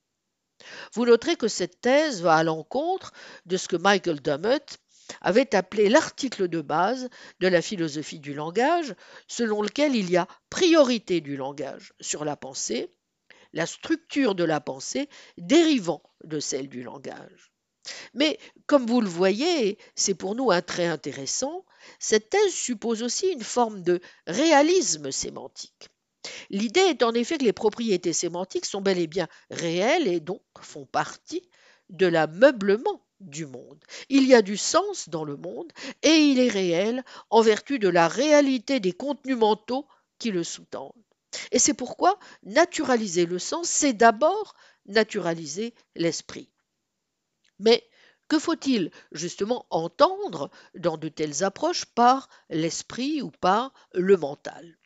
Vous 0.94 1.04
noterez 1.04 1.36
que 1.36 1.48
cette 1.48 1.80
thèse 1.80 2.22
va 2.22 2.36
à 2.36 2.44
l'encontre 2.44 3.12
de 3.46 3.56
ce 3.56 3.68
que 3.68 3.76
Michael 3.76 4.20
Dummett 4.20 4.78
avait 5.20 5.54
appelé 5.54 5.88
l'article 5.88 6.48
de 6.48 6.60
base 6.60 7.08
de 7.40 7.48
la 7.48 7.60
philosophie 7.60 8.20
du 8.20 8.34
langage, 8.34 8.94
selon 9.26 9.62
lequel 9.62 9.94
il 9.96 10.10
y 10.10 10.16
a 10.16 10.28
priorité 10.48 11.20
du 11.20 11.36
langage 11.36 11.92
sur 12.00 12.24
la 12.24 12.36
pensée, 12.36 12.94
la 13.52 13.66
structure 13.66 14.34
de 14.34 14.44
la 14.44 14.60
pensée 14.60 15.08
dérivant 15.36 16.02
de 16.24 16.40
celle 16.40 16.68
du 16.68 16.82
langage. 16.82 17.52
Mais 18.14 18.38
comme 18.66 18.86
vous 18.86 19.00
le 19.00 19.08
voyez, 19.08 19.76
c'est 19.94 20.14
pour 20.14 20.34
nous 20.34 20.50
un 20.50 20.62
trait 20.62 20.86
intéressant, 20.86 21.64
cette 21.98 22.30
thèse 22.30 22.52
suppose 22.52 23.02
aussi 23.02 23.28
une 23.28 23.42
forme 23.42 23.82
de 23.82 24.00
réalisme 24.26 25.10
sémantique. 25.10 25.88
L'idée 26.50 26.80
est 26.80 27.02
en 27.02 27.14
effet 27.14 27.38
que 27.38 27.44
les 27.44 27.52
propriétés 27.52 28.12
sémantiques 28.12 28.66
sont 28.66 28.80
bel 28.80 28.98
et 28.98 29.06
bien 29.06 29.28
réelles 29.50 30.08
et 30.08 30.20
donc 30.20 30.42
font 30.60 30.86
partie 30.86 31.42
de 31.90 32.06
l'ameublement 32.06 33.04
du 33.20 33.46
monde. 33.46 33.82
Il 34.08 34.26
y 34.26 34.34
a 34.34 34.42
du 34.42 34.56
sens 34.56 35.08
dans 35.08 35.24
le 35.24 35.36
monde 35.36 35.72
et 36.02 36.14
il 36.14 36.38
est 36.38 36.48
réel 36.48 37.04
en 37.30 37.40
vertu 37.40 37.78
de 37.78 37.88
la 37.88 38.08
réalité 38.08 38.80
des 38.80 38.92
contenus 38.92 39.36
mentaux 39.36 39.86
qui 40.18 40.30
le 40.30 40.44
sous-tendent. 40.44 40.92
Et 41.50 41.58
c'est 41.58 41.74
pourquoi 41.74 42.18
naturaliser 42.42 43.26
le 43.26 43.38
sens, 43.38 43.68
c'est 43.68 43.92
d'abord 43.92 44.54
naturaliser 44.86 45.74
l'esprit. 45.94 46.48
Mais 47.58 47.84
que 48.32 48.38
faut-il 48.38 48.90
justement 49.10 49.66
entendre 49.68 50.48
dans 50.74 50.96
de 50.96 51.10
telles 51.10 51.44
approches 51.44 51.84
par 51.84 52.30
l'esprit 52.48 53.20
ou 53.20 53.30
par 53.30 53.74
le 53.92 54.16
mental? 54.16 54.78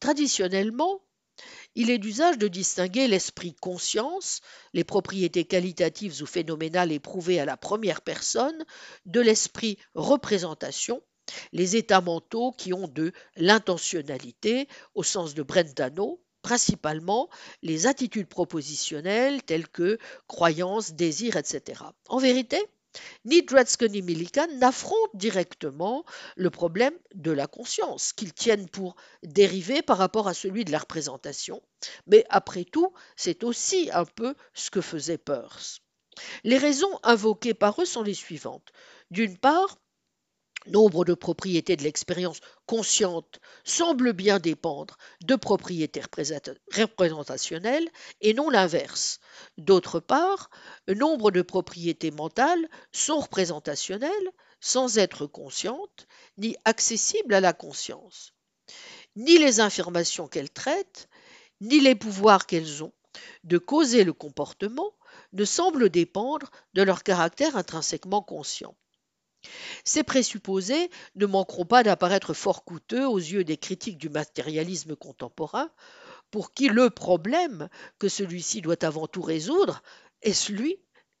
Traditionnellement, 0.00 1.00
il 1.76 1.88
est 1.88 1.96
d'usage 1.96 2.36
de 2.36 2.46
distinguer 2.46 3.08
l'esprit 3.08 3.54
conscience, 3.54 4.42
les 4.74 4.84
propriétés 4.84 5.46
qualitatives 5.46 6.20
ou 6.20 6.26
phénoménales 6.26 6.92
éprouvées 6.92 7.40
à 7.40 7.46
la 7.46 7.56
première 7.56 8.02
personne, 8.02 8.66
de 9.06 9.22
l'esprit 9.22 9.78
représentation, 9.94 11.02
les 11.52 11.74
états 11.74 12.02
mentaux 12.02 12.52
qui 12.52 12.74
ont 12.74 12.86
de 12.86 13.12
l'intentionnalité 13.36 14.68
au 14.94 15.02
sens 15.02 15.32
de 15.32 15.42
Brentano, 15.42 16.20
principalement 16.48 17.28
les 17.60 17.86
attitudes 17.86 18.26
propositionnelles 18.26 19.42
telles 19.42 19.68
que 19.68 19.98
croyances, 20.28 20.94
désirs, 20.94 21.36
etc. 21.36 21.82
En 22.08 22.16
vérité, 22.16 22.58
ni 23.26 23.42
Dredske 23.42 23.82
ni 23.82 24.00
Millikan 24.00 24.46
n'affrontent 24.54 25.12
directement 25.12 26.06
le 26.36 26.48
problème 26.48 26.94
de 27.14 27.32
la 27.32 27.46
conscience, 27.46 28.14
qu'ils 28.14 28.32
tiennent 28.32 28.70
pour 28.70 28.96
dérivé 29.22 29.82
par 29.82 29.98
rapport 29.98 30.26
à 30.26 30.32
celui 30.32 30.64
de 30.64 30.72
la 30.72 30.78
représentation. 30.78 31.62
Mais 32.06 32.24
après 32.30 32.64
tout, 32.64 32.94
c'est 33.14 33.44
aussi 33.44 33.90
un 33.92 34.06
peu 34.06 34.34
ce 34.54 34.70
que 34.70 34.80
faisait 34.80 35.18
Peirce. 35.18 35.80
Les 36.44 36.56
raisons 36.56 36.98
invoquées 37.02 37.52
par 37.52 37.78
eux 37.78 37.84
sont 37.84 38.02
les 38.02 38.14
suivantes. 38.14 38.72
D'une 39.10 39.36
part, 39.36 39.76
nombre 40.68 41.04
de 41.04 41.14
propriétés 41.14 41.76
de 41.76 41.82
l'expérience 41.82 42.40
consciente 42.66 43.40
semblent 43.64 44.12
bien 44.12 44.38
dépendre 44.38 44.96
de 45.24 45.36
propriétés 45.36 46.02
représentationnelles 46.72 47.88
et 48.20 48.34
non 48.34 48.50
l'inverse. 48.50 49.20
D'autre 49.56 50.00
part, 50.00 50.50
nombre 50.88 51.30
de 51.30 51.42
propriétés 51.42 52.10
mentales 52.10 52.68
sont 52.92 53.20
représentationnelles 53.20 54.32
sans 54.60 54.98
être 54.98 55.26
conscientes 55.26 56.06
ni 56.36 56.56
accessibles 56.64 57.34
à 57.34 57.40
la 57.40 57.52
conscience. 57.52 58.32
Ni 59.16 59.38
les 59.38 59.60
informations 59.60 60.28
qu'elles 60.28 60.50
traitent, 60.50 61.08
ni 61.60 61.80
les 61.80 61.94
pouvoirs 61.94 62.46
qu'elles 62.46 62.84
ont 62.84 62.92
de 63.44 63.58
causer 63.58 64.04
le 64.04 64.12
comportement 64.12 64.92
ne 65.32 65.44
semblent 65.44 65.90
dépendre 65.90 66.50
de 66.74 66.82
leur 66.82 67.02
caractère 67.02 67.56
intrinsèquement 67.56 68.22
conscient. 68.22 68.76
Ces 69.84 70.02
présupposés 70.02 70.90
ne 71.16 71.26
manqueront 71.26 71.64
pas 71.64 71.82
d'apparaître 71.82 72.34
fort 72.34 72.64
coûteux 72.64 73.06
aux 73.06 73.18
yeux 73.18 73.44
des 73.44 73.56
critiques 73.56 73.98
du 73.98 74.08
matérialisme 74.08 74.96
contemporain, 74.96 75.70
pour 76.30 76.52
qui 76.52 76.68
le 76.68 76.90
problème 76.90 77.68
que 77.98 78.08
celui-ci 78.08 78.60
doit 78.60 78.84
avant 78.84 79.06
tout 79.06 79.22
résoudre 79.22 79.82
est 80.22 80.32
celui 80.32 80.78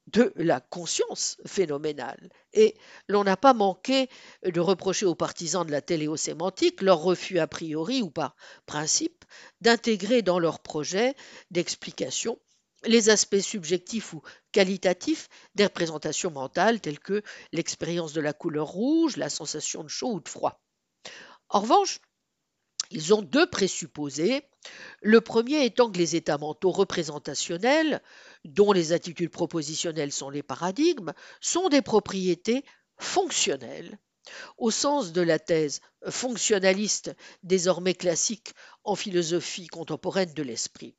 de 0.08 0.32
la 0.36 0.60
conscience 0.60 1.36
phénoménale? 1.46 2.30
Et 2.52 2.74
l'on 3.08 3.24
n'a 3.24 3.36
pas 3.36 3.54
manqué 3.54 4.08
de 4.42 4.60
reprocher 4.60 5.06
aux 5.06 5.14
partisans 5.14 5.66
de 5.66 5.72
la 5.72 5.80
téléosémantique 5.82 6.82
leur 6.82 7.00
refus 7.00 7.38
a 7.38 7.46
priori 7.46 8.02
ou 8.02 8.10
par 8.10 8.36
principe 8.66 9.24
d'intégrer 9.60 10.22
dans 10.22 10.38
leur 10.38 10.60
projet 10.60 11.14
d'explication 11.50 12.38
les 12.84 13.10
aspects 13.10 13.40
subjectifs 13.40 14.12
ou 14.12 14.22
qualitatifs 14.52 15.28
des 15.54 15.64
représentations 15.64 16.30
mentales 16.30 16.80
telles 16.80 17.00
que 17.00 17.22
l'expérience 17.52 18.12
de 18.12 18.20
la 18.20 18.32
couleur 18.32 18.68
rouge, 18.68 19.16
la 19.16 19.28
sensation 19.28 19.82
de 19.82 19.88
chaud 19.88 20.14
ou 20.14 20.20
de 20.20 20.28
froid. 20.28 20.60
En 21.48 21.60
revanche, 21.60 22.00
ils 22.90 23.12
ont 23.12 23.22
deux 23.22 23.48
présupposés. 23.48 24.42
Le 25.02 25.20
premier 25.20 25.64
étant 25.64 25.90
que 25.90 25.98
les 25.98 26.16
états 26.16 26.38
mentaux 26.38 26.70
représentationnels, 26.70 28.02
dont 28.44 28.72
les 28.72 28.92
attitudes 28.92 29.30
propositionnelles 29.30 30.12
sont 30.12 30.30
les 30.30 30.42
paradigmes, 30.42 31.12
sont 31.40 31.68
des 31.68 31.82
propriétés 31.82 32.64
fonctionnelles, 32.98 33.98
au 34.56 34.70
sens 34.70 35.12
de 35.12 35.20
la 35.20 35.38
thèse 35.38 35.80
fonctionnaliste 36.08 37.14
désormais 37.42 37.94
classique 37.94 38.52
en 38.84 38.94
philosophie 38.94 39.66
contemporaine 39.66 40.32
de 40.32 40.42
l'esprit. 40.42 40.96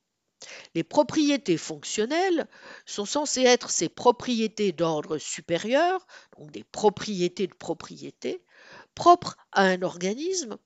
Les 0.76 0.84
propriétés 0.84 1.58
fonctionnelles 1.58 2.48
sont 2.86 3.06
censées 3.06 3.44
être 3.44 3.70
ces 3.70 3.90
propriétés 3.90 4.72
d'ordre 4.72 5.18
supérieur, 5.18 6.06
donc 6.38 6.52
des 6.52 6.64
propriétés 6.64 7.48
de 7.48 7.54
propriété, 7.54 8.44
propres 8.96 9.38
à 9.52 9.64
un 9.64 9.82
organisme, 9.82 10.58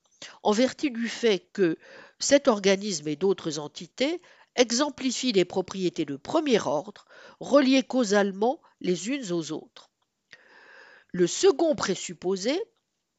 en 0.42 0.52
vertu 0.52 0.90
du 0.90 1.08
fait 1.08 1.48
que 1.52 1.76
cet 2.18 2.48
organisme 2.48 3.08
et 3.08 3.16
d'autres 3.16 3.58
entités 3.58 4.22
exemplifient 4.56 5.32
des 5.32 5.44
propriétés 5.44 6.04
de 6.04 6.16
premier 6.16 6.60
ordre, 6.60 7.06
reliées 7.40 7.82
causalement 7.82 8.60
les 8.80 9.08
unes 9.08 9.32
aux 9.32 9.52
autres. 9.52 9.90
Le 11.12 11.26
second 11.26 11.74
présupposé 11.74 12.60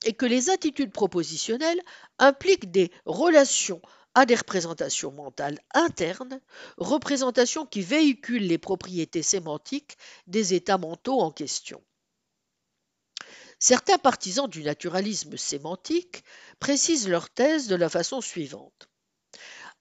est 0.06 0.14
que 0.14 0.26
les 0.26 0.50
attitudes 0.50 0.92
propositionnelles 0.92 1.82
impliquent 2.20 2.72
des 2.72 2.92
relations 3.06 3.82
à 4.16 4.26
des 4.26 4.36
représentations 4.36 5.12
mentales 5.12 5.60
internes, 5.74 6.40
représentations 6.78 7.66
qui 7.66 7.82
véhiculent 7.82 8.48
les 8.48 8.58
propriétés 8.58 9.22
sémantiques 9.22 9.98
des 10.26 10.54
états 10.54 10.78
mentaux 10.78 11.20
en 11.20 11.32
question. 11.32 11.84
Certains 13.60 13.98
partisans 13.98 14.50
du 14.50 14.64
naturalisme 14.64 15.38
sémantique 15.38 16.24
précisent 16.60 17.08
leur 17.08 17.30
thèse 17.30 17.68
de 17.68 17.76
la 17.76 17.90
façon 17.90 18.22
suivante. 18.22 18.90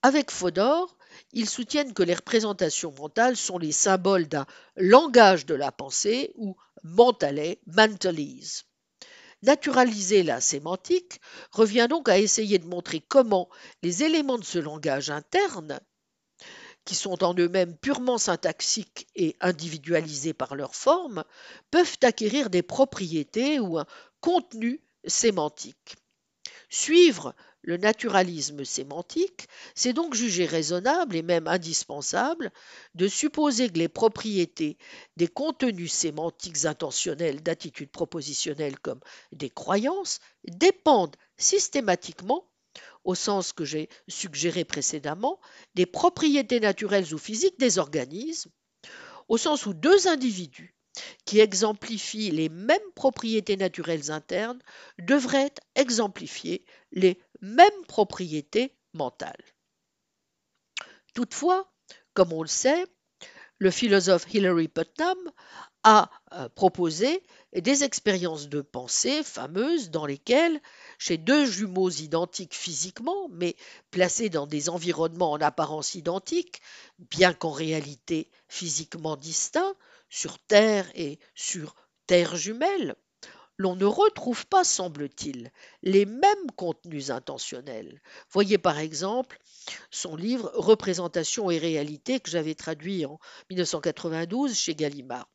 Avec 0.02 0.30
Fodor, 0.30 0.96
ils 1.32 1.48
soutiennent 1.48 1.94
que 1.94 2.02
les 2.02 2.14
représentations 2.14 2.92
mentales 2.92 3.36
sont 3.36 3.58
les 3.58 3.72
symboles 3.72 4.28
d'un 4.28 4.46
langage 4.76 5.46
de 5.46 5.54
la 5.54 5.72
pensée 5.72 6.32
ou 6.36 6.56
mentalais, 6.82 7.60
mentalise. 7.66 8.64
Naturaliser 9.44 10.22
la 10.22 10.40
sémantique 10.40 11.20
revient 11.52 11.86
donc 11.90 12.08
à 12.08 12.18
essayer 12.18 12.58
de 12.58 12.66
montrer 12.66 13.00
comment 13.00 13.50
les 13.82 14.02
éléments 14.02 14.38
de 14.38 14.44
ce 14.44 14.58
langage 14.58 15.10
interne, 15.10 15.80
qui 16.86 16.94
sont 16.94 17.22
en 17.22 17.34
eux-mêmes 17.34 17.76
purement 17.76 18.16
syntaxiques 18.16 19.06
et 19.14 19.36
individualisés 19.40 20.32
par 20.32 20.54
leur 20.54 20.74
forme, 20.74 21.24
peuvent 21.70 21.98
acquérir 22.02 22.48
des 22.48 22.62
propriétés 22.62 23.60
ou 23.60 23.78
un 23.78 23.84
contenu 24.22 24.82
sémantique. 25.06 25.96
Suivre 26.70 27.34
le 27.64 27.78
naturalisme 27.78 28.64
sémantique, 28.64 29.48
c'est 29.74 29.94
donc 29.94 30.14
juger 30.14 30.44
raisonnable 30.44 31.16
et 31.16 31.22
même 31.22 31.48
indispensable 31.48 32.52
de 32.94 33.08
supposer 33.08 33.70
que 33.70 33.78
les 33.78 33.88
propriétés 33.88 34.76
des 35.16 35.28
contenus 35.28 35.92
sémantiques 35.92 36.66
intentionnels 36.66 37.42
d'attitudes 37.42 37.90
propositionnelles 37.90 38.78
comme 38.78 39.00
des 39.32 39.50
croyances 39.50 40.20
dépendent 40.46 41.16
systématiquement, 41.38 42.50
au 43.04 43.14
sens 43.14 43.52
que 43.52 43.64
j'ai 43.64 43.88
suggéré 44.08 44.64
précédemment, 44.64 45.40
des 45.74 45.86
propriétés 45.86 46.60
naturelles 46.60 47.14
ou 47.14 47.18
physiques 47.18 47.58
des 47.58 47.78
organismes, 47.78 48.50
au 49.28 49.38
sens 49.38 49.64
où 49.64 49.72
deux 49.72 50.06
individus 50.06 50.74
qui 51.24 51.40
exemplifient 51.40 52.30
les 52.30 52.48
mêmes 52.48 52.78
propriétés 52.94 53.56
naturelles 53.56 54.10
internes 54.10 54.60
devraient 54.98 55.54
exemplifier 55.74 56.64
les 56.92 57.18
mêmes 57.40 57.84
propriétés 57.88 58.76
mentales. 58.92 59.44
Toutefois, 61.14 61.70
comme 62.12 62.32
on 62.32 62.42
le 62.42 62.48
sait, 62.48 62.86
le 63.58 63.70
philosophe 63.70 64.26
Hilary 64.32 64.68
Putnam 64.68 65.18
a 65.84 66.10
euh, 66.32 66.48
proposé 66.48 67.22
des 67.54 67.84
expériences 67.84 68.48
de 68.48 68.62
pensée 68.62 69.22
fameuses 69.22 69.90
dans 69.90 70.06
lesquelles, 70.06 70.60
chez 70.98 71.18
deux 71.18 71.44
jumeaux 71.46 71.90
identiques 71.90 72.54
physiquement, 72.54 73.28
mais 73.30 73.54
placés 73.90 74.30
dans 74.30 74.46
des 74.46 74.70
environnements 74.70 75.32
en 75.32 75.40
apparence 75.40 75.94
identiques, 75.94 76.62
bien 76.98 77.32
qu'en 77.32 77.52
réalité 77.52 78.30
physiquement 78.48 79.16
distincts, 79.16 79.74
sur 80.08 80.38
Terre 80.38 80.90
et 80.94 81.18
sur 81.34 81.74
Terre 82.06 82.34
jumelle, 82.36 82.96
l'on 83.58 83.76
ne 83.76 83.84
retrouve 83.84 84.46
pas, 84.46 84.64
semble-t-il, 84.64 85.52
les 85.82 86.06
mêmes 86.06 86.50
contenus 86.56 87.10
intentionnels. 87.10 88.00
Voyez 88.30 88.58
par 88.58 88.78
exemple 88.78 89.38
son 89.90 90.16
livre 90.16 90.50
Représentation 90.54 91.50
et 91.50 91.58
réalité 91.58 92.20
que 92.20 92.30
j'avais 92.30 92.54
traduit 92.54 93.06
en 93.06 93.18
1992 93.50 94.54
chez 94.54 94.74
Gallimard. 94.74 95.28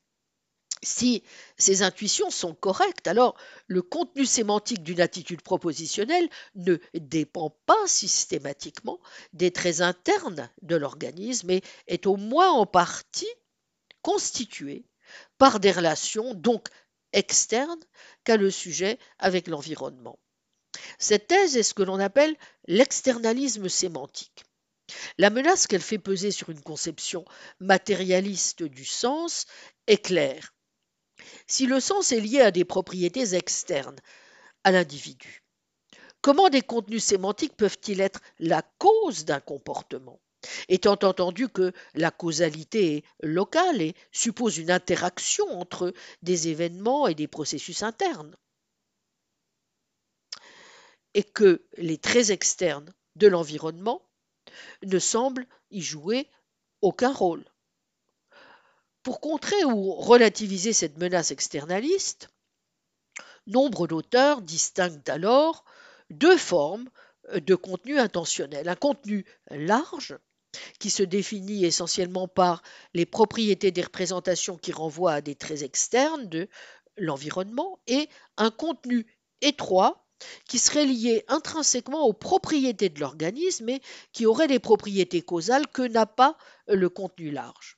Si 0.81 1.23
ces 1.57 1.83
intuitions 1.83 2.29
sont 2.29 2.53
correctes, 2.53 3.07
alors 3.07 3.35
le 3.67 3.81
contenu 3.81 4.25
sémantique 4.25 4.81
d'une 4.81 5.01
attitude 5.01 5.41
propositionnelle 5.41 6.29
ne 6.55 6.77
dépend 6.93 7.49
pas 7.65 7.85
systématiquement 7.85 8.99
des 9.33 9.51
traits 9.51 9.81
internes 9.81 10.49
de 10.61 10.77
l'organisme 10.77 11.49
et 11.49 11.63
est 11.87 12.07
au 12.07 12.15
moins 12.15 12.51
en 12.51 12.65
partie 12.65 13.27
constitué 14.01 14.85
par 15.37 15.59
des 15.59 15.71
relations 15.71 16.33
donc 16.33 16.69
externes 17.13 17.83
qu'a 18.23 18.37
le 18.37 18.51
sujet 18.51 18.99
avec 19.17 19.47
l'environnement. 19.47 20.19
Cette 20.97 21.27
thèse 21.27 21.57
est 21.57 21.63
ce 21.63 21.73
que 21.73 21.83
l'on 21.83 21.99
appelle 21.99 22.35
l'externalisme 22.67 23.69
sémantique. 23.69 24.43
La 25.17 25.29
menace 25.29 25.67
qu'elle 25.67 25.81
fait 25.81 25.99
peser 25.99 26.31
sur 26.31 26.49
une 26.49 26.61
conception 26.61 27.25
matérialiste 27.59 28.63
du 28.63 28.85
sens 28.85 29.45
est 29.87 30.03
claire 30.03 30.53
si 31.47 31.65
le 31.65 31.79
sens 31.79 32.11
est 32.11 32.21
lié 32.21 32.41
à 32.41 32.51
des 32.51 32.65
propriétés 32.65 33.35
externes 33.35 33.99
à 34.63 34.71
l'individu. 34.71 35.43
Comment 36.21 36.49
des 36.49 36.61
contenus 36.61 37.03
sémantiques 37.03 37.55
peuvent-ils 37.55 38.01
être 38.01 38.19
la 38.39 38.61
cause 38.77 39.25
d'un 39.25 39.39
comportement? 39.39 40.19
Étant 40.67 40.97
entendu 41.03 41.49
que 41.49 41.73
la 41.93 42.11
causalité 42.11 42.97
est 42.97 43.03
locale 43.25 43.81
et 43.81 43.95
suppose 44.11 44.57
une 44.57 44.71
interaction 44.71 45.45
entre 45.59 45.93
des 46.21 46.47
événements 46.47 47.07
et 47.07 47.15
des 47.15 47.27
processus 47.27 47.83
internes. 47.83 48.35
Et 51.13 51.23
que 51.23 51.65
les 51.77 51.97
traits 51.97 52.29
externes 52.29 52.93
de 53.15 53.27
l'environnement 53.27 54.01
ne 54.83 54.99
semblent 54.99 55.47
y 55.71 55.81
jouer 55.81 56.29
aucun 56.81 57.11
rôle. 57.11 57.43
Pour 59.03 59.21
contrer 59.21 59.63
ou 59.65 59.93
relativiser 59.93 60.71
cette 60.71 60.97
menace 60.97 61.31
externaliste, 61.31 62.29
nombre 63.47 63.87
d'auteurs 63.87 64.41
distinguent 64.41 65.09
alors 65.09 65.65
deux 66.09 66.37
formes 66.37 66.89
de 67.33 67.55
contenu 67.55 67.99
intentionnel. 67.99 68.69
Un 68.69 68.75
contenu 68.75 69.25
large, 69.49 70.17
qui 70.79 70.89
se 70.89 71.03
définit 71.03 71.65
essentiellement 71.65 72.27
par 72.27 72.61
les 72.93 73.05
propriétés 73.05 73.71
des 73.71 73.81
représentations 73.81 74.57
qui 74.57 74.71
renvoient 74.71 75.13
à 75.13 75.21
des 75.21 75.35
traits 75.35 75.61
externes 75.61 76.27
de 76.27 76.47
l'environnement, 76.97 77.79
et 77.87 78.09
un 78.37 78.51
contenu 78.51 79.05
étroit, 79.41 80.05
qui 80.45 80.59
serait 80.59 80.85
lié 80.85 81.23
intrinsèquement 81.27 82.05
aux 82.05 82.13
propriétés 82.13 82.89
de 82.89 82.99
l'organisme 82.99 83.69
et 83.69 83.81
qui 84.11 84.25
aurait 84.25 84.47
des 84.47 84.59
propriétés 84.59 85.21
causales 85.21 85.67
que 85.67 85.81
n'a 85.81 86.05
pas 86.05 86.37
le 86.67 86.89
contenu 86.89 87.31
large. 87.31 87.77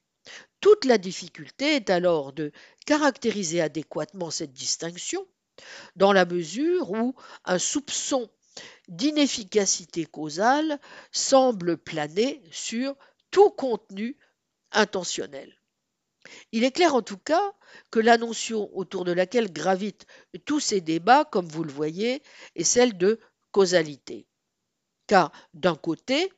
Toute 0.60 0.86
la 0.86 0.98
difficulté 0.98 1.76
est 1.76 1.90
alors 1.90 2.34
de 2.34 2.52
caractériser 2.86 3.62
adéquatement 3.62 4.32
cette 4.32 4.54
distinction, 4.54 5.28
dans 5.96 6.14
la 6.14 6.26
mesure 6.26 6.92
où 6.92 7.16
un 7.46 7.60
soupçon 7.60 8.30
d'inefficacité 8.92 10.06
causale 10.06 10.80
semble 11.12 11.78
planer 11.78 12.44
sur 12.52 12.96
tout 13.32 13.50
contenu 13.50 14.18
intentionnel. 14.72 15.58
Il 16.52 16.64
est 16.64 16.72
clair 16.72 16.94
en 16.94 17.02
tout 17.02 17.18
cas 17.18 17.54
que 17.90 18.00
la 18.00 18.18
notion 18.18 18.70
autour 18.78 19.06
de 19.06 19.12
laquelle 19.12 19.52
gravitent 19.52 20.06
tous 20.46 20.60
ces 20.60 20.82
débats, 20.82 21.26
comme 21.26 21.48
vous 21.48 21.64
le 21.64 21.72
voyez, 21.72 22.22
est 22.56 22.64
celle 22.64 22.98
de 22.98 23.20
causalité. 23.52 24.28
Car 25.08 25.32
d'un 25.54 25.76
côté, 25.76 26.32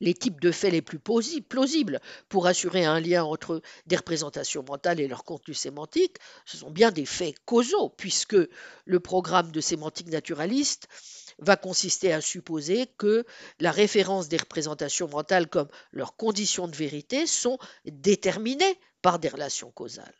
les 0.00 0.14
types 0.14 0.40
de 0.40 0.50
faits 0.50 0.72
les 0.72 0.82
plus 0.82 0.98
plausibles 0.98 2.00
pour 2.28 2.46
assurer 2.46 2.84
un 2.84 3.00
lien 3.00 3.24
entre 3.24 3.60
des 3.86 3.96
représentations 3.96 4.64
mentales 4.66 5.00
et 5.00 5.08
leur 5.08 5.24
contenu 5.24 5.54
sémantique, 5.54 6.16
ce 6.46 6.56
sont 6.56 6.70
bien 6.70 6.90
des 6.90 7.06
faits 7.06 7.36
causaux, 7.44 7.90
puisque 7.90 8.36
le 8.84 9.00
programme 9.00 9.52
de 9.52 9.60
sémantique 9.60 10.08
naturaliste 10.08 10.88
va 11.38 11.56
consister 11.56 12.12
à 12.12 12.20
supposer 12.20 12.86
que 12.98 13.24
la 13.60 13.70
référence 13.70 14.28
des 14.28 14.36
représentations 14.36 15.08
mentales 15.08 15.48
comme 15.48 15.68
leurs 15.92 16.16
conditions 16.16 16.68
de 16.68 16.76
vérité 16.76 17.26
sont 17.26 17.58
déterminées 17.84 18.78
par 19.02 19.18
des 19.18 19.28
relations 19.28 19.70
causales. 19.70 20.14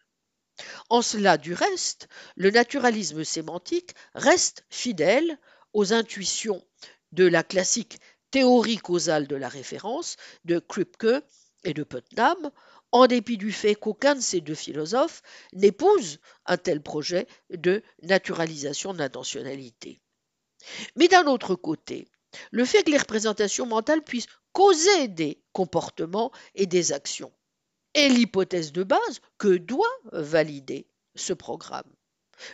En 0.91 1.03
cela, 1.03 1.39
du 1.39 1.55
reste, 1.55 2.09
le 2.37 2.51
naturalisme 2.51 3.25
sémantique 3.25 3.95
reste 4.15 4.65
fidèle 4.71 5.39
aux 5.73 5.93
intuitions 5.93 6.63
de 7.13 7.27
la 7.27 7.43
classique 7.43 7.99
théorie 8.31 8.79
causale 8.79 9.27
de 9.27 9.37
la 9.37 9.49
référence 9.49 10.17
de 10.45 10.59
Kripke 10.59 11.23
et 11.65 11.75
de 11.75 11.85
Putnam, 11.85 12.51
en 12.91 13.07
dépit 13.07 13.39
du 13.39 13.53
fait 13.53 13.75
qu'aucun 13.75 14.15
de 14.15 14.21
ces 14.21 14.41
deux 14.41 14.55
philosophes 14.55 15.23
n'épouse 15.55 16.19
un 16.45 16.59
tel 16.59 16.83
projet 16.83 17.27
de 17.51 17.83
naturalisation 18.03 18.93
de 18.93 18.99
l'intentionnalité. 18.99 20.02
Mais 20.97 21.09
d'un 21.09 21.27
autre 21.27 21.55
côté, 21.55 22.09
le 22.51 22.65
fait 22.65 22.83
que 22.83 22.91
les 22.91 22.99
représentations 22.99 23.67
mentales 23.67 24.03
puissent 24.03 24.27
causer 24.53 25.09
des 25.09 25.43
comportements 25.53 26.33
et 26.55 26.67
des 26.67 26.93
actions 26.93 27.33
est 27.95 28.09
l'hypothèse 28.09 28.73
de 28.73 28.83
base 28.83 29.21
que 29.39 29.57
doit 29.57 29.87
valider 30.13 30.87
ce 31.15 31.33
programme. 31.33 31.91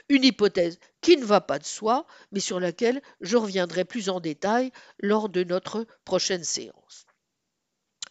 Une 0.09 0.25
hypothèse 0.25 0.79
qui 1.01 1.17
ne 1.17 1.25
va 1.25 1.41
pas 1.41 1.59
de 1.59 1.65
soi, 1.65 2.07
mais 2.33 2.41
sur 2.41 2.61
laquelle 2.61 3.01
je 3.21 3.37
reviendrai 3.37 3.85
plus 3.85 4.09
en 4.09 4.21
détail 4.21 4.73
lors 4.99 5.29
de 5.29 5.45
notre 5.45 5.87
prochaine 6.05 6.45
séance. 6.45 7.07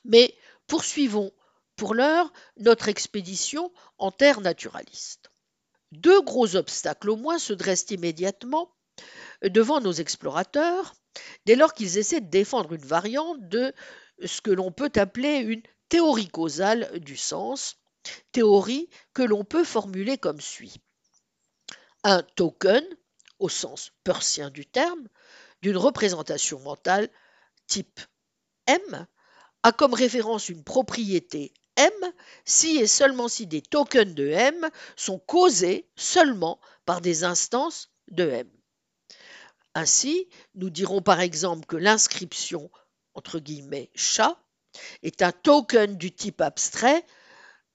Mais 0.06 0.34
poursuivons 0.68 1.32
pour 1.76 1.94
l'heure 1.94 2.32
notre 2.58 2.88
expédition 2.88 3.72
en 3.98 4.12
terre 4.12 4.42
naturaliste. 4.42 5.32
Deux 5.92 6.22
gros 6.22 6.56
obstacles 6.56 7.10
au 7.10 7.16
moins 7.16 7.40
se 7.40 7.54
dressent 7.54 7.92
immédiatement 7.92 8.74
devant 9.44 9.82
nos 9.82 9.92
explorateurs 9.92 10.96
dès 11.46 11.56
lors 11.56 11.74
qu'ils 11.74 11.98
essaient 11.98 12.22
de 12.22 12.30
défendre 12.30 12.74
une 12.74 12.86
variante 12.86 13.48
de 13.48 13.74
ce 14.26 14.42
que 14.42 14.52
l'on 14.52 14.72
peut 14.72 14.92
appeler 14.96 15.38
une 15.38 15.64
théorie 15.90 16.28
causale 16.28 17.00
du 17.00 17.18
sens, 17.18 17.78
théorie 18.32 18.90
que 19.14 19.24
l'on 19.24 19.44
peut 19.44 19.64
formuler 19.64 20.18
comme 20.18 20.42
suit. 20.42 20.76
Un 22.04 22.24
token, 22.24 22.84
au 23.40 23.50
sens 23.50 23.92
persien 24.04 24.50
du 24.50 24.66
terme, 24.66 25.08
d'une 25.62 25.78
représentation 25.78 26.60
mentale 26.60 27.10
type 27.68 28.00
M, 28.68 29.08
a 29.64 29.72
comme 29.72 29.94
référence 29.94 30.50
une 30.50 30.64
propriété 30.64 31.54
M 31.76 31.92
si 32.46 32.78
et 32.78 32.88
seulement 32.88 33.28
si 33.28 33.48
des 33.48 33.62
tokens 33.62 34.14
de 34.14 34.28
M 34.28 34.70
sont 34.96 35.20
causés 35.20 35.88
seulement 35.96 36.60
par 36.86 37.02
des 37.02 37.24
instances 37.24 37.92
de 38.10 38.24
M. 38.24 38.57
Ainsi, 39.78 40.28
nous 40.56 40.72
dirons 40.72 41.04
par 41.04 41.20
exemple 41.20 41.68
que 41.68 41.76
l'inscription 41.76 42.72
entre 43.14 43.38
guillemets 43.38 43.92
chat 43.94 44.42
est 45.04 45.22
un 45.22 45.32
token 45.32 45.98
du 45.98 46.12
type 46.12 46.42
abstrait 46.42 47.06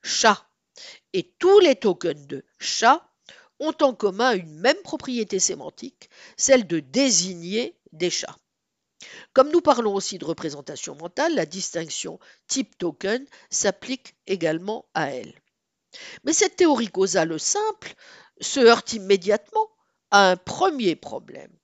chat 0.03 0.45
et 1.13 1.33
tous 1.39 1.61
les 1.61 1.77
tokens 1.77 2.27
de 2.27 2.45
chat 2.59 3.09
ont 3.61 3.77
en 3.83 3.95
commun 3.95 4.33
une 4.33 4.53
même 4.59 4.83
propriété 4.83 5.39
sémantique, 5.39 6.11
celle 6.37 6.67
de 6.67 6.81
désigner 6.81 7.79
des 7.93 8.11
chats. 8.11 8.37
Comme 9.33 9.53
nous 9.53 9.61
parlons 9.61 9.95
aussi 9.95 10.19
de 10.19 10.25
représentation 10.25 10.97
mentale, 10.97 11.37
la 11.37 11.47
distinction 11.47 12.19
type-token 12.49 13.25
s'applique 13.49 14.17
également 14.27 14.87
à 14.95 15.13
elle. 15.13 15.41
Mais 16.25 16.33
cette 16.33 16.57
théorie 16.57 16.89
causale 16.91 17.39
simple 17.39 17.95
se 18.41 18.59
heurte 18.59 18.93
immédiatement 18.93 19.71
à 20.11 20.33
un 20.33 20.37
premier 20.37 20.97
problème. 20.97 21.57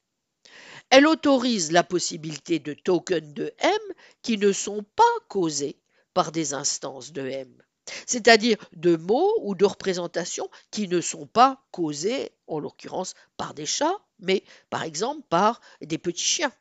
Elle 0.90 1.06
autorise 1.06 1.72
la 1.72 1.84
possibilité 1.84 2.58
de 2.58 2.74
tokens 2.74 3.32
de 3.34 3.52
M 3.58 3.78
qui 4.22 4.38
ne 4.38 4.52
sont 4.52 4.84
pas 4.96 5.04
causés 5.28 5.78
par 6.14 6.32
des 6.32 6.54
instances 6.54 7.12
de 7.12 7.26
M 7.26 7.62
c'est-à-dire 8.06 8.56
de 8.72 8.96
mots 8.96 9.34
ou 9.42 9.54
de 9.54 9.64
représentations 9.64 10.48
qui 10.70 10.88
ne 10.88 11.00
sont 11.00 11.26
pas 11.26 11.62
causés, 11.70 12.32
en 12.46 12.58
l'occurrence, 12.58 13.14
par 13.36 13.54
des 13.54 13.66
chats, 13.66 13.98
mais 14.18 14.44
par 14.70 14.82
exemple 14.82 15.22
par 15.28 15.60
des 15.80 15.98
petits 15.98 16.24
chiens. 16.24 16.52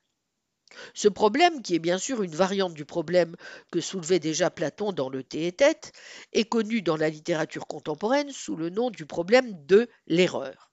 Ce 0.93 1.07
problème, 1.07 1.61
qui 1.61 1.75
est 1.75 1.79
bien 1.79 1.97
sûr 1.97 2.23
une 2.23 2.35
variante 2.35 2.73
du 2.73 2.85
problème 2.85 3.35
que 3.71 3.79
soulevait 3.79 4.19
déjà 4.19 4.51
Platon 4.51 4.91
dans 4.91 5.09
le 5.09 5.23
Thé 5.23 5.47
et 5.47 5.53
Tête, 5.53 5.93
est 6.33 6.45
connu 6.45 6.81
dans 6.81 6.97
la 6.97 7.09
littérature 7.09 7.67
contemporaine 7.67 8.31
sous 8.31 8.55
le 8.55 8.69
nom 8.69 8.89
du 8.91 9.05
problème 9.05 9.65
de 9.65 9.87
l'erreur. 10.07 10.69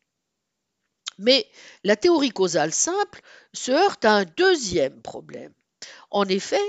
Mais 1.18 1.46
la 1.84 1.96
théorie 1.96 2.30
causale 2.30 2.72
simple 2.72 3.20
se 3.52 3.72
heurte 3.72 4.04
à 4.04 4.14
un 4.14 4.24
deuxième 4.24 5.00
problème. 5.02 5.52
En 6.10 6.26
effet, 6.26 6.62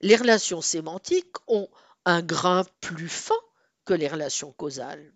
les 0.00 0.16
relations 0.16 0.60
sémantiques 0.60 1.36
ont 1.46 1.68
un 2.04 2.22
grain 2.22 2.64
plus 2.80 3.08
fin 3.08 3.34
que 3.84 3.94
les 3.94 4.08
relations 4.08 4.52
causales. 4.52 5.12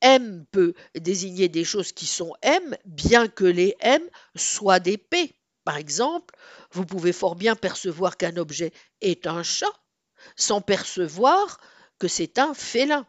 M 0.00 0.44
peut 0.50 0.74
désigner 0.94 1.48
des 1.48 1.64
choses 1.64 1.92
qui 1.92 2.06
sont 2.06 2.34
M, 2.42 2.76
bien 2.84 3.28
que 3.28 3.44
les 3.44 3.76
M 3.80 4.02
soient 4.34 4.80
des 4.80 4.98
P. 4.98 5.34
Par 5.64 5.76
exemple, 5.76 6.34
vous 6.72 6.86
pouvez 6.86 7.12
fort 7.12 7.36
bien 7.36 7.54
percevoir 7.54 8.16
qu'un 8.16 8.36
objet 8.36 8.72
est 9.00 9.26
un 9.26 9.42
chat 9.42 9.72
sans 10.36 10.60
percevoir 10.60 11.60
que 11.98 12.08
c'est 12.08 12.38
un 12.38 12.54
félin. 12.54 13.06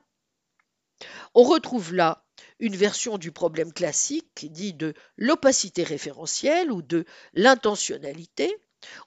On 1.33 1.43
retrouve 1.43 1.93
là 1.93 2.25
une 2.59 2.75
version 2.75 3.17
du 3.17 3.31
problème 3.31 3.73
classique 3.73 4.47
dit 4.51 4.73
de 4.73 4.93
l'opacité 5.17 5.83
référentielle 5.83 6.71
ou 6.71 6.81
de 6.81 7.05
l'intentionnalité, 7.33 8.55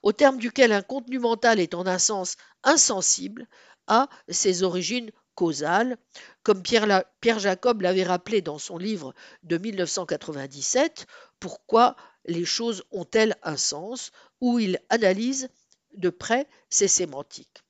au 0.03 0.13
terme 0.13 0.39
duquel 0.39 0.73
un 0.73 0.83
contenu 0.83 1.19
mental 1.19 1.61
est 1.61 1.75
en 1.75 1.87
un 1.87 1.99
sens 1.99 2.37
insensible 2.63 3.47
à 3.87 4.09
ses 4.29 4.63
origines 4.63 5.11
causales, 5.35 5.97
comme 6.43 6.63
Pierre, 6.63 7.39
Jacob 7.39 7.81
l'avait 7.81 8.05
rappelé 8.05 8.43
dans 8.43 8.59
son 8.59 8.77
livre 8.77 9.15
de 9.43 9.59
1997, 9.59 11.07
Pourquoi 11.41 11.97
les 12.27 12.45
choses 12.45 12.85
ont-elles 12.91 13.37
un 13.43 13.57
sens, 13.57 14.13
où 14.41 14.59
il 14.59 14.79
analyse 14.91 15.49
de 15.95 16.11
près 16.11 16.49
ces 16.69 16.89
sémantiques. 16.89 17.63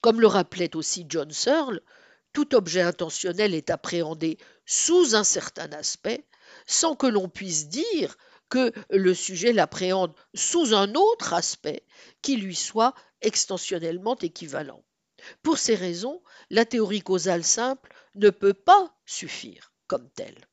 Comme 0.00 0.20
le 0.20 0.26
rappelait 0.26 0.76
aussi 0.76 1.06
John 1.08 1.30
Searle, 1.30 1.80
tout 2.32 2.54
objet 2.54 2.82
intentionnel 2.82 3.54
est 3.54 3.70
appréhendé 3.70 4.38
sous 4.66 5.14
un 5.14 5.24
certain 5.24 5.70
aspect, 5.72 6.26
sans 6.66 6.94
que 6.94 7.06
l'on 7.06 7.28
puisse 7.28 7.68
dire 7.68 8.16
que 8.48 8.72
le 8.90 9.14
sujet 9.14 9.52
l'appréhende 9.52 10.14
sous 10.34 10.74
un 10.74 10.94
autre 10.94 11.32
aspect 11.32 11.84
qui 12.22 12.36
lui 12.36 12.56
soit 12.56 12.94
extensionnellement 13.22 14.16
équivalent. 14.16 14.84
Pour 15.42 15.58
ces 15.58 15.74
raisons, 15.74 16.22
la 16.50 16.64
théorie 16.64 17.02
causale 17.02 17.44
simple 17.44 17.92
ne 18.14 18.30
peut 18.30 18.54
pas 18.54 18.96
suffire 19.06 19.72
comme 19.86 20.10
telle. 20.10 20.46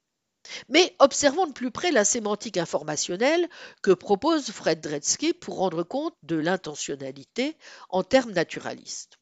Mais 0.69 0.95
observons 0.99 1.47
de 1.47 1.53
plus 1.53 1.71
près 1.71 1.91
la 1.91 2.05
sémantique 2.05 2.57
informationnelle 2.57 3.49
que 3.81 3.91
propose 3.91 4.51
Fred 4.51 4.79
Dretske 4.79 5.33
pour 5.39 5.57
rendre 5.57 5.83
compte 5.83 6.15
de 6.23 6.37
l'intentionnalité 6.37 7.57
en 7.89 8.03
termes 8.03 8.31
naturalistes. 8.31 9.16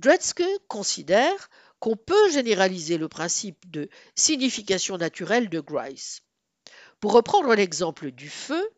Dretske 0.00 0.44
considère 0.68 1.50
qu'on 1.80 1.96
peut 1.96 2.30
généraliser 2.30 2.98
le 2.98 3.08
principe 3.08 3.70
de 3.70 3.88
signification 4.14 4.96
naturelle 4.96 5.48
de 5.48 5.60
Grice. 5.60 6.22
Pour 7.00 7.12
reprendre 7.12 7.54
l'exemple 7.54 8.10
du 8.10 8.28
feu, 8.28 8.70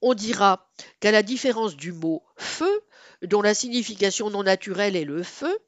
on 0.00 0.14
dira 0.14 0.70
qu'à 1.00 1.12
la 1.12 1.22
différence 1.22 1.76
du 1.76 1.92
mot 1.92 2.24
feu, 2.36 2.82
dont 3.22 3.42
la 3.42 3.54
signification 3.54 4.30
non 4.30 4.42
naturelle 4.42 4.96
est 4.96 5.04
le 5.04 5.22
feu, 5.22 5.58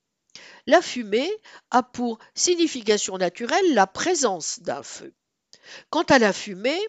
la 0.66 0.80
fumée 0.80 1.30
a 1.70 1.82
pour 1.82 2.18
signification 2.34 3.18
naturelle 3.18 3.74
la 3.74 3.86
présence 3.86 4.60
d'un 4.60 4.82
feu. 4.82 5.12
Quant 5.90 6.02
à 6.02 6.18
la 6.18 6.32
fumée, 6.32 6.80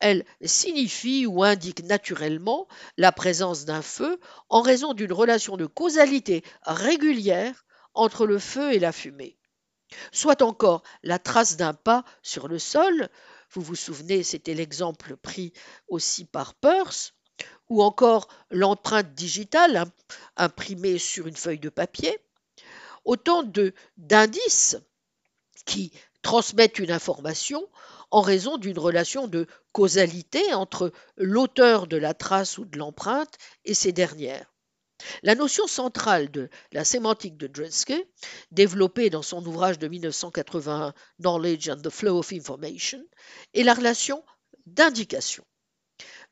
elle 0.00 0.24
signifie 0.42 1.26
ou 1.26 1.42
indique 1.42 1.84
naturellement 1.84 2.68
la 2.96 3.12
présence 3.12 3.64
d'un 3.64 3.82
feu 3.82 4.20
en 4.48 4.60
raison 4.60 4.94
d'une 4.94 5.12
relation 5.12 5.56
de 5.56 5.66
causalité 5.66 6.42
régulière 6.62 7.64
entre 7.94 8.26
le 8.26 8.38
feu 8.38 8.72
et 8.72 8.78
la 8.78 8.92
fumée. 8.92 9.38
Soit 10.12 10.42
encore 10.42 10.82
la 11.02 11.18
trace 11.18 11.56
d'un 11.56 11.74
pas 11.74 12.04
sur 12.22 12.48
le 12.48 12.58
sol, 12.58 13.08
vous 13.50 13.62
vous 13.62 13.76
souvenez, 13.76 14.22
c'était 14.22 14.54
l'exemple 14.54 15.16
pris 15.16 15.52
aussi 15.88 16.24
par 16.24 16.54
Peirce, 16.54 17.14
ou 17.68 17.82
encore 17.82 18.28
l'empreinte 18.50 19.14
digitale 19.14 19.84
imprimée 20.36 20.98
sur 20.98 21.26
une 21.26 21.36
feuille 21.36 21.58
de 21.58 21.68
papier, 21.68 22.18
autant 23.04 23.44
d'indices 23.96 24.76
qui 25.64 25.92
transmettent 26.22 26.78
une 26.78 26.90
information 26.90 27.66
en 28.10 28.20
raison 28.20 28.56
d'une 28.56 28.78
relation 28.78 29.28
de 29.28 29.46
causalité 29.72 30.54
entre 30.54 30.92
l'auteur 31.16 31.86
de 31.86 31.96
la 31.96 32.14
trace 32.14 32.58
ou 32.58 32.64
de 32.64 32.78
l'empreinte 32.78 33.36
et 33.64 33.74
ces 33.74 33.92
dernières. 33.92 34.52
La 35.22 35.34
notion 35.34 35.66
centrale 35.66 36.30
de 36.30 36.48
la 36.72 36.84
sémantique 36.84 37.36
de 37.36 37.46
Dresske, 37.46 37.94
développée 38.50 39.10
dans 39.10 39.22
son 39.22 39.44
ouvrage 39.46 39.78
de 39.78 39.86
1981 39.86 40.92
Knowledge 41.20 41.68
and 41.68 41.82
the 41.82 41.90
Flow 41.90 42.18
of 42.18 42.32
Information, 42.32 43.04
est 43.54 43.62
la 43.62 43.74
relation 43.74 44.24
d'indication. 44.66 45.44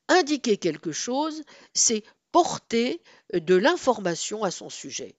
Indiquer 0.08 0.56
quelque 0.56 0.92
chose, 0.92 1.42
c'est 1.74 2.02
porter 2.32 3.02
de 3.32 3.54
l'information 3.54 4.42
à 4.42 4.50
son 4.50 4.68
sujet. 4.68 5.16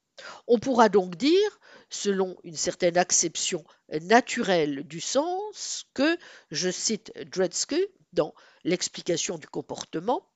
On 0.47 0.59
pourra 0.59 0.89
donc 0.89 1.15
dire, 1.15 1.59
selon 1.89 2.37
une 2.43 2.55
certaine 2.55 2.97
acception 2.97 3.63
naturelle 4.01 4.83
du 4.83 4.99
sens, 4.99 5.85
que, 5.93 6.17
je 6.51 6.69
cite 6.69 7.11
Dredske 7.29 7.75
dans 8.13 8.33
l'explication 8.63 9.37
du 9.37 9.47
comportement, 9.47 10.27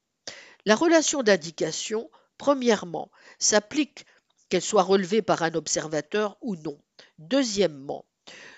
la 0.65 0.75
relation 0.75 1.23
d'indication, 1.23 2.09
premièrement, 2.37 3.11
s'applique 3.39 4.05
qu'elle 4.49 4.61
soit 4.61 4.83
relevée 4.83 5.21
par 5.21 5.43
un 5.43 5.53
observateur 5.55 6.37
ou 6.41 6.55
non. 6.57 6.77
Deuxièmement, 7.17 8.05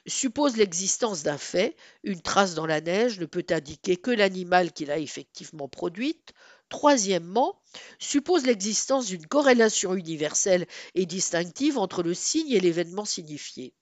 suppose 0.05 0.57
l'existence 0.57 1.23
d'un 1.23 1.37
fait, 1.37 1.75
une 2.03 2.21
trace 2.21 2.55
dans 2.55 2.65
la 2.65 2.81
neige 2.81 3.19
ne 3.19 3.25
peut 3.25 3.45
indiquer 3.49 3.97
que 3.97 4.11
l'animal 4.11 4.73
qui 4.73 4.85
l'a 4.85 4.97
effectivement 4.97 5.69
produite. 5.69 6.33
Troisièmement, 6.73 7.61
suppose 7.99 8.47
l'existence 8.47 9.05
d'une 9.05 9.27
corrélation 9.27 9.93
universelle 9.93 10.65
et 10.95 11.05
distinctive 11.05 11.77
entre 11.77 12.01
le 12.01 12.15
signe 12.15 12.49
et 12.49 12.59
l'événement 12.59 13.05
signifié. 13.05 13.75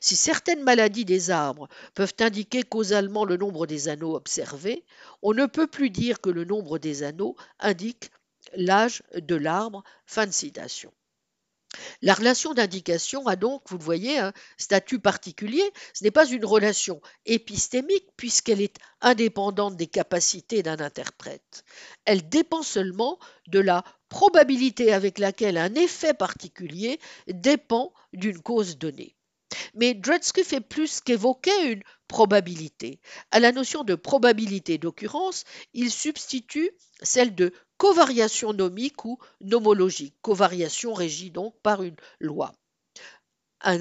Si 0.00 0.16
certaines 0.16 0.62
maladies 0.62 1.04
des 1.04 1.28
arbres 1.28 1.68
peuvent 1.94 2.14
indiquer 2.18 2.62
causalement 2.62 3.26
le 3.26 3.36
nombre 3.36 3.66
des 3.66 3.88
anneaux 3.88 4.16
observés, 4.16 4.86
on 5.20 5.34
ne 5.34 5.44
peut 5.44 5.66
plus 5.66 5.90
dire 5.90 6.22
que 6.22 6.30
le 6.30 6.46
nombre 6.46 6.78
des 6.78 7.02
anneaux 7.02 7.36
indique 7.58 8.10
l'âge 8.54 9.02
de 9.14 9.34
l'arbre. 9.34 9.84
Fin 10.06 10.26
de 10.26 10.32
citation. 10.32 10.90
La 12.02 12.14
relation 12.14 12.54
d'indication 12.54 13.26
a 13.26 13.36
donc, 13.36 13.62
vous 13.68 13.78
le 13.78 13.84
voyez, 13.84 14.18
un 14.18 14.32
statut 14.56 14.98
particulier. 14.98 15.62
Ce 15.94 16.02
n'est 16.02 16.10
pas 16.10 16.26
une 16.26 16.44
relation 16.44 17.00
épistémique 17.26 18.08
puisqu'elle 18.16 18.60
est 18.60 18.76
indépendante 19.00 19.76
des 19.76 19.86
capacités 19.86 20.62
d'un 20.62 20.80
interprète. 20.80 21.64
Elle 22.04 22.28
dépend 22.28 22.62
seulement 22.62 23.18
de 23.48 23.60
la 23.60 23.84
probabilité 24.08 24.92
avec 24.92 25.18
laquelle 25.18 25.58
un 25.58 25.74
effet 25.74 26.14
particulier 26.14 26.98
dépend 27.28 27.92
d'une 28.12 28.40
cause 28.40 28.76
donnée. 28.78 29.16
Mais 29.74 29.94
Dredske 29.94 30.42
fait 30.42 30.60
plus 30.60 31.00
qu'évoquer 31.00 31.72
une 31.72 31.82
probabilité. 32.08 33.00
À 33.30 33.40
la 33.40 33.52
notion 33.52 33.84
de 33.84 33.94
probabilité 33.94 34.78
d'occurrence, 34.78 35.44
il 35.74 35.90
substitue 35.90 36.70
celle 37.02 37.34
de 37.34 37.52
covariation 37.76 38.52
nomique 38.52 39.04
ou 39.04 39.18
nomologique. 39.40 40.14
Covariation 40.22 40.92
régie 40.92 41.30
donc 41.30 41.54
par 41.62 41.82
une 41.82 41.96
loi. 42.18 42.52
Un, 43.62 43.78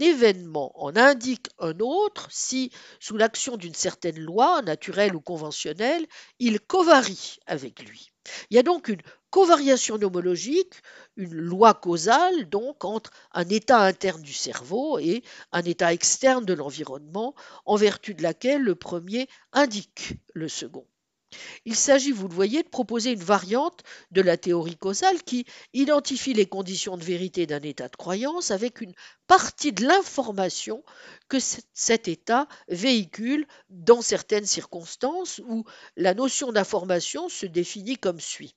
événement 0.00 0.72
en 0.82 0.96
indique 0.96 1.48
un 1.58 1.78
autre 1.78 2.28
si, 2.30 2.72
sous 2.98 3.16
l'action 3.16 3.56
d'une 3.56 3.74
certaine 3.74 4.18
loi, 4.18 4.62
naturelle 4.62 5.14
ou 5.14 5.20
conventionnelle, 5.20 6.06
il 6.38 6.60
covarie 6.60 7.38
avec 7.46 7.88
lui. 7.88 8.12
Il 8.50 8.56
y 8.56 8.58
a 8.58 8.62
donc 8.62 8.88
une 8.88 9.02
covariation 9.30 9.96
nomologique, 9.96 10.74
une 11.16 11.34
loi 11.34 11.74
causale 11.74 12.48
donc 12.48 12.84
entre 12.84 13.10
un 13.32 13.48
état 13.48 13.80
interne 13.80 14.22
du 14.22 14.32
cerveau 14.32 14.98
et 14.98 15.22
un 15.52 15.62
état 15.62 15.92
externe 15.92 16.44
de 16.44 16.54
l'environnement, 16.54 17.34
en 17.64 17.76
vertu 17.76 18.14
de 18.14 18.22
laquelle 18.22 18.62
le 18.62 18.74
premier 18.74 19.28
indique 19.52 20.14
le 20.34 20.48
second. 20.48 20.86
Il 21.64 21.76
s'agit, 21.76 22.12
vous 22.12 22.28
le 22.28 22.34
voyez, 22.34 22.62
de 22.62 22.68
proposer 22.68 23.12
une 23.12 23.22
variante 23.22 23.82
de 24.10 24.20
la 24.20 24.36
théorie 24.36 24.76
causale 24.76 25.22
qui 25.22 25.46
identifie 25.72 26.34
les 26.34 26.46
conditions 26.46 26.96
de 26.96 27.04
vérité 27.04 27.46
d'un 27.46 27.60
état 27.60 27.88
de 27.88 27.96
croyance 27.96 28.50
avec 28.50 28.80
une 28.80 28.94
partie 29.26 29.72
de 29.72 29.84
l'information 29.84 30.82
que 31.28 31.38
cet 31.72 32.08
état 32.08 32.48
véhicule 32.68 33.46
dans 33.70 34.02
certaines 34.02 34.46
circonstances 34.46 35.40
où 35.46 35.64
la 35.96 36.14
notion 36.14 36.52
d'information 36.52 37.28
se 37.28 37.46
définit 37.46 37.96
comme 37.96 38.20
suit. 38.20 38.54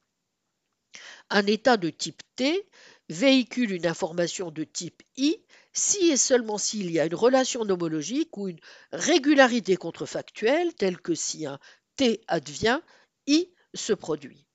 Un 1.29 1.45
état 1.47 1.77
de 1.77 1.89
type 1.89 2.21
T 2.35 2.69
véhicule 3.09 3.71
une 3.71 3.87
information 3.87 4.51
de 4.51 4.63
type 4.63 5.03
I 5.17 5.37
si 5.73 6.09
et 6.09 6.17
seulement 6.17 6.57
s'il 6.57 6.89
y 6.89 6.99
a 6.99 7.05
une 7.05 7.15
relation 7.15 7.65
nomologique 7.65 8.37
ou 8.37 8.47
une 8.47 8.59
régularité 8.91 9.75
contrefactuelle, 9.75 10.73
telle 10.73 10.99
que 10.99 11.13
si 11.13 11.45
un 11.45 11.59
T 11.95 12.21
advient, 12.27 12.79
I 13.27 13.49
se 13.73 13.93
produit. 13.93 14.45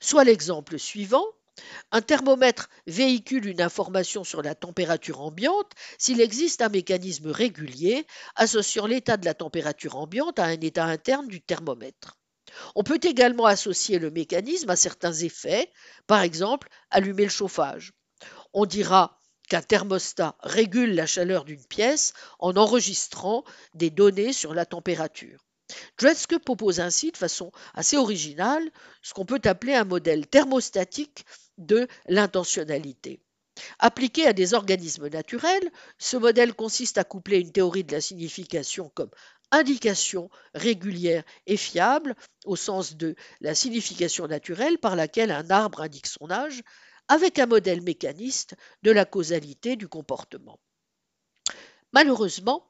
Soit 0.00 0.24
l'exemple 0.24 0.78
suivant, 0.78 1.26
un 1.92 2.02
thermomètre 2.02 2.68
véhicule 2.86 3.46
une 3.46 3.60
information 3.60 4.24
sur 4.24 4.42
la 4.42 4.54
température 4.54 5.20
ambiante 5.20 5.72
s'il 5.98 6.20
existe 6.20 6.62
un 6.62 6.68
mécanisme 6.68 7.30
régulier 7.30 8.06
associant 8.34 8.86
l'état 8.86 9.16
de 9.16 9.24
la 9.24 9.34
température 9.34 9.96
ambiante 9.96 10.38
à 10.38 10.44
un 10.44 10.60
état 10.60 10.84
interne 10.84 11.28
du 11.28 11.40
thermomètre. 11.40 12.18
On 12.74 12.82
peut 12.82 13.00
également 13.02 13.46
associer 13.46 13.98
le 13.98 14.10
mécanisme 14.10 14.70
à 14.70 14.76
certains 14.76 15.12
effets, 15.12 15.70
par 16.06 16.22
exemple 16.22 16.68
allumer 16.90 17.24
le 17.24 17.30
chauffage. 17.30 17.92
On 18.52 18.66
dira 18.66 19.18
qu'un 19.48 19.62
thermostat 19.62 20.36
régule 20.40 20.94
la 20.94 21.06
chaleur 21.06 21.44
d'une 21.44 21.64
pièce 21.66 22.12
en 22.38 22.56
enregistrant 22.56 23.44
des 23.74 23.90
données 23.90 24.32
sur 24.32 24.54
la 24.54 24.66
température. 24.66 25.44
Dredske 25.98 26.38
propose 26.38 26.80
ainsi 26.80 27.12
de 27.12 27.16
façon 27.16 27.52
assez 27.74 27.96
originale 27.96 28.70
ce 29.02 29.14
qu'on 29.14 29.26
peut 29.26 29.40
appeler 29.44 29.74
un 29.74 29.84
modèle 29.84 30.26
thermostatique 30.26 31.24
de 31.58 31.88
l'intentionnalité. 32.08 33.20
Appliqué 33.78 34.26
à 34.26 34.32
des 34.32 34.52
organismes 34.54 35.08
naturels, 35.08 35.70
ce 35.98 36.16
modèle 36.16 36.54
consiste 36.54 36.98
à 36.98 37.04
coupler 37.04 37.38
une 37.38 37.52
théorie 37.52 37.84
de 37.84 37.92
la 37.92 38.00
signification 38.00 38.90
comme 38.94 39.10
indication 39.52 40.28
régulière 40.54 41.22
et 41.46 41.56
fiable 41.56 42.16
au 42.44 42.56
sens 42.56 42.96
de 42.96 43.14
la 43.40 43.54
signification 43.54 44.26
naturelle 44.26 44.78
par 44.78 44.96
laquelle 44.96 45.30
un 45.30 45.48
arbre 45.50 45.82
indique 45.82 46.08
son 46.08 46.30
âge, 46.30 46.62
avec 47.06 47.38
un 47.38 47.46
modèle 47.46 47.82
mécaniste 47.82 48.56
de 48.82 48.90
la 48.90 49.04
causalité 49.04 49.76
du 49.76 49.86
comportement. 49.86 50.58
Malheureusement, 51.92 52.66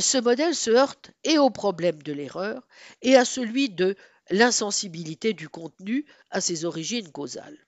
ce 0.00 0.18
modèle 0.18 0.54
se 0.54 0.70
heurte 0.70 1.10
et 1.24 1.38
au 1.38 1.50
problème 1.50 2.02
de 2.02 2.12
l'erreur 2.12 2.66
et 3.02 3.16
à 3.16 3.24
celui 3.24 3.70
de 3.70 3.96
l'insensibilité 4.30 5.32
du 5.32 5.48
contenu 5.48 6.04
à 6.30 6.40
ses 6.40 6.64
origines 6.64 7.10
causales. 7.10 7.58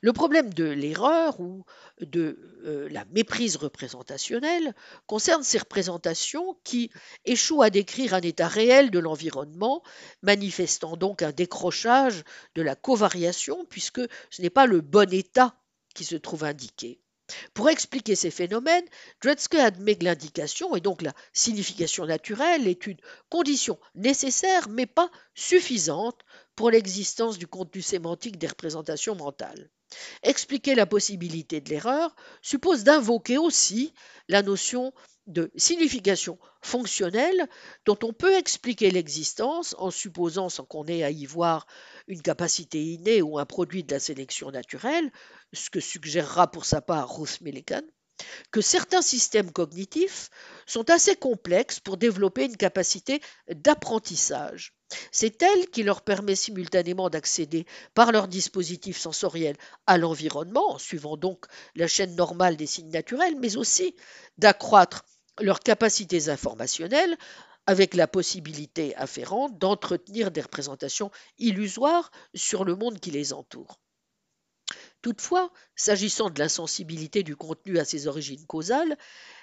Le 0.00 0.12
problème 0.12 0.52
de 0.52 0.64
l'erreur 0.64 1.40
ou 1.40 1.64
de 2.00 2.38
euh, 2.64 2.88
la 2.90 3.04
méprise 3.06 3.56
représentationnelle 3.56 4.74
concerne 5.06 5.42
ces 5.42 5.58
représentations 5.58 6.56
qui 6.62 6.90
échouent 7.24 7.62
à 7.62 7.70
décrire 7.70 8.14
un 8.14 8.20
état 8.20 8.48
réel 8.48 8.90
de 8.90 8.98
l'environnement, 8.98 9.82
manifestant 10.22 10.96
donc 10.96 11.22
un 11.22 11.32
décrochage 11.32 12.22
de 12.54 12.62
la 12.62 12.76
covariation 12.76 13.64
puisque 13.64 14.02
ce 14.30 14.42
n'est 14.42 14.50
pas 14.50 14.66
le 14.66 14.80
bon 14.80 15.12
état 15.12 15.56
qui 15.94 16.04
se 16.04 16.16
trouve 16.16 16.44
indiqué. 16.44 17.00
Pour 17.54 17.68
expliquer 17.68 18.14
ces 18.14 18.30
phénomènes, 18.30 18.84
Dredske 19.22 19.54
admet 19.54 19.96
que 19.96 20.04
l'indication, 20.04 20.74
et 20.74 20.80
donc 20.80 21.02
la 21.02 21.12
signification 21.32 22.06
naturelle, 22.06 22.66
est 22.66 22.86
une 22.86 22.98
condition 23.28 23.78
nécessaire 23.94 24.68
mais 24.68 24.86
pas 24.86 25.10
suffisante 25.34 26.20
pour 26.56 26.70
l'existence 26.70 27.38
du 27.38 27.46
contenu 27.46 27.82
sémantique 27.82 28.38
des 28.38 28.48
représentations 28.48 29.14
mentales. 29.14 29.70
Expliquer 30.22 30.74
la 30.74 30.86
possibilité 30.86 31.60
de 31.60 31.68
l'erreur 31.68 32.14
suppose 32.40 32.84
d'invoquer 32.84 33.38
aussi 33.38 33.92
la 34.28 34.42
notion 34.42 34.92
de 35.26 35.50
signification 35.56 36.38
fonctionnelle 36.60 37.48
dont 37.86 37.98
on 38.02 38.12
peut 38.12 38.36
expliquer 38.36 38.90
l'existence 38.90 39.74
en 39.78 39.90
supposant, 39.90 40.48
sans 40.48 40.64
qu'on 40.64 40.86
ait 40.86 41.04
à 41.04 41.10
y 41.10 41.26
voir 41.26 41.66
une 42.08 42.22
capacité 42.22 42.82
innée 42.82 43.22
ou 43.22 43.38
un 43.38 43.46
produit 43.46 43.84
de 43.84 43.92
la 43.92 44.00
sélection 44.00 44.50
naturelle, 44.50 45.10
ce 45.52 45.70
que 45.70 45.80
suggérera 45.80 46.50
pour 46.50 46.64
sa 46.64 46.80
part 46.80 47.16
Ruth 47.16 47.40
Millikan, 47.40 47.82
que 48.50 48.60
certains 48.60 49.02
systèmes 49.02 49.52
cognitifs 49.52 50.30
sont 50.66 50.90
assez 50.90 51.16
complexes 51.16 51.80
pour 51.80 51.96
développer 51.96 52.44
une 52.44 52.56
capacité 52.56 53.20
d'apprentissage. 53.48 54.74
C'est 55.10 55.42
elle 55.42 55.70
qui 55.70 55.82
leur 55.82 56.02
permet 56.02 56.36
simultanément 56.36 57.08
d'accéder 57.08 57.66
par 57.94 58.12
leur 58.12 58.28
dispositif 58.28 58.98
sensoriel 58.98 59.56
à 59.86 59.96
l'environnement, 59.96 60.74
en 60.74 60.78
suivant 60.78 61.16
donc 61.16 61.46
la 61.74 61.86
chaîne 61.86 62.14
normale 62.14 62.56
des 62.56 62.66
signes 62.66 62.90
naturels, 62.90 63.36
mais 63.38 63.56
aussi 63.56 63.96
d'accroître 64.36 65.04
leurs 65.40 65.60
capacités 65.60 66.28
informationnelles 66.28 67.16
avec 67.66 67.94
la 67.94 68.08
possibilité 68.08 68.94
afférente 68.96 69.58
d'entretenir 69.58 70.30
des 70.30 70.40
représentations 70.40 71.10
illusoires 71.38 72.10
sur 72.34 72.64
le 72.64 72.74
monde 72.74 72.98
qui 72.98 73.10
les 73.10 73.32
entoure. 73.32 73.78
Toutefois, 75.00 75.52
s'agissant 75.74 76.30
de 76.30 76.38
l'insensibilité 76.38 77.22
du 77.22 77.36
contenu 77.36 77.78
à 77.78 77.84
ses 77.84 78.06
origines 78.06 78.46
causales, 78.46 78.96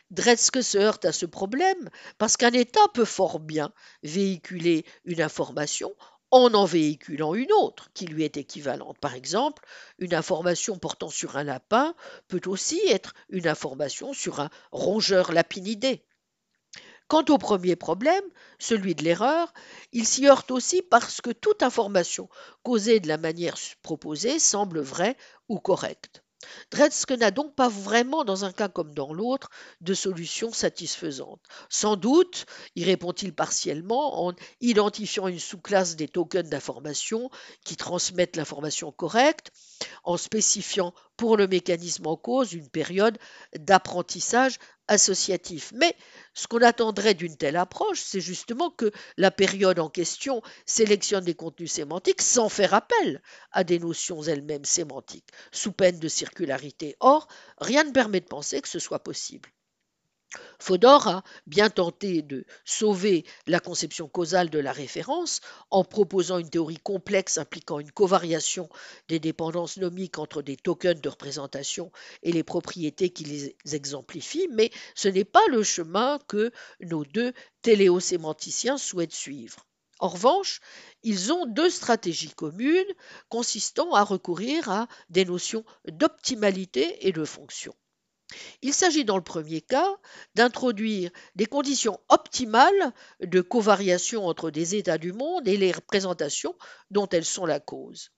Dredske 0.10 0.64
se 0.64 0.78
heurte 0.78 1.06
à 1.06 1.12
ce 1.12 1.26
problème 1.26 1.90
parce 2.18 2.38
qu'un 2.38 2.54
État 2.54 2.88
peut 2.94 3.06
fort 3.06 3.40
bien 3.40 3.72
véhiculer 4.02 4.86
une 5.06 5.22
information 5.22 5.94
en 6.32 6.54
en 6.54 6.66
véhiculant 6.66 7.34
une 7.34 7.52
autre 7.52 7.90
qui 7.94 8.06
lui 8.06 8.24
est 8.24 8.38
équivalente. 8.38 8.98
Par 9.00 9.16
exemple, 9.16 9.66
une 9.98 10.14
information 10.14 10.78
portant 10.78 11.10
sur 11.10 11.38
un 11.38 11.44
lapin 11.44 11.96
peut 12.28 12.42
aussi 12.46 12.80
être 12.88 13.14
une 13.30 13.48
information 13.48 14.14
sur 14.14 14.40
un 14.40 14.50
rongeur 14.72 15.32
lapinidé. 15.32 16.04
Quant 17.08 17.26
au 17.30 17.40
premier 17.40 17.76
problème, 17.76 18.24
celui 18.60 18.94
de 18.94 19.04
l'erreur, 19.04 19.52
il 19.94 20.06
s'y 20.06 20.28
heurte 20.28 20.52
aussi 20.52 20.84
parce 20.84 21.22
que 21.22 21.32
toute 21.32 21.64
information 21.64 22.30
causée 22.62 23.00
de 23.00 23.08
la 23.08 23.18
manière 23.18 23.58
proposée 23.82 24.38
semble 24.38 24.80
vraie 24.80 25.18
ou 25.48 25.60
correcte. 25.60 26.24
Dredske 26.72 27.12
n'a 27.12 27.32
donc 27.32 27.56
pas 27.56 27.70
vraiment, 27.70 28.24
dans 28.24 28.46
un 28.46 28.52
cas 28.52 28.70
comme 28.70 28.94
dans 28.94 29.14
l'autre, 29.14 29.50
de 29.82 29.94
solution 29.94 30.52
satisfaisante. 30.52 31.42
Sans 31.70 31.96
doute 31.96 32.46
y 32.76 32.84
répond-il 32.84 33.34
partiellement 33.34 34.26
en 34.26 34.34
identifiant 34.62 35.28
une 35.28 35.40
sous-classe 35.40 35.96
des 35.96 36.08
tokens 36.08 36.50
d'information 36.50 37.30
qui 37.66 37.76
transmettent 37.76 38.36
l'information 38.36 38.92
correcte, 38.92 39.52
en 40.04 40.18
spécifiant 40.18 40.94
pour 41.18 41.38
le 41.38 41.48
mécanisme 41.48 42.08
en 42.08 42.16
cause 42.16 42.54
une 42.54 42.70
période 42.70 43.18
d'apprentissage 43.58 44.58
associatif. 44.90 45.72
Mais 45.76 45.96
ce 46.34 46.48
qu'on 46.48 46.62
attendrait 46.62 47.14
d'une 47.14 47.38
telle 47.38 47.56
approche, 47.56 48.02
c'est 48.02 48.20
justement 48.20 48.70
que 48.70 48.92
la 49.18 49.32
période 49.32 49.80
en 49.80 49.90
question 49.90 50.42
sélectionne 50.66 51.24
des 51.24 51.36
contenus 51.36 51.72
sémantiques 51.72 52.22
sans 52.22 52.50
faire 52.50 52.74
appel 52.74 53.22
à 53.52 53.64
des 53.64 53.80
notions 53.80 54.22
elles-mêmes 54.24 54.66
sémantiques, 54.66 55.30
sous 55.52 55.72
peine 55.72 56.00
de 56.00 56.08
circularité. 56.08 56.98
Or, 57.00 57.28
rien 57.60 57.84
ne 57.84 57.92
permet 57.92 58.20
de 58.20 58.26
penser 58.26 58.62
que 58.62 58.68
ce 58.68 58.80
soit 58.80 59.04
possible. 59.04 59.50
Fodor 60.60 61.08
a 61.08 61.24
bien 61.48 61.70
tenté 61.70 62.22
de 62.22 62.46
sauver 62.66 63.26
la 63.48 63.60
conception 63.60 64.08
causale 64.08 64.50
de 64.50 64.60
la 64.60 64.72
référence 64.72 65.42
en 65.72 65.84
proposant 65.84 66.38
une 66.38 66.50
théorie 66.50 66.78
complexe 66.78 67.38
impliquant 67.38 67.80
une 67.80 67.92
covariation 67.92 68.70
des 69.08 69.20
dépendances 69.20 69.78
nomiques 69.78 70.20
entre 70.20 70.42
des 70.42 70.58
tokens 70.58 71.02
de 71.02 71.10
représentation 71.10 71.92
et 72.24 72.32
les 72.32 72.44
propriétés 72.44 73.10
qui 73.10 73.24
les 73.24 73.56
exemplifient, 73.74 74.50
mais 74.52 74.72
ce 74.96 75.08
n'est 75.08 75.26
pas 75.26 75.48
le 75.50 75.64
chemin 75.64 76.20
que 76.28 76.52
nos 76.82 77.06
deux 77.06 77.34
téléosémanticiens 77.62 78.78
souhaitent 78.78 79.14
suivre. 79.14 79.66
En 80.00 80.08
revanche, 80.08 80.62
ils 81.04 81.34
ont 81.34 81.46
deux 81.46 81.70
stratégies 81.70 82.32
communes 82.32 82.94
consistant 83.28 83.94
à 83.94 84.04
recourir 84.04 84.70
à 84.70 84.88
des 85.10 85.26
notions 85.26 85.66
d'optimalité 85.88 87.08
et 87.08 87.12
de 87.12 87.26
fonction. 87.26 87.74
Il 88.62 88.74
s'agit 88.74 89.06
dans 89.06 89.18
le 89.18 89.24
premier 89.24 89.62
cas 89.62 89.98
d'introduire 90.36 91.12
des 91.36 91.46
conditions 91.46 92.00
optimales 92.10 92.94
de 93.22 93.42
covariation 93.42 94.26
entre 94.26 94.52
des 94.52 94.76
états 94.76 94.98
du 94.98 95.14
monde 95.14 95.48
et 95.48 95.58
les 95.58 95.72
représentations 95.72 96.56
dont 96.92 97.08
elles 97.10 97.26
sont 97.26 97.46
la 97.46 97.60
cause. 97.60 98.12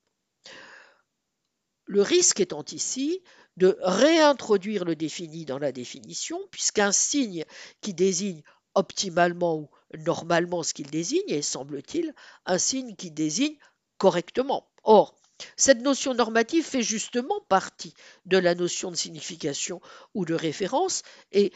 Le 1.85 2.01
risque 2.01 2.39
étant 2.39 2.63
ici 2.71 3.21
de 3.57 3.77
réintroduire 3.81 4.85
le 4.85 4.95
défini 4.95 5.45
dans 5.45 5.59
la 5.59 5.71
définition, 5.71 6.39
puisqu'un 6.51 6.91
signe 6.91 7.43
qui 7.81 7.93
désigne 7.93 8.43
optimalement 8.75 9.57
ou 9.57 9.69
normalement 9.97 10.63
ce 10.63 10.73
qu'il 10.73 10.89
désigne 10.89 11.27
est, 11.27 11.41
semble-t-il, 11.41 12.13
un 12.45 12.57
signe 12.57 12.95
qui 12.95 13.11
désigne 13.11 13.57
correctement. 13.97 14.71
Or, 14.83 15.15
cette 15.57 15.81
notion 15.81 16.13
normative 16.13 16.65
fait 16.65 16.81
justement 16.81 17.41
partie 17.49 17.93
de 18.25 18.37
la 18.37 18.55
notion 18.55 18.91
de 18.91 18.95
signification 18.95 19.81
ou 20.13 20.25
de 20.25 20.33
référence 20.33 21.03
et 21.31 21.51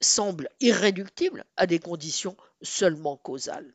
semble 0.00 0.48
irréductible 0.60 1.44
à 1.56 1.66
des 1.66 1.78
conditions 1.78 2.36
seulement 2.62 3.16
causales. 3.16 3.74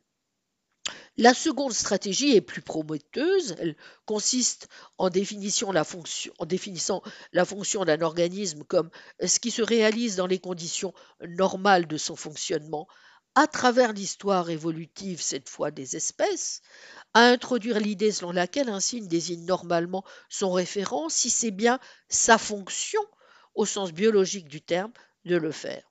La 1.16 1.34
seconde 1.34 1.72
stratégie 1.72 2.36
est 2.36 2.40
plus 2.40 2.62
prometteuse. 2.62 3.56
Elle 3.58 3.76
consiste 4.06 4.68
en, 4.98 5.10
définissant 5.10 5.72
la 5.72 5.84
fonction 5.84 7.84
d'un 7.84 8.02
organisme 8.02 8.64
comme 8.64 8.90
ce 9.24 9.40
qui 9.40 9.50
se 9.50 9.62
réalise 9.62 10.16
dans 10.16 10.26
les 10.26 10.38
conditions 10.38 10.94
normales 11.26 11.86
de 11.86 11.96
son 11.96 12.16
fonctionnement 12.16 12.86
à 13.38 13.46
travers 13.46 13.92
l'histoire 13.92 14.50
évolutive, 14.50 15.22
cette 15.22 15.48
fois 15.48 15.70
des 15.70 15.94
espèces, 15.94 16.60
à 17.14 17.20
introduire 17.20 17.78
l'idée 17.78 18.10
selon 18.10 18.32
laquelle 18.32 18.68
un 18.68 18.80
signe 18.80 19.06
désigne 19.06 19.44
normalement 19.44 20.02
son 20.28 20.50
référent 20.50 21.08
si 21.08 21.30
c'est 21.30 21.52
bien 21.52 21.78
sa 22.08 22.36
fonction, 22.36 23.00
au 23.54 23.64
sens 23.64 23.92
biologique 23.92 24.48
du 24.48 24.60
terme, 24.60 24.90
de 25.24 25.36
le 25.36 25.52
faire. 25.52 25.88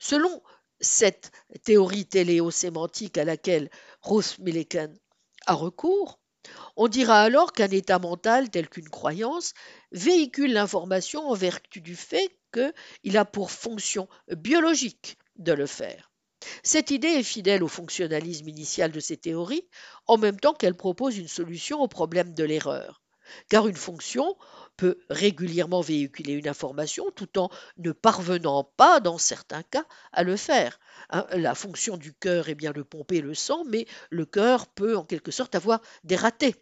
Selon 0.00 0.42
cette 0.80 1.30
théorie 1.62 2.04
téléosémantique 2.04 3.16
à 3.16 3.22
laquelle 3.22 3.70
Ruth 4.02 4.40
Millikan 4.40 4.92
a 5.46 5.54
recours, 5.54 6.18
On 6.74 6.88
dira 6.88 7.22
alors 7.22 7.52
qu'un 7.52 7.70
état 7.70 8.00
mental 8.00 8.50
tel 8.50 8.68
qu'une 8.68 8.88
croyance 8.88 9.54
véhicule 9.92 10.52
l'information 10.52 11.28
en 11.28 11.34
vertu 11.34 11.80
du 11.80 11.94
fait 11.94 12.36
qu'il 12.52 13.16
a 13.16 13.24
pour 13.24 13.52
fonction 13.52 14.08
biologique 14.32 15.16
de 15.36 15.52
le 15.52 15.66
faire. 15.66 16.10
Cette 16.62 16.90
idée 16.90 17.08
est 17.08 17.22
fidèle 17.22 17.62
au 17.62 17.68
fonctionnalisme 17.68 18.48
initial 18.48 18.92
de 18.92 19.00
ces 19.00 19.16
théories, 19.16 19.66
en 20.06 20.18
même 20.18 20.38
temps 20.40 20.54
qu'elle 20.54 20.76
propose 20.76 21.16
une 21.18 21.28
solution 21.28 21.80
au 21.80 21.88
problème 21.88 22.34
de 22.34 22.44
l'erreur. 22.44 23.02
Car 23.48 23.66
une 23.68 23.76
fonction 23.76 24.36
peut 24.76 24.98
régulièrement 25.10 25.80
véhiculer 25.80 26.34
une 26.34 26.48
information 26.48 27.10
tout 27.14 27.38
en 27.38 27.50
ne 27.78 27.92
parvenant 27.92 28.64
pas, 28.76 29.00
dans 29.00 29.18
certains 29.18 29.62
cas, 29.62 29.84
à 30.12 30.22
le 30.22 30.36
faire. 30.36 30.78
Hein, 31.10 31.26
la 31.32 31.54
fonction 31.54 31.96
du 31.96 32.12
cœur 32.12 32.48
est 32.48 32.54
bien 32.54 32.72
de 32.72 32.82
pomper 32.82 33.20
le 33.20 33.34
sang, 33.34 33.64
mais 33.64 33.86
le 34.10 34.26
cœur 34.26 34.66
peut 34.68 34.96
en 34.96 35.04
quelque 35.04 35.30
sorte 35.32 35.54
avoir 35.54 35.80
des 36.04 36.16
ratés. 36.16 36.54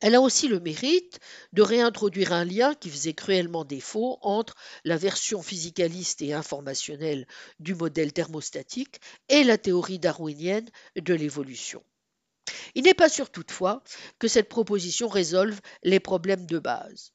Elle 0.00 0.14
a 0.14 0.20
aussi 0.20 0.48
le 0.48 0.60
mérite 0.60 1.20
de 1.52 1.62
réintroduire 1.62 2.32
un 2.32 2.44
lien 2.44 2.74
qui 2.74 2.90
faisait 2.90 3.14
cruellement 3.14 3.64
défaut 3.64 4.18
entre 4.22 4.54
la 4.84 4.96
version 4.96 5.42
physicaliste 5.42 6.22
et 6.22 6.34
informationnelle 6.34 7.26
du 7.60 7.74
modèle 7.74 8.12
thermostatique 8.12 9.00
et 9.28 9.44
la 9.44 9.58
théorie 9.58 9.98
darwinienne 9.98 10.68
de 10.96 11.14
l'évolution. 11.14 11.82
Il 12.74 12.84
n'est 12.84 12.94
pas 12.94 13.08
sûr 13.08 13.30
toutefois 13.30 13.82
que 14.18 14.28
cette 14.28 14.48
proposition 14.48 15.08
résolve 15.08 15.60
les 15.82 16.00
problèmes 16.00 16.46
de 16.46 16.58
base. 16.58 17.12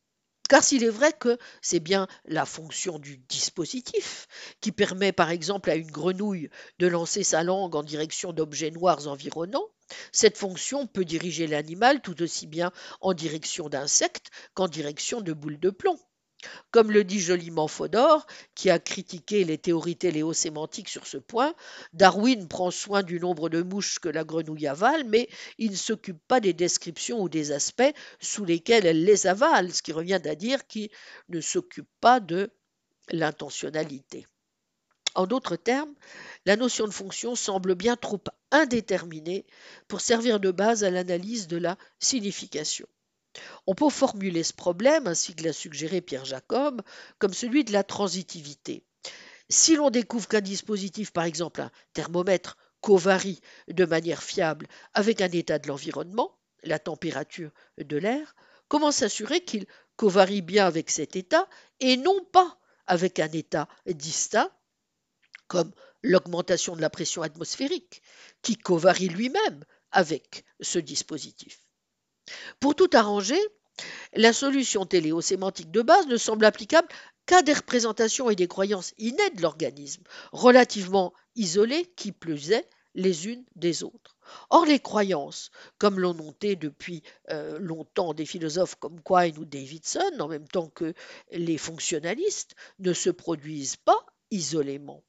Car 0.49 0.63
s'il 0.63 0.84
est 0.84 0.89
vrai 0.89 1.11
que 1.11 1.38
c'est 1.61 1.81
bien 1.81 2.07
la 2.25 2.45
fonction 2.45 2.99
du 2.99 3.17
dispositif 3.17 4.27
qui 4.61 4.71
permet 4.71 5.11
par 5.11 5.29
exemple 5.29 5.69
à 5.69 5.75
une 5.75 5.91
grenouille 5.91 6.49
de 6.79 6.88
lancer 6.88 7.23
sa 7.23 7.43
langue 7.43 7.75
en 7.75 7.84
direction 7.84 8.31
d'objets 8.31 8.71
noirs 8.71 9.07
environnants, 9.07 9.67
cette 10.11 10.38
fonction 10.38 10.88
peut 10.88 11.05
diriger 11.05 11.47
l'animal 11.47 12.01
tout 12.01 12.22
aussi 12.22 12.47
bien 12.47 12.72
en 13.01 13.14
direction 13.14 13.69
d'insectes 13.69 14.30
qu'en 14.53 14.68
direction 14.68 15.22
de 15.22 15.34
boules 15.34 15.59
de 15.59 15.69
plomb. 15.69 15.99
Comme 16.69 16.91
le 16.91 17.03
dit 17.03 17.19
joliment 17.19 17.68
Fodor, 17.68 18.27
qui 18.53 18.69
a 18.69 18.77
critiqué 18.77 19.43
les 19.43 19.57
théories 19.57 19.97
téléosémantiques 19.97 20.89
sur 20.89 21.07
ce 21.07 21.18
point, 21.18 21.55
Darwin 21.93 22.47
prend 22.47 22.69
soin 22.69 23.01
du 23.01 23.19
nombre 23.19 23.49
de 23.49 23.64
mouches 23.64 23.97
que 23.99 24.09
la 24.09 24.23
grenouille 24.23 24.68
avale, 24.68 25.03
mais 25.05 25.30
il 25.57 25.72
ne 25.72 25.76
s'occupe 25.76 26.19
pas 26.27 26.39
des 26.39 26.53
descriptions 26.53 27.19
ou 27.19 27.27
des 27.30 27.51
aspects 27.51 27.93
sous 28.19 28.45
lesquels 28.45 28.85
elle 28.85 29.03
les 29.03 29.26
avale, 29.26 29.73
ce 29.73 29.81
qui 29.81 29.93
revient 29.93 30.22
à 30.26 30.35
dire 30.35 30.68
qu'il 30.68 30.89
ne 31.30 31.41
s'occupe 31.41 31.89
pas 32.01 32.19
de 32.19 32.51
l'intentionnalité. 33.09 34.27
En 35.18 35.26
d'autres 35.26 35.56
termes, 35.56 35.95
la 36.45 36.56
notion 36.56 36.85
de 36.85 36.94
fonction 36.94 37.35
semble 37.35 37.73
bien 37.73 37.95
trop 37.95 38.22
indéterminée 38.52 39.48
pour 39.88 39.99
servir 39.99 40.39
de 40.39 40.52
base 40.52 40.84
à 40.84 40.91
l'analyse 40.91 41.48
de 41.48 41.57
la 41.57 41.76
signification. 41.99 42.88
On 43.65 43.73
peut 43.73 43.89
formuler 43.89 44.44
ce 44.44 44.53
problème, 44.53 45.07
ainsi 45.07 45.34
que 45.34 45.44
l'a 45.44 45.53
suggéré 45.53 46.02
Pierre 46.02 46.23
Jacob, 46.23 46.84
comme 47.18 47.34
celui 47.34 47.64
de 47.64 47.73
la 47.73 47.84
transitivité. 47.84 48.84
Si 49.49 49.76
l'on 49.76 49.89
découvre 49.89 50.27
qu'un 50.27 50.39
dispositif, 50.39 51.10
par 51.10 51.23
exemple 51.23 51.61
un 51.61 51.72
thermomètre, 51.94 52.56
covarie 52.81 53.41
de 53.68 53.85
manière 53.85 54.22
fiable 54.22 54.68
avec 54.94 55.22
un 55.22 55.30
état 55.30 55.57
de 55.57 55.68
l'environnement, 55.68 56.38
la 56.61 56.77
température 56.77 57.49
de 57.80 57.98
l'air, 57.98 58.35
comment 58.68 58.91
s'assurer 58.91 59.44
qu'il 59.44 59.65
covarie 59.95 60.44
bien 60.44 60.68
avec 60.68 60.91
cet 60.91 61.15
état 61.15 61.48
et 61.80 61.98
non 61.98 62.23
pas 62.31 62.60
avec 62.85 63.19
un 63.19 63.31
état 63.31 63.68
distinct, 63.88 64.52
comme 65.48 65.72
l'augmentation 66.03 66.76
de 66.76 66.82
la 66.82 66.90
pression 66.90 67.22
atmosphérique, 67.22 68.02
qui 68.41 68.56
covarie 68.56 69.10
lui-même 69.10 69.64
avec 69.91 70.45
ce 70.61 70.80
dispositif. 70.80 71.64
Pour 72.60 72.76
tout 72.76 72.90
arranger, 72.94 73.40
la 74.14 74.34
solution 74.34 74.86
téléosémantique 74.86 75.72
de 75.72 75.82
base 75.82 76.07
ne 76.07 76.18
semble 76.18 76.45
applicable 76.45 76.88
qu'à 77.26 77.41
des 77.41 77.53
représentations 77.53 78.30
et 78.30 78.36
des 78.36 78.48
croyances 78.48 78.94
innées 78.98 79.30
de 79.36 79.41
l'organisme, 79.41 80.03
relativement 80.32 81.14
isolées, 81.36 81.86
qui 81.95 82.11
plus 82.11 82.52
est, 82.52 82.68
les 82.95 83.28
unes 83.28 83.45
des 83.56 83.84
autres. 83.84 84.18
Or, 84.49 84.65
les 84.65 84.80
croyances, 84.80 85.52
comme 85.78 85.99
l'ont 85.99 86.15
noté 86.15 86.56
depuis 86.56 87.03
euh, 87.30 87.60
longtemps 87.60 88.14
des 88.14 88.26
philosophes 88.26 88.76
comme 88.76 89.02
Quine 89.03 89.38
ou 89.38 89.45
Davidson, 89.45 90.19
en 90.19 90.28
même 90.28 90.48
temps 90.48 90.69
que 90.69 90.94
les 91.32 91.57
fonctionnalistes, 91.57 92.56
ne 92.80 92.94
se 92.94 93.11
produisent 93.11 93.76
pas 93.78 94.06
isolément. 94.32 95.03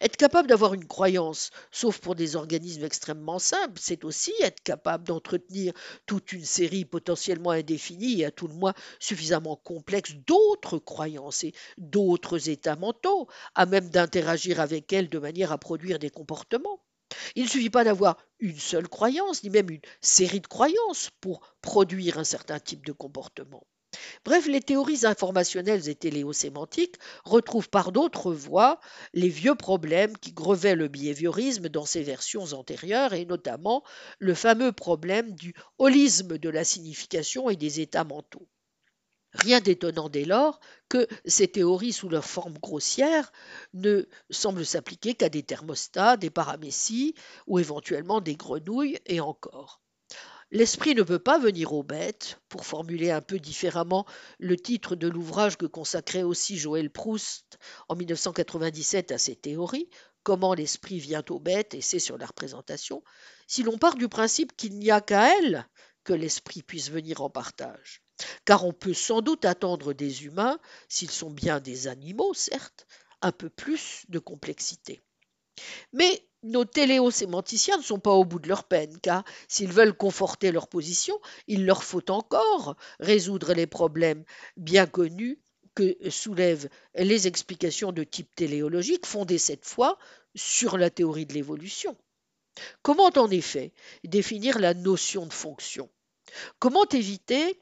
Être 0.00 0.16
capable 0.16 0.48
d'avoir 0.48 0.74
une 0.74 0.86
croyance, 0.86 1.50
sauf 1.72 1.98
pour 1.98 2.14
des 2.14 2.36
organismes 2.36 2.84
extrêmement 2.84 3.38
simples, 3.40 3.80
c'est 3.80 4.04
aussi 4.04 4.32
être 4.40 4.62
capable 4.62 5.04
d'entretenir 5.04 5.72
toute 6.06 6.32
une 6.32 6.44
série 6.44 6.84
potentiellement 6.84 7.50
indéfinie 7.50 8.20
et 8.20 8.24
à 8.26 8.30
tout 8.30 8.46
le 8.46 8.54
moins 8.54 8.74
suffisamment 9.00 9.56
complexe 9.56 10.14
d'autres 10.26 10.78
croyances 10.78 11.42
et 11.44 11.52
d'autres 11.76 12.48
états 12.48 12.76
mentaux, 12.76 13.28
à 13.54 13.66
même 13.66 13.90
d'interagir 13.90 14.60
avec 14.60 14.92
elles 14.92 15.08
de 15.08 15.18
manière 15.18 15.50
à 15.50 15.58
produire 15.58 15.98
des 15.98 16.10
comportements. 16.10 16.80
Il 17.34 17.44
ne 17.44 17.48
suffit 17.48 17.70
pas 17.70 17.84
d'avoir 17.84 18.16
une 18.38 18.58
seule 18.58 18.88
croyance, 18.88 19.42
ni 19.42 19.50
même 19.50 19.70
une 19.70 19.82
série 20.00 20.40
de 20.40 20.46
croyances 20.46 21.10
pour 21.20 21.40
produire 21.62 22.18
un 22.18 22.24
certain 22.24 22.60
type 22.60 22.86
de 22.86 22.92
comportement. 22.92 23.66
Bref, 24.24 24.46
les 24.46 24.60
théories 24.60 25.06
informationnelles 25.06 25.88
et 25.88 25.94
téléosémantiques 25.94 26.96
retrouvent 27.24 27.68
par 27.70 27.92
d'autres 27.92 28.32
voies 28.32 28.80
les 29.12 29.28
vieux 29.28 29.54
problèmes 29.54 30.16
qui 30.18 30.32
grevaient 30.32 30.74
le 30.74 30.88
behaviorisme 30.88 31.68
dans 31.68 31.86
ses 31.86 32.02
versions 32.02 32.52
antérieures, 32.52 33.12
et 33.14 33.24
notamment 33.26 33.82
le 34.18 34.34
fameux 34.34 34.72
problème 34.72 35.32
du 35.34 35.54
holisme 35.78 36.38
de 36.38 36.48
la 36.48 36.64
signification 36.64 37.48
et 37.50 37.56
des 37.56 37.80
états 37.80 38.04
mentaux. 38.04 38.48
Rien 39.34 39.60
d'étonnant 39.60 40.08
dès 40.08 40.24
lors 40.24 40.58
que 40.88 41.06
ces 41.24 41.46
théories 41.48 41.92
sous 41.92 42.08
leur 42.08 42.24
forme 42.24 42.58
grossière 42.58 43.30
ne 43.74 44.06
semblent 44.30 44.66
s'appliquer 44.66 45.14
qu'à 45.14 45.28
des 45.28 45.44
thermostats, 45.44 46.16
des 46.16 46.30
paramécies 46.30 47.14
ou 47.46 47.60
éventuellement 47.60 48.20
des 48.20 48.34
grenouilles 48.36 48.98
et 49.06 49.20
encore. 49.20 49.83
L'esprit 50.54 50.94
ne 50.94 51.02
peut 51.02 51.18
pas 51.18 51.40
venir 51.40 51.72
aux 51.72 51.82
bêtes, 51.82 52.38
pour 52.48 52.64
formuler 52.64 53.10
un 53.10 53.20
peu 53.20 53.40
différemment 53.40 54.06
le 54.38 54.56
titre 54.56 54.94
de 54.94 55.08
l'ouvrage 55.08 55.56
que 55.56 55.66
consacrait 55.66 56.22
aussi 56.22 56.56
Joël 56.58 56.90
Proust 56.90 57.58
en 57.88 57.96
1997 57.96 59.10
à 59.10 59.18
ces 59.18 59.34
théories, 59.34 59.90
Comment 60.22 60.54
l'esprit 60.54 61.00
vient 61.00 61.24
aux 61.28 61.40
bêtes, 61.40 61.74
et 61.74 61.80
c'est 61.80 61.98
sur 61.98 62.18
la 62.18 62.26
représentation, 62.26 63.02
si 63.48 63.64
l'on 63.64 63.78
part 63.78 63.96
du 63.96 64.08
principe 64.08 64.56
qu'il 64.56 64.78
n'y 64.78 64.92
a 64.92 65.00
qu'à 65.00 65.36
elles 65.36 65.66
que 66.04 66.12
l'esprit 66.12 66.62
puisse 66.62 66.88
venir 66.88 67.20
en 67.20 67.30
partage. 67.30 68.04
Car 68.44 68.64
on 68.64 68.72
peut 68.72 68.94
sans 68.94 69.22
doute 69.22 69.44
attendre 69.44 69.92
des 69.92 70.24
humains, 70.24 70.60
s'ils 70.88 71.10
sont 71.10 71.32
bien 71.32 71.58
des 71.58 71.88
animaux, 71.88 72.32
certes, 72.32 72.86
un 73.22 73.32
peu 73.32 73.50
plus 73.50 74.04
de 74.08 74.20
complexité. 74.20 75.02
Mais 75.92 76.24
nos 76.44 76.64
téléosémanticiens 76.64 77.78
ne 77.78 77.82
sont 77.82 77.98
pas 77.98 78.12
au 78.12 78.24
bout 78.24 78.38
de 78.38 78.48
leur 78.48 78.64
peine, 78.64 78.98
car 79.00 79.24
s'ils 79.48 79.72
veulent 79.72 79.96
conforter 79.96 80.52
leur 80.52 80.68
position, 80.68 81.18
il 81.48 81.66
leur 81.66 81.82
faut 81.82 82.10
encore 82.10 82.76
résoudre 83.00 83.54
les 83.54 83.66
problèmes 83.66 84.24
bien 84.56 84.86
connus 84.86 85.40
que 85.74 85.96
soulèvent 86.08 86.68
les 86.94 87.26
explications 87.26 87.92
de 87.92 88.04
type 88.04 88.32
téléologique, 88.34 89.06
fondées 89.06 89.38
cette 89.38 89.64
fois 89.64 89.98
sur 90.34 90.78
la 90.78 90.90
théorie 90.90 91.26
de 91.26 91.34
l'évolution. 91.34 91.96
Comment 92.82 93.10
en 93.16 93.30
effet 93.30 93.72
définir 94.04 94.58
la 94.60 94.74
notion 94.74 95.26
de 95.26 95.32
fonction? 95.32 95.90
Comment 96.58 96.86
éviter 96.92 97.58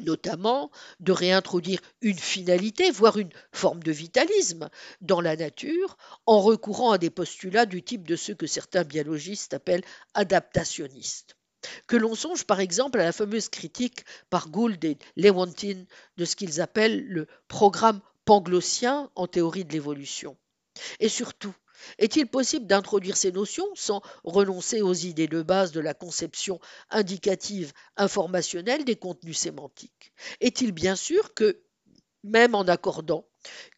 notamment 0.00 0.70
de 1.00 1.12
réintroduire 1.12 1.80
une 2.00 2.18
finalité, 2.18 2.90
voire 2.90 3.18
une 3.18 3.32
forme 3.52 3.82
de 3.82 3.92
vitalisme 3.92 4.68
dans 5.00 5.20
la 5.20 5.36
nature, 5.36 5.96
en 6.26 6.40
recourant 6.40 6.92
à 6.92 6.98
des 6.98 7.10
postulats 7.10 7.66
du 7.66 7.82
type 7.82 8.06
de 8.06 8.16
ceux 8.16 8.34
que 8.34 8.46
certains 8.46 8.84
biologistes 8.84 9.54
appellent 9.54 9.84
adaptationnistes. 10.14 11.36
Que 11.86 11.96
l'on 11.96 12.14
songe 12.14 12.44
par 12.44 12.60
exemple 12.60 13.00
à 13.00 13.04
la 13.04 13.12
fameuse 13.12 13.48
critique 13.48 14.04
par 14.30 14.48
Gould 14.48 14.84
et 14.84 14.98
Lewontin 15.16 15.84
de 16.16 16.24
ce 16.24 16.36
qu'ils 16.36 16.60
appellent 16.60 17.04
le 17.06 17.26
programme 17.48 18.00
panglossien 18.24 19.10
en 19.14 19.26
théorie 19.26 19.64
de 19.64 19.72
l'évolution. 19.72 20.36
Et 21.00 21.08
surtout, 21.08 21.54
est-il 21.98 22.26
possible 22.26 22.66
d'introduire 22.66 23.16
ces 23.16 23.32
notions 23.32 23.68
sans 23.74 24.02
renoncer 24.24 24.82
aux 24.82 24.94
idées 24.94 25.28
de 25.28 25.42
base 25.42 25.72
de 25.72 25.80
la 25.80 25.94
conception 25.94 26.60
indicative 26.90 27.72
informationnelle 27.96 28.84
des 28.84 28.96
contenus 28.96 29.38
sémantiques? 29.38 30.12
Est-il 30.40 30.72
bien 30.72 30.96
sûr 30.96 31.34
que, 31.34 31.62
même 32.22 32.54
en 32.54 32.62
accordant 32.62 33.28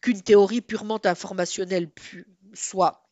qu'une 0.01 0.21
théorie 0.21 0.61
purement 0.61 0.99
informationnelle 1.05 1.91
soit 2.53 3.05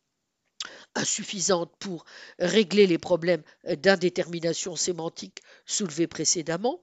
insuffisante 0.94 1.72
pour 1.78 2.04
régler 2.38 2.86
les 2.86 2.98
problèmes 2.98 3.42
d'indétermination 3.64 4.74
sémantique 4.76 5.40
soulevés 5.64 6.08
précédemment, 6.08 6.82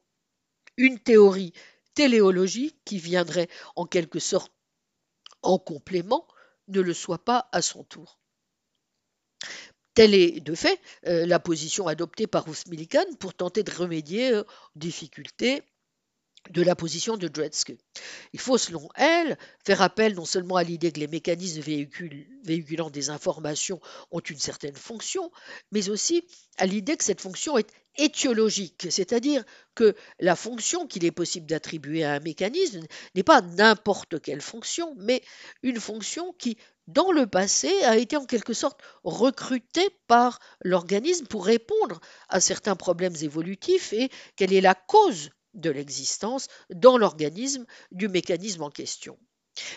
une 0.77 0.99
théorie 0.99 1.53
téléologique 1.93 2.77
qui 2.85 2.97
viendrait 2.97 3.49
en 3.75 3.85
quelque 3.85 4.19
sorte 4.19 4.51
en 5.41 5.59
complément 5.59 6.27
ne 6.67 6.81
le 6.81 6.93
soit 6.93 7.23
pas 7.23 7.49
à 7.51 7.61
son 7.61 7.83
tour. 7.83 8.19
Telle 9.93 10.13
est, 10.13 10.41
de 10.41 10.55
fait, 10.55 10.79
euh, 11.07 11.25
la 11.25 11.39
position 11.39 11.87
adoptée 11.87 12.27
par 12.27 12.45
Ruth 12.45 12.67
Millikan 12.67 13.05
pour 13.19 13.33
tenter 13.33 13.63
de 13.63 13.71
remédier 13.71 14.33
euh, 14.33 14.41
aux 14.41 14.79
difficultés 14.79 15.63
de 16.51 16.61
la 16.61 16.75
position 16.75 17.17
de 17.17 17.27
Dredske. 17.27 17.73
Il 18.33 18.39
faut, 18.39 18.57
selon 18.57 18.87
elle, 18.95 19.37
faire 19.65 19.81
appel 19.81 20.15
non 20.15 20.25
seulement 20.25 20.55
à 20.55 20.63
l'idée 20.63 20.91
que 20.91 20.99
les 20.99 21.07
mécanismes 21.07 21.61
véhiculant 21.61 22.89
des 22.89 23.09
informations 23.09 23.79
ont 24.11 24.19
une 24.19 24.39
certaine 24.39 24.75
fonction, 24.75 25.31
mais 25.71 25.89
aussi 25.89 26.23
à 26.57 26.65
l'idée 26.65 26.97
que 26.97 27.03
cette 27.03 27.21
fonction 27.21 27.57
est 27.57 27.69
étiologique, 27.97 28.87
c'est-à-dire 28.89 29.43
que 29.73 29.95
la 30.19 30.35
fonction 30.35 30.85
qu'il 30.85 31.05
est 31.05 31.11
possible 31.11 31.45
d'attribuer 31.45 32.03
à 32.03 32.13
un 32.13 32.19
mécanisme 32.19 32.85
n'est 33.15 33.23
pas 33.23 33.41
n'importe 33.41 34.21
quelle 34.21 34.41
fonction, 34.41 34.95
mais 34.97 35.23
une 35.63 35.79
fonction 35.79 36.33
qui, 36.33 36.57
dans 36.87 37.11
le 37.11 37.25
passé, 37.25 37.69
a 37.83 37.97
été 37.97 38.17
en 38.17 38.25
quelque 38.25 38.53
sorte 38.53 38.81
recrutée 39.03 39.89
par 40.07 40.39
l'organisme 40.61 41.25
pour 41.27 41.45
répondre 41.45 41.99
à 42.29 42.39
certains 42.41 42.75
problèmes 42.75 43.15
évolutifs 43.21 43.93
et 43.93 44.09
quelle 44.35 44.53
est 44.53 44.61
la 44.61 44.75
cause 44.75 45.29
de 45.55 45.69
l'existence 45.69 46.47
dans 46.69 46.97
l'organisme 46.97 47.65
du 47.91 48.07
mécanisme 48.07 48.63
en 48.63 48.69
question. 48.69 49.17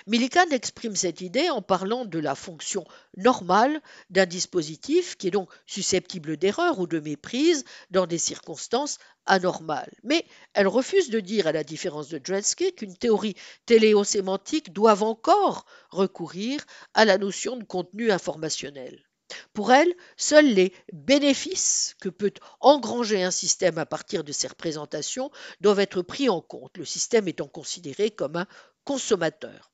Millikan 0.09 0.49
exprime 0.51 0.97
cette 0.97 1.21
idée 1.21 1.51
en 1.51 1.63
parlant 1.63 2.05
de 2.05 2.19
la 2.19 2.35
fonction 2.35 2.85
normale 3.17 3.81
d'un 4.11 4.27
dispositif 4.27 5.17
qui 5.17 5.29
est 5.29 5.33
donc 5.33 5.51
susceptible 5.67 6.37
d'erreur 6.37 6.81
ou 6.81 6.89
de 6.89 6.99
méprise 6.99 7.65
dans 7.91 8.07
des 8.07 8.19
circonstances 8.19 8.99
anormales. 9.25 9.95
Mais 10.03 10.27
elle 10.53 10.67
refuse 10.67 11.11
de 11.11 11.21
dire, 11.21 11.47
à 11.47 11.53
la 11.53 11.63
différence 11.63 12.09
de 12.09 12.19
Dredske, 12.19 12.75
qu'une 12.75 12.97
théorie 12.97 13.37
téléosémantique 13.67 14.73
doive 14.73 15.05
encore 15.05 15.65
recourir 15.91 16.65
à 16.95 17.05
la 17.05 17.17
notion 17.17 17.57
de 17.57 17.65
contenu 17.65 18.11
informationnel. 18.11 19.08
Pour 19.53 19.73
elle, 19.73 19.95
seuls 20.17 20.53
les 20.55 20.73
bénéfices 20.93 21.95
que 22.01 22.09
peut 22.09 22.33
engranger 22.61 23.23
un 23.23 23.31
système 23.31 23.79
à 23.79 23.87
partir 23.87 24.25
de 24.25 24.33
ces 24.33 24.49
représentations 24.49 25.31
doivent 25.61 25.81
être 25.81 26.03
pris 26.03 26.29
en 26.29 26.41
compte, 26.41 26.77
le 26.77 26.85
système 26.85 27.29
étant 27.29 27.49
considéré 27.49 28.11
comme 28.11 28.37
un 28.37 28.47
consommateur. 28.85 29.71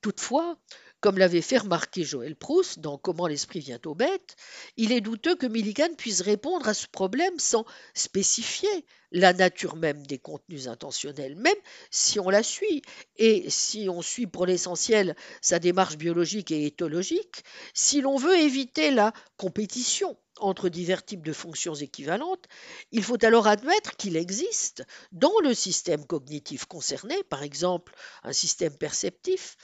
Toutefois, 0.00 0.56
comme 1.02 1.18
l'avait 1.18 1.42
fait 1.42 1.58
remarquer 1.58 2.04
Joël 2.04 2.36
Proust 2.36 2.78
dans 2.78 2.96
Comment 2.96 3.26
l'esprit 3.26 3.58
vient 3.58 3.80
aux 3.86 3.94
bêtes, 3.94 4.36
il 4.76 4.92
est 4.92 5.00
douteux 5.00 5.34
que 5.34 5.46
Milligan 5.46 5.92
puisse 5.98 6.20
répondre 6.20 6.68
à 6.68 6.74
ce 6.74 6.86
problème 6.86 7.38
sans 7.40 7.66
spécifier 7.92 8.86
la 9.10 9.32
nature 9.32 9.74
même 9.74 10.06
des 10.06 10.18
contenus 10.18 10.68
intentionnels, 10.68 11.34
même 11.34 11.56
si 11.90 12.20
on 12.20 12.30
la 12.30 12.44
suit, 12.44 12.82
et 13.16 13.50
si 13.50 13.88
on 13.88 14.00
suit 14.00 14.28
pour 14.28 14.46
l'essentiel 14.46 15.16
sa 15.40 15.58
démarche 15.58 15.96
biologique 15.96 16.52
et 16.52 16.66
éthologique, 16.66 17.42
si 17.74 18.00
l'on 18.00 18.16
veut 18.16 18.38
éviter 18.38 18.92
la 18.92 19.12
compétition 19.36 20.16
entre 20.38 20.68
divers 20.68 21.04
types 21.04 21.26
de 21.26 21.32
fonctions 21.32 21.74
équivalentes, 21.74 22.46
il 22.92 23.02
faut 23.02 23.22
alors 23.24 23.48
admettre 23.48 23.96
qu'il 23.96 24.16
existe 24.16 24.84
dans 25.10 25.38
le 25.42 25.52
système 25.52 26.06
cognitif 26.06 26.64
concerné, 26.64 27.16
par 27.24 27.42
exemple 27.42 27.92
un 28.22 28.32
système 28.32 28.76
perceptif, 28.76 29.56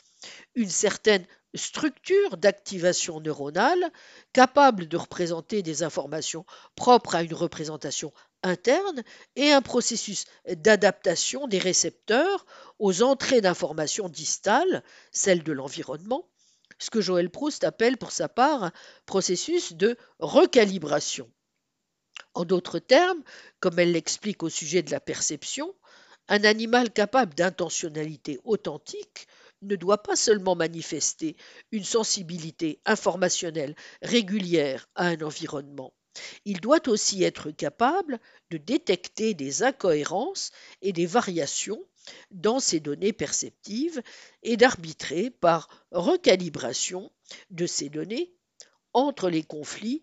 une 0.55 0.69
certaine 0.71 1.27
structure 1.55 2.37
d'activation 2.37 3.21
neuronale 3.21 3.91
capable 4.33 4.87
de 4.89 4.97
représenter 4.97 5.63
des 5.63 5.83
informations 5.83 6.45
propres 6.77 7.15
à 7.15 7.23
une 7.23 7.35
représentation 7.35 8.13
interne 8.43 9.03
et 9.37 9.51
un 9.53 9.63
processus 9.63 10.27
d'adaptation 10.47 11.47
des 11.49 11.59
récepteurs 11.59 12.47
aux 12.79 13.03
entrées 13.03 13.41
d'informations 13.41 14.09
distales, 14.09 14.85
celles 15.11 15.43
de 15.43 15.53
l'environnement, 15.53 16.29
ce 16.79 16.91
que 16.91 17.01
Joël 17.01 17.31
Proust 17.31 17.65
appelle 17.65 17.97
pour 17.97 18.13
sa 18.13 18.29
part 18.29 18.65
un 18.65 18.73
processus 19.07 19.73
de 19.73 19.97
recalibration. 20.19 21.31
En 22.35 22.45
d'autres 22.45 22.79
termes, 22.79 23.23
comme 23.59 23.79
elle 23.79 23.93
l'explique 23.93 24.43
au 24.43 24.49
sujet 24.49 24.83
de 24.83 24.91
la 24.91 25.01
perception, 25.01 25.75
un 26.29 26.45
animal 26.45 26.93
capable 26.93 27.35
d'intentionnalité 27.35 28.39
authentique 28.45 29.27
ne 29.63 29.77
doit 29.77 30.03
pas 30.03 30.17
seulement 30.17 30.57
manifester 30.57 31.37
une 31.73 31.85
sensibilité 31.85 32.81
informationnelle 32.85 33.75
régulière 34.03 34.89
à 34.95 35.07
un 35.07 35.21
environnement, 35.21 35.93
il 36.45 36.61
doit 36.61 36.89
aussi 36.89 37.23
être 37.23 37.51
capable 37.51 38.19
de 38.51 38.59
détecter 38.59 39.35
des 39.35 39.63
incohérences 39.63 40.51
et 40.83 40.93
des 40.93 41.07
variations 41.07 41.83
dans 42.31 42.61
ces 42.61 42.81
données 42.81 43.13
perceptives 43.13 44.03
et 44.43 44.57
d'arbitrer 44.57 45.31
par 45.31 45.69
recalibration 45.91 47.13
de 47.51 47.67
ces 47.67 47.89
données 47.89 48.35
entre 48.93 49.29
les 49.29 49.43
conflits 49.43 50.03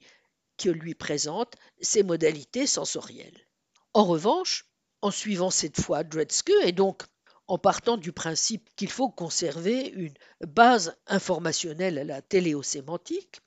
que 0.57 0.69
lui 0.69 0.95
présentent 0.95 1.56
ces 1.82 2.03
modalités 2.03 2.68
sensorielles. 2.68 3.48
En 3.94 4.06
revanche, 4.06 4.65
en 5.02 5.11
suivant 5.11 5.49
cette 5.49 5.82
fois 5.82 6.03
Dredske 6.03 6.52
et 6.64 6.72
donc 6.72 7.03
en 7.47 7.57
partant 7.57 7.97
du 7.97 8.11
principe 8.11 8.69
qu'il 8.76 8.89
faut 8.89 9.09
conserver 9.09 9.89
une 9.89 10.13
base 10.47 10.97
informationnelle 11.07 11.97
à 11.99 12.03
la 12.03 12.22
téléosémantique, 12.22 13.41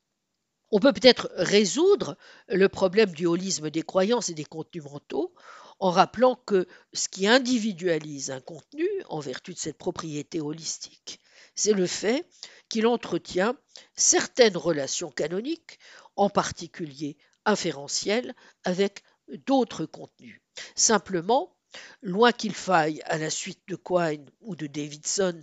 on 0.71 0.81
peut 0.81 0.93
peut-être 0.93 1.31
résoudre 1.35 2.17
le 2.49 2.69
problème 2.69 3.11
du 3.13 3.27
holisme 3.27 3.71
des 3.71 3.83
croyances 3.83 4.29
et 4.29 4.35
des 4.35 4.45
contenus 4.45 4.85
mentaux 4.85 5.35
en 5.81 5.91
rappelant 5.91 6.35
que 6.35 6.67
ce 6.93 7.09
qui 7.09 7.27
individualise 7.27 8.31
un 8.31 8.41
contenu 8.41 8.89
en 9.09 9.21
vertu 9.21 9.55
de 9.55 9.59
cette 9.59 9.79
propriété 9.79 10.41
holistique, 10.41 11.21
c'est 11.55 11.73
le 11.73 11.87
fait 11.87 12.27
qu'il 12.69 12.87
entretient 12.87 13.57
certaines 13.95 14.57
relations 14.57 15.11
canoniques, 15.11 15.79
en 16.17 16.29
particulier 16.29 17.17
inférentielles, 17.45 18.35
avec 18.65 19.03
d'autres 19.47 19.87
contenus. 19.87 20.41
Simplement, 20.75 21.57
Loin 22.03 22.33
qu'il 22.33 22.55
faille, 22.55 23.03
à 23.05 23.19
la 23.19 23.31
suite 23.31 23.61
de 23.69 23.77
Quine 23.77 24.31
ou 24.41 24.57
de 24.57 24.67
Davidson, 24.67 25.41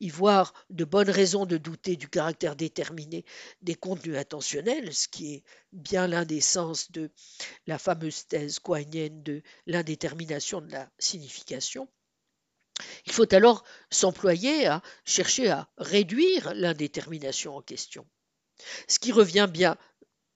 y 0.00 0.08
voir 0.08 0.52
de 0.70 0.84
bonnes 0.84 1.10
raisons 1.10 1.46
de 1.46 1.56
douter 1.56 1.96
du 1.96 2.08
caractère 2.08 2.54
déterminé 2.54 3.24
des 3.62 3.74
contenus 3.74 4.16
intentionnels, 4.16 4.94
ce 4.94 5.08
qui 5.08 5.34
est 5.34 5.44
bien 5.72 6.06
l'un 6.06 6.24
des 6.24 6.40
sens 6.40 6.90
de 6.92 7.10
la 7.66 7.78
fameuse 7.78 8.26
thèse 8.26 8.58
quinienne 8.60 9.22
de 9.22 9.42
l'indétermination 9.66 10.60
de 10.60 10.70
la 10.70 10.90
signification, 10.98 11.88
il 13.06 13.12
faut 13.12 13.34
alors 13.34 13.64
s'employer 13.90 14.66
à 14.66 14.82
chercher 15.04 15.48
à 15.50 15.68
réduire 15.78 16.52
l'indétermination 16.54 17.56
en 17.56 17.62
question. 17.62 18.06
Ce 18.88 18.98
qui 18.98 19.12
revient 19.12 19.48
bien 19.50 19.76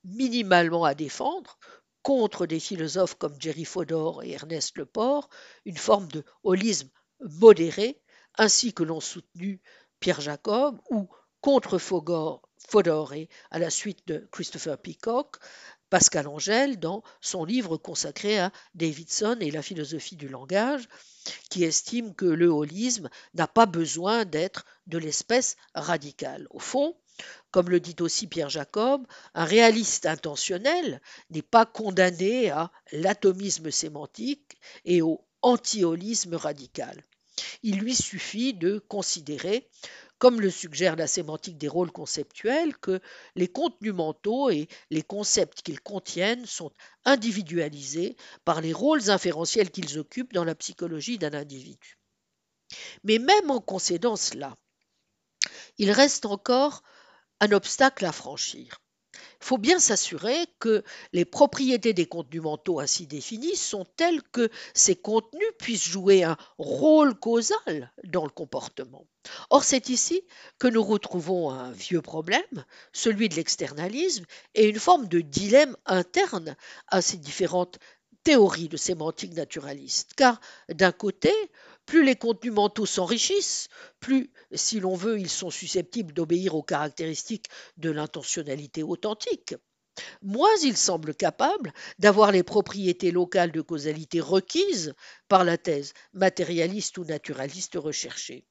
minimalement 0.05 0.85
à 0.85 0.95
défendre, 0.95 1.59
contre 2.03 2.47
des 2.47 2.61
philosophes 2.61 3.15
comme 3.15 3.41
Jerry 3.41 3.65
Fodor 3.65 4.23
et 4.23 4.33
Ernest 4.33 4.77
Leport, 4.79 5.29
une 5.65 5.77
forme 5.77 6.09
de 6.09 6.25
holisme 6.43 6.91
modéré, 7.21 8.01
ainsi 8.37 8.73
que 8.73 8.83
l'ont 8.83 9.01
soutenu 9.01 9.61
Pierre 10.01 10.21
Jacob, 10.21 10.81
ou 10.91 11.09
contre 11.41 11.79
Fodor 11.79 12.43
et 13.15 13.29
à 13.51 13.59
la 13.59 13.71
suite 13.71 14.07
de 14.07 14.29
Christopher 14.31 14.79
Peacock, 14.79 15.37
Pascal 15.89 16.29
Angèle 16.29 16.79
dans 16.79 17.03
son 17.21 17.45
livre 17.45 17.77
consacré 17.77 18.39
à 18.39 18.53
Davidson 18.75 19.39
et 19.41 19.51
la 19.51 19.63
philosophie 19.63 20.17
du 20.17 20.29
langage, 20.29 20.89
qui 21.49 21.65
estime 21.65 22.15
que 22.15 22.27
le 22.27 22.49
holisme 22.49 23.11
n'a 23.35 23.49
pas 23.49 23.67
besoin 23.67 24.25
d'être 24.25 24.65
de 24.87 24.99
l'espèce 24.99 25.57
radicale. 25.75 26.47
Au 26.51 26.61
fond, 26.61 26.97
comme 27.51 27.71
le 27.71 27.81
dit 27.81 27.97
aussi 28.01 28.27
Pierre 28.27 28.49
Jacob, 28.49 29.07
un 29.35 29.45
réaliste 29.45 30.07
intentionnel 30.07 31.01
n'est 31.31 31.43
pas 31.43 31.67
condamné 31.67 32.51
à 32.51 32.71
l'atomisme 32.93 33.71
sémantique 33.71 34.59
et 34.85 35.03
au 35.03 35.25
anti-holisme 35.43 36.35
radical. 36.35 37.05
Il 37.63 37.79
lui 37.79 37.95
suffit 37.95 38.55
de 38.55 38.79
considérer, 38.79 39.69
comme 40.19 40.41
le 40.41 40.51
suggère 40.51 40.97
la 40.97 41.07
sémantique 41.07 41.57
des 41.57 41.69
rôles 41.69 41.93
conceptuels, 41.93 42.77
que 42.77 43.01
les 43.35 43.49
contenus 43.49 43.95
mentaux 43.95 44.51
et 44.51 44.69
les 44.91 45.03
concepts 45.03 45.63
qu'ils 45.63 45.81
contiennent 45.81 46.45
sont 46.45 46.73
individualisés 47.05 48.17
par 48.45 48.61
les 48.61 48.75
rôles 48.75 49.11
inférentiels 49.11 49.71
qu'ils 49.71 49.99
occupent 49.99 50.35
dans 50.35 50.45
la 50.45 50.55
psychologie 50.55 51.19
d'un 51.19 51.33
individu. 51.33 51.99
Mais 53.03 53.19
même 53.19 53.51
en 53.51 53.61
concédant 53.61 54.17
cela, 54.17 54.57
il 55.79 55.91
reste 55.91 56.27
encore 56.27 56.83
un 57.41 57.53
obstacle 57.53 58.05
à 58.05 58.13
franchir. 58.13 58.81
Il 59.41 59.47
faut 59.47 59.59
bien 59.59 59.79
s'assurer 59.79 60.47
que 60.59 60.85
les 61.13 61.25
propriétés 61.25 61.95
des 61.95 62.07
contenus 62.07 62.43
mentaux 62.43 62.79
ainsi 62.79 63.07
définis 63.07 63.57
sont 63.57 63.87
telles 63.97 64.23
que 64.23 64.51
ces 64.75 64.95
contenus 64.95 65.53
puissent 65.59 65.89
jouer 65.89 66.23
un 66.25 66.37
rôle 66.59 67.19
causal 67.19 67.93
dans 68.05 68.25
le 68.25 68.31
comportement. 68.31 69.07
Or, 69.49 69.65
c'est 69.65 69.89
ici 69.89 70.23
que 70.59 70.69
nous 70.69 70.83
retrouvons 70.83 71.51
un 71.51 71.73
vieux 71.73 72.03
problème, 72.03 72.65
celui 72.93 73.29
de 73.29 73.35
l'externalisme, 73.35 74.25
et 74.55 74.69
une 74.69 74.79
forme 74.79 75.09
de 75.09 75.21
dilemme 75.21 75.77
interne 75.87 76.55
à 76.89 77.01
ces 77.01 77.17
différentes 77.17 77.79
théories 78.23 78.69
de 78.69 78.77
sémantique 78.77 79.35
naturaliste. 79.35 80.13
Car 80.15 80.41
d'un 80.69 80.93
côté, 80.93 81.33
plus 81.91 82.05
les 82.05 82.15
contenus 82.15 82.53
mentaux 82.53 82.87
s'enrichissent, 82.87 83.67
plus, 83.99 84.33
si 84.53 84.79
l'on 84.79 84.95
veut, 84.95 85.19
ils 85.19 85.29
sont 85.29 85.51
susceptibles 85.51 86.13
d'obéir 86.13 86.55
aux 86.55 86.63
caractéristiques 86.63 87.49
de 87.79 87.91
l'intentionnalité 87.91 88.85
authentique, 88.85 89.57
moins 90.23 90.55
ils 90.63 90.77
semblent 90.77 91.17
capables 91.17 91.73
d'avoir 91.99 92.31
les 92.31 92.45
propriétés 92.45 93.11
locales 93.11 93.51
de 93.51 93.61
causalité 93.61 94.21
requises 94.21 94.95
par 95.27 95.43
la 95.43 95.59
thèse 95.59 95.93
matérialiste 96.13 96.97
ou 96.99 97.05
naturaliste 97.05 97.75
recherchée. 97.75 98.47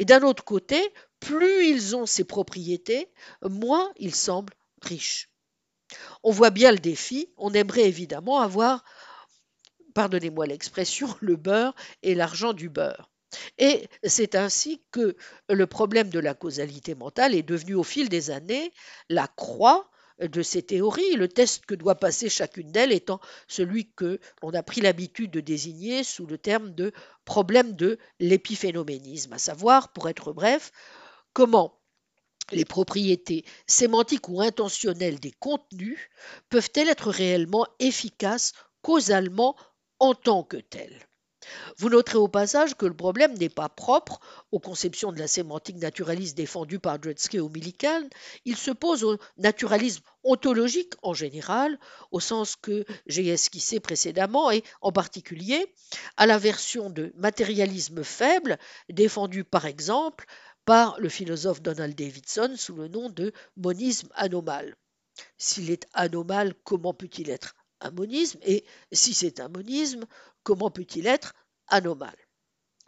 Et 0.00 0.04
d'un 0.04 0.24
autre 0.24 0.42
côté, 0.42 0.92
plus 1.20 1.68
ils 1.68 1.94
ont 1.94 2.04
ces 2.04 2.24
propriétés, 2.24 3.12
moins 3.42 3.92
ils 3.96 4.12
semblent 4.12 4.54
riches. 4.82 5.30
On 6.24 6.32
voit 6.32 6.50
bien 6.50 6.72
le 6.72 6.78
défi, 6.78 7.28
on 7.36 7.54
aimerait 7.54 7.86
évidemment 7.86 8.40
avoir, 8.40 8.82
pardonnez-moi 9.94 10.46
l'expression, 10.46 11.08
le 11.20 11.36
beurre 11.36 11.74
et 12.02 12.14
l'argent 12.14 12.52
du 12.52 12.68
beurre. 12.68 13.10
Et 13.58 13.88
c'est 14.04 14.34
ainsi 14.34 14.82
que 14.90 15.16
le 15.48 15.66
problème 15.66 16.10
de 16.10 16.18
la 16.18 16.34
causalité 16.34 16.94
mentale 16.94 17.34
est 17.34 17.42
devenu 17.42 17.74
au 17.74 17.82
fil 17.82 18.08
des 18.10 18.30
années 18.30 18.72
la 19.08 19.26
croix 19.26 19.90
de 20.20 20.42
ces 20.42 20.62
théories, 20.62 21.14
le 21.14 21.28
test 21.28 21.64
que 21.66 21.74
doit 21.74 21.94
passer 21.94 22.28
chacune 22.28 22.70
d'elles 22.70 22.92
étant 22.92 23.20
celui 23.48 23.90
que 23.92 24.20
l'on 24.42 24.50
a 24.50 24.62
pris 24.62 24.80
l'habitude 24.80 25.30
de 25.30 25.40
désigner 25.40 26.04
sous 26.04 26.26
le 26.26 26.38
terme 26.38 26.74
de 26.74 26.92
problème 27.24 27.72
de 27.72 27.98
l'épiphénoménisme, 28.20 29.32
à 29.32 29.38
savoir, 29.38 29.92
pour 29.92 30.08
être 30.08 30.32
bref, 30.32 30.70
comment 31.32 31.80
les 32.50 32.64
propriétés 32.64 33.44
sémantiques 33.66 34.28
ou 34.28 34.40
intentionnelles 34.40 35.20
des 35.20 35.32
contenus 35.32 35.98
peuvent-elles 36.50 36.88
être 36.88 37.10
réellement 37.10 37.66
efficaces 37.78 38.52
causalement 38.82 39.56
en 40.02 40.14
tant 40.14 40.42
que 40.42 40.56
telles 40.56 41.06
vous 41.76 41.88
noterez 41.88 42.18
au 42.18 42.28
passage 42.28 42.74
que 42.74 42.86
le 42.86 42.94
problème 42.94 43.34
n'est 43.34 43.48
pas 43.48 43.68
propre 43.68 44.20
aux 44.52 44.60
conceptions 44.60 45.12
de 45.12 45.18
la 45.18 45.26
sémantique 45.26 45.76
naturaliste 45.76 46.36
défendue 46.36 46.78
par 46.78 46.98
Dredske 46.98 47.36
ou 47.40 47.48
Millikan, 47.48 48.08
il 48.44 48.56
se 48.56 48.70
pose 48.70 49.04
au 49.04 49.18
naturalisme 49.38 50.02
ontologique 50.24 50.94
en 51.02 51.14
général, 51.14 51.78
au 52.10 52.20
sens 52.20 52.56
que 52.56 52.84
j'ai 53.06 53.28
esquissé 53.28 53.80
précédemment, 53.80 54.50
et 54.50 54.62
en 54.80 54.92
particulier 54.92 55.74
à 56.16 56.26
la 56.26 56.38
version 56.38 56.90
de 56.90 57.12
matérialisme 57.16 58.04
faible 58.04 58.58
défendue 58.88 59.44
par 59.44 59.66
exemple 59.66 60.26
par 60.64 60.98
le 61.00 61.08
philosophe 61.08 61.60
Donald 61.60 61.96
Davidson 61.96 62.54
sous 62.56 62.76
le 62.76 62.88
nom 62.88 63.10
de 63.10 63.32
monisme 63.56 64.08
anomal. 64.14 64.76
S'il 65.38 65.70
est 65.70 65.86
anomal, 65.92 66.54
comment 66.62 66.94
peut-il 66.94 67.30
être 67.30 67.56
monisme 67.90 68.38
Et 68.42 68.64
si 68.92 69.14
c'est 69.14 69.40
un 69.40 69.48
monisme, 69.48 70.04
comment 70.42 70.70
peut-il 70.70 71.06
être 71.06 71.34
anormal? 71.68 72.16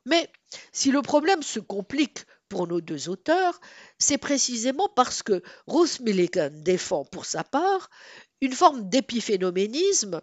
Mais 0.06 0.30
si 0.72 0.90
le 0.90 1.02
problème 1.02 1.42
se 1.42 1.60
complique 1.60 2.24
pour 2.48 2.66
nos 2.66 2.80
deux 2.80 3.08
auteurs, 3.08 3.60
c'est 3.98 4.18
précisément 4.18 4.88
parce 4.88 5.22
que 5.22 5.42
Ruth 5.66 6.00
Millikan 6.00 6.50
défend 6.52 7.04
pour 7.04 7.24
sa 7.24 7.42
part 7.42 7.88
une 8.40 8.52
forme 8.52 8.88
d'épiphénoménisme 8.88 10.20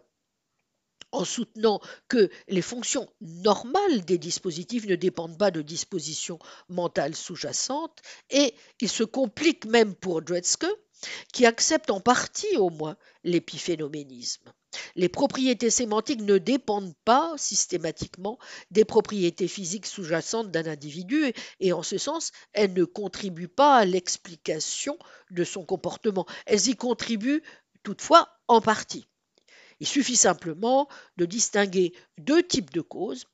en 1.11 1.25
soutenant 1.25 1.81
que 2.07 2.29
les 2.47 2.61
fonctions 2.61 3.11
normales 3.19 4.05
des 4.05 4.17
dispositifs 4.17 4.85
ne 4.85 4.95
dépendent 4.95 5.37
pas 5.37 5.51
de 5.51 5.61
dispositions 5.61 6.39
mentales 6.69 7.15
sous-jacentes, 7.15 7.99
et 8.29 8.55
il 8.79 8.89
se 8.89 9.03
complique 9.03 9.65
même 9.65 9.93
pour 9.95 10.21
Dredske, 10.21 10.67
qui 11.33 11.45
accepte 11.45 11.91
en 11.91 11.99
partie 11.99 12.55
au 12.57 12.69
moins 12.69 12.95
l'épiphénoménisme. 13.23 14.53
Les 14.95 15.09
propriétés 15.09 15.69
sémantiques 15.69 16.21
ne 16.21 16.37
dépendent 16.37 16.95
pas 17.05 17.33
systématiquement 17.37 18.37
des 18.71 18.85
propriétés 18.85 19.47
physiques 19.47 19.85
sous-jacentes 19.85 20.51
d'un 20.51 20.65
individu 20.65 21.33
et 21.59 21.73
en 21.73 21.83
ce 21.83 21.97
sens, 21.97 22.31
elles 22.53 22.73
ne 22.73 22.83
contribuent 22.83 23.47
pas 23.47 23.77
à 23.77 23.85
l'explication 23.85 24.97
de 25.29 25.43
son 25.43 25.65
comportement. 25.65 26.25
Elles 26.45 26.67
y 26.67 26.75
contribuent 26.75 27.43
toutefois 27.83 28.29
en 28.47 28.61
partie. 28.61 29.07
Il 29.79 29.87
suffit 29.87 30.15
simplement 30.15 30.87
de 31.17 31.25
distinguer 31.25 31.93
deux 32.19 32.43
types 32.43 32.71
de 32.71 32.81
causes, 32.81 33.25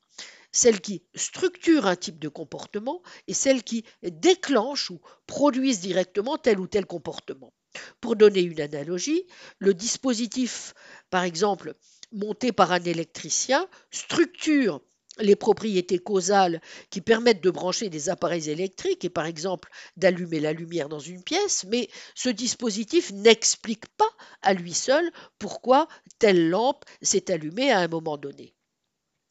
celles 0.51 0.79
qui 0.79 1.03
structurent 1.13 1.87
un 1.87 1.95
type 1.95 2.19
de 2.19 2.29
comportement 2.29 3.01
et 3.27 3.33
celles 3.33 3.63
qui 3.63 3.83
déclenchent 4.01 4.91
ou 4.91 5.01
produisent 5.25 5.81
directement 5.81 6.37
tel 6.37 6.59
ou 6.59 6.67
tel 6.67 6.85
comportement. 6.85 7.53
Pour 8.01 8.15
donner 8.15 8.41
une 8.41 8.61
analogie, 8.61 9.25
le 9.59 9.73
dispositif, 9.73 10.73
par 11.09 11.23
exemple, 11.23 11.75
monté 12.11 12.51
par 12.51 12.71
un 12.71 12.83
électricien, 12.83 13.67
structure 13.91 14.81
les 15.19 15.35
propriétés 15.35 15.99
causales 15.99 16.61
qui 16.89 17.01
permettent 17.01 17.43
de 17.43 17.49
brancher 17.49 17.89
des 17.89 18.09
appareils 18.09 18.49
électriques 18.49 19.05
et 19.05 19.09
par 19.09 19.25
exemple 19.25 19.69
d'allumer 19.95 20.39
la 20.39 20.53
lumière 20.53 20.89
dans 20.89 20.99
une 20.99 21.23
pièce, 21.23 21.65
mais 21.67 21.89
ce 22.15 22.29
dispositif 22.29 23.11
n'explique 23.11 23.87
pas 23.97 24.09
à 24.41 24.53
lui 24.53 24.73
seul 24.73 25.11
pourquoi 25.39 25.87
telle 26.19 26.49
lampe 26.49 26.85
s'est 27.01 27.31
allumée 27.31 27.71
à 27.71 27.79
un 27.79 27.87
moment 27.87 28.17
donné. 28.17 28.53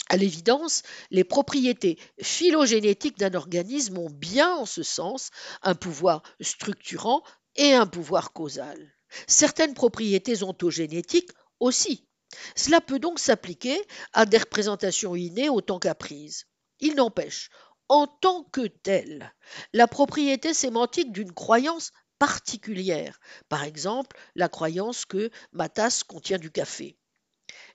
À 0.09 0.16
l'évidence, 0.16 0.82
les 1.10 1.24
propriétés 1.24 1.98
phylogénétiques 2.23 3.18
d'un 3.18 3.35
organisme 3.35 3.98
ont 3.98 4.10
bien 4.10 4.55
en 4.55 4.64
ce 4.66 4.85
sens 4.85 5.31
un 5.62 5.74
pouvoir 5.74 6.23
structurant 6.40 7.23
et 7.57 7.74
un 7.74 7.87
pouvoir 7.87 8.33
causal. 8.33 8.93
Certaines 9.27 9.74
propriétés 9.74 10.43
ontogénétiques 10.43 11.31
aussi. 11.61 12.07
Cela 12.55 12.81
peut 12.81 12.99
donc 12.99 13.19
s'appliquer 13.19 13.81
à 14.12 14.27
des 14.27 14.39
représentations 14.39 15.16
innées 15.16 15.49
autant 15.49 15.78
qu'apprises. 15.78 16.47
Il 16.81 16.95
n'empêche, 16.97 17.51
en 17.89 18.07
tant 18.07 18.45
que 18.45 18.66
telle, 18.66 19.33
la 19.73 19.87
propriété 19.87 20.53
sémantique 20.53 21.12
d'une 21.12 21.33
croyance 21.33 21.93
particulière, 22.19 23.20
par 23.49 23.62
exemple 23.62 24.16
la 24.35 24.49
croyance 24.49 25.05
que 25.05 25.31
ma 25.53 25.69
tasse 25.69 26.03
contient 26.03 26.39
du 26.39 26.51
café, 26.51 26.99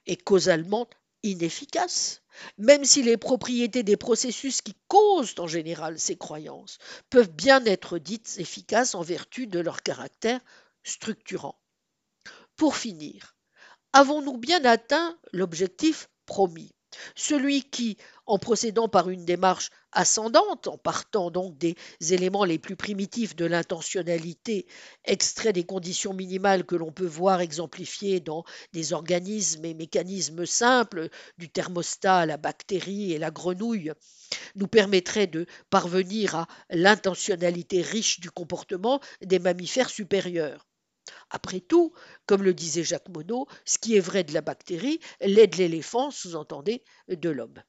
est 0.06 0.22
causalement 0.22 0.88
inefficace, 1.23 2.22
même 2.57 2.85
si 2.85 3.03
les 3.03 3.18
propriétés 3.18 3.84
des 3.84 3.98
processus 3.98 4.61
qui 4.61 4.76
causent 4.88 5.35
en 5.38 5.48
général 5.48 5.99
ces 5.99 6.18
croyances 6.18 6.77
peuvent 7.10 7.31
bien 7.31 7.64
être 7.65 7.98
dites 7.98 8.35
efficaces 8.38 8.95
en 8.95 9.02
vertu 9.02 9.48
de 9.48 9.60
leur 9.60 9.84
caractère 9.84 10.39
structurant. 10.84 11.60
Pour 12.56 12.76
finir, 12.76 13.35
avons-nous 13.93 14.38
bien 14.38 14.64
atteint 14.65 15.18
l'objectif 15.31 16.10
promis? 16.26 16.72
Celui 17.16 17.64
qui, 17.64 17.98
en 18.26 18.38
procédant 18.38 18.88
par 18.88 19.10
une 19.10 19.26
démarche 19.26 19.70
ascendante, 19.92 20.68
en 20.68 20.78
partant 20.78 21.32
donc 21.32 21.58
des 21.58 21.76
éléments 22.00 22.46
les 22.46 22.60
plus 22.60 22.76
primitifs 22.76 23.36
de 23.36 23.46
l'intentionnalité, 23.46 24.66
extrait 25.06 25.54
des 25.54 25.66
conditions 25.66 26.14
minimales 26.14 26.66
que 26.66 26.76
l'on 26.76 26.92
peut 26.92 27.06
voir 27.06 27.42
exemplifiées 27.42 28.20
dans 28.20 28.44
des 28.74 28.94
organismes 28.94 29.66
et 29.66 29.74
mécanismes 29.74 30.46
simples, 30.46 31.10
du 31.38 31.50
thermostat 31.50 32.20
à 32.20 32.26
la 32.26 32.38
bactérie 32.38 33.12
et 33.12 33.20
la 33.20 33.32
grenouille, 33.32 33.92
nous 34.56 34.68
permettrait 34.68 35.28
de 35.28 35.46
parvenir 35.70 36.36
à 36.36 36.48
l'intentionnalité 36.70 37.82
riche 37.82 38.20
du 38.20 38.32
comportement 38.32 39.02
des 39.22 39.40
mammifères 39.40 39.90
supérieurs. 39.90 40.70
Après 41.30 41.60
tout, 41.60 41.94
comme 42.26 42.44
le 42.44 42.53
disait 42.53 42.84
Jacques 42.84 43.10
Monod, 43.10 43.48
ce 43.65 43.78
qui 43.78 43.95
est 43.95 44.02
vrai 44.02 44.23
de 44.23 44.34
la 44.34 44.41
bactérie 44.41 44.99
l'est 45.22 45.48
de 45.48 45.57
l'éléphant, 45.57 46.11
sous-entendez, 46.11 46.84
de 47.07 47.30
l'homme. 47.30 47.61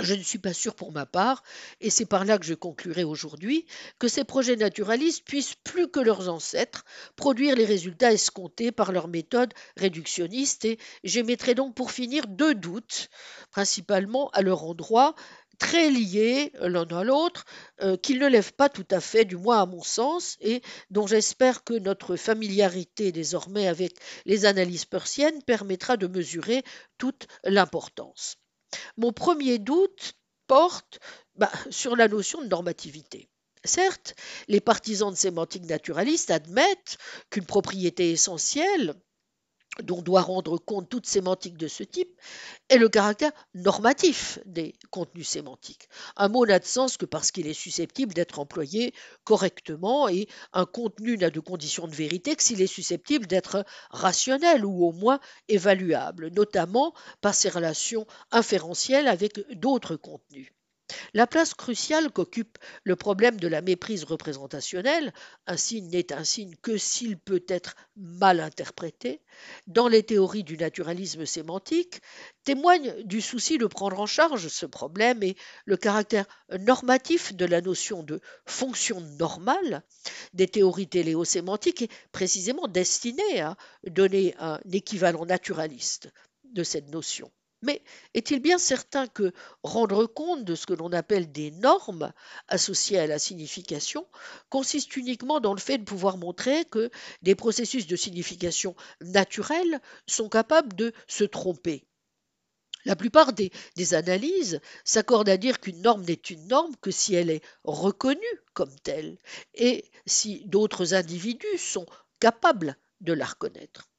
Je 0.00 0.14
ne 0.14 0.22
suis 0.22 0.38
pas 0.38 0.54
sûr 0.54 0.74
pour 0.74 0.90
ma 0.90 1.04
part, 1.04 1.42
et 1.80 1.90
c'est 1.90 2.06
par 2.06 2.24
là 2.24 2.38
que 2.38 2.46
je 2.46 2.54
conclurai 2.54 3.04
aujourd'hui, 3.04 3.66
que 3.98 4.08
ces 4.08 4.24
projets 4.24 4.56
naturalistes 4.56 5.24
puissent, 5.26 5.54
plus 5.54 5.86
que 5.86 6.00
leurs 6.00 6.30
ancêtres, 6.30 6.84
produire 7.14 7.54
les 7.56 7.66
résultats 7.66 8.12
escomptés 8.12 8.72
par 8.72 8.92
leur 8.92 9.06
méthode 9.06 9.52
réductionniste, 9.76 10.64
et 10.64 10.78
j'émettrai 11.04 11.54
donc 11.54 11.74
pour 11.74 11.90
finir 11.90 12.26
deux 12.26 12.54
doutes, 12.54 13.10
principalement 13.50 14.30
à 14.30 14.40
leur 14.40 14.64
endroit, 14.64 15.14
très 15.58 15.90
liés 15.90 16.52
l'un 16.60 16.86
à 16.86 17.04
l'autre, 17.04 17.44
euh, 17.82 17.96
qu'ils 17.96 18.18
ne 18.18 18.28
lèvent 18.28 18.54
pas 18.54 18.68
tout 18.68 18.86
à 18.90 19.00
fait, 19.00 19.24
du 19.24 19.36
moins 19.36 19.62
à 19.62 19.66
mon 19.66 19.82
sens, 19.82 20.36
et 20.40 20.62
dont 20.90 21.06
j'espère 21.06 21.64
que 21.64 21.74
notre 21.74 22.16
familiarité 22.16 23.12
désormais 23.12 23.68
avec 23.68 23.94
les 24.24 24.44
analyses 24.44 24.84
persiennes 24.84 25.42
permettra 25.42 25.96
de 25.96 26.06
mesurer 26.06 26.62
toute 26.98 27.26
l'importance. 27.44 28.36
Mon 28.96 29.12
premier 29.12 29.58
doute 29.58 30.14
porte 30.46 31.00
bah, 31.34 31.52
sur 31.70 31.96
la 31.96 32.08
notion 32.08 32.42
de 32.42 32.48
normativité. 32.48 33.28
Certes, 33.64 34.14
les 34.48 34.60
partisans 34.60 35.12
de 35.12 35.16
sémantique 35.16 35.66
naturaliste 35.66 36.30
admettent 36.30 36.98
qu'une 37.30 37.46
propriété 37.46 38.10
essentielle 38.10 38.94
dont 39.82 40.02
doit 40.02 40.20
rendre 40.20 40.58
compte 40.58 40.88
toute 40.88 41.06
sémantique 41.06 41.56
de 41.56 41.68
ce 41.68 41.82
type, 41.82 42.10
est 42.68 42.78
le 42.78 42.88
caractère 42.88 43.32
normatif 43.54 44.38
des 44.44 44.74
contenus 44.90 45.28
sémantiques. 45.28 45.88
Un 46.16 46.28
mot 46.28 46.44
n'a 46.44 46.58
de 46.58 46.64
sens 46.64 46.96
que 46.96 47.06
parce 47.06 47.30
qu'il 47.30 47.46
est 47.46 47.54
susceptible 47.54 48.12
d'être 48.12 48.38
employé 48.38 48.92
correctement 49.24 50.08
et 50.08 50.28
un 50.52 50.66
contenu 50.66 51.16
n'a 51.16 51.30
de 51.30 51.40
condition 51.40 51.86
de 51.86 51.94
vérité 51.94 52.36
que 52.36 52.42
s'il 52.42 52.60
est 52.60 52.66
susceptible 52.66 53.26
d'être 53.26 53.64
rationnel 53.90 54.64
ou 54.64 54.84
au 54.84 54.92
moins 54.92 55.20
évaluable, 55.48 56.28
notamment 56.28 56.94
par 57.20 57.34
ses 57.34 57.48
relations 57.48 58.06
inférentielles 58.30 59.08
avec 59.08 59.40
d'autres 59.58 59.96
contenus. 59.96 60.52
La 61.14 61.26
place 61.26 61.54
cruciale 61.54 62.10
qu'occupe 62.10 62.58
le 62.84 62.96
problème 62.96 63.38
de 63.38 63.48
la 63.48 63.62
méprise 63.62 64.04
représentationnelle, 64.04 65.12
un 65.46 65.56
signe 65.56 65.88
n'est 65.88 66.12
un 66.12 66.24
signe 66.24 66.54
que 66.62 66.76
s'il 66.76 67.18
peut 67.18 67.44
être 67.48 67.74
mal 67.96 68.40
interprété, 68.40 69.20
dans 69.66 69.88
les 69.88 70.02
théories 70.02 70.44
du 70.44 70.56
naturalisme 70.56 71.26
sémantique, 71.26 72.00
témoigne 72.44 72.94
du 73.04 73.20
souci 73.20 73.58
de 73.58 73.66
prendre 73.66 74.00
en 74.00 74.06
charge 74.06 74.48
ce 74.48 74.66
problème 74.66 75.22
et 75.22 75.36
le 75.64 75.76
caractère 75.76 76.26
normatif 76.60 77.34
de 77.34 77.44
la 77.44 77.60
notion 77.60 78.02
de 78.02 78.20
fonction 78.46 79.00
normale 79.18 79.82
des 80.32 80.48
théories 80.48 80.88
téléosémantiques 80.88 81.82
est 81.82 81.90
précisément 82.12 82.68
destiné 82.68 83.40
à 83.40 83.56
donner 83.86 84.34
un 84.38 84.58
équivalent 84.72 85.26
naturaliste 85.26 86.10
de 86.44 86.62
cette 86.62 86.88
notion. 86.88 87.30
Mais 87.62 87.82
est-il 88.14 88.40
bien 88.40 88.58
certain 88.58 89.06
que 89.06 89.32
rendre 89.62 90.06
compte 90.06 90.44
de 90.44 90.54
ce 90.54 90.66
que 90.66 90.74
l'on 90.74 90.92
appelle 90.92 91.30
des 91.32 91.50
normes 91.52 92.12
associées 92.48 92.98
à 92.98 93.06
la 93.06 93.18
signification 93.18 94.06
consiste 94.50 94.96
uniquement 94.96 95.40
dans 95.40 95.54
le 95.54 95.60
fait 95.60 95.78
de 95.78 95.84
pouvoir 95.84 96.18
montrer 96.18 96.64
que 96.64 96.90
des 97.22 97.34
processus 97.34 97.86
de 97.86 97.96
signification 97.96 98.74
naturelle 99.00 99.80
sont 100.06 100.28
capables 100.28 100.74
de 100.74 100.92
se 101.06 101.24
tromper? 101.24 101.86
La 102.84 102.96
plupart 102.96 103.32
des, 103.32 103.52
des 103.76 103.94
analyses 103.94 104.60
s'accordent 104.84 105.28
à 105.28 105.36
dire 105.36 105.60
qu'une 105.60 105.82
norme 105.82 106.02
n'est 106.04 106.14
une 106.14 106.48
norme 106.48 106.74
que 106.80 106.90
si 106.90 107.14
elle 107.14 107.30
est 107.30 107.44
reconnue 107.62 108.40
comme 108.54 108.74
telle 108.80 109.18
et 109.54 109.84
si 110.04 110.44
d'autres 110.46 110.94
individus 110.94 111.58
sont 111.58 111.86
capables 112.18 112.76
de 113.00 113.12
la 113.12 113.26
reconnaître. 113.26 113.91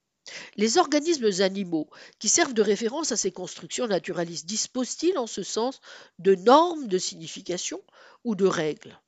Les 0.56 0.78
organismes 0.78 1.42
animaux 1.42 1.90
qui 2.20 2.30
servent 2.30 2.54
de 2.54 2.62
référence 2.62 3.12
à 3.12 3.18
ces 3.18 3.32
constructions 3.32 3.88
naturalistes 3.88 4.46
disposent-ils 4.46 5.18
en 5.18 5.28
ce 5.28 5.44
sens 5.44 5.82
de 6.20 6.36
normes 6.36 6.88
de 6.88 6.98
signification 6.98 7.82
ou 8.24 8.36
de 8.36 8.46
règles? 8.46 9.00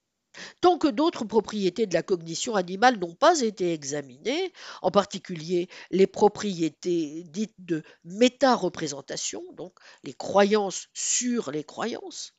Tant 0.59 0.77
que 0.77 0.87
d'autres 0.87 1.23
propriétés 1.23 1.87
de 1.87 1.93
la 1.93 2.03
cognition 2.03 2.55
animale 2.55 2.99
n'ont 2.99 3.15
pas 3.15 3.41
été 3.41 3.71
examinées, 3.73 4.51
en 4.81 4.91
particulier 4.91 5.69
les 5.91 6.07
propriétés 6.07 7.23
dites 7.27 7.55
de 7.59 7.83
méta-représentation, 8.03 9.43
donc 9.53 9.73
les 10.03 10.13
croyances 10.13 10.87
sur 10.93 11.51
les 11.51 11.63
croyances, 11.63 12.33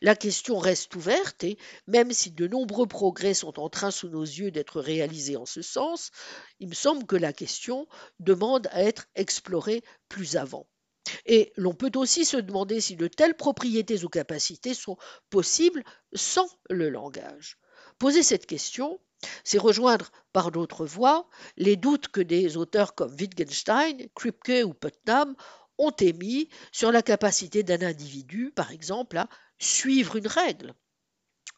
la 0.00 0.14
question 0.14 0.58
reste 0.58 0.94
ouverte 0.96 1.44
et 1.44 1.58
même 1.86 2.12
si 2.12 2.30
de 2.30 2.46
nombreux 2.46 2.86
progrès 2.86 3.34
sont 3.34 3.58
en 3.58 3.68
train 3.68 3.90
sous 3.90 4.08
nos 4.08 4.22
yeux 4.22 4.50
d'être 4.50 4.80
réalisés 4.80 5.36
en 5.36 5.46
ce 5.46 5.62
sens, 5.62 6.10
il 6.58 6.68
me 6.68 6.74
semble 6.74 7.06
que 7.06 7.16
la 7.16 7.32
question 7.32 7.86
demande 8.18 8.68
à 8.72 8.82
être 8.82 9.06
explorée 9.14 9.82
plus 10.08 10.36
avant. 10.36 10.66
Et 11.26 11.52
l'on 11.56 11.74
peut 11.74 11.92
aussi 11.96 12.24
se 12.24 12.36
demander 12.36 12.80
si 12.80 12.96
de 12.96 13.08
telles 13.08 13.36
propriétés 13.36 14.04
ou 14.04 14.08
capacités 14.08 14.74
sont 14.74 14.96
possibles 15.30 15.84
sans 16.14 16.48
le 16.68 16.88
langage. 16.88 17.58
Poser 17.98 18.22
cette 18.22 18.46
question, 18.46 19.00
c'est 19.44 19.58
rejoindre 19.58 20.10
par 20.32 20.50
d'autres 20.50 20.86
voies 20.86 21.28
les 21.56 21.76
doutes 21.76 22.08
que 22.08 22.20
des 22.20 22.56
auteurs 22.56 22.94
comme 22.94 23.14
Wittgenstein, 23.18 24.08
Kripke 24.14 24.64
ou 24.64 24.72
Putnam 24.72 25.34
ont 25.78 25.90
émis 25.90 26.48
sur 26.72 26.92
la 26.92 27.02
capacité 27.02 27.62
d'un 27.62 27.82
individu, 27.82 28.52
par 28.54 28.70
exemple, 28.70 29.16
à 29.16 29.28
suivre 29.60 30.16
une 30.16 30.26
règle, 30.26 30.74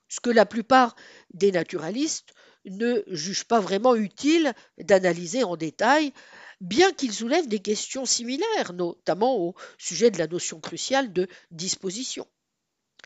ce 0.08 0.20
que 0.20 0.30
la 0.30 0.44
plupart 0.44 0.94
des 1.32 1.52
naturalistes 1.52 2.34
ne 2.66 3.02
jugent 3.06 3.44
pas 3.44 3.60
vraiment 3.60 3.94
utile 3.94 4.52
d'analyser 4.78 5.42
en 5.42 5.56
détail, 5.56 6.12
bien 6.60 6.92
qu'ils 6.92 7.14
soulèvent 7.14 7.48
des 7.48 7.60
questions 7.60 8.04
similaires, 8.04 8.72
notamment 8.74 9.36
au 9.38 9.54
sujet 9.78 10.10
de 10.10 10.18
la 10.18 10.26
notion 10.26 10.60
cruciale 10.60 11.12
de 11.12 11.26
disposition. 11.50 12.26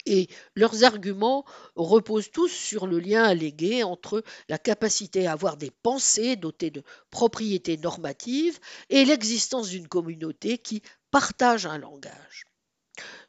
Et 0.04 0.28
leurs 0.54 0.84
arguments 0.84 1.44
reposent 1.74 2.30
tous 2.30 2.48
sur 2.48 2.86
le 2.86 2.98
lien 2.98 3.24
allégué 3.24 3.82
entre 3.82 4.22
la 4.48 4.58
capacité 4.58 5.26
à 5.26 5.32
avoir 5.32 5.56
des 5.56 5.70
pensées 5.70 6.36
dotées 6.36 6.70
de 6.70 6.82
propriétés 7.10 7.76
normatives 7.78 8.58
et 8.90 9.04
l'existence 9.04 9.70
d'une 9.70 9.88
communauté 9.88 10.58
qui 10.58 10.82
partage 11.10 11.66
un 11.66 11.78
langage. 11.78 12.44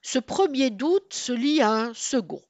Ce 0.01 0.19
premier 0.19 0.69
doute 0.69 1.13
se 1.13 1.33
lie 1.33 1.61
à 1.61 1.71
un 1.71 1.93
second. 1.93 2.41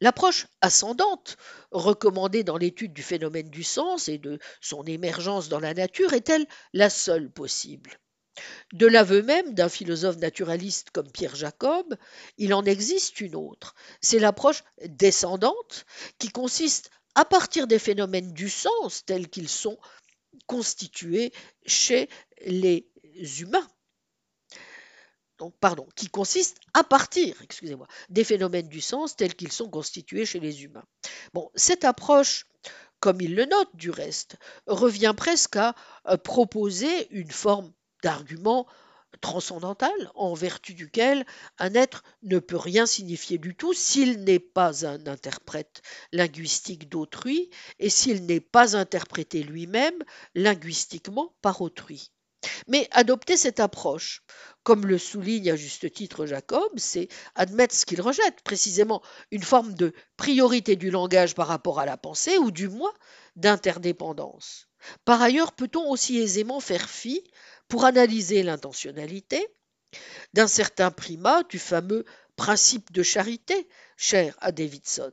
L'approche 0.00 0.46
ascendante, 0.60 1.36
recommandée 1.70 2.44
dans 2.44 2.58
l'étude 2.58 2.92
du 2.92 3.02
phénomène 3.02 3.48
du 3.48 3.62
sens 3.62 4.08
et 4.08 4.18
de 4.18 4.38
son 4.60 4.84
émergence 4.84 5.48
dans 5.48 5.60
la 5.60 5.72
nature, 5.72 6.12
est-elle 6.12 6.46
la 6.72 6.90
seule 6.90 7.30
possible? 7.30 7.98
De 8.72 8.86
l'aveu 8.86 9.22
même 9.22 9.54
d'un 9.54 9.68
philosophe 9.68 10.18
naturaliste 10.18 10.90
comme 10.90 11.10
Pierre 11.10 11.36
Jacob, 11.36 11.96
il 12.36 12.52
en 12.52 12.64
existe 12.64 13.20
une 13.20 13.36
autre. 13.36 13.74
C'est 14.00 14.18
l'approche 14.18 14.64
descendante 14.84 15.86
qui 16.18 16.28
consiste 16.28 16.90
à 17.14 17.24
partir 17.24 17.68
des 17.68 17.78
phénomènes 17.78 18.32
du 18.32 18.50
sens 18.50 19.04
tels 19.04 19.28
qu'ils 19.28 19.48
sont 19.48 19.78
constitués 20.46 21.32
chez 21.64 22.08
les 22.44 22.90
humains 23.40 23.68
qui 25.94 26.08
consiste 26.08 26.58
à 26.74 26.84
partir, 26.84 27.36
excusez-moi, 27.42 27.86
des 28.08 28.24
phénomènes 28.24 28.68
du 28.68 28.80
sens 28.80 29.16
tels 29.16 29.34
qu'ils 29.34 29.52
sont 29.52 29.68
constitués 29.68 30.26
chez 30.26 30.40
les 30.40 30.64
humains. 30.64 30.84
Bon, 31.32 31.50
cette 31.54 31.84
approche, 31.84 32.46
comme 33.00 33.20
il 33.20 33.34
le 33.34 33.44
note 33.44 33.74
du 33.74 33.90
reste, 33.90 34.36
revient 34.66 35.14
presque 35.16 35.56
à 35.56 35.74
euh, 36.08 36.16
proposer 36.16 37.08
une 37.10 37.30
forme 37.30 37.72
d'argument 38.02 38.66
transcendantal 39.20 40.10
en 40.14 40.34
vertu 40.34 40.74
duquel 40.74 41.24
un 41.58 41.74
être 41.74 42.02
ne 42.22 42.38
peut 42.38 42.56
rien 42.56 42.86
signifier 42.86 43.38
du 43.38 43.54
tout 43.54 43.72
s'il 43.72 44.24
n'est 44.24 44.38
pas 44.40 44.86
un 44.86 45.06
interprète 45.06 45.82
linguistique 46.12 46.88
d'autrui 46.88 47.50
et 47.78 47.90
s'il 47.90 48.26
n'est 48.26 48.40
pas 48.40 48.76
interprété 48.76 49.42
lui-même 49.42 50.02
linguistiquement 50.34 51.34
par 51.42 51.60
autrui. 51.60 52.10
Mais 52.66 52.88
adopter 52.90 53.36
cette 53.36 53.60
approche, 53.60 54.22
comme 54.62 54.86
le 54.86 54.98
souligne 54.98 55.50
à 55.50 55.56
juste 55.56 55.92
titre 55.92 56.26
Jacob, 56.26 56.70
c'est 56.76 57.08
admettre 57.34 57.74
ce 57.74 57.86
qu'il 57.86 58.00
rejette, 58.00 58.42
précisément 58.42 59.02
une 59.30 59.42
forme 59.42 59.74
de 59.74 59.92
priorité 60.16 60.76
du 60.76 60.90
langage 60.90 61.34
par 61.34 61.48
rapport 61.48 61.80
à 61.80 61.86
la 61.86 61.96
pensée, 61.96 62.38
ou 62.38 62.50
du 62.50 62.68
moins 62.68 62.92
d'interdépendance. 63.36 64.68
Par 65.04 65.22
ailleurs, 65.22 65.52
peut-on 65.52 65.88
aussi 65.90 66.18
aisément 66.18 66.60
faire 66.60 66.88
fi, 66.88 67.22
pour 67.68 67.84
analyser 67.84 68.42
l'intentionnalité, 68.42 69.46
d'un 70.34 70.46
certain 70.46 70.90
primat 70.90 71.42
du 71.44 71.58
fameux 71.58 72.04
principe 72.36 72.92
de 72.92 73.02
charité 73.02 73.68
cher 73.96 74.36
à 74.40 74.52
Davidson? 74.52 75.12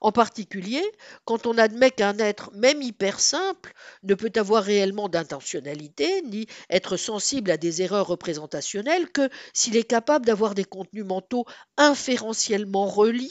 En 0.00 0.12
particulier, 0.12 0.82
quand 1.24 1.46
on 1.46 1.58
admet 1.58 1.90
qu'un 1.90 2.18
être, 2.18 2.50
même 2.54 2.82
hyper 2.82 3.20
simple, 3.20 3.72
ne 4.02 4.14
peut 4.14 4.32
avoir 4.36 4.62
réellement 4.62 5.08
d'intentionnalité, 5.08 6.22
ni 6.22 6.46
être 6.70 6.96
sensible 6.96 7.50
à 7.50 7.56
des 7.56 7.82
erreurs 7.82 8.06
représentationnelles 8.06 9.10
que 9.10 9.28
s'il 9.52 9.76
est 9.76 9.84
capable 9.84 10.26
d'avoir 10.26 10.54
des 10.54 10.64
contenus 10.64 11.04
mentaux 11.04 11.44
inférentiellement 11.76 12.86
reliés 12.86 13.30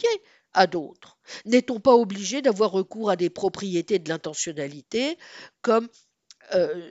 à 0.54 0.68
d'autres. 0.68 1.18
N'est-on 1.46 1.80
pas 1.80 1.96
obligé 1.96 2.42
d'avoir 2.42 2.72
recours 2.72 3.10
à 3.10 3.16
des 3.16 3.30
propriétés 3.30 4.00
de 4.00 4.10
l'intentionnalité 4.10 5.18
comme 5.62 5.88
euh, 6.54 6.90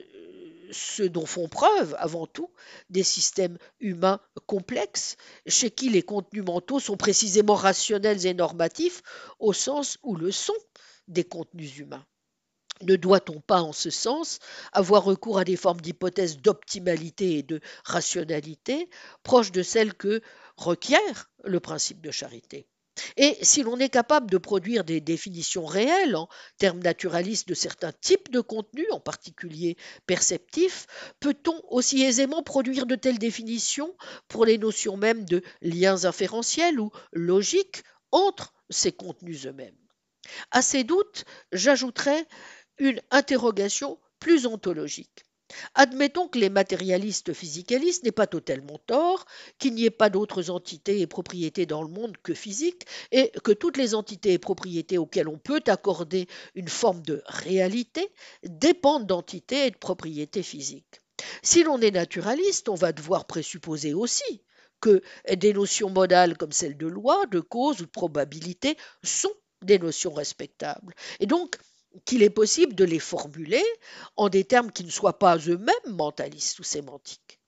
ce 0.71 1.03
dont 1.03 1.25
font 1.25 1.47
preuve 1.47 1.95
avant 1.99 2.25
tout 2.27 2.49
des 2.89 3.03
systèmes 3.03 3.57
humains 3.79 4.19
complexes, 4.47 5.17
chez 5.45 5.69
qui 5.71 5.89
les 5.89 6.01
contenus 6.01 6.43
mentaux 6.43 6.79
sont 6.79 6.97
précisément 6.97 7.55
rationnels 7.55 8.25
et 8.25 8.33
normatifs 8.33 9.01
au 9.39 9.53
sens 9.53 9.97
où 10.03 10.15
le 10.15 10.31
sont 10.31 10.53
des 11.07 11.23
contenus 11.23 11.77
humains. 11.77 12.05
Ne 12.83 12.95
doit-on 12.95 13.41
pas, 13.41 13.61
en 13.61 13.73
ce 13.73 13.91
sens, 13.91 14.39
avoir 14.71 15.03
recours 15.03 15.37
à 15.37 15.43
des 15.43 15.55
formes 15.55 15.81
d'hypothèses 15.81 16.37
d'optimalité 16.37 17.37
et 17.37 17.43
de 17.43 17.59
rationalité 17.85 18.89
proches 19.21 19.51
de 19.51 19.61
celles 19.61 19.93
que 19.93 20.21
requiert 20.57 21.29
le 21.43 21.59
principe 21.59 22.01
de 22.01 22.09
charité? 22.09 22.67
Et 23.17 23.37
si 23.41 23.63
l'on 23.63 23.77
est 23.79 23.89
capable 23.89 24.29
de 24.29 24.37
produire 24.37 24.83
des 24.83 25.01
définitions 25.01 25.65
réelles 25.65 26.15
en 26.15 26.27
termes 26.57 26.79
naturalistes 26.79 27.47
de 27.47 27.53
certains 27.53 27.91
types 27.91 28.29
de 28.31 28.41
contenus, 28.41 28.87
en 28.91 28.99
particulier 28.99 29.77
perceptifs, 30.07 30.87
peut-on 31.19 31.61
aussi 31.69 32.01
aisément 32.01 32.43
produire 32.43 32.85
de 32.85 32.95
telles 32.95 33.19
définitions 33.19 33.95
pour 34.27 34.45
les 34.45 34.57
notions 34.57 34.97
mêmes 34.97 35.25
de 35.25 35.41
liens 35.61 36.05
inférentiels 36.05 36.79
ou 36.79 36.91
logiques 37.13 37.83
entre 38.11 38.53
ces 38.69 38.91
contenus 38.91 39.45
eux-mêmes? 39.45 39.77
À 40.51 40.61
ces 40.61 40.83
doutes, 40.83 41.25
j'ajouterai 41.51 42.25
une 42.77 43.01
interrogation 43.11 43.99
plus 44.19 44.45
ontologique. 44.45 45.25
Admettons 45.75 46.27
que 46.27 46.39
les 46.39 46.49
matérialistes 46.49 47.33
physicalistes 47.33 48.03
n'aient 48.03 48.11
pas 48.11 48.27
totalement 48.27 48.79
tort, 48.85 49.25
qu'il 49.59 49.73
n'y 49.73 49.85
ait 49.85 49.89
pas 49.89 50.09
d'autres 50.09 50.49
entités 50.49 51.01
et 51.01 51.07
propriétés 51.07 51.65
dans 51.65 51.83
le 51.83 51.89
monde 51.89 52.17
que 52.23 52.33
physiques, 52.33 52.85
et 53.11 53.31
que 53.43 53.51
toutes 53.51 53.77
les 53.77 53.95
entités 53.95 54.33
et 54.33 54.39
propriétés 54.39 54.97
auxquelles 54.97 55.27
on 55.27 55.37
peut 55.37 55.63
accorder 55.67 56.27
une 56.55 56.69
forme 56.69 57.01
de 57.03 57.21
réalité 57.25 58.09
dépendent 58.43 59.07
d'entités 59.07 59.67
et 59.67 59.71
de 59.71 59.77
propriétés 59.77 60.43
physiques. 60.43 61.01
Si 61.43 61.63
l'on 61.63 61.79
est 61.81 61.91
naturaliste, 61.91 62.69
on 62.69 62.75
va 62.75 62.91
devoir 62.91 63.25
présupposer 63.25 63.93
aussi 63.93 64.43
que 64.79 65.01
des 65.31 65.53
notions 65.53 65.89
modales 65.89 66.37
comme 66.37 66.51
celles 66.51 66.77
de 66.77 66.87
loi, 66.87 67.25
de 67.27 67.39
cause 67.39 67.81
ou 67.81 67.85
de 67.85 67.91
probabilité 67.91 68.77
sont 69.03 69.33
des 69.61 69.77
notions 69.77 70.11
respectables. 70.11 70.93
Et 71.19 71.27
donc, 71.27 71.57
qu'il 72.05 72.23
est 72.23 72.29
possible 72.29 72.75
de 72.75 72.85
les 72.85 72.99
formuler 72.99 73.63
en 74.15 74.29
des 74.29 74.43
termes 74.43 74.71
qui 74.71 74.83
ne 74.83 74.89
soient 74.89 75.19
pas 75.19 75.37
eux-mêmes 75.37 75.93
mentalistes 75.95 76.59
ou 76.59 76.63
sémantiques. 76.63 77.39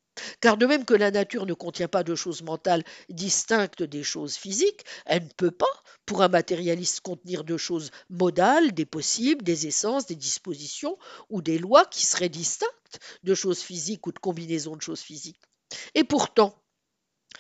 Car 0.42 0.58
de 0.58 0.66
même 0.66 0.86
que 0.86 0.94
la 0.94 1.10
nature 1.10 1.46
ne 1.46 1.54
contient 1.54 1.88
pas 1.88 2.04
de 2.04 2.14
choses 2.14 2.44
mentales 2.44 2.84
distinctes 3.10 3.82
des 3.82 4.04
choses 4.04 4.36
physiques, 4.36 4.86
elle 5.06 5.24
ne 5.24 5.30
peut 5.38 5.52
pas, 5.52 5.66
pour 6.06 6.22
un 6.22 6.28
matérialiste, 6.28 7.02
contenir 7.02 7.44
de 7.44 7.58
choses 7.58 7.90
modales, 8.10 8.74
des 8.74 8.86
possibles, 8.86 9.44
des 9.44 9.66
essences, 9.66 10.06
des 10.06 10.16
dispositions 10.16 10.98
ou 11.30 11.42
des 11.42 11.58
lois 11.58 11.86
qui 11.86 12.06
seraient 12.06 12.30
distinctes 12.30 13.00
de 13.24 13.34
choses 13.34 13.62
physiques 13.62 14.06
ou 14.06 14.12
de 14.12 14.20
combinaisons 14.20 14.76
de 14.76 14.82
choses 14.82 15.02
physiques. 15.02 15.42
Et 15.96 16.04
pourtant, 16.04 16.63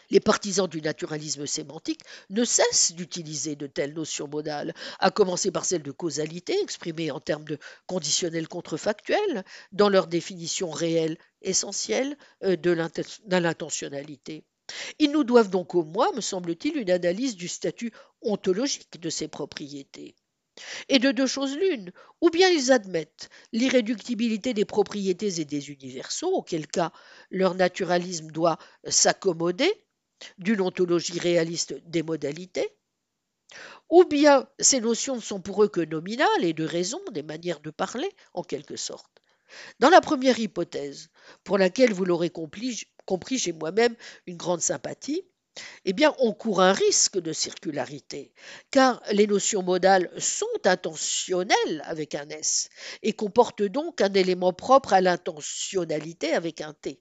les 0.09 0.19
partisans 0.19 0.67
du 0.67 0.81
naturalisme 0.81 1.45
sémantique 1.45 2.01
ne 2.29 2.43
cessent 2.43 2.93
d'utiliser 2.93 3.55
de 3.55 3.67
telles 3.67 3.93
notions 3.93 4.27
modales, 4.27 4.73
à 4.99 5.11
commencer 5.11 5.51
par 5.51 5.65
celle 5.65 5.83
de 5.83 5.91
causalité, 5.91 6.59
exprimée 6.61 7.11
en 7.11 7.19
termes 7.19 7.45
de 7.45 7.57
conditionnel 7.87 8.47
contrefactuel, 8.47 9.43
dans 9.71 9.89
leur 9.89 10.07
définition 10.07 10.69
réelle 10.69 11.17
essentielle 11.41 12.17
euh, 12.43 12.55
de 12.55 12.71
l'intentionnalité. 13.37 14.43
Ils 14.99 15.11
nous 15.11 15.23
doivent 15.23 15.49
donc 15.49 15.75
au 15.75 15.83
moins, 15.83 16.11
me 16.13 16.21
semble-t-il, 16.21 16.77
une 16.77 16.91
analyse 16.91 17.35
du 17.35 17.47
statut 17.47 17.91
ontologique 18.21 18.99
de 18.99 19.09
ces 19.09 19.27
propriétés. 19.27 20.15
Et 20.87 20.99
de 20.99 21.11
deux 21.11 21.25
choses 21.25 21.57
l'une, 21.57 21.91
ou 22.21 22.29
bien 22.29 22.47
ils 22.49 22.71
admettent 22.71 23.29
l'irréductibilité 23.51 24.53
des 24.53 24.65
propriétés 24.65 25.41
et 25.41 25.45
des 25.45 25.71
universaux, 25.71 26.31
auquel 26.31 26.67
cas 26.67 26.91
leur 27.31 27.55
naturalisme 27.55 28.27
doit 28.27 28.59
s'accommoder 28.87 29.82
d'une 30.37 30.61
ontologie 30.61 31.19
réaliste 31.19 31.73
des 31.87 32.03
modalités, 32.03 32.69
ou 33.89 34.05
bien 34.05 34.47
ces 34.59 34.81
notions 34.81 35.15
ne 35.15 35.21
sont 35.21 35.41
pour 35.41 35.63
eux 35.63 35.67
que 35.67 35.81
nominales 35.81 36.43
et 36.43 36.53
de 36.53 36.65
raison, 36.65 36.99
des 37.11 37.23
manières 37.23 37.59
de 37.59 37.69
parler, 37.69 38.09
en 38.33 38.43
quelque 38.43 38.75
sorte. 38.75 39.21
Dans 39.79 39.89
la 39.89 40.01
première 40.01 40.39
hypothèse, 40.39 41.09
pour 41.43 41.57
laquelle 41.57 41.93
vous 41.93 42.05
l'aurez 42.05 42.31
compris, 42.31 42.87
j'ai 43.37 43.53
moi-même 43.53 43.95
une 44.25 44.37
grande 44.37 44.61
sympathie, 44.61 45.23
eh 45.85 45.93
bien, 45.93 46.15
on 46.17 46.33
court 46.33 46.61
un 46.61 46.73
risque 46.73 47.19
de 47.19 47.31
circularité, 47.31 48.33
car 48.71 49.03
les 49.11 49.27
notions 49.27 49.61
modales 49.61 50.11
sont 50.19 50.47
intentionnelles 50.65 51.83
avec 51.85 52.15
un 52.15 52.27
S 52.29 52.69
et 53.03 53.13
comportent 53.13 53.61
donc 53.61 54.01
un 54.01 54.13
élément 54.13 54.53
propre 54.53 54.93
à 54.93 55.01
l'intentionnalité 55.01 56.33
avec 56.33 56.61
un 56.61 56.73
T. 56.73 56.99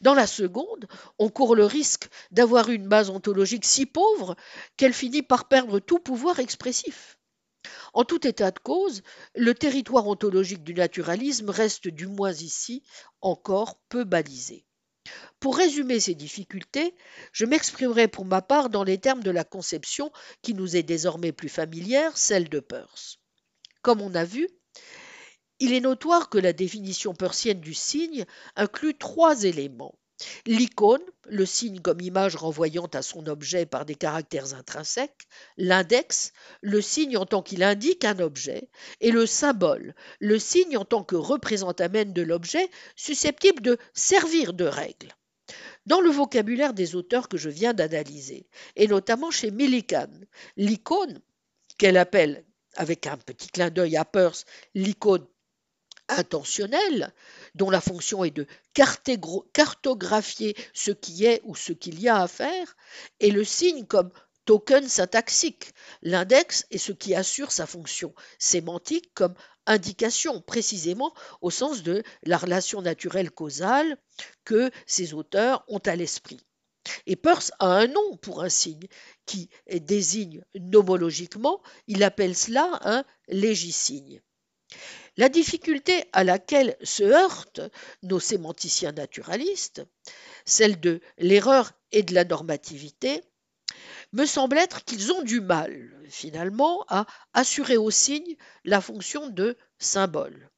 Dans 0.00 0.14
la 0.14 0.26
seconde, 0.26 0.86
on 1.18 1.28
court 1.28 1.54
le 1.54 1.64
risque 1.64 2.08
d'avoir 2.30 2.70
une 2.70 2.88
base 2.88 3.10
ontologique 3.10 3.64
si 3.64 3.86
pauvre 3.86 4.36
qu'elle 4.76 4.92
finit 4.92 5.22
par 5.22 5.48
perdre 5.48 5.80
tout 5.80 5.98
pouvoir 5.98 6.38
expressif. 6.38 7.18
En 7.94 8.04
tout 8.04 8.26
état 8.26 8.50
de 8.50 8.58
cause, 8.58 9.02
le 9.34 9.54
territoire 9.54 10.06
ontologique 10.06 10.64
du 10.64 10.74
naturalisme 10.74 11.50
reste 11.50 11.88
du 11.88 12.06
moins 12.06 12.32
ici 12.32 12.82
encore 13.20 13.78
peu 13.88 14.04
balisé. 14.04 14.66
Pour 15.40 15.56
résumer 15.56 16.00
ces 16.00 16.14
difficultés, 16.14 16.94
je 17.32 17.44
m'exprimerai 17.44 18.08
pour 18.08 18.24
ma 18.24 18.42
part 18.42 18.70
dans 18.70 18.84
les 18.84 18.98
termes 18.98 19.22
de 19.22 19.30
la 19.30 19.44
conception 19.44 20.12
qui 20.40 20.54
nous 20.54 20.76
est 20.76 20.82
désormais 20.82 21.32
plus 21.32 21.48
familière, 21.48 22.16
celle 22.16 22.48
de 22.48 22.60
Peirce. 22.60 23.18
Comme 23.82 24.00
on 24.00 24.14
a 24.14 24.24
vu, 24.24 24.48
il 25.62 25.72
est 25.72 25.80
notoire 25.80 26.28
que 26.28 26.38
la 26.38 26.52
définition 26.52 27.14
persienne 27.14 27.60
du 27.60 27.72
signe 27.72 28.24
inclut 28.56 28.98
trois 28.98 29.44
éléments. 29.44 29.94
L'icône, 30.44 31.04
le 31.28 31.46
signe 31.46 31.78
comme 31.78 32.00
image 32.00 32.34
renvoyant 32.34 32.88
à 32.92 33.00
son 33.00 33.28
objet 33.28 33.64
par 33.64 33.84
des 33.84 33.94
caractères 33.94 34.54
intrinsèques, 34.54 35.28
l'index, 35.56 36.32
le 36.62 36.80
signe 36.80 37.16
en 37.16 37.26
tant 37.26 37.42
qu'il 37.42 37.62
indique 37.62 38.04
un 38.04 38.18
objet, 38.18 38.70
et 39.00 39.12
le 39.12 39.24
symbole, 39.24 39.94
le 40.18 40.36
signe 40.40 40.76
en 40.76 40.84
tant 40.84 41.04
que 41.04 41.14
représentamène 41.14 42.12
de 42.12 42.22
l'objet 42.22 42.68
susceptible 42.96 43.62
de 43.62 43.78
servir 43.94 44.54
de 44.54 44.64
règle. 44.64 45.14
Dans 45.86 46.00
le 46.00 46.10
vocabulaire 46.10 46.74
des 46.74 46.96
auteurs 46.96 47.28
que 47.28 47.38
je 47.38 47.50
viens 47.50 47.72
d'analyser, 47.72 48.48
et 48.74 48.88
notamment 48.88 49.30
chez 49.30 49.52
Millikan, 49.52 50.10
l'icône, 50.56 51.20
qu'elle 51.78 51.98
appelle 51.98 52.44
avec 52.74 53.06
un 53.06 53.16
petit 53.16 53.48
clin 53.48 53.70
d'œil 53.70 53.96
à 53.96 54.04
Peirce, 54.04 54.44
l'icône 54.74 55.24
intentionnel, 56.08 57.12
dont 57.54 57.70
la 57.70 57.80
fonction 57.80 58.24
est 58.24 58.30
de 58.30 58.46
cartographier 58.74 60.56
ce 60.74 60.90
qui 60.90 61.24
est 61.24 61.40
ou 61.44 61.54
ce 61.54 61.72
qu'il 61.72 62.00
y 62.00 62.08
a 62.08 62.20
à 62.20 62.28
faire, 62.28 62.76
et 63.20 63.30
le 63.30 63.44
signe 63.44 63.86
comme 63.86 64.10
token 64.44 64.88
syntaxique. 64.88 65.72
L'index 66.02 66.66
est 66.70 66.78
ce 66.78 66.92
qui 66.92 67.14
assure 67.14 67.52
sa 67.52 67.66
fonction 67.66 68.14
sémantique 68.38 69.12
comme 69.14 69.34
indication, 69.66 70.40
précisément 70.40 71.14
au 71.40 71.50
sens 71.50 71.82
de 71.82 72.02
la 72.24 72.36
relation 72.36 72.82
naturelle 72.82 73.30
causale 73.30 73.96
que 74.44 74.70
ces 74.86 75.14
auteurs 75.14 75.64
ont 75.68 75.78
à 75.78 75.94
l'esprit. 75.94 76.40
Et 77.06 77.14
Peirce 77.14 77.52
a 77.60 77.66
un 77.66 77.86
nom 77.86 78.16
pour 78.16 78.42
un 78.42 78.48
signe 78.48 78.88
qui 79.24 79.48
désigne 79.72 80.44
nomologiquement, 80.56 81.62
il 81.86 82.02
appelle 82.02 82.36
cela 82.36 82.80
un 82.82 83.04
légisigne. 83.28 84.20
La 85.16 85.28
difficulté 85.28 86.04
à 86.12 86.24
laquelle 86.24 86.76
se 86.82 87.02
heurtent 87.02 87.60
nos 88.02 88.20
sémanticiens 88.20 88.92
naturalistes, 88.92 89.82
celle 90.46 90.80
de 90.80 91.00
l'erreur 91.18 91.72
et 91.90 92.02
de 92.02 92.14
la 92.14 92.24
normativité, 92.24 93.22
me 94.12 94.26
semble 94.26 94.58
être 94.58 94.84
qu'ils 94.84 95.12
ont 95.12 95.22
du 95.22 95.40
mal, 95.40 96.02
finalement, 96.08 96.84
à 96.88 97.06
assurer 97.34 97.76
au 97.76 97.90
signe 97.90 98.36
la 98.64 98.80
fonction 98.80 99.28
de 99.28 99.56
symbole. 99.78 100.50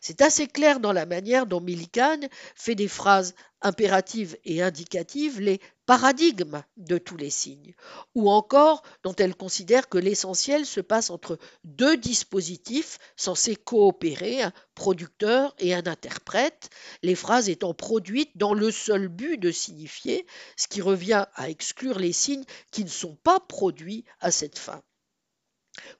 C'est 0.00 0.22
assez 0.22 0.46
clair 0.46 0.80
dans 0.80 0.92
la 0.92 1.06
manière 1.06 1.46
dont 1.46 1.60
Millikan 1.60 2.20
fait 2.54 2.74
des 2.74 2.88
phrases 2.88 3.34
impératives 3.62 4.36
et 4.44 4.62
indicatives 4.62 5.40
les 5.40 5.60
paradigmes 5.86 6.62
de 6.76 6.98
tous 6.98 7.16
les 7.16 7.30
signes, 7.30 7.74
ou 8.14 8.30
encore 8.30 8.82
dont 9.02 9.14
elle 9.16 9.34
considère 9.34 9.88
que 9.88 9.98
l'essentiel 9.98 10.64
se 10.64 10.80
passe 10.80 11.10
entre 11.10 11.38
deux 11.64 11.96
dispositifs 11.96 12.98
censés 13.16 13.56
coopérer, 13.56 14.42
un 14.42 14.52
producteur 14.74 15.54
et 15.58 15.74
un 15.74 15.86
interprète, 15.86 16.70
les 17.02 17.14
phrases 17.14 17.48
étant 17.48 17.74
produites 17.74 18.36
dans 18.36 18.54
le 18.54 18.70
seul 18.70 19.08
but 19.08 19.36
de 19.36 19.50
signifier, 19.50 20.26
ce 20.56 20.68
qui 20.68 20.80
revient 20.80 21.26
à 21.34 21.50
exclure 21.50 21.98
les 21.98 22.12
signes 22.12 22.44
qui 22.70 22.84
ne 22.84 22.88
sont 22.88 23.16
pas 23.16 23.40
produits 23.40 24.04
à 24.20 24.30
cette 24.30 24.58
fin. 24.58 24.82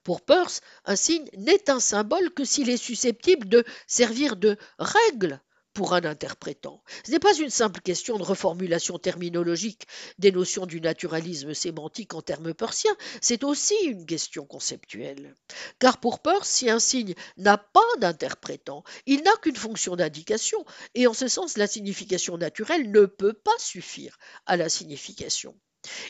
Pour 0.03 0.21
Peirce, 0.21 0.61
un 0.85 0.95
signe 0.95 1.29
n'est 1.37 1.69
un 1.69 1.79
symbole 1.79 2.33
que 2.33 2.45
s'il 2.45 2.69
est 2.69 2.77
susceptible 2.77 3.47
de 3.47 3.63
servir 3.87 4.35
de 4.35 4.57
règle 4.79 5.41
pour 5.73 5.93
un 5.93 6.03
interprétant. 6.03 6.83
Ce 7.05 7.11
n'est 7.11 7.19
pas 7.19 7.35
une 7.35 7.49
simple 7.49 7.81
question 7.81 8.17
de 8.17 8.23
reformulation 8.23 8.99
terminologique 8.99 9.87
des 10.17 10.31
notions 10.31 10.65
du 10.65 10.81
naturalisme 10.81 11.53
sémantique 11.53 12.13
en 12.13 12.21
termes 12.21 12.53
persiens, 12.53 12.95
c'est 13.21 13.43
aussi 13.43 13.75
une 13.85 14.05
question 14.05 14.45
conceptuelle. 14.45 15.35
Car 15.79 15.99
pour 15.99 16.19
Peirce, 16.19 16.49
si 16.49 16.69
un 16.69 16.79
signe 16.79 17.15
n'a 17.37 17.57
pas 17.57 17.79
d'interprétant, 17.99 18.83
il 19.05 19.23
n'a 19.23 19.35
qu'une 19.41 19.55
fonction 19.55 19.95
d'indication, 19.95 20.63
et 20.95 21.07
en 21.07 21.13
ce 21.13 21.27
sens 21.27 21.57
la 21.57 21.67
signification 21.67 22.37
naturelle 22.37 22.91
ne 22.91 23.05
peut 23.05 23.33
pas 23.33 23.57
suffire 23.57 24.17
à 24.45 24.57
la 24.57 24.69
signification. 24.69 25.55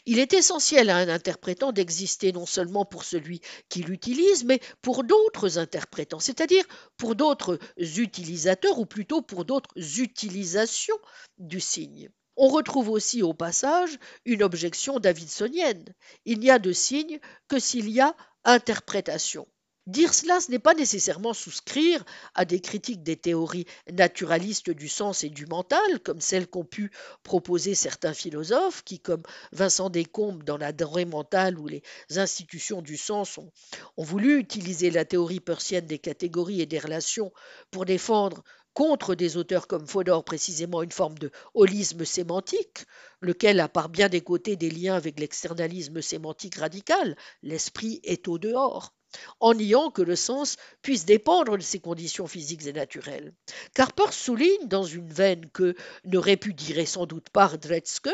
Il 0.05 0.19
est 0.19 0.33
essentiel 0.33 0.89
à 0.89 0.97
un 0.97 1.09
interprétant 1.09 1.71
d'exister 1.71 2.31
non 2.31 2.45
seulement 2.45 2.85
pour 2.85 3.03
celui 3.03 3.41
qui 3.69 3.83
l'utilise, 3.83 4.43
mais 4.43 4.59
pour 4.81 5.03
d'autres 5.03 5.57
interprétants, 5.57 6.19
c'est-à-dire 6.19 6.65
pour 6.97 7.15
d'autres 7.15 7.59
utilisateurs 7.77 8.79
ou 8.79 8.85
plutôt 8.85 9.21
pour 9.21 9.45
d'autres 9.45 9.99
utilisations 9.99 10.97
du 11.37 11.59
signe. 11.59 12.09
On 12.37 12.47
retrouve 12.47 12.89
aussi 12.89 13.21
au 13.21 13.33
passage 13.33 13.97
une 14.25 14.43
objection 14.43 14.99
davidsonienne. 14.99 15.85
Il 16.25 16.39
n'y 16.39 16.49
a 16.49 16.59
de 16.59 16.71
signe 16.71 17.19
que 17.47 17.59
s'il 17.59 17.89
y 17.89 17.99
a 17.99 18.15
interprétation. 18.43 19.47
Dire 19.87 20.13
cela, 20.13 20.39
ce 20.39 20.51
n'est 20.51 20.59
pas 20.59 20.75
nécessairement 20.75 21.33
souscrire 21.33 22.05
à 22.35 22.45
des 22.45 22.61
critiques 22.61 23.01
des 23.01 23.17
théories 23.17 23.65
naturalistes 23.91 24.69
du 24.69 24.87
sens 24.87 25.23
et 25.23 25.29
du 25.29 25.47
mental, 25.47 25.99
comme 26.03 26.21
celles 26.21 26.47
qu'ont 26.47 26.63
pu 26.65 26.91
proposer 27.23 27.73
certains 27.73 28.13
philosophes, 28.13 28.83
qui, 28.83 28.99
comme 28.99 29.23
Vincent 29.51 29.89
Descombes 29.89 30.43
dans 30.43 30.57
la 30.57 30.71
denrée 30.71 31.05
mentale 31.05 31.57
ou 31.57 31.67
les 31.67 31.81
institutions 32.15 32.83
du 32.83 32.95
sens, 32.95 33.39
ont, 33.39 33.51
ont 33.97 34.03
voulu 34.03 34.39
utiliser 34.39 34.91
la 34.91 35.03
théorie 35.03 35.39
persienne 35.39 35.87
des 35.87 35.99
catégories 35.99 36.61
et 36.61 36.67
des 36.67 36.79
relations 36.79 37.33
pour 37.71 37.85
défendre 37.85 38.43
contre 38.73 39.15
des 39.15 39.35
auteurs 39.35 39.67
comme 39.67 39.87
Fodor 39.87 40.23
précisément 40.23 40.83
une 40.83 40.91
forme 40.91 41.17
de 41.17 41.31
holisme 41.55 42.05
sémantique, 42.05 42.85
lequel 43.19 43.59
a 43.59 43.67
par 43.67 43.89
bien 43.89 44.09
des 44.09 44.21
côtés 44.21 44.55
des 44.55 44.69
liens 44.69 44.95
avec 44.95 45.19
l'externalisme 45.19 46.01
sémantique 46.01 46.55
radical, 46.55 47.17
l'esprit 47.41 47.99
est 48.03 48.27
au 48.27 48.37
dehors 48.37 48.93
en 49.39 49.53
niant 49.53 49.91
que 49.91 50.01
le 50.01 50.15
sens 50.15 50.57
puisse 50.81 51.05
dépendre 51.05 51.57
de 51.57 51.63
ses 51.63 51.79
conditions 51.79 52.27
physiques 52.27 52.65
et 52.65 52.73
naturelles. 52.73 53.33
Carper 53.73 54.11
souligne 54.11 54.67
dans 54.67 54.83
une 54.83 55.11
veine 55.11 55.49
que 55.49 55.75
ne 56.05 56.17
répudierait 56.17 56.85
sans 56.85 57.05
doute 57.05 57.29
pas 57.29 57.49
Dretzke, 57.57 58.09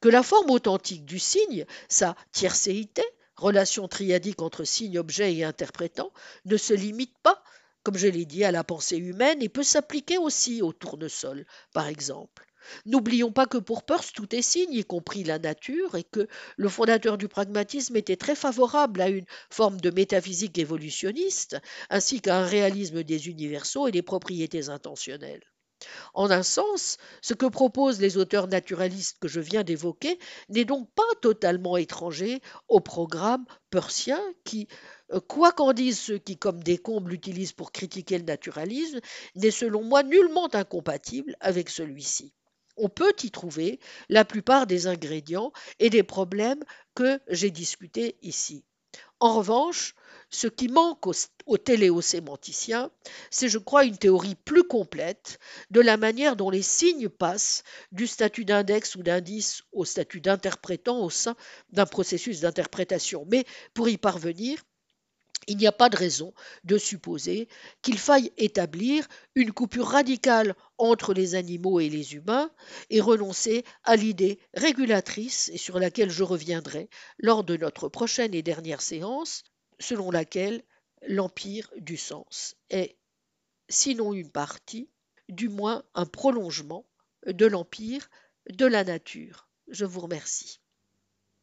que 0.00 0.08
la 0.08 0.22
forme 0.22 0.50
authentique 0.50 1.04
du 1.04 1.18
signe, 1.18 1.66
sa 1.88 2.16
tiercéité, 2.32 3.02
relation 3.36 3.88
triadique 3.88 4.42
entre 4.42 4.64
signe, 4.64 4.98
objet 4.98 5.34
et 5.34 5.44
interprétant, 5.44 6.12
ne 6.44 6.56
se 6.56 6.74
limite 6.74 7.16
pas, 7.22 7.42
comme 7.82 7.98
je 7.98 8.08
l'ai 8.08 8.24
dit, 8.24 8.44
à 8.44 8.52
la 8.52 8.64
pensée 8.64 8.96
humaine 8.96 9.42
et 9.42 9.48
peut 9.48 9.62
s'appliquer 9.62 10.18
aussi 10.18 10.62
au 10.62 10.72
tournesol, 10.72 11.46
par 11.72 11.86
exemple. 11.86 12.46
N'oublions 12.84 13.32
pas 13.32 13.46
que 13.46 13.58
pour 13.58 13.84
Peirce, 13.84 14.12
tout 14.12 14.34
est 14.34 14.42
signe, 14.42 14.72
y 14.72 14.84
compris 14.84 15.24
la 15.24 15.38
nature, 15.38 15.94
et 15.94 16.04
que 16.04 16.28
le 16.56 16.68
fondateur 16.68 17.18
du 17.18 17.28
pragmatisme 17.28 17.96
était 17.96 18.16
très 18.16 18.34
favorable 18.34 19.00
à 19.00 19.08
une 19.08 19.26
forme 19.50 19.80
de 19.80 19.90
métaphysique 19.90 20.58
évolutionniste, 20.58 21.56
ainsi 21.90 22.20
qu'à 22.20 22.38
un 22.38 22.46
réalisme 22.46 23.02
des 23.02 23.28
universaux 23.28 23.88
et 23.88 23.92
des 23.92 24.02
propriétés 24.02 24.68
intentionnelles. 24.68 25.44
En 26.14 26.30
un 26.30 26.42
sens, 26.42 26.96
ce 27.20 27.34
que 27.34 27.46
proposent 27.46 28.00
les 28.00 28.16
auteurs 28.16 28.48
naturalistes 28.48 29.18
que 29.20 29.28
je 29.28 29.40
viens 29.40 29.62
d'évoquer 29.62 30.18
n'est 30.48 30.64
donc 30.64 30.90
pas 30.94 31.02
totalement 31.20 31.76
étranger 31.76 32.40
au 32.68 32.80
programme 32.80 33.44
persien 33.70 34.20
qui, 34.44 34.68
euh, 35.12 35.20
quoi 35.20 35.52
qu'en 35.52 35.72
disent 35.72 36.00
ceux 36.00 36.18
qui, 36.18 36.38
comme 36.38 36.62
des 36.62 36.78
combles, 36.78 37.10
l'utilisent 37.10 37.52
pour 37.52 37.72
critiquer 37.72 38.18
le 38.18 38.24
naturalisme, 38.24 39.00
n'est 39.34 39.50
selon 39.50 39.82
moi 39.82 40.02
nullement 40.02 40.48
incompatible 40.54 41.36
avec 41.40 41.68
celui-ci 41.68 42.32
on 42.76 42.88
peut 42.88 43.14
y 43.22 43.30
trouver 43.30 43.80
la 44.08 44.24
plupart 44.24 44.66
des 44.66 44.86
ingrédients 44.86 45.52
et 45.78 45.90
des 45.90 46.02
problèmes 46.02 46.62
que 46.94 47.20
j'ai 47.28 47.50
discutés 47.50 48.16
ici. 48.22 48.64
En 49.20 49.34
revanche, 49.34 49.94
ce 50.30 50.46
qui 50.46 50.68
manque 50.68 51.06
aux, 51.46 51.58
téléosémanticiens, 51.58 52.90
c'est, 53.30 53.48
je 53.48 53.58
crois, 53.58 53.84
une 53.84 53.96
théorie 53.96 54.34
plus 54.34 54.64
complète 54.64 55.38
de 55.70 55.80
la 55.80 55.96
manière 55.96 56.36
dont 56.36 56.50
les 56.50 56.62
signes 56.62 57.08
passent 57.08 57.62
du 57.92 58.06
statut 58.06 58.44
d'index 58.44 58.94
ou 58.96 59.02
d'indice 59.02 59.62
au 59.72 59.84
statut 59.84 60.20
d'interprétant 60.20 61.00
au 61.00 61.10
sein 61.10 61.36
d'un 61.70 61.86
processus 61.86 62.40
d'interprétation. 62.40 63.24
Mais 63.30 63.44
pour 63.72 63.88
y 63.88 63.96
parvenir, 63.96 64.62
il 65.46 65.56
n'y 65.56 65.66
a 65.66 65.72
pas 65.72 65.88
de 65.88 65.96
raison 65.96 66.32
de 66.64 66.78
supposer 66.78 67.48
qu'il 67.82 67.98
faille 67.98 68.32
établir 68.36 69.06
une 69.34 69.52
coupure 69.52 69.86
radicale 69.86 70.54
entre 70.78 71.14
les 71.14 71.34
animaux 71.34 71.80
et 71.80 71.88
les 71.88 72.14
humains 72.14 72.50
et 72.90 73.00
renoncer 73.00 73.64
à 73.84 73.96
l'idée 73.96 74.38
régulatrice 74.54 75.50
et 75.52 75.58
sur 75.58 75.78
laquelle 75.78 76.10
je 76.10 76.22
reviendrai 76.22 76.88
lors 77.18 77.44
de 77.44 77.56
notre 77.56 77.88
prochaine 77.88 78.34
et 78.34 78.42
dernière 78.42 78.82
séance, 78.82 79.44
selon 79.78 80.10
laquelle 80.10 80.62
l'empire 81.06 81.70
du 81.76 81.96
sens 81.96 82.56
est, 82.70 82.96
sinon 83.68 84.12
une 84.12 84.30
partie, 84.30 84.88
du 85.28 85.48
moins 85.48 85.84
un 85.94 86.06
prolongement 86.06 86.86
de 87.26 87.46
l'empire 87.46 88.08
de 88.50 88.66
la 88.66 88.84
nature. 88.84 89.48
Je 89.68 89.84
vous 89.84 90.00
remercie. 90.00 90.60